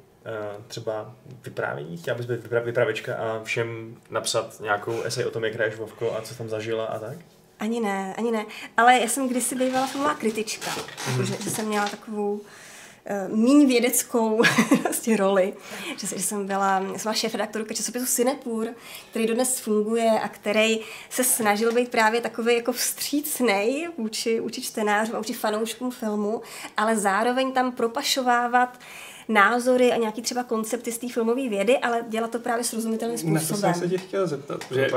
třeba 0.68 1.14
vyprávění? 1.44 1.96
Chtěla 1.96 2.16
bys 2.16 2.26
být 2.26 2.46
vypravěčka 2.64 3.16
a 3.16 3.40
všem 3.44 3.96
napsat 4.10 4.60
nějakou 4.60 5.02
esej 5.02 5.24
o 5.24 5.30
tom, 5.30 5.44
jak 5.44 5.54
hraješ 5.54 5.76
Vovko 5.76 6.16
a 6.16 6.22
co 6.22 6.34
tam 6.34 6.48
zažila 6.48 6.84
a 6.84 6.98
tak? 6.98 7.18
Ani 7.60 7.80
ne, 7.80 8.14
ani 8.18 8.30
ne. 8.30 8.46
Ale 8.76 8.98
já 8.98 9.08
jsem 9.08 9.28
kdysi 9.28 9.54
bývala 9.54 9.86
filmová 9.86 10.14
kritička. 10.14 10.70
Mm-hmm. 10.70 11.42
Že 11.44 11.50
jsem 11.50 11.66
měla 11.66 11.88
takovou 11.88 12.32
uh, 12.32 13.36
míň 13.36 13.68
vědeckou 13.68 14.42
vlastně 14.82 15.16
roli, 15.16 15.54
že, 15.96 16.06
že 16.06 16.22
jsem 16.22 16.46
byla, 16.46 16.80
jsem 16.80 17.02
byla 17.02 17.14
šéf-redaktorka 17.14 17.74
časopisu 17.74 18.06
Sinepur, 18.06 18.68
který 19.10 19.26
dodnes 19.26 19.60
funguje 19.60 20.10
a 20.22 20.28
který 20.28 20.80
se 21.10 21.24
snažil 21.24 21.72
být 21.72 21.90
právě 21.90 22.20
takový 22.20 22.54
jako 22.54 22.72
vstřícnej 22.72 23.88
vůči, 23.98 24.40
vůči 24.40 24.62
čtenářům 24.62 25.14
a 25.14 25.18
vůči 25.18 25.32
fanouškům 25.32 25.90
filmu, 25.90 26.42
ale 26.76 26.96
zároveň 26.96 27.52
tam 27.52 27.72
propašovávat 27.72 28.76
uh, 28.76 29.07
názory 29.28 29.92
a 29.92 29.96
nějaký 29.96 30.22
třeba 30.22 30.44
koncepty 30.44 30.92
z 30.92 30.98
té 30.98 31.08
filmové 31.08 31.48
vědy, 31.48 31.78
ale 31.78 32.04
dělat 32.08 32.30
to 32.30 32.38
právě 32.38 32.64
srozumitelným 32.64 33.18
způsobem. 33.18 33.62
Na 33.62 33.72
to 33.72 33.78
jsem 33.78 33.88
se 33.88 33.88
tě 33.88 33.98
chtěl 33.98 34.26
zeptat, 34.26 34.64
že 34.70 34.88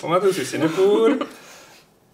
pamatuju 0.00 0.32
si 0.32 0.46
Sinepur, 0.46 1.26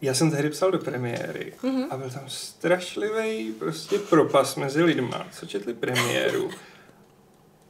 já 0.02 0.14
jsem 0.14 0.30
tehdy 0.30 0.50
psal 0.50 0.70
do 0.70 0.78
premiéry 0.78 1.52
mm-hmm. 1.62 1.86
a 1.90 1.96
byl 1.96 2.10
tam 2.10 2.24
strašlivý 2.26 3.52
prostě 3.52 3.98
propas 3.98 4.56
mezi 4.56 4.82
lidma, 4.82 5.26
co 5.38 5.46
četli 5.46 5.74
premiéru. 5.74 6.50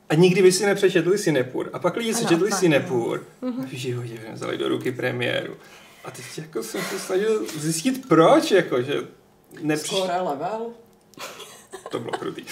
A 0.09 0.15
nikdy 0.15 0.43
by 0.43 0.53
si 0.53 0.67
nepřečetli 0.67 1.19
Sinepur. 1.19 1.71
A 1.73 1.79
pak 1.79 1.97
lidi 1.97 2.15
si 2.15 2.27
četli 2.27 2.53
Sinepur 2.53 3.27
mm-hmm. 3.43 3.63
a 3.63 3.67
v 3.67 3.73
životě 3.73 4.21
vzali 4.33 4.59
do 4.59 4.69
ruky 4.69 4.93
premiéru. 4.93 5.57
A 6.05 6.11
teď 6.11 6.25
jako 6.37 6.63
jsem 6.63 6.81
se 6.83 6.99
snažil 6.99 7.47
zjistit 7.57 8.09
proč, 8.09 8.51
jako, 8.51 8.83
že 8.83 8.95
nepřiš... 9.61 9.99
Skoro 9.99 10.25
level 10.25 10.71
to 11.95 12.01
bylo 12.01 12.13
krutý. 12.13 12.39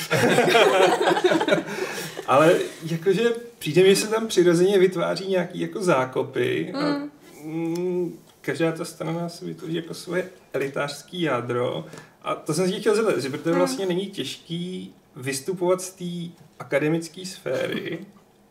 Ale 2.27 2.59
jakože 2.83 3.25
přijde 3.59 3.83
mi, 3.83 3.89
že 3.89 3.97
se 3.97 4.07
tam 4.07 4.27
přirozeně 4.27 4.79
vytváří 4.79 5.29
nějaký 5.29 5.61
jako 5.61 5.83
zákopy 5.83 6.73
a 6.73 6.81
mm. 6.81 7.11
mm 7.45 8.19
každá 8.41 8.73
ta 8.73 8.85
strana 8.85 9.29
si 9.29 9.45
vytvoří 9.45 9.75
jako 9.75 9.95
svoje 9.95 10.31
elitářský 10.53 11.23
jádro 11.23 11.87
a 12.23 12.35
to 12.35 12.55
jsem 12.55 12.69
si 12.69 12.81
chtěl 12.81 12.95
zeptat, 12.95 13.21
že 13.21 13.31
protože 13.31 13.51
mm. 13.51 13.59
vlastně 13.59 13.87
není 13.87 14.07
těžký 14.07 14.95
vystupovat 15.17 15.83
z 15.83 15.91
té 15.91 16.35
akademické 16.59 17.27
sféry 17.27 17.99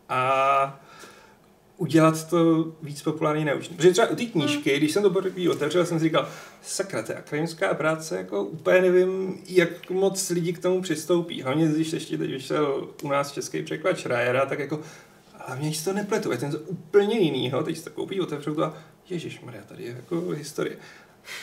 a 0.09 0.81
udělat 1.81 2.29
to 2.29 2.71
víc 2.81 3.01
populární 3.01 3.45
naučný. 3.45 3.75
Protože 3.75 3.91
třeba 3.91 4.07
u 4.07 4.15
té 4.15 4.25
knížky, 4.25 4.77
když 4.77 4.91
jsem 4.91 5.03
to 5.03 5.09
poprvé 5.09 5.49
otevřel, 5.49 5.85
jsem 5.85 5.99
si 5.99 6.05
říkal, 6.05 6.27
sakra, 6.61 7.03
to 7.03 7.11
je 7.11 7.17
akademická 7.17 7.73
práce, 7.73 8.17
jako 8.17 8.43
úplně 8.43 8.81
nevím, 8.81 9.41
jak 9.47 9.89
moc 9.89 10.29
lidí 10.29 10.53
k 10.53 10.61
tomu 10.61 10.81
přistoupí. 10.81 11.41
Hlavně, 11.41 11.67
když 11.67 11.93
ještě 11.93 12.17
teď 12.17 12.31
vyšel 12.31 12.89
u 13.03 13.07
nás 13.07 13.31
český 13.31 13.63
překlad 13.63 13.99
Schreiera, 13.99 14.45
tak 14.45 14.59
jako 14.59 14.79
hlavně 15.33 15.73
si 15.73 15.85
to 15.85 15.93
nepletu, 15.93 16.31
je 16.31 16.37
to 16.37 16.45
něco 16.45 16.59
úplně 16.59 17.19
jinýho, 17.19 17.63
teď 17.63 17.77
si 17.77 17.83
to 17.83 17.89
koupí, 17.89 18.21
otevřou 18.21 18.55
to 18.55 18.63
a 18.63 18.77
Ježíš 19.09 19.41
Maria, 19.41 19.63
tady 19.63 19.83
je 19.83 19.89
jako 19.89 20.29
historie. 20.29 20.77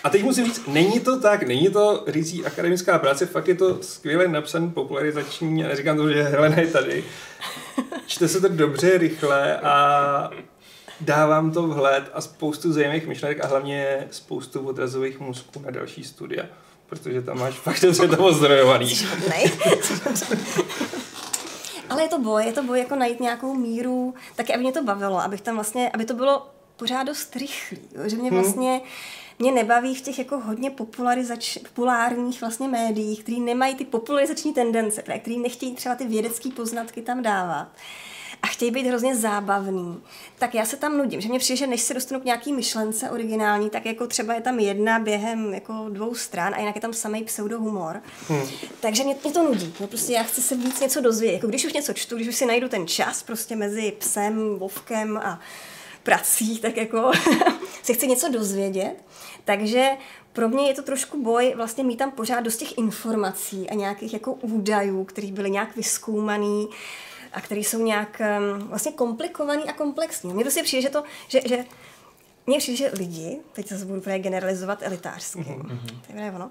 A 0.05 0.11
teď 0.11 0.23
musím 0.23 0.45
říct, 0.45 0.67
není 0.67 1.01
to 1.01 1.21
tak, 1.21 1.43
není 1.43 1.71
to 1.71 2.05
řící 2.09 2.45
akademická 2.45 2.99
práce, 2.99 3.27
fakt 3.27 3.49
je 3.49 3.55
to 3.55 3.83
skvěle 3.83 4.29
napsaný 4.29 4.71
popularizační, 4.71 5.65
a 5.65 5.69
neříkám 5.69 5.97
to, 5.97 6.13
že 6.13 6.23
Helena 6.23 6.61
je 6.61 6.67
tady. 6.67 7.05
Čte 8.07 8.29
se 8.29 8.41
to 8.41 8.49
dobře, 8.49 8.99
rychle 8.99 9.57
a 9.61 10.31
dávám 11.01 11.53
to 11.53 11.63
vhled 11.63 12.11
a 12.15 12.21
spoustu 12.21 12.73
zajímavých 12.73 13.07
myšlenek 13.07 13.45
a 13.45 13.47
hlavně 13.47 14.09
spoustu 14.11 14.61
odrazových 14.61 15.21
mozků 15.21 15.61
na 15.61 15.71
další 15.71 16.05
studia, 16.05 16.47
protože 16.87 17.23
tam 17.23 17.39
máš 17.39 17.55
fakt 17.55 17.81
dobře 17.81 18.09
to 18.09 18.17
pozdrojovaný. 18.17 18.95
Ale 21.91 22.03
je 22.03 22.09
to 22.09 22.19
boj, 22.19 22.45
je 22.45 22.53
to 22.53 22.63
boj 22.63 22.79
jako 22.79 22.97
najít 22.97 23.21
nějakou 23.21 23.55
míru, 23.55 24.15
taky 24.37 24.55
aby 24.55 24.63
mě 24.63 24.73
to 24.73 24.85
bavilo, 24.85 25.21
abych 25.21 25.41
tam 25.41 25.55
vlastně, 25.55 25.91
aby 25.91 26.05
to 26.05 26.15
bylo 26.15 26.47
pořád 26.77 27.03
dost 27.03 27.37
rychlý, 27.37 27.79
jo? 27.95 28.03
že 28.07 28.17
mě 28.17 28.31
vlastně 28.31 28.71
hmm 28.71 28.81
mě 29.39 29.53
nebaví 29.53 29.95
v 29.95 30.01
těch 30.01 30.19
jako 30.19 30.39
hodně 30.41 30.71
popularizač, 30.71 31.59
populárních 31.59 32.41
vlastně 32.41 32.69
médiích, 32.69 33.23
který 33.23 33.41
nemají 33.41 33.75
ty 33.75 33.85
popularizační 33.85 34.53
tendence, 34.53 35.03
který 35.03 35.39
nechtějí 35.39 35.75
třeba 35.75 35.95
ty 35.95 36.07
vědecké 36.07 36.51
poznatky 36.51 37.03
tam 37.03 37.23
dávat 37.23 37.69
a 38.43 38.47
chtějí 38.47 38.71
být 38.71 38.87
hrozně 38.87 39.17
zábavný, 39.17 40.03
tak 40.39 40.55
já 40.55 40.65
se 40.65 40.77
tam 40.77 40.99
nudím. 40.99 41.21
Že 41.21 41.29
mě 41.29 41.39
přijde, 41.39 41.57
že 41.57 41.67
než 41.67 41.81
se 41.81 41.95
dostanu 41.95 42.21
k 42.21 42.25
nějaký 42.25 42.53
myšlence 42.53 43.11
originální, 43.11 43.71
tak 43.71 43.87
jako 43.87 44.07
třeba 44.07 44.35
je 44.35 44.41
tam 44.41 44.59
jedna 44.59 44.99
během 44.99 45.55
jako 45.55 45.87
dvou 45.89 46.15
stran 46.15 46.55
a 46.55 46.59
jinak 46.59 46.75
je 46.75 46.81
tam 46.81 46.93
samý 46.93 47.25
pseudohumor. 47.25 48.03
Hmm. 48.29 48.43
Takže 48.81 49.05
mě, 49.05 49.17
mě, 49.25 49.33
to 49.33 49.43
nudí. 49.43 49.75
No 49.81 49.87
prostě 49.87 50.13
já 50.13 50.23
chci 50.23 50.43
se 50.43 50.55
víc 50.55 50.81
něco 50.81 51.01
dozvědět. 51.01 51.35
Jako 51.35 51.47
když 51.47 51.65
už 51.65 51.73
něco 51.73 51.93
čtu, 51.93 52.17
když 52.17 52.29
už 52.29 52.37
si 52.37 52.47
najdu 52.47 52.69
ten 52.69 52.87
čas 52.87 53.23
prostě 53.23 53.57
mezi 53.57 53.93
psem, 53.99 54.59
vovkem 54.59 55.17
a 55.17 55.41
prací, 56.09 56.59
tak 56.59 56.77
jako 56.77 57.13
se 57.83 57.93
chci 57.95 58.07
něco 58.07 58.29
dozvědět. 58.29 58.95
Takže 59.45 59.91
pro 60.33 60.49
mě 60.49 60.69
je 60.69 60.75
to 60.75 60.83
trošku 60.83 61.23
boj 61.23 61.53
vlastně 61.57 61.85
mít 61.85 61.97
tam 61.97 62.11
pořád 62.11 62.41
dost 62.41 62.57
těch 62.57 62.79
informací 62.79 63.71
a 63.71 63.75
nějakých 63.75 64.13
jako 64.13 64.33
údajů, 64.33 65.05
které 65.05 65.33
byly 65.33 65.51
nějak 65.51 65.77
vyskoumaný 65.77 66.69
a 67.33 67.41
které 67.41 67.61
jsou 67.61 67.83
nějak 67.83 68.21
um, 68.21 68.69
vlastně 68.69 68.93
komplikovaný 68.93 69.65
a 69.65 69.73
komplexní. 69.73 70.35
Mně 70.35 70.51
si 70.51 70.63
přijde, 70.63 70.83
že 70.83 70.91
to, 70.91 71.03
že, 71.29 71.41
že 71.47 71.65
mně 72.47 72.59
přijde, 72.59 72.77
že 72.77 72.91
lidi, 72.95 73.41
teď 73.53 73.69
se 73.69 73.85
budu 73.85 74.01
právě 74.01 74.19
generalizovat 74.19 74.83
elitářsky, 74.83 75.41
mm-hmm. 75.41 76.01
to 76.07 76.19
je 76.19 76.33
ono, 76.33 76.51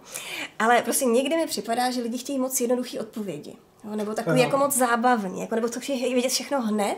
ale 0.59 0.81
prostě 0.81 1.05
někdy 1.05 1.35
mi 1.35 1.47
připadá, 1.47 1.91
že 1.91 2.01
lidi 2.01 2.17
chtějí 2.17 2.39
moc 2.39 2.61
jednoduché 2.61 2.99
odpovědi. 2.99 3.55
Jo, 3.83 3.95
nebo 3.95 4.13
takový 4.13 4.41
jako 4.41 4.57
moc 4.57 4.75
zábavní, 4.75 5.41
jako, 5.41 5.55
nebo 5.55 5.69
to 5.69 5.79
chtějí 5.79 6.13
vědět 6.13 6.31
všechno 6.31 6.61
hned, 6.61 6.97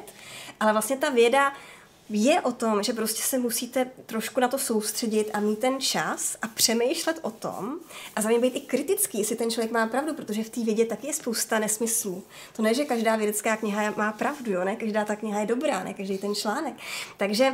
ale 0.59 0.71
vlastně 0.71 0.97
ta 0.97 1.09
věda 1.09 1.53
je 2.09 2.41
o 2.41 2.51
tom, 2.51 2.83
že 2.83 2.93
prostě 2.93 3.21
se 3.21 3.39
musíte 3.39 3.91
trošku 4.05 4.39
na 4.39 4.47
to 4.47 4.57
soustředit 4.57 5.29
a 5.33 5.39
mít 5.39 5.59
ten 5.59 5.81
čas 5.81 6.37
a 6.41 6.47
přemýšlet 6.47 7.19
o 7.21 7.31
tom 7.31 7.79
a 8.15 8.21
zároveň 8.21 8.41
být 8.41 8.57
i 8.57 8.61
kritický, 8.61 9.19
jestli 9.19 9.35
ten 9.35 9.51
člověk 9.51 9.71
má 9.71 9.87
pravdu, 9.87 10.13
protože 10.13 10.43
v 10.43 10.49
té 10.49 10.63
vědě 10.63 10.85
taky 10.85 11.07
je 11.07 11.13
spousta 11.13 11.59
nesmyslů. 11.59 12.23
To 12.55 12.61
ne, 12.61 12.73
že 12.73 12.85
každá 12.85 13.15
vědecká 13.15 13.57
kniha 13.57 13.93
má 13.97 14.11
pravdu, 14.11 14.51
jo? 14.51 14.63
ne 14.63 14.75
každá 14.75 15.05
ta 15.05 15.15
kniha 15.15 15.39
je 15.39 15.45
dobrá, 15.45 15.83
ne 15.83 15.93
každý 15.93 16.17
ten 16.17 16.35
článek. 16.35 16.73
Takže 17.17 17.53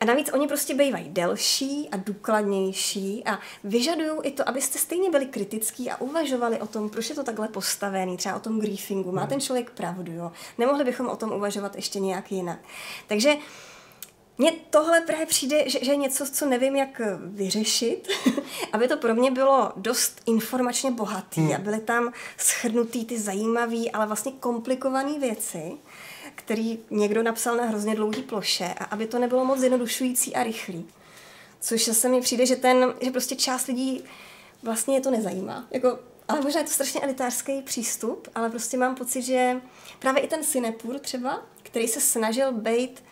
a 0.00 0.04
navíc 0.04 0.30
oni 0.32 0.48
prostě 0.48 0.74
bývají 0.74 1.08
delší 1.08 1.88
a 1.92 1.96
důkladnější 1.96 3.22
a 3.24 3.38
vyžadují 3.64 4.10
i 4.22 4.30
to, 4.30 4.48
abyste 4.48 4.78
stejně 4.78 5.10
byli 5.10 5.26
kritický 5.26 5.90
a 5.90 6.00
uvažovali 6.00 6.60
o 6.60 6.66
tom, 6.66 6.90
proč 6.90 7.08
je 7.08 7.14
to 7.14 7.24
takhle 7.24 7.48
postavený, 7.48 8.16
třeba 8.16 8.36
o 8.36 8.40
tom 8.40 8.60
griefingu. 8.60 9.12
Má 9.12 9.26
ten 9.26 9.40
člověk 9.40 9.70
pravdu, 9.70 10.12
jo? 10.12 10.32
Nemohli 10.58 10.84
bychom 10.84 11.08
o 11.08 11.16
tom 11.16 11.32
uvažovat 11.32 11.76
ještě 11.76 12.00
nějak 12.00 12.32
jinak. 12.32 12.58
Takže 13.06 13.36
mně 14.38 14.52
tohle 14.70 15.00
právě 15.00 15.26
přijde, 15.26 15.70
že, 15.70 15.78
že 15.84 15.92
je 15.92 15.96
něco, 15.96 16.26
co 16.26 16.46
nevím, 16.46 16.76
jak 16.76 17.00
vyřešit, 17.20 18.08
aby 18.72 18.88
to 18.88 18.96
pro 18.96 19.14
mě 19.14 19.30
bylo 19.30 19.72
dost 19.76 20.20
informačně 20.26 20.90
bohatý 20.90 21.40
hmm. 21.40 21.54
a 21.54 21.58
byly 21.58 21.80
tam 21.80 22.12
schrnutý 22.36 23.04
ty 23.04 23.18
zajímavé, 23.18 23.90
ale 23.92 24.06
vlastně 24.06 24.32
komplikované 24.32 25.18
věci, 25.18 25.72
který 26.34 26.78
někdo 26.90 27.22
napsal 27.22 27.56
na 27.56 27.64
hrozně 27.64 27.94
dlouhý 27.94 28.22
ploše 28.22 28.74
a 28.78 28.84
aby 28.84 29.06
to 29.06 29.18
nebylo 29.18 29.44
moc 29.44 29.58
zjednodušující 29.58 30.34
a 30.34 30.42
rychlý. 30.42 30.86
Což 31.60 31.82
se 31.82 32.08
mi 32.08 32.20
přijde, 32.20 32.46
že 32.46 32.56
ten, 32.56 32.94
že 33.00 33.10
prostě 33.10 33.36
část 33.36 33.66
lidí 33.66 34.04
vlastně 34.62 34.96
je 34.96 35.00
to 35.00 35.10
nezajímá. 35.10 35.66
Jako, 35.70 35.98
ale 36.28 36.40
možná 36.40 36.60
je 36.60 36.66
to 36.66 36.72
strašně 36.72 37.00
elitářský 37.00 37.62
přístup, 37.62 38.28
ale 38.34 38.50
prostě 38.50 38.76
mám 38.76 38.94
pocit, 38.94 39.22
že 39.22 39.60
právě 39.98 40.22
i 40.22 40.28
ten 40.28 40.44
Sinepur 40.44 40.98
třeba, 40.98 41.42
který 41.62 41.88
se 41.88 42.00
snažil 42.00 42.52
být 42.52 43.02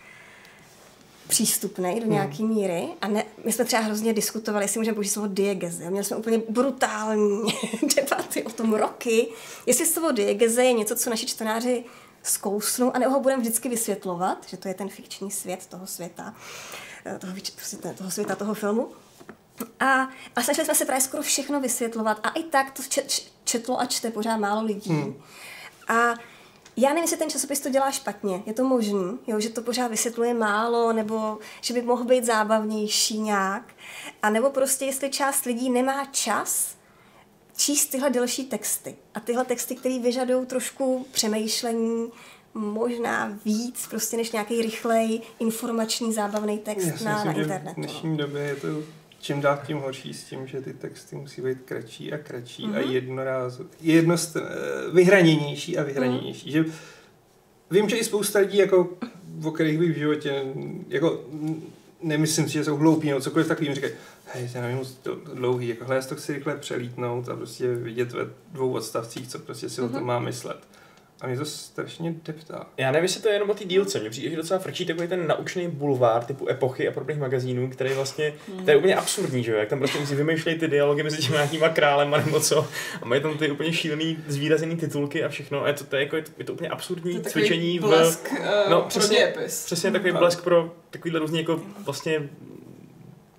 přístupný 1.29 1.95
do 1.95 2.01
hmm. 2.01 2.13
nějaké 2.13 2.43
míry. 2.43 2.89
A 3.01 3.09
ne, 3.09 3.25
my 3.45 3.53
jsme 3.53 3.65
třeba 3.65 3.83
hrozně 3.83 4.13
diskutovali, 4.13 4.65
jestli 4.65 4.81
můžeme 4.81 4.95
použít 4.95 5.09
slovo 5.09 5.29
diegeze. 5.29 5.91
Měli 5.91 6.05
jsme 6.05 6.17
úplně 6.17 6.43
brutální 6.49 7.55
debaty 7.97 8.43
o 8.43 8.51
tom 8.51 8.75
roky. 8.75 9.29
Jestli 9.67 9.87
slovo 9.87 10.13
diegeze 10.13 10.65
je 10.65 10.73
něco, 10.73 10.97
co 10.97 11.11
naši 11.11 11.27
čtenáři 11.27 11.85
zkousnou, 12.23 12.97
a 12.97 12.99
nebo 12.99 13.13
ho 13.13 13.21
budeme 13.21 13.43
vždycky 13.43 13.69
vysvětlovat, 13.69 14.39
že 14.49 14.57
to 14.57 14.69
je 14.69 14.75
ten 14.75 14.89
fikční 14.89 15.31
svět 15.31 15.67
toho 15.67 15.87
světa, 15.87 16.35
eh, 17.07 17.19
toho, 17.19 17.33
prostě 17.55 17.77
toho 17.77 18.11
světa, 18.11 18.37
toho 18.37 18.55
filmu. 18.55 18.89
A, 19.81 20.09
a 20.37 20.43
snažili 20.43 20.65
jsme 20.65 20.75
se 20.75 20.85
právě 20.85 21.01
skoro 21.01 21.23
všechno 21.23 21.61
vysvětlovat. 21.61 22.21
A 22.23 22.31
i 22.31 22.43
tak 22.43 22.71
to 22.71 22.83
četlo 23.45 23.81
a 23.81 23.87
čte 23.87 24.11
pořád 24.11 24.37
málo 24.37 24.65
lidí. 24.65 24.91
Hmm. 24.91 25.15
A 25.89 26.15
já 26.77 26.89
nevím, 26.89 27.03
jestli 27.03 27.17
ten 27.17 27.31
časopis 27.31 27.61
to 27.61 27.71
dělá 27.71 27.91
špatně. 27.91 28.43
Je 28.47 28.53
to 28.53 28.65
možný, 28.65 29.19
jo, 29.27 29.41
že 29.41 29.49
to 29.49 29.63
pořád 29.63 29.89
vysvětluje 29.89 30.35
málo, 30.35 30.93
nebo 30.93 31.39
že 31.61 31.75
by 31.75 31.83
mohl 31.83 32.05
být 32.05 32.25
zábavnější 32.25 33.19
nějak. 33.19 33.75
A 34.23 34.31
nebo 34.31 34.51
prostě, 34.51 34.85
jestli 34.85 35.11
část 35.11 35.45
lidí 35.45 35.71
nemá 35.71 36.05
čas 36.05 36.77
číst 37.57 37.87
tyhle 37.87 38.11
delší 38.11 38.45
texty. 38.45 38.97
A 39.15 39.21
tyhle 39.21 39.45
texty, 39.45 39.75
které 39.75 39.99
vyžadují 39.99 40.47
trošku 40.47 41.07
přemýšlení, 41.13 42.13
možná 42.55 43.39
víc, 43.45 43.87
prostě 43.91 44.17
než 44.17 44.33
nějaký 44.33 44.63
rychlej, 44.63 45.21
informační, 45.39 46.13
zábavný 46.13 46.59
text 46.59 47.01
Já 47.01 47.05
na, 47.05 47.25
na 47.25 47.33
internetu. 47.33 47.81
V 47.81 47.85
dnešní 47.85 48.17
době 48.17 48.43
je 48.43 48.57
to 48.57 48.69
čím 49.23 49.41
dál 49.41 49.59
tím 49.67 49.79
horší 49.79 50.15
s 50.15 50.25
tím, 50.25 50.47
že 50.47 50.61
ty 50.61 50.75
texty 50.75 51.17
musí 51.17 51.43
být 51.43 51.59
kratší 51.65 52.13
a 52.13 52.19
kratší 52.19 52.67
mm-hmm. 52.67 52.77
a 52.77 52.81
mhm. 52.81 52.91
jednoráz, 52.91 53.61
jednost, 53.81 54.37
vyhraněnější 54.93 55.79
a 55.79 55.83
vyhraněnější. 55.83 56.49
Mm-hmm. 56.49 56.65
Že 56.65 56.73
vím, 57.71 57.89
že 57.89 57.97
i 57.97 58.05
spousta 58.05 58.39
lidí, 58.39 58.59
jako, 58.59 58.91
o 59.45 59.51
kterých 59.51 59.79
bych 59.79 59.91
v 59.91 59.99
životě, 59.99 60.45
jako, 60.89 61.25
nemyslím 62.03 62.47
si, 62.47 62.53
že 62.53 62.65
jsou 62.65 62.77
hloupí 62.77 63.09
nebo 63.09 63.21
cokoliv 63.21 63.49
takovým, 63.49 63.75
říkají, 63.75 63.93
hej, 64.27 64.51
já 64.55 64.61
nevím, 64.61 64.77
moc 64.77 64.99
dlouhý, 65.35 65.69
jako, 65.69 65.93
já 65.93 66.03
to 66.03 66.15
chci 66.15 66.33
rychle 66.33 66.57
přelítnout 66.57 67.29
a 67.29 67.37
prostě 67.37 67.75
vidět 67.75 68.13
ve 68.13 68.27
dvou 68.53 68.73
odstavcích, 68.73 69.29
co 69.29 69.39
prostě 69.39 69.69
si 69.69 69.81
mm-hmm. 69.81 69.85
o 69.85 69.89
tom 69.89 69.99
mhm. 69.99 70.07
má 70.07 70.19
myslet. 70.19 70.59
A 71.23 71.27
mě 71.27 71.37
to 71.37 71.45
strašně 71.45 72.15
deptá. 72.25 72.67
Já 72.77 72.93
nevím, 72.93 73.03
jestli 73.03 73.23
to 73.23 73.29
je 73.29 73.35
jenom 73.35 73.51
o 73.51 73.55
té 73.55 73.65
dílce. 73.65 74.01
Mně 74.01 74.11
přijde, 74.11 74.31
že 74.31 74.37
docela 74.37 74.61
frčí 74.61 74.87
takový 74.87 75.09
ten 75.09 75.27
naučný 75.27 75.69
bulvár 75.69 76.25
typu 76.25 76.49
epochy 76.49 76.89
a 76.89 76.93
podobných 76.93 77.19
magazínů, 77.19 77.71
který 77.71 77.95
vlastně, 77.95 78.35
to 78.65 78.71
je 78.71 78.77
úplně 78.77 78.95
absurdní, 78.95 79.45
že 79.45 79.53
jo? 79.53 79.59
Jak 79.59 79.69
tam 79.69 79.79
prostě 79.79 80.07
si 80.07 80.15
vymýšlejí 80.15 80.59
ty 80.59 80.69
dialogy 80.69 81.03
mezi 81.03 81.17
těmi 81.17 81.33
nějakýma 81.33 81.69
králem 81.69 82.15
a 82.15 82.19
nebo 82.19 82.41
co. 82.41 82.69
A 83.03 83.07
mají 83.07 83.23
tam 83.23 83.39
ty 83.39 83.51
úplně 83.51 83.73
šílený 83.73 84.19
zvýrazený 84.29 84.77
titulky 84.77 85.25
a 85.25 85.29
všechno. 85.29 85.65
A 85.65 85.69
je 85.69 85.75
to, 85.75 85.85
to, 85.85 85.97
je, 85.97 86.03
jako, 86.03 86.17
je 86.17 86.23
to, 86.23 86.31
je 86.39 86.45
to 86.45 86.53
úplně 86.53 86.69
absurdní 86.69 87.21
to 87.21 87.31
cvičení 87.31 87.79
blesk, 87.79 88.29
v... 88.29 88.33
Uh, 88.33 88.71
no, 88.71 88.83
přesně, 88.83 89.35
přesně 89.65 89.91
takový 89.91 90.13
blesk 90.13 90.45
pro 90.45 90.75
takovýhle 90.91 91.21
různý 91.21 91.39
jako 91.39 91.61
vlastně 91.85 92.29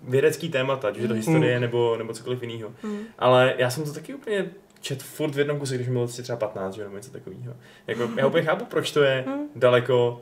vědecký 0.07 0.49
témata, 0.49 0.91
že 0.91 1.01
to 1.01 1.07
hmm. 1.07 1.15
historie 1.15 1.59
nebo, 1.59 1.97
nebo 1.97 2.13
cokoliv 2.13 2.43
jiného. 2.43 2.73
Mm. 2.83 2.99
Ale 3.19 3.53
já 3.57 3.69
jsem 3.69 3.83
to 3.83 3.93
taky 3.93 4.13
úplně 4.13 4.49
čet 4.83 5.03
furt 5.03 5.35
v 5.35 5.39
jednom 5.39 5.59
kuse, 5.59 5.75
když 5.75 5.87
mi 5.87 5.93
bylo 5.93 6.07
třeba 6.07 6.37
15, 6.37 6.75
že, 6.75 6.83
nebo 6.83 6.95
něco 6.95 7.11
takového. 7.11 7.53
Jako, 7.87 8.09
já 8.17 8.27
úplně 8.27 8.43
chápu, 8.45 8.65
proč 8.65 8.91
to 8.91 9.03
je 9.03 9.23
hmm. 9.27 9.47
daleko 9.55 10.21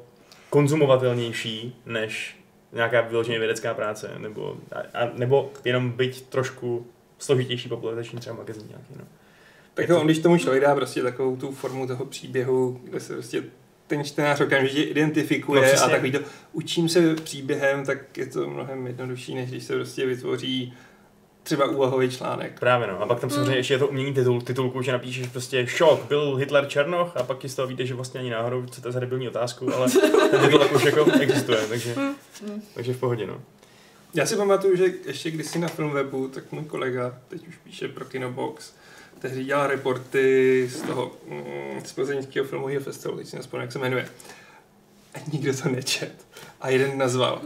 konzumovatelnější, 0.50 1.76
než 1.86 2.40
nějaká 2.72 3.02
vyloženě 3.02 3.40
vědecká 3.40 3.74
práce, 3.74 4.12
nebo, 4.18 4.58
a, 4.94 5.00
nebo 5.14 5.52
jenom 5.66 5.92
být 5.92 6.22
trošku 6.22 6.88
složitější 7.18 7.70
popularizační 7.70 8.20
třeba 8.20 8.36
magazín 8.36 8.68
nějaký. 8.68 8.94
No. 9.00 9.06
Tak 9.74 9.88
to, 9.88 10.00
když 10.00 10.20
tomu 10.20 10.38
člověk 10.38 10.64
dá 10.64 10.76
prostě 10.76 11.02
takovou 11.02 11.36
tu 11.36 11.52
formu 11.52 11.88
toho 11.88 12.06
příběhu, 12.06 12.82
kde 12.84 13.00
se 13.00 13.14
prostě 13.14 13.44
ten 13.88 14.04
čtenář 14.04 14.42
okamžitě 14.42 14.84
identifikuje 14.84 15.74
no, 15.76 15.84
a 15.84 15.90
takový 15.90 16.12
to 16.12 16.20
učím 16.54 16.90
se 16.90 17.16
příběhem, 17.16 17.86
tak 17.86 18.18
je 18.18 18.26
to 18.26 18.50
mnohem 18.50 18.88
jednodušší, 18.88 19.36
než 19.36 19.50
když 19.50 19.64
se 19.64 19.76
prostě 19.76 20.06
vytvoří 20.06 20.74
třeba 21.44 21.66
úvahový 21.66 22.10
článek. 22.10 22.60
Právě 22.60 22.88
no. 22.88 23.02
A 23.02 23.06
pak 23.06 23.20
tam 23.20 23.30
samozřejmě 23.30 23.56
ještě 23.56 23.74
je 23.74 23.78
to 23.78 23.88
umění 23.88 24.14
titul, 24.14 24.42
titulku, 24.42 24.82
že 24.82 24.92
napíšeš 24.92 25.28
prostě 25.28 25.68
šok, 25.68 26.06
byl 26.06 26.36
Hitler 26.36 26.68
Černoch 26.68 27.18
a 27.18 27.24
pak 27.24 27.38
ti 27.38 27.50
z 27.50 27.56
toho 27.56 27.68
víte, 27.68 27.86
že 27.86 27.94
vlastně 27.94 28.20
ani 28.20 28.30
náhodou 28.30 28.66
co 28.66 28.82
to 28.82 28.88
je 28.88 28.92
za 28.92 29.00
debilní 29.00 29.28
otázku, 29.28 29.76
ale 29.76 29.92
ten 30.32 30.42
titul 30.42 30.68
už 30.76 30.84
jako 30.84 31.06
existuje, 31.20 31.62
takže, 31.70 31.96
takže 32.74 32.94
v 32.94 33.00
pohodě 33.00 33.28
no. 33.28 33.42
Já 34.14 34.26
si 34.26 34.36
pamatuju, 34.36 34.76
že 34.76 34.86
ještě 35.06 35.32
kdysi 35.32 35.60
na 35.60 35.68
Filmwebu, 35.68 36.28
tak 36.28 36.52
můj 36.52 36.64
kolega, 36.64 37.18
teď 37.28 37.48
už 37.48 37.56
píše 37.64 37.88
pro 37.88 38.06
Kinobox, 38.06 38.74
tehdy 39.20 39.44
dělal 39.44 39.68
reporty 39.68 40.68
z 40.72 40.82
toho, 40.82 41.12
mm, 41.28 41.82
z 41.86 41.94
plzeňského 41.94 42.48
filmového 42.48 42.84
festivalu, 42.84 43.18
teď 43.18 43.28
si 43.28 43.36
nespomínám, 43.36 43.64
jak 43.64 43.72
se 43.72 43.80
jmenuje. 43.80 44.10
A 45.14 45.18
nikdo 45.32 45.54
to 45.58 45.70
nečet. 45.70 46.26
A 46.62 46.70
jeden 46.70 46.98
nazval 46.98 47.42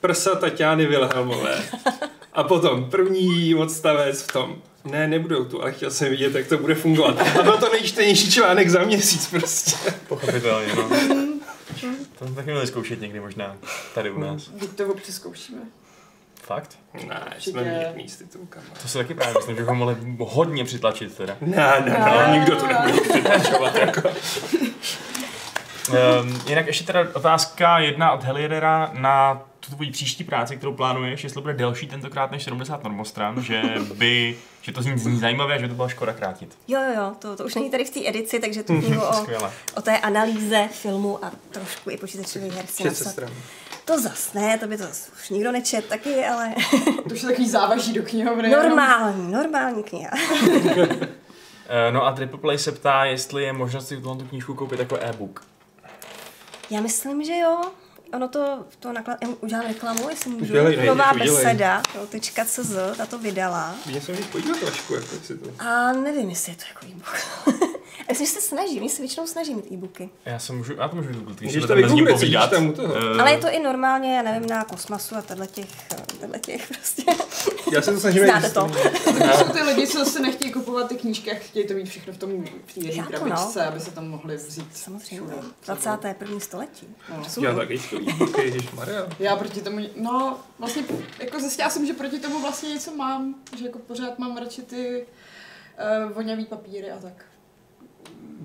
Prsa 0.00 0.34
Tatiany 0.34 0.86
Vilhelmové. 0.86 1.62
A 2.38 2.42
potom 2.42 2.90
první 2.90 3.54
odstavec 3.54 4.22
v 4.22 4.32
tom, 4.32 4.56
ne, 4.84 5.08
nebudou 5.08 5.44
tu, 5.44 5.62
ale 5.62 5.72
chtěl 5.72 5.90
jsem 5.90 6.10
vidět, 6.10 6.34
jak 6.34 6.46
to 6.46 6.58
bude 6.58 6.74
fungovat. 6.74 7.20
A 7.40 7.42
byl 7.42 7.58
to 7.58 7.72
nejčtenější 7.72 8.32
článek 8.32 8.70
za 8.70 8.84
měsíc 8.84 9.30
prostě. 9.30 9.92
Pochopitelně, 10.08 10.74
no. 10.74 10.88
To 12.18 12.26
jsme 12.26 12.34
taky 12.36 12.50
měli 12.50 12.66
zkoušet 12.66 13.00
někdy 13.00 13.20
možná 13.20 13.56
tady 13.94 14.10
u 14.10 14.20
nás. 14.20 14.50
Teď 14.60 14.70
to 14.70 14.86
občas 14.86 15.14
zkoušíme. 15.14 15.60
Fakt? 16.42 16.78
Ne, 17.08 17.34
jsme 17.38 17.62
vděční 17.64 18.08
s 18.08 18.16
titulkama. 18.16 18.66
To 18.82 18.88
si 18.88 18.98
taky 18.98 19.14
právě 19.14 19.34
myslím, 19.34 19.56
že 19.56 19.62
bychom 19.62 19.78
mohli 19.78 19.96
hodně 20.18 20.64
přitlačit 20.64 21.16
teda. 21.16 21.36
Ne, 21.40 21.82
ne, 21.84 21.90
ne, 21.90 22.38
nikdo 22.38 22.56
to 22.56 22.66
nebude 22.66 23.00
přitlačovat. 23.00 23.74
Jako. 23.74 24.08
Um, 25.88 26.42
jinak 26.48 26.66
ještě 26.66 26.84
teda 26.84 27.06
otázka 27.14 27.78
jedna 27.78 28.12
od 28.12 28.24
Heliedera 28.24 28.90
na 28.94 29.47
tu 29.68 29.74
tvoji 29.74 29.90
příští 29.90 30.24
práci, 30.24 30.56
kterou 30.56 30.72
plánuješ, 30.72 31.24
jestli 31.24 31.40
bude 31.42 31.54
delší 31.54 31.86
tentokrát 31.86 32.30
než 32.30 32.42
70 32.42 32.84
normostran, 32.84 33.42
že 33.42 33.62
by, 33.94 34.36
že 34.62 34.72
to 34.72 34.82
zní, 34.82 34.98
zní 34.98 35.18
zajímavé 35.18 35.54
a 35.54 35.58
že 35.58 35.62
by 35.62 35.68
to 35.68 35.74
byla 35.74 35.88
škoda 35.88 36.12
krátit. 36.12 36.58
Jo, 36.68 36.80
jo, 36.80 36.94
jo, 36.96 37.12
to, 37.18 37.36
to 37.36 37.44
už 37.44 37.54
není 37.54 37.70
tady 37.70 37.84
v 37.84 37.90
té 37.90 38.08
edici, 38.08 38.40
takže 38.40 38.62
tu 38.62 38.80
knihu 38.80 39.02
o, 39.02 39.26
o 39.76 39.82
té 39.82 39.98
analýze 39.98 40.68
filmu 40.72 41.24
a 41.24 41.32
trošku 41.50 41.90
i 41.90 41.96
počítačových 41.96 42.52
her 42.52 42.66
si. 42.66 42.82
To 43.84 44.00
zas 44.00 44.32
ne, 44.32 44.58
to 44.58 44.66
by 44.66 44.76
to 44.76 44.82
zas 44.82 45.10
už 45.22 45.30
nikdo 45.30 45.52
nečet 45.52 45.84
taky, 45.84 46.24
ale 46.26 46.54
To 47.08 47.14
už 47.14 47.22
je 47.22 47.28
takový 47.28 47.48
závaží 47.48 47.92
do 47.92 48.02
knihovny. 48.02 48.50
jenom. 48.50 48.66
normální, 48.66 49.32
normální 49.32 49.82
kniha. 49.82 50.10
Uh, 50.76 50.96
no 51.90 52.06
a 52.06 52.12
Triple 52.12 52.38
Play 52.38 52.58
se 52.58 52.72
ptá, 52.72 53.04
jestli 53.04 53.42
je 53.42 53.52
možnost 53.52 53.88
si 53.88 53.96
tuhle 53.96 54.16
tu 54.16 54.24
knížku 54.24 54.54
koupit 54.54 54.78
jako 54.78 54.96
e-book. 55.00 55.44
Já 56.70 56.80
myslím, 56.80 57.24
že 57.24 57.36
jo. 57.36 57.60
Ono 58.12 58.28
to, 58.28 58.66
to 58.80 58.92
naklad, 58.92 59.18
já 59.22 59.28
udělám 59.40 59.66
reklamu, 59.66 60.08
jestli 60.08 60.30
můžu. 60.30 60.52
Dělej, 60.52 60.76
dej, 60.76 60.86
Nová 60.86 61.12
udělej. 61.12 61.30
beseda, 61.36 61.82
tečka 62.08 62.44
CZ, 62.44 62.76
ta 62.96 63.06
to 63.06 63.18
vydala. 63.18 63.74
Viděl 63.86 64.00
jsem, 64.00 64.16
že 64.16 64.22
podívat 64.24 64.58
trošku, 64.60 64.94
jako 64.94 65.06
si 65.26 65.38
to... 65.38 65.50
A 65.58 65.92
nevím, 65.92 66.30
jestli 66.30 66.52
je 66.52 66.56
to 66.56 66.64
jako 66.68 66.86
e-book. 66.86 67.18
Já 68.08 68.12
myslím, 68.12 68.26
že 68.26 68.32
se 68.32 68.40
snaží, 68.40 68.80
oni 68.80 68.88
se 68.88 69.02
většinou 69.02 69.26
snaží 69.26 69.54
mít 69.54 69.72
e-booky. 69.72 70.10
Já, 70.24 70.38
se 70.38 70.52
můžu, 70.52 70.74
já 70.74 70.88
to 70.88 70.96
můžu 70.96 71.08
vygooglit, 71.08 71.38
když 71.38 71.64
to 71.66 71.74
ním 71.74 72.06
povídat. 72.06 72.50
tam 72.50 72.68
u 72.68 72.72
toho. 72.72 72.96
Eh, 72.96 73.20
Ale 73.20 73.30
je 73.30 73.38
to 73.38 73.48
i 73.50 73.58
normálně, 73.58 74.16
já 74.16 74.22
nevím, 74.22 74.48
na 74.48 74.64
kosmasu 74.64 75.16
a 75.16 75.22
tenhle 75.22 75.46
těch, 75.46 75.68
tenhle 76.20 76.38
těch 76.38 76.68
prostě. 76.68 77.02
Já 77.72 77.82
se 77.82 77.92
to 77.92 78.00
snažím 78.00 78.24
Znáte 78.24 78.50
to. 78.50 78.70
To 79.04 79.38
jsou 79.38 79.52
ty 79.52 79.62
lidi, 79.62 79.86
co 79.86 80.04
se 80.04 80.20
nechtějí 80.20 80.52
kupovat 80.52 80.88
ty 80.88 80.94
knížky 80.94 81.32
a 81.32 81.34
chtějí 81.34 81.66
to 81.66 81.74
mít 81.74 81.88
všechno 81.88 82.12
v 82.12 82.18
tom 82.18 82.44
v 82.66 82.74
té 82.74 82.80
jedné 82.80 83.02
no. 83.02 83.08
krabičce, 83.08 83.66
aby 83.66 83.80
se 83.80 83.90
tam 83.90 84.08
mohli 84.08 84.36
vzít. 84.36 84.76
Samozřejmě, 84.76 85.26
všude. 85.26 85.48
21. 85.66 86.40
století. 86.40 86.86
No. 87.10 87.44
Já 87.44 87.54
taky 87.54 87.78
čtu 87.78 87.96
e-booky, 87.96 88.42
ježišmarja. 88.42 89.08
Já 89.18 89.36
proti 89.36 89.60
tomu, 89.60 89.78
no 89.96 90.38
vlastně, 90.58 90.82
jako 91.18 91.40
zjistila 91.40 91.70
jsem, 91.70 91.86
že 91.86 91.92
proti 91.92 92.20
tomu 92.20 92.40
vlastně 92.40 92.68
něco 92.68 92.94
mám, 92.94 93.34
že 93.58 93.64
jako 93.64 93.78
pořád 93.78 94.18
mám 94.18 94.36
radši 94.36 94.62
ty 94.62 95.06
uh, 96.06 96.12
voňavý 96.12 96.44
papíry 96.44 96.90
a 96.90 96.98
tak. 96.98 97.24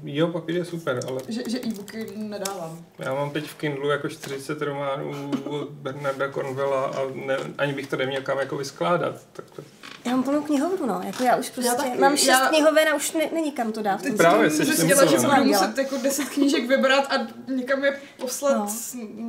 Jo, 0.06 0.27
papír 0.27 0.56
je 0.56 0.65
super, 0.65 0.99
ale 1.07 1.22
Že, 1.27 1.41
že 1.48 1.60
e-booky 1.60 2.07
nedávám. 2.15 2.85
já 2.99 3.14
mám 3.14 3.30
teď 3.31 3.45
v 3.45 3.56
Kindlu 3.56 3.90
jako 3.90 4.10
40 4.10 4.61
románů 4.61 5.31
od 5.45 5.69
Bernarda 5.69 6.31
Cornwella 6.31 6.85
a 6.85 6.99
ne, 7.26 7.38
ani 7.57 7.73
bych 7.73 7.88
to 7.88 7.98
neměl 7.98 8.22
kam 8.22 8.40
jako 8.40 8.57
vyskládat. 8.57 9.15
Tak 9.34 9.45
to, 9.56 9.61
Já 10.06 10.11
mám 10.11 10.23
plnou 10.23 10.41
knihovnu, 10.41 10.85
no. 10.85 11.02
Jako 11.06 11.23
já 11.23 11.35
už 11.35 11.49
prostě, 11.49 11.68
Já 11.72 11.76
taky. 11.76 11.98
mám 11.99 12.18
šest 12.18 12.27
Já- 12.27 12.48
knihoven 12.48 12.88
a 12.90 12.95
už 12.95 13.11
ne, 13.14 13.30
není 13.34 13.52
kam 13.52 13.72
to 13.72 13.81
dát. 13.81 14.02
Teď 14.02 14.18
Právě, 14.18 14.49
jsem 14.49 14.65
jsi 14.65 14.76
že 14.76 14.81
limitovaná. 14.95 15.35
budu 15.38 15.49
muset 15.49 15.77
jako 15.77 15.98
10 15.98 16.30
knížek 16.30 16.68
vybrat 16.68 17.03
a 17.11 17.27
někam 17.52 17.84
je 17.84 17.99
poslat 18.19 18.57
No. 18.57 18.68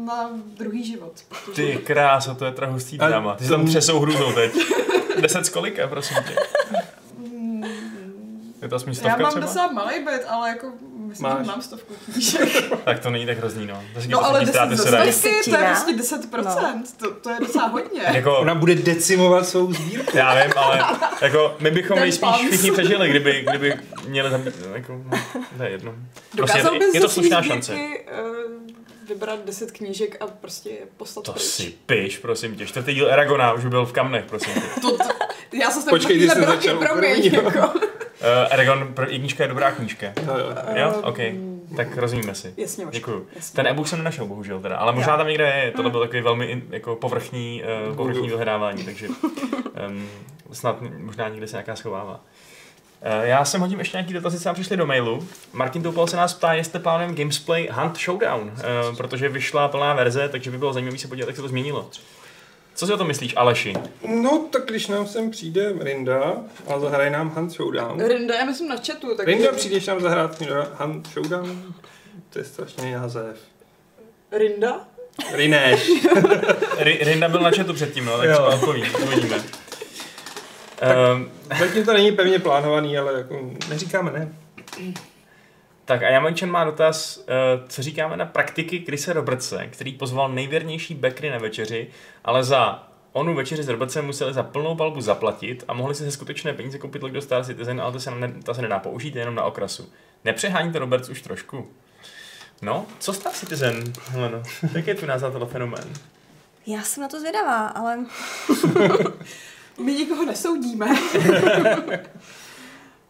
na 0.05 0.31
druhý 0.35 0.85
život. 0.85 1.13
Protože... 1.29 1.63
Ty 1.63 1.77
krása, 1.79 2.35
to 2.35 2.45
je 2.45 2.53
teda 2.53 2.67
hustý 2.67 2.99
drama. 2.99 3.35
Ty 3.35 3.45
se 3.45 3.51
tam 3.51 3.67
přesou 3.67 4.01
hrůzou 4.01 4.33
teď. 4.33 4.53
Deset 5.21 5.47
z 5.47 5.49
kolika, 5.49 5.87
prosím 5.89 6.17
tě. 6.29 6.37
Je 8.65 8.71
to 8.71 8.77
aspoň 8.77 8.93
Já 8.93 8.99
stovka 8.99 9.17
mám 9.23 9.31
třeba? 9.31 9.47
docela 9.47 9.73
malý 9.73 10.05
byt, 10.05 10.21
ale 10.29 10.49
jako 10.49 10.67
myslím, 10.97 11.29
Máš. 11.29 11.39
že 11.39 11.45
mám 11.45 11.63
stovku 11.63 11.95
knížek. 12.05 12.49
Tak 12.85 12.99
to 12.99 13.11
není 13.11 13.27
tak 13.27 13.39
hrozný, 13.39 13.67
no. 13.67 13.83
To 13.95 14.01
No 14.09 14.25
ale 14.25 14.41
10 14.41 14.53
ztráty 14.53 14.77
ze 14.77 14.83
se 14.83 14.91
dají. 14.91 15.13
stovky, 15.13 15.51
to 15.51 15.57
je 15.57 15.65
prostě 15.65 16.17
10%. 16.17 16.83
To, 16.99 17.11
to 17.11 17.31
je 17.31 17.37
docela 17.41 17.67
hodně. 17.67 18.03
Jako, 18.15 18.39
ona 18.39 18.55
bude 18.55 18.75
decimovat 18.75 19.49
svou 19.49 19.73
sbírku. 19.73 20.17
já 20.17 20.43
vím, 20.45 20.53
ale 20.57 20.85
jako 21.21 21.57
my 21.61 21.71
bychom 21.71 21.95
Ten 21.95 22.03
nejspíš 22.03 22.31
všichni 22.49 22.71
přežili, 22.73 23.09
kdyby, 23.11 23.45
kdyby 23.49 23.75
měli 24.09 24.31
zabít, 24.31 24.55
jako, 24.75 25.01
no, 25.05 25.19
to 25.57 25.63
je 25.63 25.71
jedno. 25.71 25.93
Prostě 26.37 26.59
Dokázal 26.59 26.73
je, 26.75 26.79
bys 26.81 26.95
je 26.95 27.01
to 27.01 27.09
slušná 27.09 27.43
šance. 27.43 27.75
eh, 27.75 28.23
vybrat 29.09 29.39
10 29.45 29.71
knížek 29.73 30.17
a 30.21 30.27
prostě 30.27 30.69
je 30.71 30.77
poslat 30.97 31.23
To 31.25 31.33
pryč. 31.33 31.45
si 31.45 31.75
piš, 31.87 32.19
prosím 32.19 32.57
tě. 32.57 32.67
Čtvrtý 32.67 32.95
díl 32.95 33.13
Aragona 33.13 33.53
už 33.53 33.65
byl 33.65 33.87
v 33.87 33.93
kamnech, 33.93 34.25
prosím 34.25 34.55
tě. 34.55 34.81
To, 34.81 34.91
to, 34.97 35.05
já 35.61 35.71
se 35.71 35.91
Počkej, 35.91 36.19
ty 36.19 36.31
jsi 36.31 36.41
začal 36.41 36.77
promiň, 36.77 37.25
jako. 37.25 37.49
Uh, 37.49 37.73
Aragon, 38.53 38.95
jednička 39.09 39.43
je 39.45 39.49
dobrá 39.49 39.71
knížka. 39.73 40.07
Jo, 40.07 40.13
jo. 40.39 40.55
Jo, 40.75 40.93
Ehm, 40.95 41.05
OK. 41.05 41.19
Tak 41.77 41.97
rozumíme 41.97 42.35
si. 42.35 42.55
Jasně, 42.57 42.85
Vašku, 42.85 42.97
Děkuju. 42.99 43.27
jasně. 43.37 43.57
Ten 43.57 43.67
e-book 43.67 43.89
jsem 43.89 43.99
nenašel, 43.99 44.27
bohužel 44.27 44.61
teda, 44.61 44.77
ale 44.77 44.93
možná 44.93 45.17
tam 45.17 45.27
někde 45.27 45.45
je. 45.65 45.71
Tohle 45.71 45.91
byl 45.91 46.01
takový 46.01 46.23
velmi 46.23 46.63
jako 46.71 46.97
povrchní, 46.97 47.63
uh, 47.89 47.97
povrchní 47.97 48.29
vyhledávání, 48.29 48.85
takže 48.85 49.09
um, 49.89 50.09
snad 50.53 50.77
možná 50.99 51.29
někde 51.29 51.47
se 51.47 51.57
nějaká 51.57 51.77
schovává. 51.77 52.21
Uh, 53.19 53.25
já 53.27 53.45
jsem 53.45 53.61
hodím 53.61 53.79
ještě 53.79 53.97
nějaký 53.97 54.13
dotazy, 54.13 54.39
co 54.39 54.49
nám 54.49 54.55
přišli 54.55 54.77
do 54.77 54.87
mailu. 54.87 55.27
Martin 55.53 55.83
Toupal 55.83 56.07
se 56.07 56.17
nás 56.17 56.35
ptá, 56.35 56.53
jestli 56.53 56.79
plánujeme 56.81 57.15
Gamesplay 57.15 57.69
Hunt 57.73 57.99
Showdown, 57.99 58.43
uh, 58.43 58.97
protože 58.97 59.29
vyšla 59.29 59.69
plná 59.69 59.95
verze, 59.95 60.29
takže 60.29 60.51
by 60.51 60.59
bylo 60.59 60.73
zajímavé 60.73 60.99
se 60.99 61.09
podívat, 61.09 61.27
jak 61.27 61.37
se 61.37 61.43
to 61.43 61.49
změnilo. 61.49 61.89
Co 62.75 62.87
si 62.87 62.93
o 62.93 62.97
tom 62.97 63.07
myslíš, 63.07 63.35
Aleši? 63.37 63.75
No, 64.09 64.47
tak 64.51 64.65
když 64.67 64.87
nám 64.87 65.07
sem 65.07 65.31
přijde 65.31 65.73
Rinda 65.81 66.37
a 66.75 66.79
zahraje 66.79 67.11
nám 67.11 67.31
Hunt 67.31 67.53
Showdown. 67.53 68.01
Rinda, 68.09 68.35
já 68.35 68.45
myslím 68.45 68.69
na 68.69 68.77
chatu. 68.77 69.17
Tak 69.17 69.27
Rinda, 69.27 69.53
přijdeš 69.53 69.87
nám 69.87 70.01
zahrát 70.01 70.43
Hunt 70.79 71.09
Showdown? 71.09 71.75
To 72.31 72.39
je 72.39 72.45
strašný 72.45 72.93
název. 72.93 73.37
Rinda? 74.33 74.81
Rineš. 75.33 75.89
Ri- 76.79 76.99
Rinda 77.05 77.29
byl 77.29 77.41
na 77.41 77.51
chatu 77.51 77.75
předtím, 77.75 78.05
no, 78.05 78.19
tak 78.19 78.27
Jo. 78.29 78.33
třeba 78.35 78.49
odpoví, 78.55 78.85
uvidíme. 79.05 79.37
Um, 81.15 81.31
Zatím 81.59 81.85
to 81.85 81.93
není 81.93 82.13
pevně 82.13 82.39
plánovaný, 82.39 82.99
ale 82.99 83.13
jako 83.13 83.51
neříkáme 83.69 84.13
ne. 84.13 84.33
Tak 85.85 86.03
a 86.03 86.09
Jamončan 86.09 86.51
má 86.51 86.65
dotaz, 86.65 87.25
eh, 87.29 87.33
co 87.69 87.83
říkáme 87.83 88.17
na 88.17 88.27
praktiky 88.27 88.81
Krise 88.81 89.13
Robertse, 89.13 89.67
který 89.67 89.93
pozval 89.93 90.29
nejvěrnější 90.29 90.95
bekry 90.95 91.31
na 91.31 91.39
večeři, 91.39 91.91
ale 92.25 92.45
za 92.45 92.89
onu 93.13 93.35
večeři 93.35 93.63
s 93.63 93.69
Robertsem 93.69 94.07
museli 94.07 94.35
za 94.35 94.43
plnou 94.43 94.77
palbu 94.77 95.01
zaplatit 95.01 95.65
a 95.69 95.75
mohli 95.75 95.95
si 95.95 96.05
ze 96.05 96.11
skutečné 96.11 96.53
peníze 96.53 96.79
koupit 96.79 97.03
logo 97.03 97.21
Star 97.21 97.45
Citizen, 97.45 97.81
ale 97.81 97.93
to 97.93 98.01
se, 98.01 98.11
ne, 98.11 98.33
to 98.45 98.55
se 98.55 98.63
nedá 98.63 98.79
použít 98.79 99.17
jenom 99.17 99.35
na 99.35 99.45
okrasu. 99.45 99.93
Nepřehání 100.25 100.73
to 100.73 100.79
Roberts 100.79 101.09
už 101.09 101.23
trošku? 101.23 101.69
No, 102.63 102.87
co 102.99 103.13
Star 103.13 103.33
Citizen, 103.33 103.85
Heleno? 104.09 104.43
Jak 104.75 104.87
je 104.87 104.95
tu 104.95 105.07
názor 105.07 105.33
tohle 105.33 105.49
fenomén? 105.49 105.93
Já 106.67 106.83
jsem 106.83 107.03
na 107.03 107.09
to 107.09 107.21
zvědavá, 107.21 107.67
ale 107.67 107.99
My 109.79 109.93
nikoho 109.95 110.25
nesoudíme. 110.25 110.87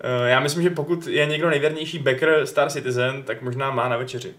Eh, 0.06 0.30
Já 0.30 0.40
myslím, 0.40 0.62
že 0.62 0.70
pokud 0.70 1.06
je 1.06 1.26
někdo 1.26 1.50
nejvěrnější 1.50 1.98
backer 1.98 2.46
Star 2.46 2.70
Citizen, 2.70 3.22
tak 3.22 3.42
možná 3.42 3.70
má 3.70 3.88
na 3.88 3.96
večeři. 3.96 4.34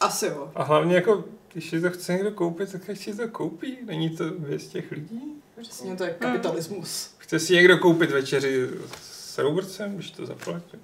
Asi 0.00 0.26
jo. 0.26 0.50
A 0.54 0.62
hlavně 0.62 0.94
jako, 0.94 1.24
když 1.52 1.70
si 1.70 1.80
to 1.80 1.90
chce 1.90 2.12
někdo 2.12 2.30
koupit, 2.30 2.72
tak 2.72 2.96
si 2.96 3.16
to 3.16 3.28
koupí. 3.28 3.78
Není 3.86 4.10
to 4.10 4.24
věc 4.38 4.66
těch 4.66 4.90
lidí? 4.92 5.20
Přesně, 5.60 5.96
to 5.96 6.04
je 6.04 6.10
kapitalismus. 6.18 7.14
Chce 7.18 7.38
si 7.38 7.54
někdo 7.54 7.78
koupit 7.78 8.10
večeři 8.10 8.68
s 9.02 9.38
Robertsem, 9.38 9.94
když 9.94 10.10
to 10.10 10.26
zaplatí? 10.26 10.78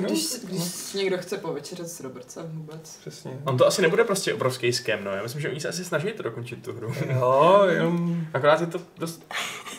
Když, 0.00 0.22
si- 0.22 0.46
když 0.46 0.62
si 0.64 0.98
někdo 0.98 1.18
chce 1.18 1.36
povečeřet 1.36 1.88
s 1.88 2.00
Robertsem 2.00 2.44
vůbec. 2.52 2.96
Přesně. 3.00 3.30
On 3.44 3.56
to 3.58 3.66
asi 3.66 3.82
nebude 3.82 4.04
prostě 4.04 4.34
obrovský 4.34 4.72
skem, 4.72 5.04
no. 5.04 5.10
Já 5.10 5.22
myslím, 5.22 5.40
že 5.40 5.50
oni 5.50 5.60
se 5.60 5.68
asi 5.68 5.84
snaží 5.84 6.12
to 6.12 6.22
dokončit 6.22 6.62
tu 6.64 6.72
hru. 6.72 6.92
Jo, 7.10 7.62
jenom... 7.70 8.26
Akorát 8.34 8.60
je 8.60 8.66
to 8.66 8.78
dost... 8.98 9.22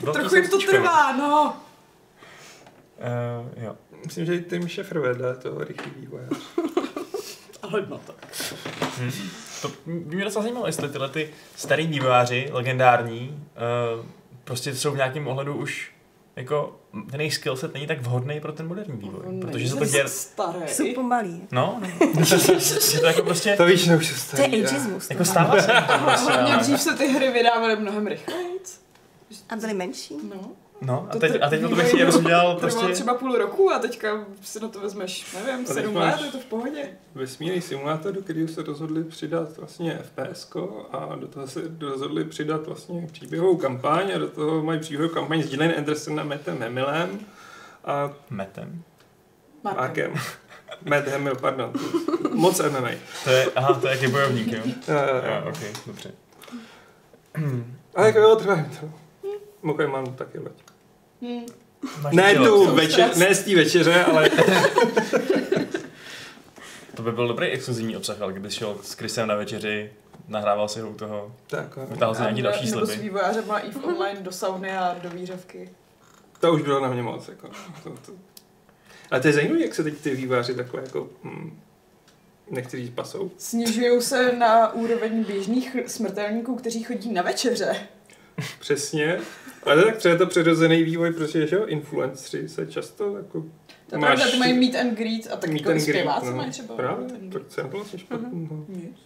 dost 0.01 0.13
Trochu 0.13 0.35
jim 0.35 0.49
to 0.49 0.57
trvá, 0.57 1.17
no. 1.17 1.57
Uh, 2.97 3.63
jo. 3.63 3.75
Myslím, 4.05 4.25
že 4.25 4.35
i 4.35 4.41
Tim 4.41 4.69
Schafer 4.69 4.99
vedle 4.99 5.35
toho 5.35 5.63
rychlý 5.63 5.91
vývoje. 5.99 6.27
Ale 7.61 7.85
no 7.89 7.97
tak. 7.97 8.15
Hm. 8.99 9.11
To 9.61 9.71
by 9.85 10.15
mě 10.15 10.23
docela 10.23 10.43
zajímalo, 10.43 10.65
jestli 10.67 10.89
tyhle 10.89 11.09
ty 11.09 11.29
starý 11.55 11.87
vývojáři, 11.87 12.49
legendární, 12.51 13.43
uh, 13.99 14.05
prostě 14.43 14.75
jsou 14.75 14.91
v 14.91 14.95
nějakém 14.95 15.27
ohledu 15.27 15.55
už 15.55 15.91
jako 16.35 16.79
ten 17.11 17.21
jejich 17.21 17.33
skillset 17.33 17.73
není 17.73 17.87
tak 17.87 18.01
vhodný 18.01 18.39
pro 18.39 18.51
ten 18.51 18.67
moderní 18.67 18.97
vývoj. 18.97 19.21
On 19.25 19.39
protože 19.39 19.69
se 19.69 19.75
to 19.75 19.85
děje... 19.85 20.07
starý. 20.07 20.59
Jsou 20.67 20.93
pomalí. 20.93 21.47
No, 21.51 21.81
no. 21.81 22.25
to 22.99 23.05
jako 23.05 23.23
prostě... 23.23 23.55
To 23.55 23.65
víš, 23.65 23.87
už 23.87 24.07
je 24.09 24.13
To 24.13 24.19
starý. 24.19 24.57
je 24.59 24.67
ageismus. 24.67 25.09
Jako 25.09 25.25
stává 25.25 25.61
se 25.61 25.73
Hlavně 25.73 26.57
dřív 26.57 26.81
se 26.81 26.95
ty 26.95 27.07
hry 27.07 27.31
vydávaly 27.31 27.75
mnohem 27.75 28.07
rychleji. 28.07 28.59
A 29.49 29.55
byli 29.55 29.73
menší. 29.73 30.15
No. 30.29 30.51
No, 30.81 31.07
a 31.11 31.17
teď, 31.17 31.31
te- 31.31 31.39
a 31.39 31.49
teď 31.49 31.61
to 31.61 31.75
bych 31.75 31.87
chtěl, 31.93 32.01
abys 32.03 32.15
udělal 32.15 32.55
Trvalo 32.55 32.59
prostě... 32.59 32.93
třeba 32.93 33.13
půl 33.13 33.35
roku 33.37 33.71
a 33.71 33.79
teďka 33.79 34.25
si 34.41 34.59
na 34.59 34.67
to 34.67 34.79
vezmeš, 34.79 35.35
nevím, 35.45 35.65
sedm 35.65 35.95
let, 35.95 36.15
je 36.25 36.31
to 36.31 36.39
v 36.39 36.45
pohodě. 36.45 36.89
vesmírný 37.15 37.61
simulátor, 37.61 38.13
do 38.13 38.21
kterého 38.21 38.47
se 38.47 38.63
rozhodli 38.63 39.03
přidat 39.03 39.57
vlastně 39.57 39.99
FPS 40.03 40.55
a 40.91 41.15
do 41.15 41.27
toho 41.27 41.47
se 41.47 41.61
rozhodli 41.79 42.23
přidat 42.23 42.67
vlastně 42.67 43.07
příběhovou 43.11 43.57
kampaň 43.57 44.11
a 44.15 44.17
do 44.17 44.27
toho 44.27 44.63
mají 44.63 44.79
příběhovou 44.79 45.13
kampaň 45.13 45.43
s 45.43 45.49
Gillian 45.49 45.73
Anderson 45.77 46.19
a 46.19 46.23
Mattem 46.23 46.61
Hamillem 46.61 47.19
a 47.85 48.11
Metem. 48.29 48.83
Markem. 49.63 49.79
Markem. 49.81 50.13
Matt 50.85 51.07
Hamill, 51.07 51.35
pardon. 51.35 51.71
Moc 52.33 52.59
MMA. 52.59 52.89
To 53.23 53.29
je, 53.29 53.45
aha, 53.55 53.73
to 53.73 53.87
je 53.87 53.93
jaký 53.95 54.07
bojovník, 54.11 54.47
jo? 54.51 54.59
Jo, 54.65 54.93
jo, 54.93 55.15
Jo, 55.15 55.41
jo. 55.45 55.49
ok, 55.49 55.85
dobře. 55.87 56.11
A 57.95 58.05
jako 58.05 58.19
jo, 58.19 58.35
trvá 58.35 58.55
to. 58.79 58.89
Mimochodem 59.67 59.91
mám 59.91 60.13
taky 60.15 60.39
loď. 60.39 60.51
Hmm. 61.21 61.45
Ne 62.11 62.35
tu 62.35 62.75
večer, 62.75 63.17
ne 63.17 63.35
z 63.35 63.43
té 63.43 63.55
večeře, 63.55 64.03
ale 64.03 64.29
To 66.95 67.03
by 67.03 67.11
byl 67.11 67.27
dobrý 67.27 67.47
exkluzivní 67.47 67.97
obsah, 67.97 68.21
ale 68.21 68.31
kdyby 68.31 68.51
šel 68.51 68.77
s 68.83 68.93
Chrisem 68.93 69.27
na 69.27 69.35
večeři, 69.35 69.93
nahrával 70.27 70.67
si 70.67 70.79
ho 70.79 70.89
u 70.89 70.93
toho, 70.93 71.35
tak, 71.47 71.77
jo. 71.77 71.85
vytáhl 71.89 72.15
si 72.15 72.21
nějaký 72.21 72.41
další 72.41 72.71
nebo 72.71 72.85
s 72.85 72.89
sliby. 72.89 73.03
vývojářem 73.03 73.47
na 73.47 73.59
EVE 73.59 73.79
Online 73.81 74.21
do 74.21 74.31
sauny 74.31 74.71
a 74.77 74.95
do 75.03 75.09
výřevky. 75.09 75.69
to 76.39 76.53
už 76.53 76.61
bylo 76.61 76.79
na 76.79 76.89
mě 76.89 77.03
moc. 77.03 77.27
Jako. 77.27 77.49
To, 77.83 77.89
to. 77.89 78.11
Ale 79.11 79.21
to 79.21 79.27
je 79.27 79.33
zajímavé, 79.33 79.61
jak 79.61 79.75
se 79.75 79.83
teď 79.83 79.97
ty 79.97 80.15
výváři 80.15 80.55
takhle 80.55 80.81
jako, 80.81 81.09
hm, 81.23 81.59
nechci 82.49 82.77
říct 82.77 82.93
pasou. 82.95 83.31
Snižují 83.37 84.01
se 84.01 84.31
na 84.31 84.73
úroveň 84.73 85.23
běžných 85.23 85.75
smrtelníků, 85.87 86.55
kteří 86.55 86.83
chodí 86.83 87.11
na 87.13 87.21
večeře. 87.21 87.75
Přesně. 88.59 89.19
Ale 89.67 89.83
tak 89.83 89.97
třeba 89.97 90.11
je 90.13 90.17
to 90.17 90.25
přirozený 90.27 90.83
vývoj, 90.83 91.13
protože 91.13 91.47
že 91.47 91.55
jo, 91.55 91.65
influenceri 91.65 92.49
se 92.49 92.67
často 92.67 93.17
jako 93.17 93.45
To 93.89 93.95
je 93.95 93.99
pravda, 93.99 94.31
ty 94.31 94.37
mají 94.37 94.53
meet 94.53 94.75
and 94.75 94.97
greet 94.97 95.27
a 95.33 95.35
tak 95.35 95.49
meet 95.49 95.65
jako 95.65 95.79
zpěváci 95.79 96.25
no. 96.25 96.35
mají 96.35 96.51
třeba 96.51 96.75
Právě, 96.75 97.07
tak 97.31 97.41
co 97.47 97.61
je 97.61 97.67
vlastně 97.67 97.99
špatný. 97.99 98.47
no. 98.51 98.65
Nic. 98.67 98.97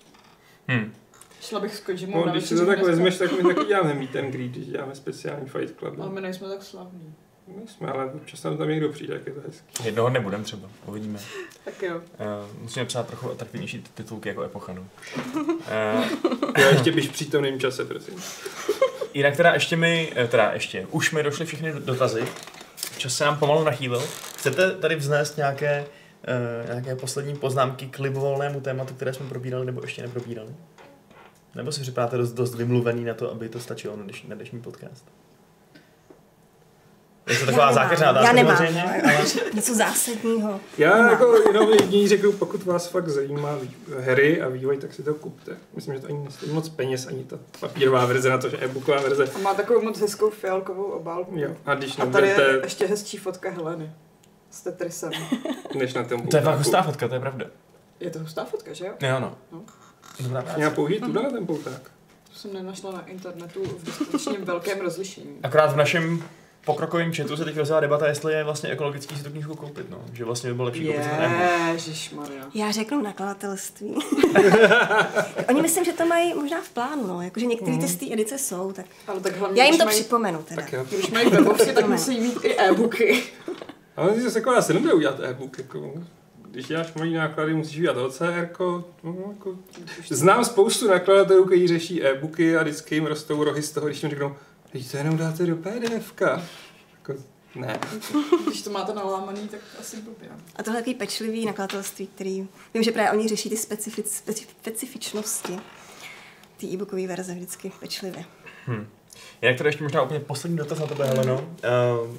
Hm. 0.67 0.93
Šla 1.41 1.59
bych 1.59 1.75
s 1.75 1.79
Kojimou 1.79 2.19
No, 2.19 2.25
na 2.25 2.31
když 2.31 2.45
si 2.45 2.55
to 2.55 2.65
tak 2.65 2.83
vezmeš, 2.83 3.17
tak 3.17 3.31
my 3.31 3.53
taky 3.53 3.67
děláme 3.67 3.93
meet 3.93 4.15
and 4.15 4.31
greet, 4.31 4.51
když 4.51 4.67
děláme 4.67 4.95
speciální 4.95 5.49
fight 5.49 5.79
club. 5.79 5.99
Ale 5.99 6.09
my 6.09 6.21
nejsme 6.21 6.49
tak 6.49 6.63
slavní. 6.63 7.13
Nejsme, 7.57 7.87
ale 7.87 8.05
občas 8.05 8.43
nám 8.43 8.57
tam 8.57 8.69
někdo 8.69 8.89
přijde, 8.89 9.13
jak 9.13 9.27
je 9.27 9.33
to 9.33 9.41
hezký. 9.47 9.83
Jednoho 9.83 10.09
nebudem 10.09 10.43
třeba, 10.43 10.69
uvidíme. 10.85 11.19
Tak 11.65 11.81
jo. 11.83 11.95
Uh, 11.97 12.61
musíme 12.61 12.85
psát 12.85 13.07
trochu 13.07 13.31
atraktivnější 13.31 13.83
titulky 13.93 14.29
jako 14.29 14.43
Epochanu. 14.43 14.87
Uh, 15.25 16.05
Jo, 16.57 16.67
ještě 16.71 16.91
běž 16.91 17.07
v 17.07 17.11
přítomném 17.11 17.59
čase, 17.59 17.85
prosím. 17.85 18.15
Jinak 19.13 19.37
teda 19.37 19.53
ještě 19.53 19.75
mi, 19.75 20.11
eh, 20.15 20.27
teda 20.27 20.51
ještě, 20.53 20.87
už 20.91 21.11
mi 21.11 21.23
došly 21.23 21.45
všechny 21.45 21.73
dotazy. 21.73 22.23
Čas 22.97 23.15
se 23.15 23.25
nám 23.25 23.37
pomalu 23.37 23.63
nachýlil. 23.63 24.03
Chcete 24.37 24.71
tady 24.71 24.95
vznést 24.95 25.37
nějaké, 25.37 25.85
uh, 26.65 26.69
nějaké 26.69 26.95
poslední 26.95 27.35
poznámky 27.35 27.87
k 27.87 27.99
libovolnému 27.99 28.61
tématu, 28.61 28.93
které 28.93 29.13
jsme 29.13 29.29
probírali 29.29 29.65
nebo 29.65 29.81
ještě 29.81 30.01
neprobírali? 30.01 30.49
Nebo 31.55 31.71
si 31.71 31.81
připadáte 31.81 32.17
dost, 32.17 32.33
dost 32.33 32.55
vymluvený 32.55 33.03
na 33.03 33.13
to, 33.13 33.31
aby 33.31 33.49
to 33.49 33.59
stačilo 33.59 33.97
na 33.97 34.03
dnešní, 34.03 34.29
na 34.29 34.35
dnešní 34.35 34.61
podcast? 34.61 35.05
Je 37.31 37.39
to 37.39 37.45
taková 37.45 37.63
Já 37.65 37.69
nemám. 37.71 37.73
zákeřná 37.83 38.05
Já 38.05 38.11
otázka 38.11 38.33
nemám, 38.33 38.57
samozřejmě, 38.57 38.83
ale 39.03 39.25
Něco 39.53 39.75
zásadního. 39.75 40.59
Já 40.77 40.95
Nemám. 40.95 41.11
jako 41.11 41.35
jenom 41.47 41.69
jediný 41.69 42.07
řeknu, 42.07 42.31
pokud 42.31 42.63
vás 42.65 42.87
fakt 42.87 43.09
zajímá 43.09 43.57
hry 43.99 44.41
a 44.41 44.47
vývoj, 44.49 44.77
tak 44.77 44.93
si 44.93 45.03
to 45.03 45.13
kupte. 45.13 45.57
Myslím, 45.75 45.95
že 45.95 46.01
to 46.01 46.07
ani 46.07 46.23
nestojí 46.23 46.51
moc 46.51 46.69
peněz, 46.69 47.07
ani 47.07 47.23
ta 47.23 47.39
papírová 47.59 48.05
verze 48.05 48.29
na 48.29 48.37
to, 48.37 48.49
že 48.49 48.57
e-booková 48.57 49.01
verze. 49.01 49.25
A 49.35 49.37
má 49.37 49.53
takovou 49.53 49.81
moc 49.81 49.99
hezkou 49.99 50.29
fialkovou 50.29 50.83
obálku. 50.83 51.33
Jo. 51.37 51.55
A 51.65 51.75
když 51.75 51.99
A 51.99 52.05
tady 52.05 52.27
je 52.27 52.59
ještě 52.63 52.85
hezčí 52.87 53.17
fotka 53.17 53.49
Heleny. 53.49 53.91
S 54.51 54.61
Tetrisem. 54.61 55.11
než 55.75 55.93
na 55.93 56.03
tom 56.03 56.27
to 56.27 56.37
je 56.37 56.43
fakt 56.43 56.57
hustá 56.57 56.81
fotka, 56.83 57.07
to 57.07 57.13
je 57.13 57.19
pravda. 57.19 57.45
Je 57.99 58.09
to 58.09 58.19
hustá 58.19 58.45
fotka, 58.45 58.73
že 58.73 58.85
jo? 58.85 58.91
Jo, 59.01 59.19
no. 59.19 59.35
No. 59.51 59.61
Dobrá 60.19 60.41
práce. 60.41 60.57
Měla 60.57 60.71
použít 60.71 60.99
tuhle 60.99 61.23
na 61.23 61.29
ten 61.29 61.45
pouták. 61.45 61.81
To 62.33 62.39
jsem 62.39 62.53
nenašla 62.53 62.91
na 62.91 63.05
internetu 63.05 63.63
v 63.63 63.83
dostatečně 63.83 64.37
velkém 64.39 64.79
rozlišení. 64.81 65.37
Akorát 65.43 65.73
v 65.73 65.75
našem 65.75 66.23
pokrokovém 66.65 67.13
chatu 67.13 67.37
se 67.37 67.45
teď 67.45 67.57
rozjela 67.57 67.79
debata, 67.79 68.07
jestli 68.07 68.33
je 68.33 68.43
vlastně 68.43 68.69
ekologický 68.69 69.17
si 69.17 69.23
tu 69.23 69.29
knížku 69.29 69.55
koupit, 69.55 69.89
no. 69.89 69.97
Že 70.13 70.25
vlastně 70.25 70.49
by 70.49 70.53
bylo 70.53 70.65
lepší 70.65 70.85
koupit. 70.85 71.01
Ježišmarja. 71.71 72.45
Já 72.53 72.71
řeknu 72.71 73.01
nakladatelství. 73.01 73.95
Oni 75.49 75.61
myslím, 75.61 75.85
že 75.85 75.93
to 75.93 76.05
mají 76.05 76.33
možná 76.33 76.61
v 76.61 76.69
plánu, 76.69 77.07
no. 77.07 77.21
Jakože 77.21 77.45
některé 77.45 77.77
ty 77.77 77.87
z 77.87 77.95
té 77.95 78.05
edice 78.13 78.37
jsou, 78.37 78.71
tak 78.71 78.85
Ale 79.07 79.19
tak 79.19 79.37
hlavně, 79.37 79.61
já 79.61 79.67
jim 79.67 79.77
to 79.77 79.85
mají, 79.85 79.99
připomenu 79.99 80.43
teda. 80.43 80.61
Tak 80.61 80.73
jo. 80.73 80.85
když 80.89 81.09
mají 81.11 81.29
webovky, 81.29 81.73
tak 81.73 81.87
musí 81.87 82.19
mít 82.19 82.45
i 82.45 82.57
e-booky. 82.57 83.23
Ale 83.95 84.13
to 84.13 84.19
je 84.19 84.31
taková 84.31 84.61
sranda 84.61 84.93
udělat 84.93 85.19
e-book. 85.19 85.57
Jako. 85.57 85.93
Když 86.51 86.67
děláš 86.67 86.93
malý 86.93 87.13
náklady, 87.13 87.53
musíš 87.53 87.79
udělat 87.79 87.97
OCR. 87.97 88.49
No, 89.03 89.15
jako. 89.29 89.55
Znám 90.09 90.45
spoustu 90.45 90.87
nakladatelů, 90.87 91.45
kteří 91.45 91.67
řeší 91.67 92.03
e-booky 92.03 92.57
a 92.57 92.63
vždycky 92.63 92.95
jim 92.95 93.05
rostou 93.05 93.43
rohy 93.43 93.61
z 93.61 93.71
toho, 93.71 93.87
když 93.87 94.03
jim 94.03 94.09
řeknou, 94.09 94.35
teď 94.71 94.91
to 94.91 94.97
jenom 94.97 95.17
dáte 95.17 95.45
do 95.45 95.55
PDF. 95.55 96.13
Jako, 96.93 97.23
ne. 97.55 97.79
Když 98.47 98.61
to 98.61 98.69
máte 98.69 98.93
nalámaný, 98.93 99.47
tak 99.47 99.59
asi 99.79 100.01
blbě. 100.01 100.29
A 100.55 100.63
tohle 100.63 100.79
je 100.79 100.81
takový 100.81 100.95
pečlivý 100.95 101.45
nakladatelství, 101.45 102.07
který, 102.07 102.47
vím, 102.73 102.83
že 102.83 102.91
právě 102.91 103.11
oni 103.11 103.27
řeší 103.27 103.49
ty 103.49 103.57
specific, 103.57 104.11
specif, 104.11 104.49
specifičnosti 104.61 105.59
té 106.57 106.67
e-bookové 106.67 107.07
verze 107.07 107.33
vždycky 107.33 107.71
pečlivě. 107.79 108.25
Hm. 108.67 108.87
Jinak 109.41 109.57
teda 109.57 109.67
ještě 109.67 109.83
možná 109.83 110.01
úplně 110.01 110.19
poslední 110.19 110.57
dotaz 110.57 110.79
na 110.79 110.87
tebe, 110.87 111.05
Heleno. 111.05 111.35
Uh, 111.35 112.17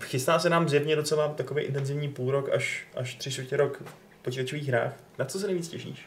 chystá 0.00 0.38
se 0.38 0.50
nám 0.50 0.68
zjevně 0.68 0.96
docela 0.96 1.28
takový 1.28 1.62
intenzivní 1.62 2.08
půl 2.08 2.30
rok 2.30 2.48
až, 2.48 2.86
až 2.96 3.14
tři 3.14 3.30
čtvrtě 3.32 3.56
rok 3.56 3.82
v 4.20 4.22
počítačových 4.22 4.68
hrách. 4.68 4.92
Na 5.18 5.24
co 5.24 5.38
se 5.38 5.46
nejvíc 5.46 5.68
těšíš? 5.68 6.06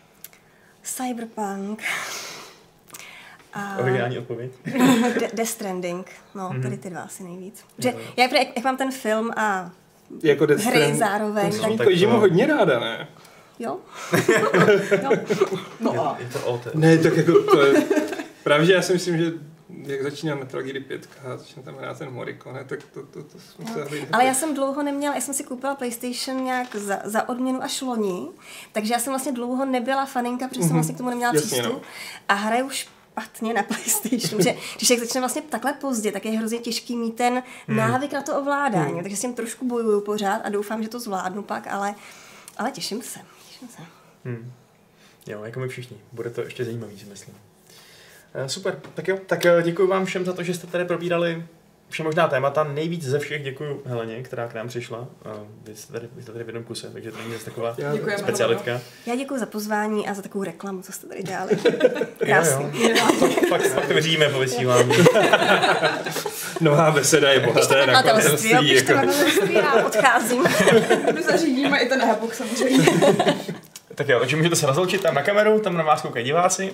Cyberpunk. 0.83 1.83
A 3.53 3.77
Originální 3.81 4.17
odpověď. 4.17 4.51
De- 5.19 5.29
Death 5.33 5.49
Stranding. 5.49 6.11
No, 6.35 6.49
Mhm. 6.49 6.61
tady 6.61 6.77
ty 6.77 6.89
dva 6.89 7.01
asi 7.01 7.23
nejvíc. 7.23 7.63
Že 7.77 7.93
já, 8.17 8.23
jak, 8.23 8.31
jak 8.55 8.63
mám 8.65 8.77
ten 8.77 8.91
film 8.91 9.31
a 9.35 9.71
Jako 10.23 10.45
Death 10.45 10.63
hry 10.63 10.77
Strand- 10.79 10.95
zároveň, 10.97 11.45
Musíš 11.45 11.61
tak 11.77 11.87
Kojimu 11.87 12.13
to- 12.13 12.19
hodně 12.19 12.47
ráda, 12.47 12.79
ne? 12.79 13.07
jo. 13.59 13.77
jo. 15.03 15.11
No 15.79 16.05
a 16.07 16.17
Je 16.19 16.25
to 16.33 16.47
alter. 16.47 16.75
Ne, 16.75 16.97
tak 16.97 17.17
jako 17.17 17.43
to 17.43 17.65
je... 17.65 17.83
Právě, 18.43 18.65
že 18.65 18.73
já 18.73 18.81
si 18.81 18.93
myslím, 18.93 19.17
že 19.17 19.31
jak 19.83 20.03
začíná 20.03 20.35
Metal 20.35 20.61
Gear 20.61 20.83
5 20.83 21.09
a 21.25 21.37
začne 21.37 21.63
tam 21.63 21.75
hrát 21.75 21.97
ten 21.97 22.11
Morricone, 22.11 22.63
tak 22.63 22.79
to, 22.93 23.03
to, 23.03 23.23
to 23.23 23.39
jsme 23.39 23.65
se 23.73 23.83
hry 23.83 24.07
Ale 24.11 24.25
já 24.25 24.33
jsem 24.33 24.53
dlouho 24.53 24.83
neměla, 24.83 25.15
já 25.15 25.21
jsem 25.21 25.33
si 25.33 25.43
koupila 25.43 25.75
PlayStation 25.75 26.43
nějak 26.43 26.75
za, 26.75 26.99
za 27.03 27.29
odměnu 27.29 27.63
až 27.63 27.81
loni, 27.81 28.27
takže 28.71 28.93
já 28.93 28.99
jsem 28.99 29.11
vlastně 29.13 29.31
dlouho 29.31 29.65
nebyla 29.65 30.05
faninka, 30.05 30.47
protože 30.47 30.61
jsem 30.63 30.73
vlastně 30.73 30.93
k 30.95 30.97
tomu 30.97 31.09
neměla 31.09 31.33
Jasně, 31.33 31.47
přístup. 31.47 31.73
no. 31.73 31.81
A 32.27 32.33
hraju 32.33 32.69
špatně 33.19 33.53
na 33.53 33.63
PlayStation, 33.63 34.41
že 34.41 34.55
když 34.77 34.89
jak 34.89 34.99
začne 34.99 35.21
vlastně 35.21 35.41
takhle 35.41 35.73
pozdě, 35.73 36.11
tak 36.11 36.25
je 36.25 36.31
hrozně 36.31 36.59
těžký 36.59 36.95
mít 36.95 37.15
ten 37.15 37.43
návyk 37.67 38.13
na 38.13 38.21
to 38.21 38.39
ovládání, 38.39 39.01
takže 39.01 39.17
s 39.17 39.21
tím 39.21 39.33
trošku 39.33 39.67
bojuju 39.67 40.01
pořád 40.01 40.41
a 40.43 40.49
doufám, 40.49 40.83
že 40.83 40.89
to 40.89 40.99
zvládnu 40.99 41.43
pak, 41.43 41.67
ale, 41.67 41.95
ale 42.57 42.71
těším 42.71 43.01
se. 43.01 43.19
Těším 43.47 43.67
se. 43.67 43.81
Hmm. 44.25 44.51
Jo, 45.27 45.43
jako 45.43 45.59
my 45.59 45.67
všichni. 45.67 45.97
Bude 46.11 46.29
to 46.29 46.41
ještě 46.41 46.65
zajímavý, 46.65 46.99
si 46.99 47.05
myslím. 47.05 47.35
Eh, 48.33 48.49
Super, 48.49 48.81
tak 48.93 49.07
jo. 49.07 49.17
Tak 49.25 49.45
eh, 49.45 49.63
děkuji 49.63 49.87
vám 49.87 50.05
všem 50.05 50.25
za 50.25 50.33
to, 50.33 50.43
že 50.43 50.53
jste 50.53 50.67
tady 50.67 50.85
probírali 50.85 51.45
vše 51.89 52.03
možná 52.03 52.27
témata. 52.27 52.63
Nejvíc 52.63 53.03
ze 53.03 53.19
všech 53.19 53.43
děkuji 53.43 53.81
Heleně, 53.85 54.23
která 54.23 54.47
k 54.47 54.53
nám 54.53 54.67
přišla. 54.67 55.07
Vy 55.63 55.75
jste 55.75 55.93
tady, 55.93 56.07
vy 56.15 56.21
jste 56.23 56.31
tady 56.31 56.43
v 56.43 56.47
jednom 56.47 56.63
kuse, 56.63 56.89
takže 56.89 57.11
to 57.11 57.17
není 57.17 57.33
zase 57.33 57.45
taková 57.45 57.75
Děkujeme. 57.93 58.17
specialitka. 58.17 58.81
Já 59.05 59.15
děkuji 59.15 59.39
za 59.39 59.45
pozvání 59.45 60.07
a 60.09 60.13
za 60.13 60.21
takovou 60.21 60.43
reklamu, 60.43 60.81
co 60.81 60.91
jste 60.91 61.07
tady 61.07 61.23
dělali. 61.23 61.51
Krásný. 62.17 62.89
jo. 62.89 62.95
Fakt, 63.49 63.49
fakt, 63.49 63.67
fakt 63.67 63.87
to 63.87 64.31
po 64.33 64.39
vysílání. 64.39 64.93
Nová 66.61 66.91
beseda 66.91 67.31
je 67.31 67.39
bohaté 67.39 67.85
nakladatelství. 67.87 68.57
pište 68.59 68.93
Jako. 68.93 69.11
já 69.51 69.73
odcházím. 69.85 70.43
my 71.15 71.23
zařídíme 71.23 71.79
i 71.79 71.89
ten 71.89 72.01
e-book 72.01 72.33
samozřejmě. 72.33 72.85
tak 73.95 74.07
jo, 74.09 74.19
takže 74.19 74.35
můžete 74.35 74.55
se 74.55 74.65
rozloučit 74.65 75.01
tam 75.01 75.15
na 75.15 75.23
kameru, 75.23 75.59
tam 75.59 75.77
na 75.77 75.83
vás 75.83 76.01
koukají 76.01 76.25
diváci. 76.25 76.73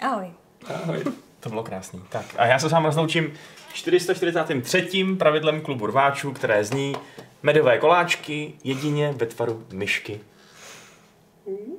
Ahoj. 0.00 0.26
Ahoj. 0.74 1.04
To 1.40 1.48
bylo 1.48 1.62
krásný. 1.62 2.02
Tak 2.08 2.24
a 2.36 2.46
já 2.46 2.58
se 2.58 2.68
s 2.68 2.72
vámi 2.72 2.86
rozloučím 2.86 3.32
443. 3.76 5.04
pravidlem 5.18 5.60
klubu 5.60 5.86
rváčů, 5.86 6.32
které 6.32 6.64
zní 6.64 6.96
medové 7.42 7.78
koláčky 7.78 8.52
jedině 8.64 9.12
ve 9.16 9.26
tvaru 9.26 9.66
myšky. 9.72 10.20
Mm. 11.46 11.76